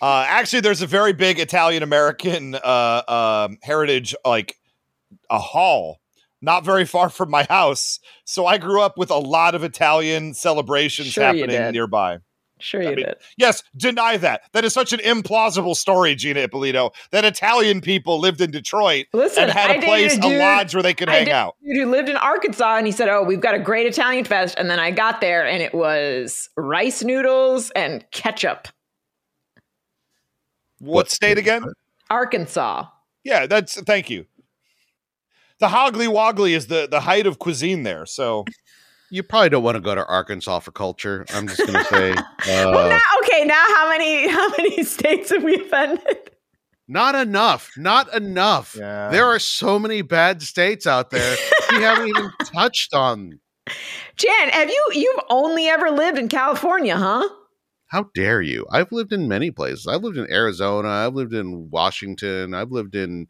Uh, 0.02 0.26
actually, 0.28 0.60
there's 0.60 0.82
a 0.82 0.88
very 0.88 1.14
big 1.14 1.40
Italian 1.40 1.82
American 1.82 2.56
uh, 2.56 3.48
um, 3.48 3.58
heritage, 3.64 4.14
like 4.26 4.58
a 5.30 5.40
hall, 5.40 6.02
not 6.42 6.66
very 6.66 6.84
far 6.84 7.08
from 7.08 7.32
my 7.32 7.46
house. 7.50 8.02
So 8.26 8.46
I 8.46 8.58
grew 8.58 8.82
up 8.82 8.98
with 8.98 9.10
a 9.10 9.18
lot 9.18 9.56
of 9.56 9.64
Italian 9.64 10.34
celebrations 10.34 11.08
Sure 11.08 11.24
happening 11.24 11.72
nearby. 11.72 12.18
Sure 12.64 12.82
you 12.82 12.96
mean, 12.96 13.06
did. 13.06 13.16
Yes, 13.38 13.62
deny 13.76 14.16
that. 14.18 14.42
That 14.54 14.64
is 14.64 14.74
such 14.74 14.94
an 14.94 15.00
implausible 15.00 15.76
story, 15.76 16.16
Gina 16.16 16.40
Ippolito, 16.40 16.92
that 17.12 17.26
Italian 17.26 17.82
people 17.82 18.20
lived 18.20 18.40
in 18.40 18.52
Detroit 18.52 19.08
Listen, 19.14 19.44
and 19.44 19.52
had 19.52 19.70
I 19.72 19.74
a 19.76 19.82
dated 19.82 20.22
place, 20.22 20.32
a 20.32 20.38
a, 20.38 20.40
lodge 20.40 20.74
where 20.74 20.82
they 20.82 20.94
could 20.94 21.10
I 21.10 21.16
hang 21.16 21.26
did- 21.26 21.34
out. 21.34 21.56
Dude 21.64 21.76
who 21.78 21.92
lived 21.92 22.08
in 22.08 22.16
Arkansas, 22.16 22.78
and 22.78 22.86
he 22.88 22.92
said, 22.94 23.10
"Oh, 23.10 23.22
we've 23.24 23.42
got 23.42 23.54
a 23.54 23.60
great 23.60 23.86
Italian 23.86 24.24
fest." 24.26 24.56
And 24.58 24.70
then 24.70 24.80
I 24.80 24.92
got 24.92 25.20
there, 25.22 25.46
and 25.46 25.62
it 25.62 25.74
was 25.74 26.50
rice 26.56 27.04
noodles 27.04 27.70
and 27.72 28.06
ketchup. 28.12 28.70
What 30.80 31.10
state 31.10 31.38
again? 31.38 31.66
Arkansas. 32.10 32.86
Yeah, 33.24 33.46
that's 33.48 33.80
thank 33.82 34.10
you. 34.10 34.26
The 35.60 35.70
Hoggly 35.70 36.08
Woggly 36.08 36.52
is 36.56 36.68
the 36.68 36.88
the 36.90 37.02
height 37.02 37.26
of 37.26 37.40
cuisine 37.40 37.84
there. 37.84 38.06
So 38.06 38.44
You 39.14 39.22
probably 39.22 39.50
don't 39.50 39.62
want 39.62 39.76
to 39.76 39.80
go 39.80 39.94
to 39.94 40.04
Arkansas 40.08 40.58
for 40.62 40.72
culture. 40.72 41.24
I'm 41.36 41.48
just 41.48 41.60
going 41.60 41.74
to 41.74 41.84
say. 41.86 42.16
well, 42.48 42.78
Uh, 42.80 42.90
now, 42.90 43.00
okay, 43.24 43.46
now 43.46 43.64
how 43.68 43.88
many 43.88 44.28
how 44.38 44.50
many 44.50 44.84
states 44.84 45.30
have 45.30 45.44
we 45.44 45.54
offended? 45.54 46.32
not 46.88 47.14
enough. 47.14 47.70
Not 47.78 48.12
enough. 48.16 48.76
Yeah. 48.76 49.10
There 49.10 49.28
are 49.28 49.38
so 49.38 49.78
many 49.78 50.02
bad 50.02 50.42
states 50.42 50.88
out 50.88 51.12
there 51.12 51.38
we 51.72 51.84
haven't 51.84 52.08
even 52.08 52.32
touched 52.56 52.96
on. 52.96 53.40
Jan, 54.16 54.50
have 54.50 54.72
you 54.72 54.88
you've 54.94 55.24
only 55.30 55.68
ever 55.68 55.92
lived 55.92 56.18
in 56.18 56.28
California, 56.28 56.98
huh? 56.98 57.30
How 57.90 58.10
dare 58.16 58.42
you? 58.42 58.66
I've 58.72 58.92
lived 58.92 59.14
in 59.14 59.28
many 59.28 59.52
places. 59.52 59.86
I've 59.86 60.02
lived 60.02 60.18
in 60.18 60.26
Arizona. 60.32 60.88
I've 60.90 61.14
lived 61.14 61.36
in 61.36 61.70
Washington. 61.70 62.56
I've 62.56 62.72
lived 62.72 62.96
in 62.96 63.28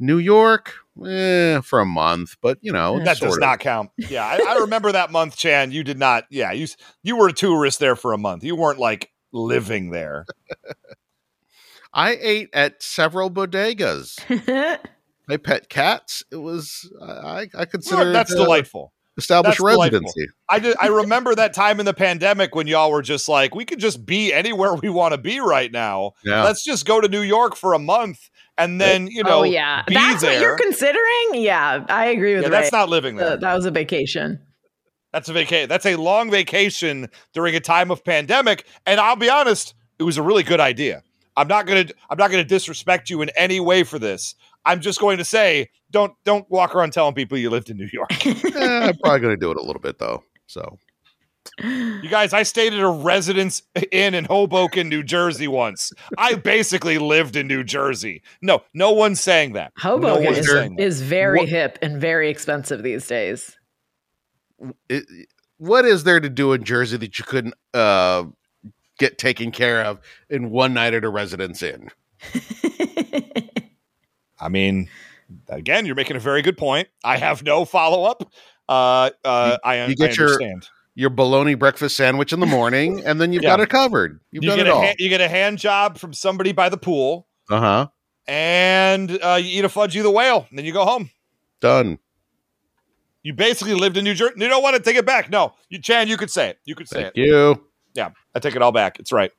New 0.00 0.18
York 0.18 0.74
eh, 1.06 1.60
for 1.60 1.80
a 1.80 1.86
month, 1.86 2.36
but 2.40 2.58
you 2.60 2.72
know, 2.72 2.98
that 3.04 3.16
sort 3.18 3.30
does 3.30 3.36
of. 3.36 3.40
not 3.40 3.60
count. 3.60 3.90
Yeah, 3.96 4.24
I, 4.24 4.54
I 4.54 4.58
remember 4.60 4.92
that 4.92 5.10
month, 5.10 5.36
Chan. 5.36 5.72
You 5.72 5.84
did 5.84 5.98
not. 5.98 6.24
Yeah, 6.30 6.52
you 6.52 6.66
you 7.02 7.16
were 7.16 7.28
a 7.28 7.32
tourist 7.32 7.78
there 7.78 7.96
for 7.96 8.12
a 8.12 8.18
month. 8.18 8.44
You 8.44 8.56
weren't 8.56 8.78
like 8.78 9.10
living 9.32 9.90
there. 9.90 10.26
I 11.92 12.16
ate 12.20 12.50
at 12.52 12.82
several 12.82 13.30
bodegas. 13.30 14.18
I 15.28 15.36
pet 15.36 15.68
cats. 15.68 16.24
It 16.30 16.36
was 16.36 16.90
I 17.02 17.48
I 17.54 17.64
consider 17.64 18.02
Well, 18.02 18.12
that's 18.12 18.32
it, 18.32 18.38
uh, 18.38 18.44
delightful. 18.44 18.92
established 19.16 19.58
That's 19.58 19.72
delightful. 19.72 20.00
residency. 20.00 20.26
I 20.48 20.58
just, 20.60 20.76
I 20.82 20.86
remember 21.02 21.34
that 21.34 21.54
time 21.54 21.78
in 21.80 21.86
the 21.86 21.94
pandemic 21.94 22.54
when 22.54 22.66
y'all 22.66 22.90
were 22.90 23.02
just 23.02 23.28
like, 23.28 23.54
we 23.54 23.64
could 23.64 23.78
just 23.78 24.04
be 24.06 24.32
anywhere 24.32 24.74
we 24.82 24.88
want 24.88 25.12
to 25.12 25.18
be 25.18 25.40
right 25.40 25.70
now. 25.70 26.12
Yeah. 26.24 26.44
Let's 26.44 26.64
just 26.64 26.86
go 26.86 27.00
to 27.00 27.08
New 27.08 27.22
York 27.22 27.54
for 27.56 27.74
a 27.74 27.78
month 27.78 28.28
and 28.60 28.80
then 28.80 29.06
you 29.08 29.22
know 29.24 29.40
oh 29.40 29.42
yeah, 29.42 29.82
be 29.86 29.94
that's 29.94 30.22
there. 30.22 30.32
what 30.34 30.40
you're 30.40 30.56
considering. 30.56 31.34
Yeah, 31.34 31.84
I 31.88 32.06
agree 32.06 32.34
with 32.34 32.42
yeah, 32.44 32.48
Ray. 32.48 32.60
that's 32.60 32.72
not 32.72 32.88
living 32.88 33.20
Uh, 33.20 33.30
there. 33.30 33.36
that 33.38 33.54
was 33.54 33.64
a 33.66 33.70
vacation. 33.70 34.40
That's 35.12 35.28
a 35.28 35.32
vacation. 35.32 35.68
That's 35.68 35.86
a 35.86 35.96
long 35.96 36.30
vacation 36.30 37.08
during 37.34 37.56
a 37.56 37.60
time 37.60 37.90
of 37.90 38.04
pandemic. 38.04 38.64
And 38.86 39.00
I'll 39.00 39.16
be 39.16 39.28
honest, 39.28 39.74
it 39.98 40.04
was 40.04 40.16
a 40.18 40.22
really 40.22 40.44
good 40.44 40.60
idea. 40.60 41.02
I'm 41.36 41.48
not 41.48 41.66
gonna 41.66 41.86
I'm 42.08 42.18
not 42.18 42.30
gonna 42.30 42.44
disrespect 42.44 43.10
you 43.10 43.22
in 43.22 43.30
any 43.36 43.58
way 43.60 43.82
for 43.82 43.98
this. 43.98 44.34
I'm 44.64 44.80
just 44.80 45.00
going 45.00 45.16
to 45.18 45.24
say, 45.24 45.70
don't 45.90 46.12
don't 46.24 46.48
walk 46.50 46.74
around 46.74 46.92
telling 46.92 47.14
people 47.14 47.38
you 47.38 47.50
lived 47.50 47.70
in 47.70 47.76
New 47.78 47.88
York. 47.92 48.10
Eh, 48.60 48.88
I'm 48.88 48.96
probably 48.98 49.20
going 49.20 49.34
to 49.34 49.40
do 49.40 49.50
it 49.50 49.56
a 49.56 49.62
little 49.62 49.80
bit 49.80 49.98
though. 49.98 50.22
So 50.46 50.78
you 51.62 52.08
guys, 52.10 52.32
I 52.32 52.42
stayed 52.42 52.72
at 52.74 52.80
a 52.80 52.88
residence 52.88 53.62
inn 53.92 54.14
in 54.14 54.24
Hoboken, 54.24 54.88
New 54.88 55.02
Jersey 55.02 55.48
once. 55.48 55.92
I 56.18 56.34
basically 56.34 56.98
lived 56.98 57.36
in 57.36 57.46
New 57.46 57.64
Jersey. 57.64 58.22
No, 58.42 58.62
no 58.74 58.90
one's 58.92 59.20
saying 59.20 59.52
that. 59.54 59.72
Hoboken 59.78 60.24
no 60.24 60.30
is, 60.30 60.50
saying 60.50 60.76
that. 60.76 60.82
is 60.82 61.00
very 61.02 61.40
What- 61.40 61.48
hip 61.48 61.78
and 61.82 62.00
very 62.00 62.28
expensive 62.30 62.82
these 62.82 63.06
days. 63.06 63.56
it, 64.88 65.04
what 65.58 65.84
is 65.84 66.04
there 66.04 66.20
to 66.20 66.28
do 66.30 66.52
in 66.52 66.64
Jersey 66.64 66.96
that 66.98 67.18
you 67.18 67.24
couldn't 67.24 67.54
uh, 67.74 68.24
get 68.98 69.18
taken 69.18 69.50
care 69.50 69.82
of 69.84 70.00
in 70.28 70.50
one 70.50 70.72
night 70.74 70.94
at 70.94 71.04
a 71.04 71.08
residence 71.10 71.62
inn? 71.62 71.88
I 74.40 74.48
mean, 74.48 74.88
again, 75.48 75.84
you're 75.86 75.94
making 75.94 76.16
a 76.16 76.20
very 76.20 76.42
good 76.42 76.56
point. 76.56 76.88
I 77.04 77.18
have 77.18 77.42
no 77.42 77.64
follow 77.64 78.04
up. 78.04 78.22
Uh, 78.68 79.10
uh, 79.24 79.58
I, 79.64 79.84
you 79.86 79.96
get 79.96 80.10
I 80.10 80.14
your- 80.14 80.26
understand. 80.28 80.62
Your 80.64 80.79
bologna 81.08 81.54
breakfast 81.54 81.96
sandwich 81.96 82.32
in 82.34 82.40
the 82.40 82.46
morning, 82.46 83.02
and 83.06 83.18
then 83.20 83.32
you've 83.32 83.42
Yeah. 83.42 83.50
got 83.50 83.60
it 83.60 83.70
covered. 83.70 84.20
You've 84.30 84.44
you 84.44 84.50
done 84.50 84.58
get 84.58 84.66
it 84.66 84.70
a 84.70 84.74
all. 84.74 84.82
ha- 84.82 84.94
you 84.98 85.08
get 85.08 85.22
a 85.22 85.28
hand 85.28 85.56
job 85.58 85.96
from 85.96 86.12
somebody 86.12 86.52
by 86.52 86.68
the 86.68 86.76
pool, 86.76 87.26
Uh 87.48 87.60
huh. 87.60 87.86
and 88.28 89.10
uh, 89.22 89.38
you 89.40 89.60
eat 89.60 89.64
a 89.64 89.68
Fudgie 89.68 90.02
the 90.02 90.10
whale, 90.10 90.46
and 90.50 90.58
then 90.58 90.66
you 90.66 90.72
go 90.72 90.84
home. 90.84 91.10
Done. 91.60 91.98
You 93.22 93.32
basically 93.34 93.74
lived 93.74 93.96
in 93.96 94.04
New 94.04 94.14
Jersey. 94.14 94.34
You 94.36 94.48
don't 94.48 94.62
want 94.62 94.76
to 94.76 94.82
take 94.82 94.96
it 94.96 95.06
back. 95.06 95.30
No, 95.30 95.54
you 95.70 95.78
Chan, 95.78 96.08
you 96.08 96.16
could 96.18 96.30
say 96.30 96.50
it. 96.50 96.58
You 96.64 96.74
could 96.74 96.88
say 96.88 97.02
Thank 97.04 97.16
it. 97.16 97.20
you. 97.26 97.64
Yeah, 97.94 98.10
I 98.34 98.38
take 98.40 98.54
it 98.56 98.62
all 98.62 98.72
back. 98.72 98.98
It's 98.98 99.12
right. 99.12 99.30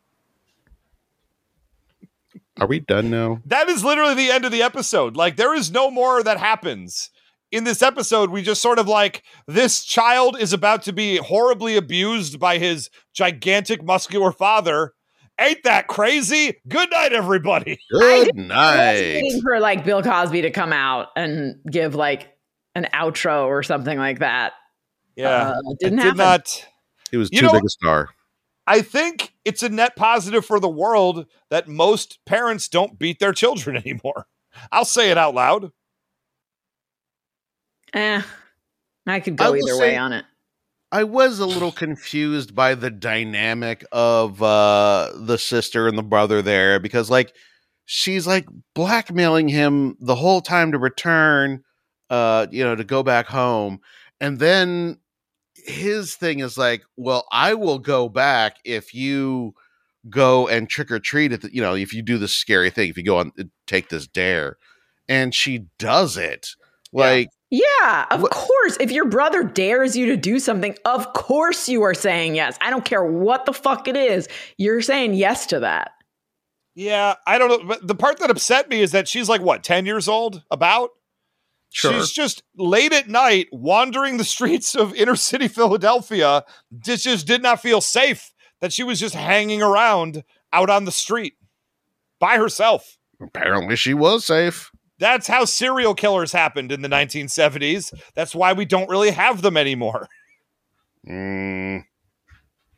Are 2.59 2.67
we 2.67 2.79
done 2.79 3.09
now? 3.09 3.41
That 3.45 3.69
is 3.69 3.83
literally 3.83 4.13
the 4.13 4.29
end 4.31 4.45
of 4.45 4.51
the 4.51 4.61
episode. 4.61 5.15
Like 5.15 5.35
there 5.35 5.55
is 5.55 5.71
no 5.71 5.89
more 5.89 6.21
that 6.23 6.37
happens. 6.37 7.09
In 7.51 7.65
this 7.65 7.81
episode, 7.81 8.29
we 8.29 8.41
just 8.41 8.61
sort 8.61 8.79
of 8.79 8.87
like 8.87 9.23
this 9.45 9.83
child 9.83 10.39
is 10.39 10.53
about 10.53 10.83
to 10.83 10.93
be 10.93 11.17
horribly 11.17 11.75
abused 11.75 12.39
by 12.39 12.57
his 12.57 12.89
gigantic 13.13 13.83
muscular 13.83 14.31
father. 14.31 14.93
Ain't 15.39 15.63
that 15.63 15.87
crazy? 15.87 16.55
Good 16.67 16.89
night, 16.91 17.11
everybody. 17.11 17.77
Good 17.91 18.01
I 18.03 18.19
was 18.23 18.29
night. 18.35 18.95
waiting 19.21 19.41
for 19.41 19.59
like 19.59 19.83
Bill 19.83 20.01
Cosby 20.01 20.43
to 20.43 20.51
come 20.51 20.71
out 20.71 21.07
and 21.17 21.55
give 21.69 21.93
like 21.95 22.29
an 22.73 22.87
outro 22.93 23.45
or 23.47 23.63
something 23.63 23.97
like 23.97 24.19
that. 24.19 24.53
Yeah, 25.17 25.49
Uh, 25.49 25.61
didn't 25.81 25.99
it 25.99 26.03
happen. 26.03 26.17
did 26.17 26.23
not. 26.23 26.67
He 27.11 27.17
was 27.17 27.29
You 27.33 27.41
too 27.41 27.47
know- 27.47 27.53
big 27.53 27.65
a 27.65 27.69
star. 27.69 28.09
I 28.67 28.81
think 28.81 29.33
it's 29.43 29.63
a 29.63 29.69
net 29.69 29.95
positive 29.97 30.45
for 30.45 30.59
the 30.59 30.69
world 30.69 31.25
that 31.49 31.67
most 31.67 32.19
parents 32.25 32.69
don't 32.69 32.97
beat 32.97 33.19
their 33.19 33.33
children 33.33 33.75
anymore. 33.85 34.27
I'll 34.71 34.85
say 34.85 35.09
it 35.11 35.17
out 35.17 35.33
loud. 35.35 35.71
Eh, 37.93 38.21
I 39.07 39.19
could 39.19 39.35
go 39.35 39.51
will 39.51 39.57
either 39.57 39.77
say- 39.77 39.91
way 39.91 39.97
on 39.97 40.13
it. 40.13 40.25
I 40.93 41.05
was 41.05 41.39
a 41.39 41.45
little 41.45 41.71
confused 41.71 42.53
by 42.53 42.75
the 42.75 42.89
dynamic 42.91 43.85
of 43.93 44.43
uh 44.43 45.09
the 45.15 45.37
sister 45.37 45.87
and 45.87 45.97
the 45.97 46.03
brother 46.03 46.41
there 46.41 46.81
because 46.81 47.09
like 47.09 47.33
she's 47.85 48.27
like 48.27 48.45
blackmailing 48.75 49.47
him 49.47 49.95
the 50.01 50.15
whole 50.15 50.41
time 50.41 50.73
to 50.73 50.77
return 50.77 51.63
uh 52.09 52.47
you 52.51 52.61
know 52.65 52.75
to 52.75 52.83
go 52.83 53.03
back 53.03 53.27
home. 53.27 53.79
And 54.19 54.37
then 54.39 54.97
his 55.55 56.15
thing 56.15 56.39
is 56.39 56.57
like 56.57 56.83
well 56.97 57.25
I 57.31 57.53
will 57.53 57.79
go 57.79 58.09
back 58.09 58.57
if 58.65 58.93
you 58.93 59.55
go 60.09 60.49
and 60.49 60.67
trick 60.67 60.91
or 60.91 60.99
treat 60.99 61.31
at 61.31 61.41
the, 61.41 61.55
you 61.55 61.61
know 61.61 61.73
if 61.73 61.93
you 61.93 62.01
do 62.01 62.17
this 62.17 62.35
scary 62.35 62.69
thing 62.69 62.89
if 62.89 62.97
you 62.97 63.03
go 63.03 63.17
on 63.17 63.31
take 63.65 63.87
this 63.87 64.07
dare. 64.07 64.57
And 65.07 65.33
she 65.33 65.67
does 65.79 66.17
it. 66.17 66.49
Like 66.91 67.27
Yeah, 67.27 67.37
of 68.11 68.21
What- 68.21 68.31
course. 68.31 68.77
If 68.79 68.91
your 68.91 69.05
brother 69.05 69.43
dares 69.43 69.95
you 69.95 70.05
to 70.07 70.17
do 70.17 70.39
something, 70.39 70.77
of 70.85 71.13
course 71.13 71.67
you 71.67 71.81
are 71.83 71.93
saying 71.93 72.35
yes. 72.35 72.57
I 72.61 72.69
don't 72.69 72.85
care 72.85 73.03
what 73.03 73.45
the 73.45 73.53
fuck 73.53 73.87
it 73.87 73.95
is. 73.97 74.27
You're 74.57 74.81
saying 74.81 75.13
yes 75.15 75.45
to 75.47 75.59
that. 75.59 75.91
Yeah, 76.75 77.15
I 77.27 77.37
don't 77.37 77.49
know. 77.49 77.67
But 77.67 77.85
the 77.85 77.95
part 77.95 78.19
that 78.19 78.29
upset 78.29 78.69
me 78.69 78.81
is 78.81 78.91
that 78.91 79.07
she's 79.07 79.27
like, 79.27 79.41
what, 79.41 79.63
10 79.63 79.85
years 79.85 80.07
old? 80.07 80.43
About? 80.49 80.91
Sure. 81.73 81.93
She's 81.93 82.11
just 82.11 82.43
late 82.55 82.93
at 82.93 83.09
night 83.09 83.47
wandering 83.51 84.17
the 84.17 84.23
streets 84.35 84.75
of 84.75 84.93
inner 84.95 85.15
city 85.17 85.47
Philadelphia. 85.49 86.43
Just, 86.79 87.03
just 87.03 87.27
did 87.27 87.41
not 87.41 87.61
feel 87.61 87.81
safe 87.81 88.31
that 88.61 88.71
she 88.71 88.83
was 88.83 88.99
just 88.99 89.15
hanging 89.15 89.61
around 89.61 90.23
out 90.53 90.69
on 90.69 90.85
the 90.85 90.91
street 90.91 91.33
by 92.19 92.37
herself. 92.37 92.97
apparently 93.21 93.75
she 93.75 93.93
was 93.93 94.23
safe 94.25 94.70
That's 95.01 95.27
how 95.27 95.45
serial 95.45 95.95
killers 95.95 96.31
happened 96.31 96.71
in 96.71 96.83
the 96.83 96.87
1970s. 96.87 97.91
That's 98.13 98.35
why 98.35 98.53
we 98.53 98.65
don't 98.65 98.87
really 98.87 99.09
have 99.11 99.41
them 99.41 99.57
anymore. 99.57 100.07
Mm, 101.09 101.81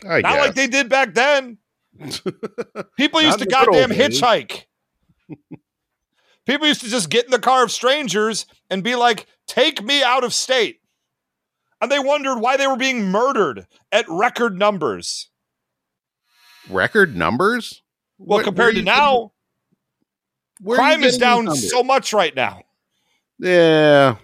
Not 0.02 0.22
guess. 0.24 0.40
like 0.40 0.56
they 0.56 0.68
did 0.68 0.88
back 0.88 1.14
then. 1.14 1.58
People 2.98 3.22
used 3.22 3.40
to 3.40 3.44
in 3.44 3.50
the 3.50 3.56
good 3.66 3.66
goddamn 3.66 3.90
hitchhike. 3.90 4.64
People 6.45 6.68
used 6.68 6.80
to 6.82 6.90
just 6.90 7.10
get 7.10 7.26
in 7.26 7.32
the 7.32 7.40
car 7.40 7.66
of 7.66 7.72
strangers 7.72 8.45
and 8.70 8.82
be 8.82 8.95
like, 8.95 9.28
take 9.45 9.84
me 9.84 10.02
out 10.04 10.24
of 10.24 10.34
state. 10.34 10.80
And 11.82 11.91
they 11.91 12.00
wondered 12.00 12.40
why 12.40 12.56
they 12.56 12.66
were 12.66 12.78
being 12.78 13.12
murdered 13.12 13.68
at 13.91 14.06
record 14.08 14.58
numbers. 14.58 15.28
record 16.70 17.18
numbers. 17.18 17.82
Well, 18.18 18.38
Where- 18.38 18.45
compared 18.45 18.76
to 18.76 18.82
now, 18.84 19.34
Where 20.62 20.78
crime 20.78 21.04
is 21.04 21.18
down 21.18 21.54
so 21.56 21.84
much 21.84 22.14
right 22.14 22.36
now. 22.36 22.64
Yeah, 23.40 24.18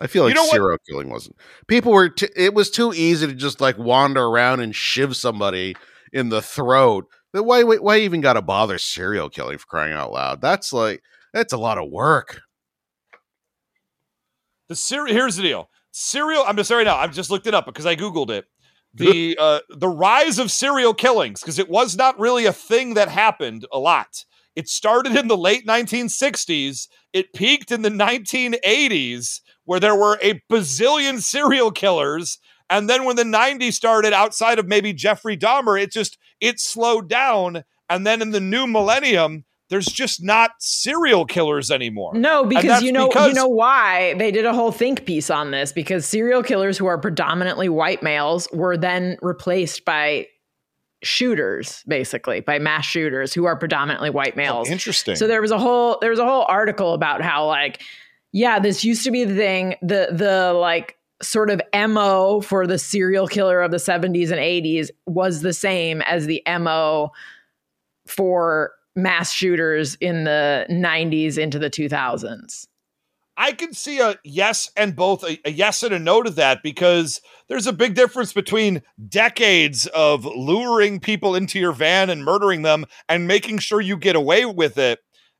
I 0.00 0.06
feel 0.06 0.24
like 0.24 0.30
You 0.30 0.34
know 0.34 0.42
what? 0.44 0.52
serial 0.52 0.78
killing 0.88 1.10
wasn't. 1.10 1.36
People 1.66 1.92
were. 1.92 2.08
T- 2.08 2.28
it 2.36 2.54
was 2.54 2.70
too 2.70 2.92
easy 2.94 3.26
to 3.26 3.34
just 3.34 3.60
like 3.60 3.78
wander 3.78 4.24
around 4.24 4.60
and 4.60 4.74
shiv 4.74 5.16
somebody 5.16 5.76
in 6.12 6.28
the 6.28 6.42
throat. 6.42 7.06
Then 7.32 7.44
Why? 7.44 7.62
Why, 7.62 7.76
why 7.76 7.98
even 7.98 8.20
got 8.20 8.34
to 8.34 8.42
bother 8.42 8.78
serial 8.78 9.30
killing 9.30 9.58
for 9.58 9.66
crying 9.66 9.92
out 9.94 10.12
loud? 10.12 10.40
That's 10.40 10.72
like 10.72 11.02
that's 11.32 11.52
a 11.52 11.58
lot 11.58 11.78
of 11.78 11.90
work. 11.90 12.40
The 14.68 14.76
serial 14.76 15.14
here's 15.14 15.36
the 15.36 15.42
deal. 15.42 15.70
Serial, 15.90 16.44
I'm 16.46 16.56
just 16.56 16.68
sorry 16.68 16.84
now. 16.84 16.96
I've 16.96 17.14
just 17.14 17.30
looked 17.30 17.46
it 17.46 17.54
up 17.54 17.66
because 17.66 17.86
I 17.86 17.96
Googled 17.96 18.30
it. 18.30 18.44
The 18.94 19.36
uh 19.38 19.60
the 19.68 19.86
rise 19.86 20.38
of 20.38 20.50
serial 20.50 20.94
killings, 20.94 21.40
because 21.40 21.58
it 21.58 21.68
was 21.68 21.94
not 21.94 22.18
really 22.18 22.46
a 22.46 22.52
thing 22.54 22.94
that 22.94 23.08
happened 23.08 23.66
a 23.70 23.78
lot. 23.78 24.24
It 24.58 24.68
started 24.68 25.14
in 25.14 25.28
the 25.28 25.36
late 25.36 25.68
1960s. 25.68 26.88
It 27.12 27.32
peaked 27.32 27.70
in 27.70 27.82
the 27.82 27.90
1980s, 27.90 29.40
where 29.64 29.78
there 29.78 29.94
were 29.94 30.18
a 30.20 30.42
bazillion 30.50 31.22
serial 31.22 31.70
killers. 31.70 32.38
And 32.68 32.90
then 32.90 33.04
when 33.04 33.14
the 33.14 33.22
90s 33.22 33.74
started, 33.74 34.12
outside 34.12 34.58
of 34.58 34.66
maybe 34.66 34.92
Jeffrey 34.92 35.36
Dahmer, 35.36 35.80
it 35.80 35.92
just 35.92 36.18
it 36.40 36.58
slowed 36.58 37.08
down. 37.08 37.62
And 37.88 38.04
then 38.04 38.20
in 38.20 38.32
the 38.32 38.40
new 38.40 38.66
millennium, 38.66 39.44
there's 39.70 39.86
just 39.86 40.24
not 40.24 40.50
serial 40.58 41.24
killers 41.24 41.70
anymore. 41.70 42.14
No, 42.14 42.44
because 42.44 42.82
you 42.82 42.90
know 42.90 43.06
because- 43.06 43.28
you 43.28 43.34
know 43.34 43.46
why 43.46 44.14
they 44.14 44.32
did 44.32 44.44
a 44.44 44.52
whole 44.52 44.72
think 44.72 45.06
piece 45.06 45.30
on 45.30 45.52
this 45.52 45.70
because 45.70 46.04
serial 46.04 46.42
killers 46.42 46.76
who 46.76 46.86
are 46.86 46.98
predominantly 46.98 47.68
white 47.68 48.02
males 48.02 48.48
were 48.52 48.76
then 48.76 49.18
replaced 49.22 49.84
by 49.84 50.26
shooters 51.02 51.84
basically 51.86 52.40
by 52.40 52.58
mass 52.58 52.84
shooters 52.84 53.32
who 53.32 53.44
are 53.44 53.56
predominantly 53.56 54.10
white 54.10 54.34
oh, 54.34 54.38
males. 54.38 54.68
Oh, 54.68 54.72
interesting. 54.72 55.16
So 55.16 55.26
there 55.26 55.40
was 55.40 55.50
a 55.50 55.58
whole 55.58 55.98
there 56.00 56.10
was 56.10 56.18
a 56.18 56.26
whole 56.26 56.44
article 56.48 56.94
about 56.94 57.22
how 57.22 57.46
like 57.46 57.82
yeah, 58.32 58.58
this 58.58 58.84
used 58.84 59.04
to 59.04 59.10
be 59.10 59.24
the 59.24 59.34
thing 59.34 59.76
the 59.80 60.08
the 60.12 60.52
like 60.52 60.96
sort 61.22 61.50
of 61.50 61.60
MO 61.74 62.40
for 62.40 62.66
the 62.66 62.78
serial 62.78 63.26
killer 63.26 63.60
of 63.60 63.70
the 63.72 63.78
70s 63.78 64.30
and 64.30 64.38
80s 64.38 64.90
was 65.06 65.42
the 65.42 65.52
same 65.52 66.00
as 66.02 66.26
the 66.26 66.42
MO 66.60 67.10
for 68.06 68.72
mass 68.94 69.32
shooters 69.32 69.96
in 69.96 70.24
the 70.24 70.64
90s 70.70 71.36
into 71.36 71.58
the 71.58 71.70
2000s. 71.70 72.67
I 73.40 73.52
can 73.52 73.72
see 73.72 74.00
a 74.00 74.18
yes 74.24 74.68
and 74.76 74.96
both 74.96 75.22
a, 75.22 75.38
a 75.44 75.52
yes 75.52 75.84
and 75.84 75.94
a 75.94 75.98
no 76.00 76.22
to 76.24 76.30
that 76.30 76.60
because 76.64 77.20
there's 77.48 77.68
a 77.68 77.72
big 77.72 77.94
difference 77.94 78.32
between 78.32 78.82
decades 79.08 79.86
of 79.86 80.24
luring 80.24 80.98
people 80.98 81.36
into 81.36 81.60
your 81.60 81.70
van 81.70 82.10
and 82.10 82.24
murdering 82.24 82.62
them 82.62 82.84
and 83.08 83.28
making 83.28 83.58
sure 83.58 83.80
you 83.80 83.96
get 83.96 84.16
away 84.16 84.44
with 84.44 84.76
it 84.76 84.98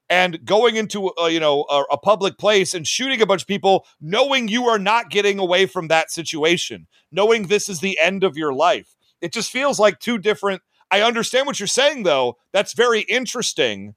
and 0.08 0.44
going 0.44 0.76
into 0.76 1.10
a, 1.18 1.28
you 1.28 1.40
know 1.40 1.66
a, 1.68 1.82
a 1.90 1.98
public 1.98 2.38
place 2.38 2.72
and 2.72 2.86
shooting 2.86 3.20
a 3.20 3.26
bunch 3.26 3.42
of 3.42 3.48
people 3.48 3.84
knowing 4.00 4.46
you 4.46 4.68
are 4.68 4.78
not 4.78 5.10
getting 5.10 5.40
away 5.40 5.66
from 5.66 5.88
that 5.88 6.12
situation 6.12 6.86
knowing 7.10 7.46
this 7.48 7.68
is 7.68 7.80
the 7.80 7.98
end 7.98 8.22
of 8.22 8.36
your 8.36 8.52
life. 8.52 8.94
It 9.20 9.32
just 9.32 9.50
feels 9.50 9.80
like 9.80 9.98
two 9.98 10.18
different 10.18 10.62
I 10.90 11.02
understand 11.02 11.46
what 11.48 11.58
you're 11.58 11.66
saying 11.66 12.04
though. 12.04 12.36
That's 12.52 12.74
very 12.74 13.00
interesting 13.00 13.96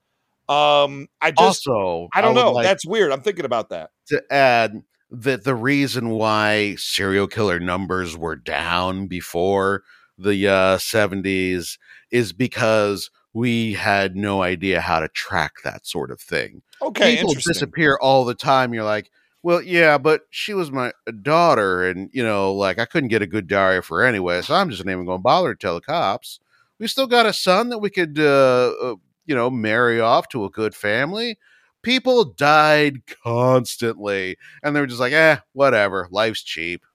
um 0.51 1.07
I 1.21 1.31
just 1.31 1.67
also, 1.67 2.09
I 2.13 2.21
don't 2.21 2.35
would 2.35 2.41
know 2.41 2.51
like 2.51 2.65
that's 2.65 2.85
weird 2.85 3.11
I'm 3.11 3.21
thinking 3.21 3.45
about 3.45 3.69
that 3.69 3.91
to 4.07 4.21
add 4.31 4.83
that 5.11 5.43
the 5.43 5.55
reason 5.55 6.09
why 6.09 6.75
serial 6.75 7.27
killer 7.27 7.59
numbers 7.59 8.17
were 8.17 8.35
down 8.35 9.07
before 9.07 9.83
the 10.17 10.47
uh, 10.47 10.77
70s 10.77 11.77
is 12.11 12.33
because 12.33 13.09
we 13.33 13.73
had 13.73 14.15
no 14.15 14.41
idea 14.41 14.81
how 14.81 14.99
to 14.99 15.07
track 15.09 15.53
that 15.63 15.85
sort 15.85 16.11
of 16.11 16.19
thing. 16.19 16.61
Okay, 16.81 17.17
People 17.17 17.33
disappear 17.33 17.97
all 18.01 18.25
the 18.25 18.35
time. 18.35 18.73
You're 18.73 18.83
like, 18.83 19.09
well, 19.43 19.61
yeah, 19.61 19.97
but 19.97 20.21
she 20.29 20.53
was 20.53 20.71
my 20.71 20.91
daughter, 21.21 21.87
and 21.87 22.09
you 22.13 22.23
know, 22.23 22.53
like 22.53 22.79
I 22.79 22.85
couldn't 22.85 23.09
get 23.09 23.21
a 23.21 23.27
good 23.27 23.47
diary 23.47 23.81
for 23.81 23.99
her 23.99 24.05
anyway, 24.05 24.41
so 24.41 24.55
I'm 24.55 24.69
just 24.69 24.85
not 24.85 24.91
even 24.91 25.05
going 25.05 25.19
to 25.19 25.23
bother 25.23 25.53
to 25.53 25.59
tell 25.59 25.75
the 25.75 25.81
cops. 25.81 26.39
We 26.79 26.87
still 26.87 27.07
got 27.07 27.25
a 27.25 27.33
son 27.33 27.69
that 27.69 27.77
we 27.79 27.89
could, 27.89 28.19
uh, 28.19 28.73
uh, 28.81 28.95
you 29.31 29.35
know, 29.35 29.49
marry 29.49 30.01
off 30.01 30.27
to 30.27 30.43
a 30.43 30.49
good 30.49 30.75
family. 30.75 31.37
People 31.83 32.25
died 32.25 32.97
constantly, 33.23 34.35
and 34.61 34.75
they 34.75 34.81
were 34.81 34.87
just 34.87 34.99
like, 34.99 35.13
eh, 35.13 35.37
whatever, 35.53 36.09
life's 36.11 36.43
cheap. 36.43 36.85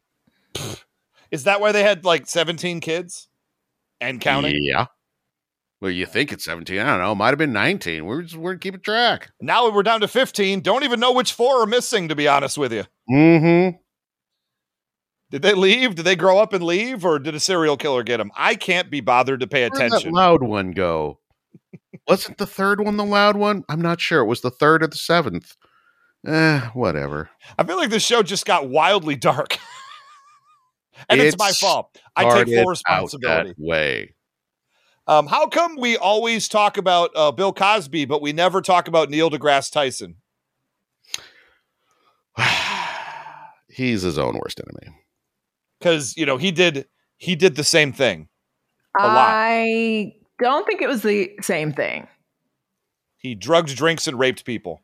Is 1.31 1.45
that 1.45 1.63
why 1.63 1.73
they 1.73 1.83
had 1.83 2.05
like 2.05 2.27
17 2.27 2.81
kids 2.81 3.29
and 4.03 4.21
counting? 4.21 4.55
Yeah. 4.61 4.89
Well, 5.81 5.91
you 5.91 6.05
think 6.05 6.31
it's 6.31 6.45
17? 6.45 6.79
I 6.79 6.85
don't 6.85 6.99
know. 6.99 7.13
It 7.13 7.15
Might 7.15 7.29
have 7.29 7.39
been 7.39 7.55
19. 7.55 8.05
We're 8.05 8.21
just 8.23 8.37
we're 8.37 8.57
keeping 8.57 8.81
track. 8.81 9.31
Now 9.41 9.71
we're 9.71 9.83
down 9.83 10.03
to 10.03 10.09
15. 10.09 10.61
Don't 10.61 10.85
even 10.85 11.01
know 11.01 11.13
which 11.13 11.33
four 11.33 11.63
are 11.63 11.67
missing, 11.67 12.09
to 12.09 12.15
be 12.15 12.29
honest 12.29 12.59
with 12.59 12.73
you. 12.75 12.85
Mm-hmm. 13.11 13.79
Did 15.31 15.41
they 15.41 15.55
leave? 15.55 15.95
Did 15.95 16.05
they 16.05 16.17
grow 16.17 16.39
up 16.39 16.53
and 16.53 16.63
leave, 16.63 17.03
or 17.03 17.19
did 17.19 17.35
a 17.35 17.41
serial 17.41 17.79
killer 17.79 18.03
get 18.03 18.19
them? 18.19 18.31
I 18.37 18.57
can't 18.57 18.91
be 18.91 19.01
bothered 19.01 19.41
to 19.41 19.47
pay 19.47 19.63
Where'd 19.63 19.73
that 19.73 19.87
attention. 19.87 20.13
loud 20.13 20.43
one 20.43 20.73
go? 20.73 21.19
Wasn't 22.09 22.39
the 22.39 22.47
third 22.47 22.81
one 22.81 22.97
the 22.97 23.05
loud 23.05 23.37
one? 23.37 23.65
I'm 23.69 23.81
not 23.81 24.01
sure. 24.01 24.21
It 24.21 24.27
was 24.27 24.41
the 24.41 24.51
third 24.51 24.83
or 24.83 24.87
the 24.87 24.97
seventh. 24.97 25.57
Eh, 26.27 26.61
whatever. 26.75 27.31
I 27.59 27.65
feel 27.65 27.77
like 27.77 27.91
this 27.91 28.05
show 28.05 28.23
just 28.23 28.47
got 28.47 28.69
wildly 28.69 29.17
dark. 29.17 29.59
and 31.09 31.21
it's, 31.21 31.39
my 31.39 31.53
fault. 31.53 31.97
I 32.17 32.23
take 32.23 32.31
Started 32.31 32.55
full 32.55 32.61
out 32.61 32.69
responsibility. 32.69 33.49
That 33.51 33.59
way. 33.59 34.15
Um, 35.09 35.27
how 35.29 35.47
come 35.47 35.77
we 35.77 35.97
always 35.97 36.49
talk 36.49 36.77
about 36.77 37.11
uh, 37.15 37.31
Bill 37.31 37.53
Cosby, 37.53 38.07
but 38.07 38.21
we 38.21 38.33
never 38.33 38.61
talk 38.61 38.89
about 38.89 39.09
Neil 39.09 39.31
deGrasse 39.31 39.71
Tyson? 39.71 40.17
He's 43.69 44.03
his 44.03 44.19
own 44.19 44.39
worst 44.43 44.61
enemy. 44.61 44.99
Because 45.79 46.17
you 46.17 46.27
know 46.27 46.39
he 46.39 46.51
did 46.51 46.87
he 47.19 47.37
did 47.37 47.55
the 47.55 47.63
same 47.63 47.93
thing. 47.93 48.29
A 48.99 49.07
lot. 49.07 49.29
I 49.31 50.15
don't 50.39 50.67
think 50.67 50.83
it 50.83 50.89
was 50.89 51.03
the 51.03 51.33
same 51.41 51.73
thing. 51.73 52.09
He 53.19 53.35
drugged, 53.35 53.75
drinks, 53.77 54.07
and 54.07 54.19
raped 54.19 54.45
people. 54.45 54.83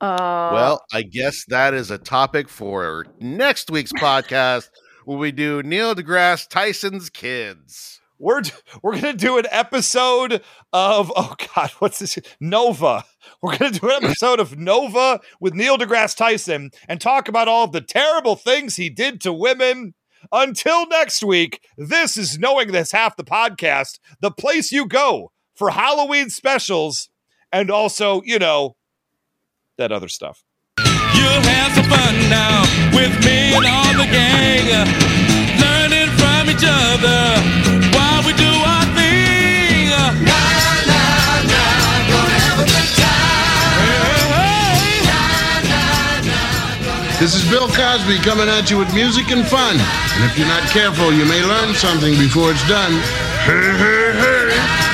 Uh, 0.00 0.50
well, 0.52 0.84
I 0.92 1.02
guess 1.02 1.44
that 1.48 1.72
is 1.72 1.90
a 1.90 1.98
topic 1.98 2.48
for 2.48 3.06
next 3.20 3.70
week's 3.70 3.92
podcast 3.98 4.68
where 5.04 5.18
we 5.18 5.32
do 5.32 5.62
Neil 5.62 5.94
deGrasse 5.94 6.48
Tyson's 6.48 7.10
kids. 7.10 8.00
We're 8.18 8.42
d- 8.42 8.52
we're 8.82 8.94
gonna 8.94 9.12
do 9.12 9.38
an 9.38 9.46
episode 9.50 10.42
of 10.72 11.12
oh 11.16 11.34
god, 11.54 11.70
what's 11.78 11.98
this? 11.98 12.18
Nova. 12.40 13.04
We're 13.42 13.56
gonna 13.56 13.72
do 13.72 13.90
an 13.90 14.04
episode 14.04 14.40
of 14.40 14.58
Nova 14.58 15.20
with 15.40 15.54
Neil 15.54 15.76
deGrasse 15.76 16.16
Tyson 16.16 16.70
and 16.88 17.00
talk 17.00 17.28
about 17.28 17.48
all 17.48 17.64
of 17.64 17.72
the 17.72 17.80
terrible 17.80 18.36
things 18.36 18.76
he 18.76 18.90
did 18.90 19.20
to 19.22 19.32
women. 19.32 19.94
Until 20.32 20.86
next 20.88 21.22
week, 21.22 21.66
this 21.76 22.16
is 22.16 22.38
knowing 22.38 22.72
this 22.72 22.92
half 22.92 23.16
the 23.16 23.24
podcast, 23.24 23.98
the 24.20 24.30
place 24.30 24.72
you 24.72 24.86
go 24.86 25.32
for 25.54 25.70
Halloween 25.70 26.30
specials, 26.30 27.08
and 27.52 27.70
also 27.70 28.22
you 28.24 28.38
know 28.38 28.76
that 29.76 29.92
other 29.92 30.08
stuff. 30.08 30.44
You'll 30.78 31.42
have 31.42 31.72
some 31.74 31.84
fun 31.84 32.14
now 32.28 32.62
with 32.94 33.24
me 33.24 33.54
and 33.54 33.66
all 33.66 33.94
the 33.94 34.10
gang. 34.10 34.66
Learning 35.60 36.10
from 36.18 36.50
each 36.50 36.64
other 36.66 37.40
while 37.96 38.22
we 38.26 38.32
do 38.32 38.44
our 38.44 38.84
thing. 38.94 39.14
This 47.24 47.42
is 47.42 47.50
Bill 47.50 47.68
Cosby 47.68 48.18
coming 48.18 48.50
at 48.50 48.70
you 48.70 48.76
with 48.76 48.92
music 48.92 49.30
and 49.30 49.46
fun. 49.46 49.76
And 49.76 50.30
if 50.30 50.36
you're 50.36 50.46
not 50.46 50.68
careful, 50.68 51.10
you 51.10 51.24
may 51.24 51.42
learn 51.42 51.74
something 51.74 52.12
before 52.18 52.50
it's 52.50 52.68
done. 52.68 52.92
Hey, 53.46 53.72
hey, 53.78 54.12
hey. 54.12 54.93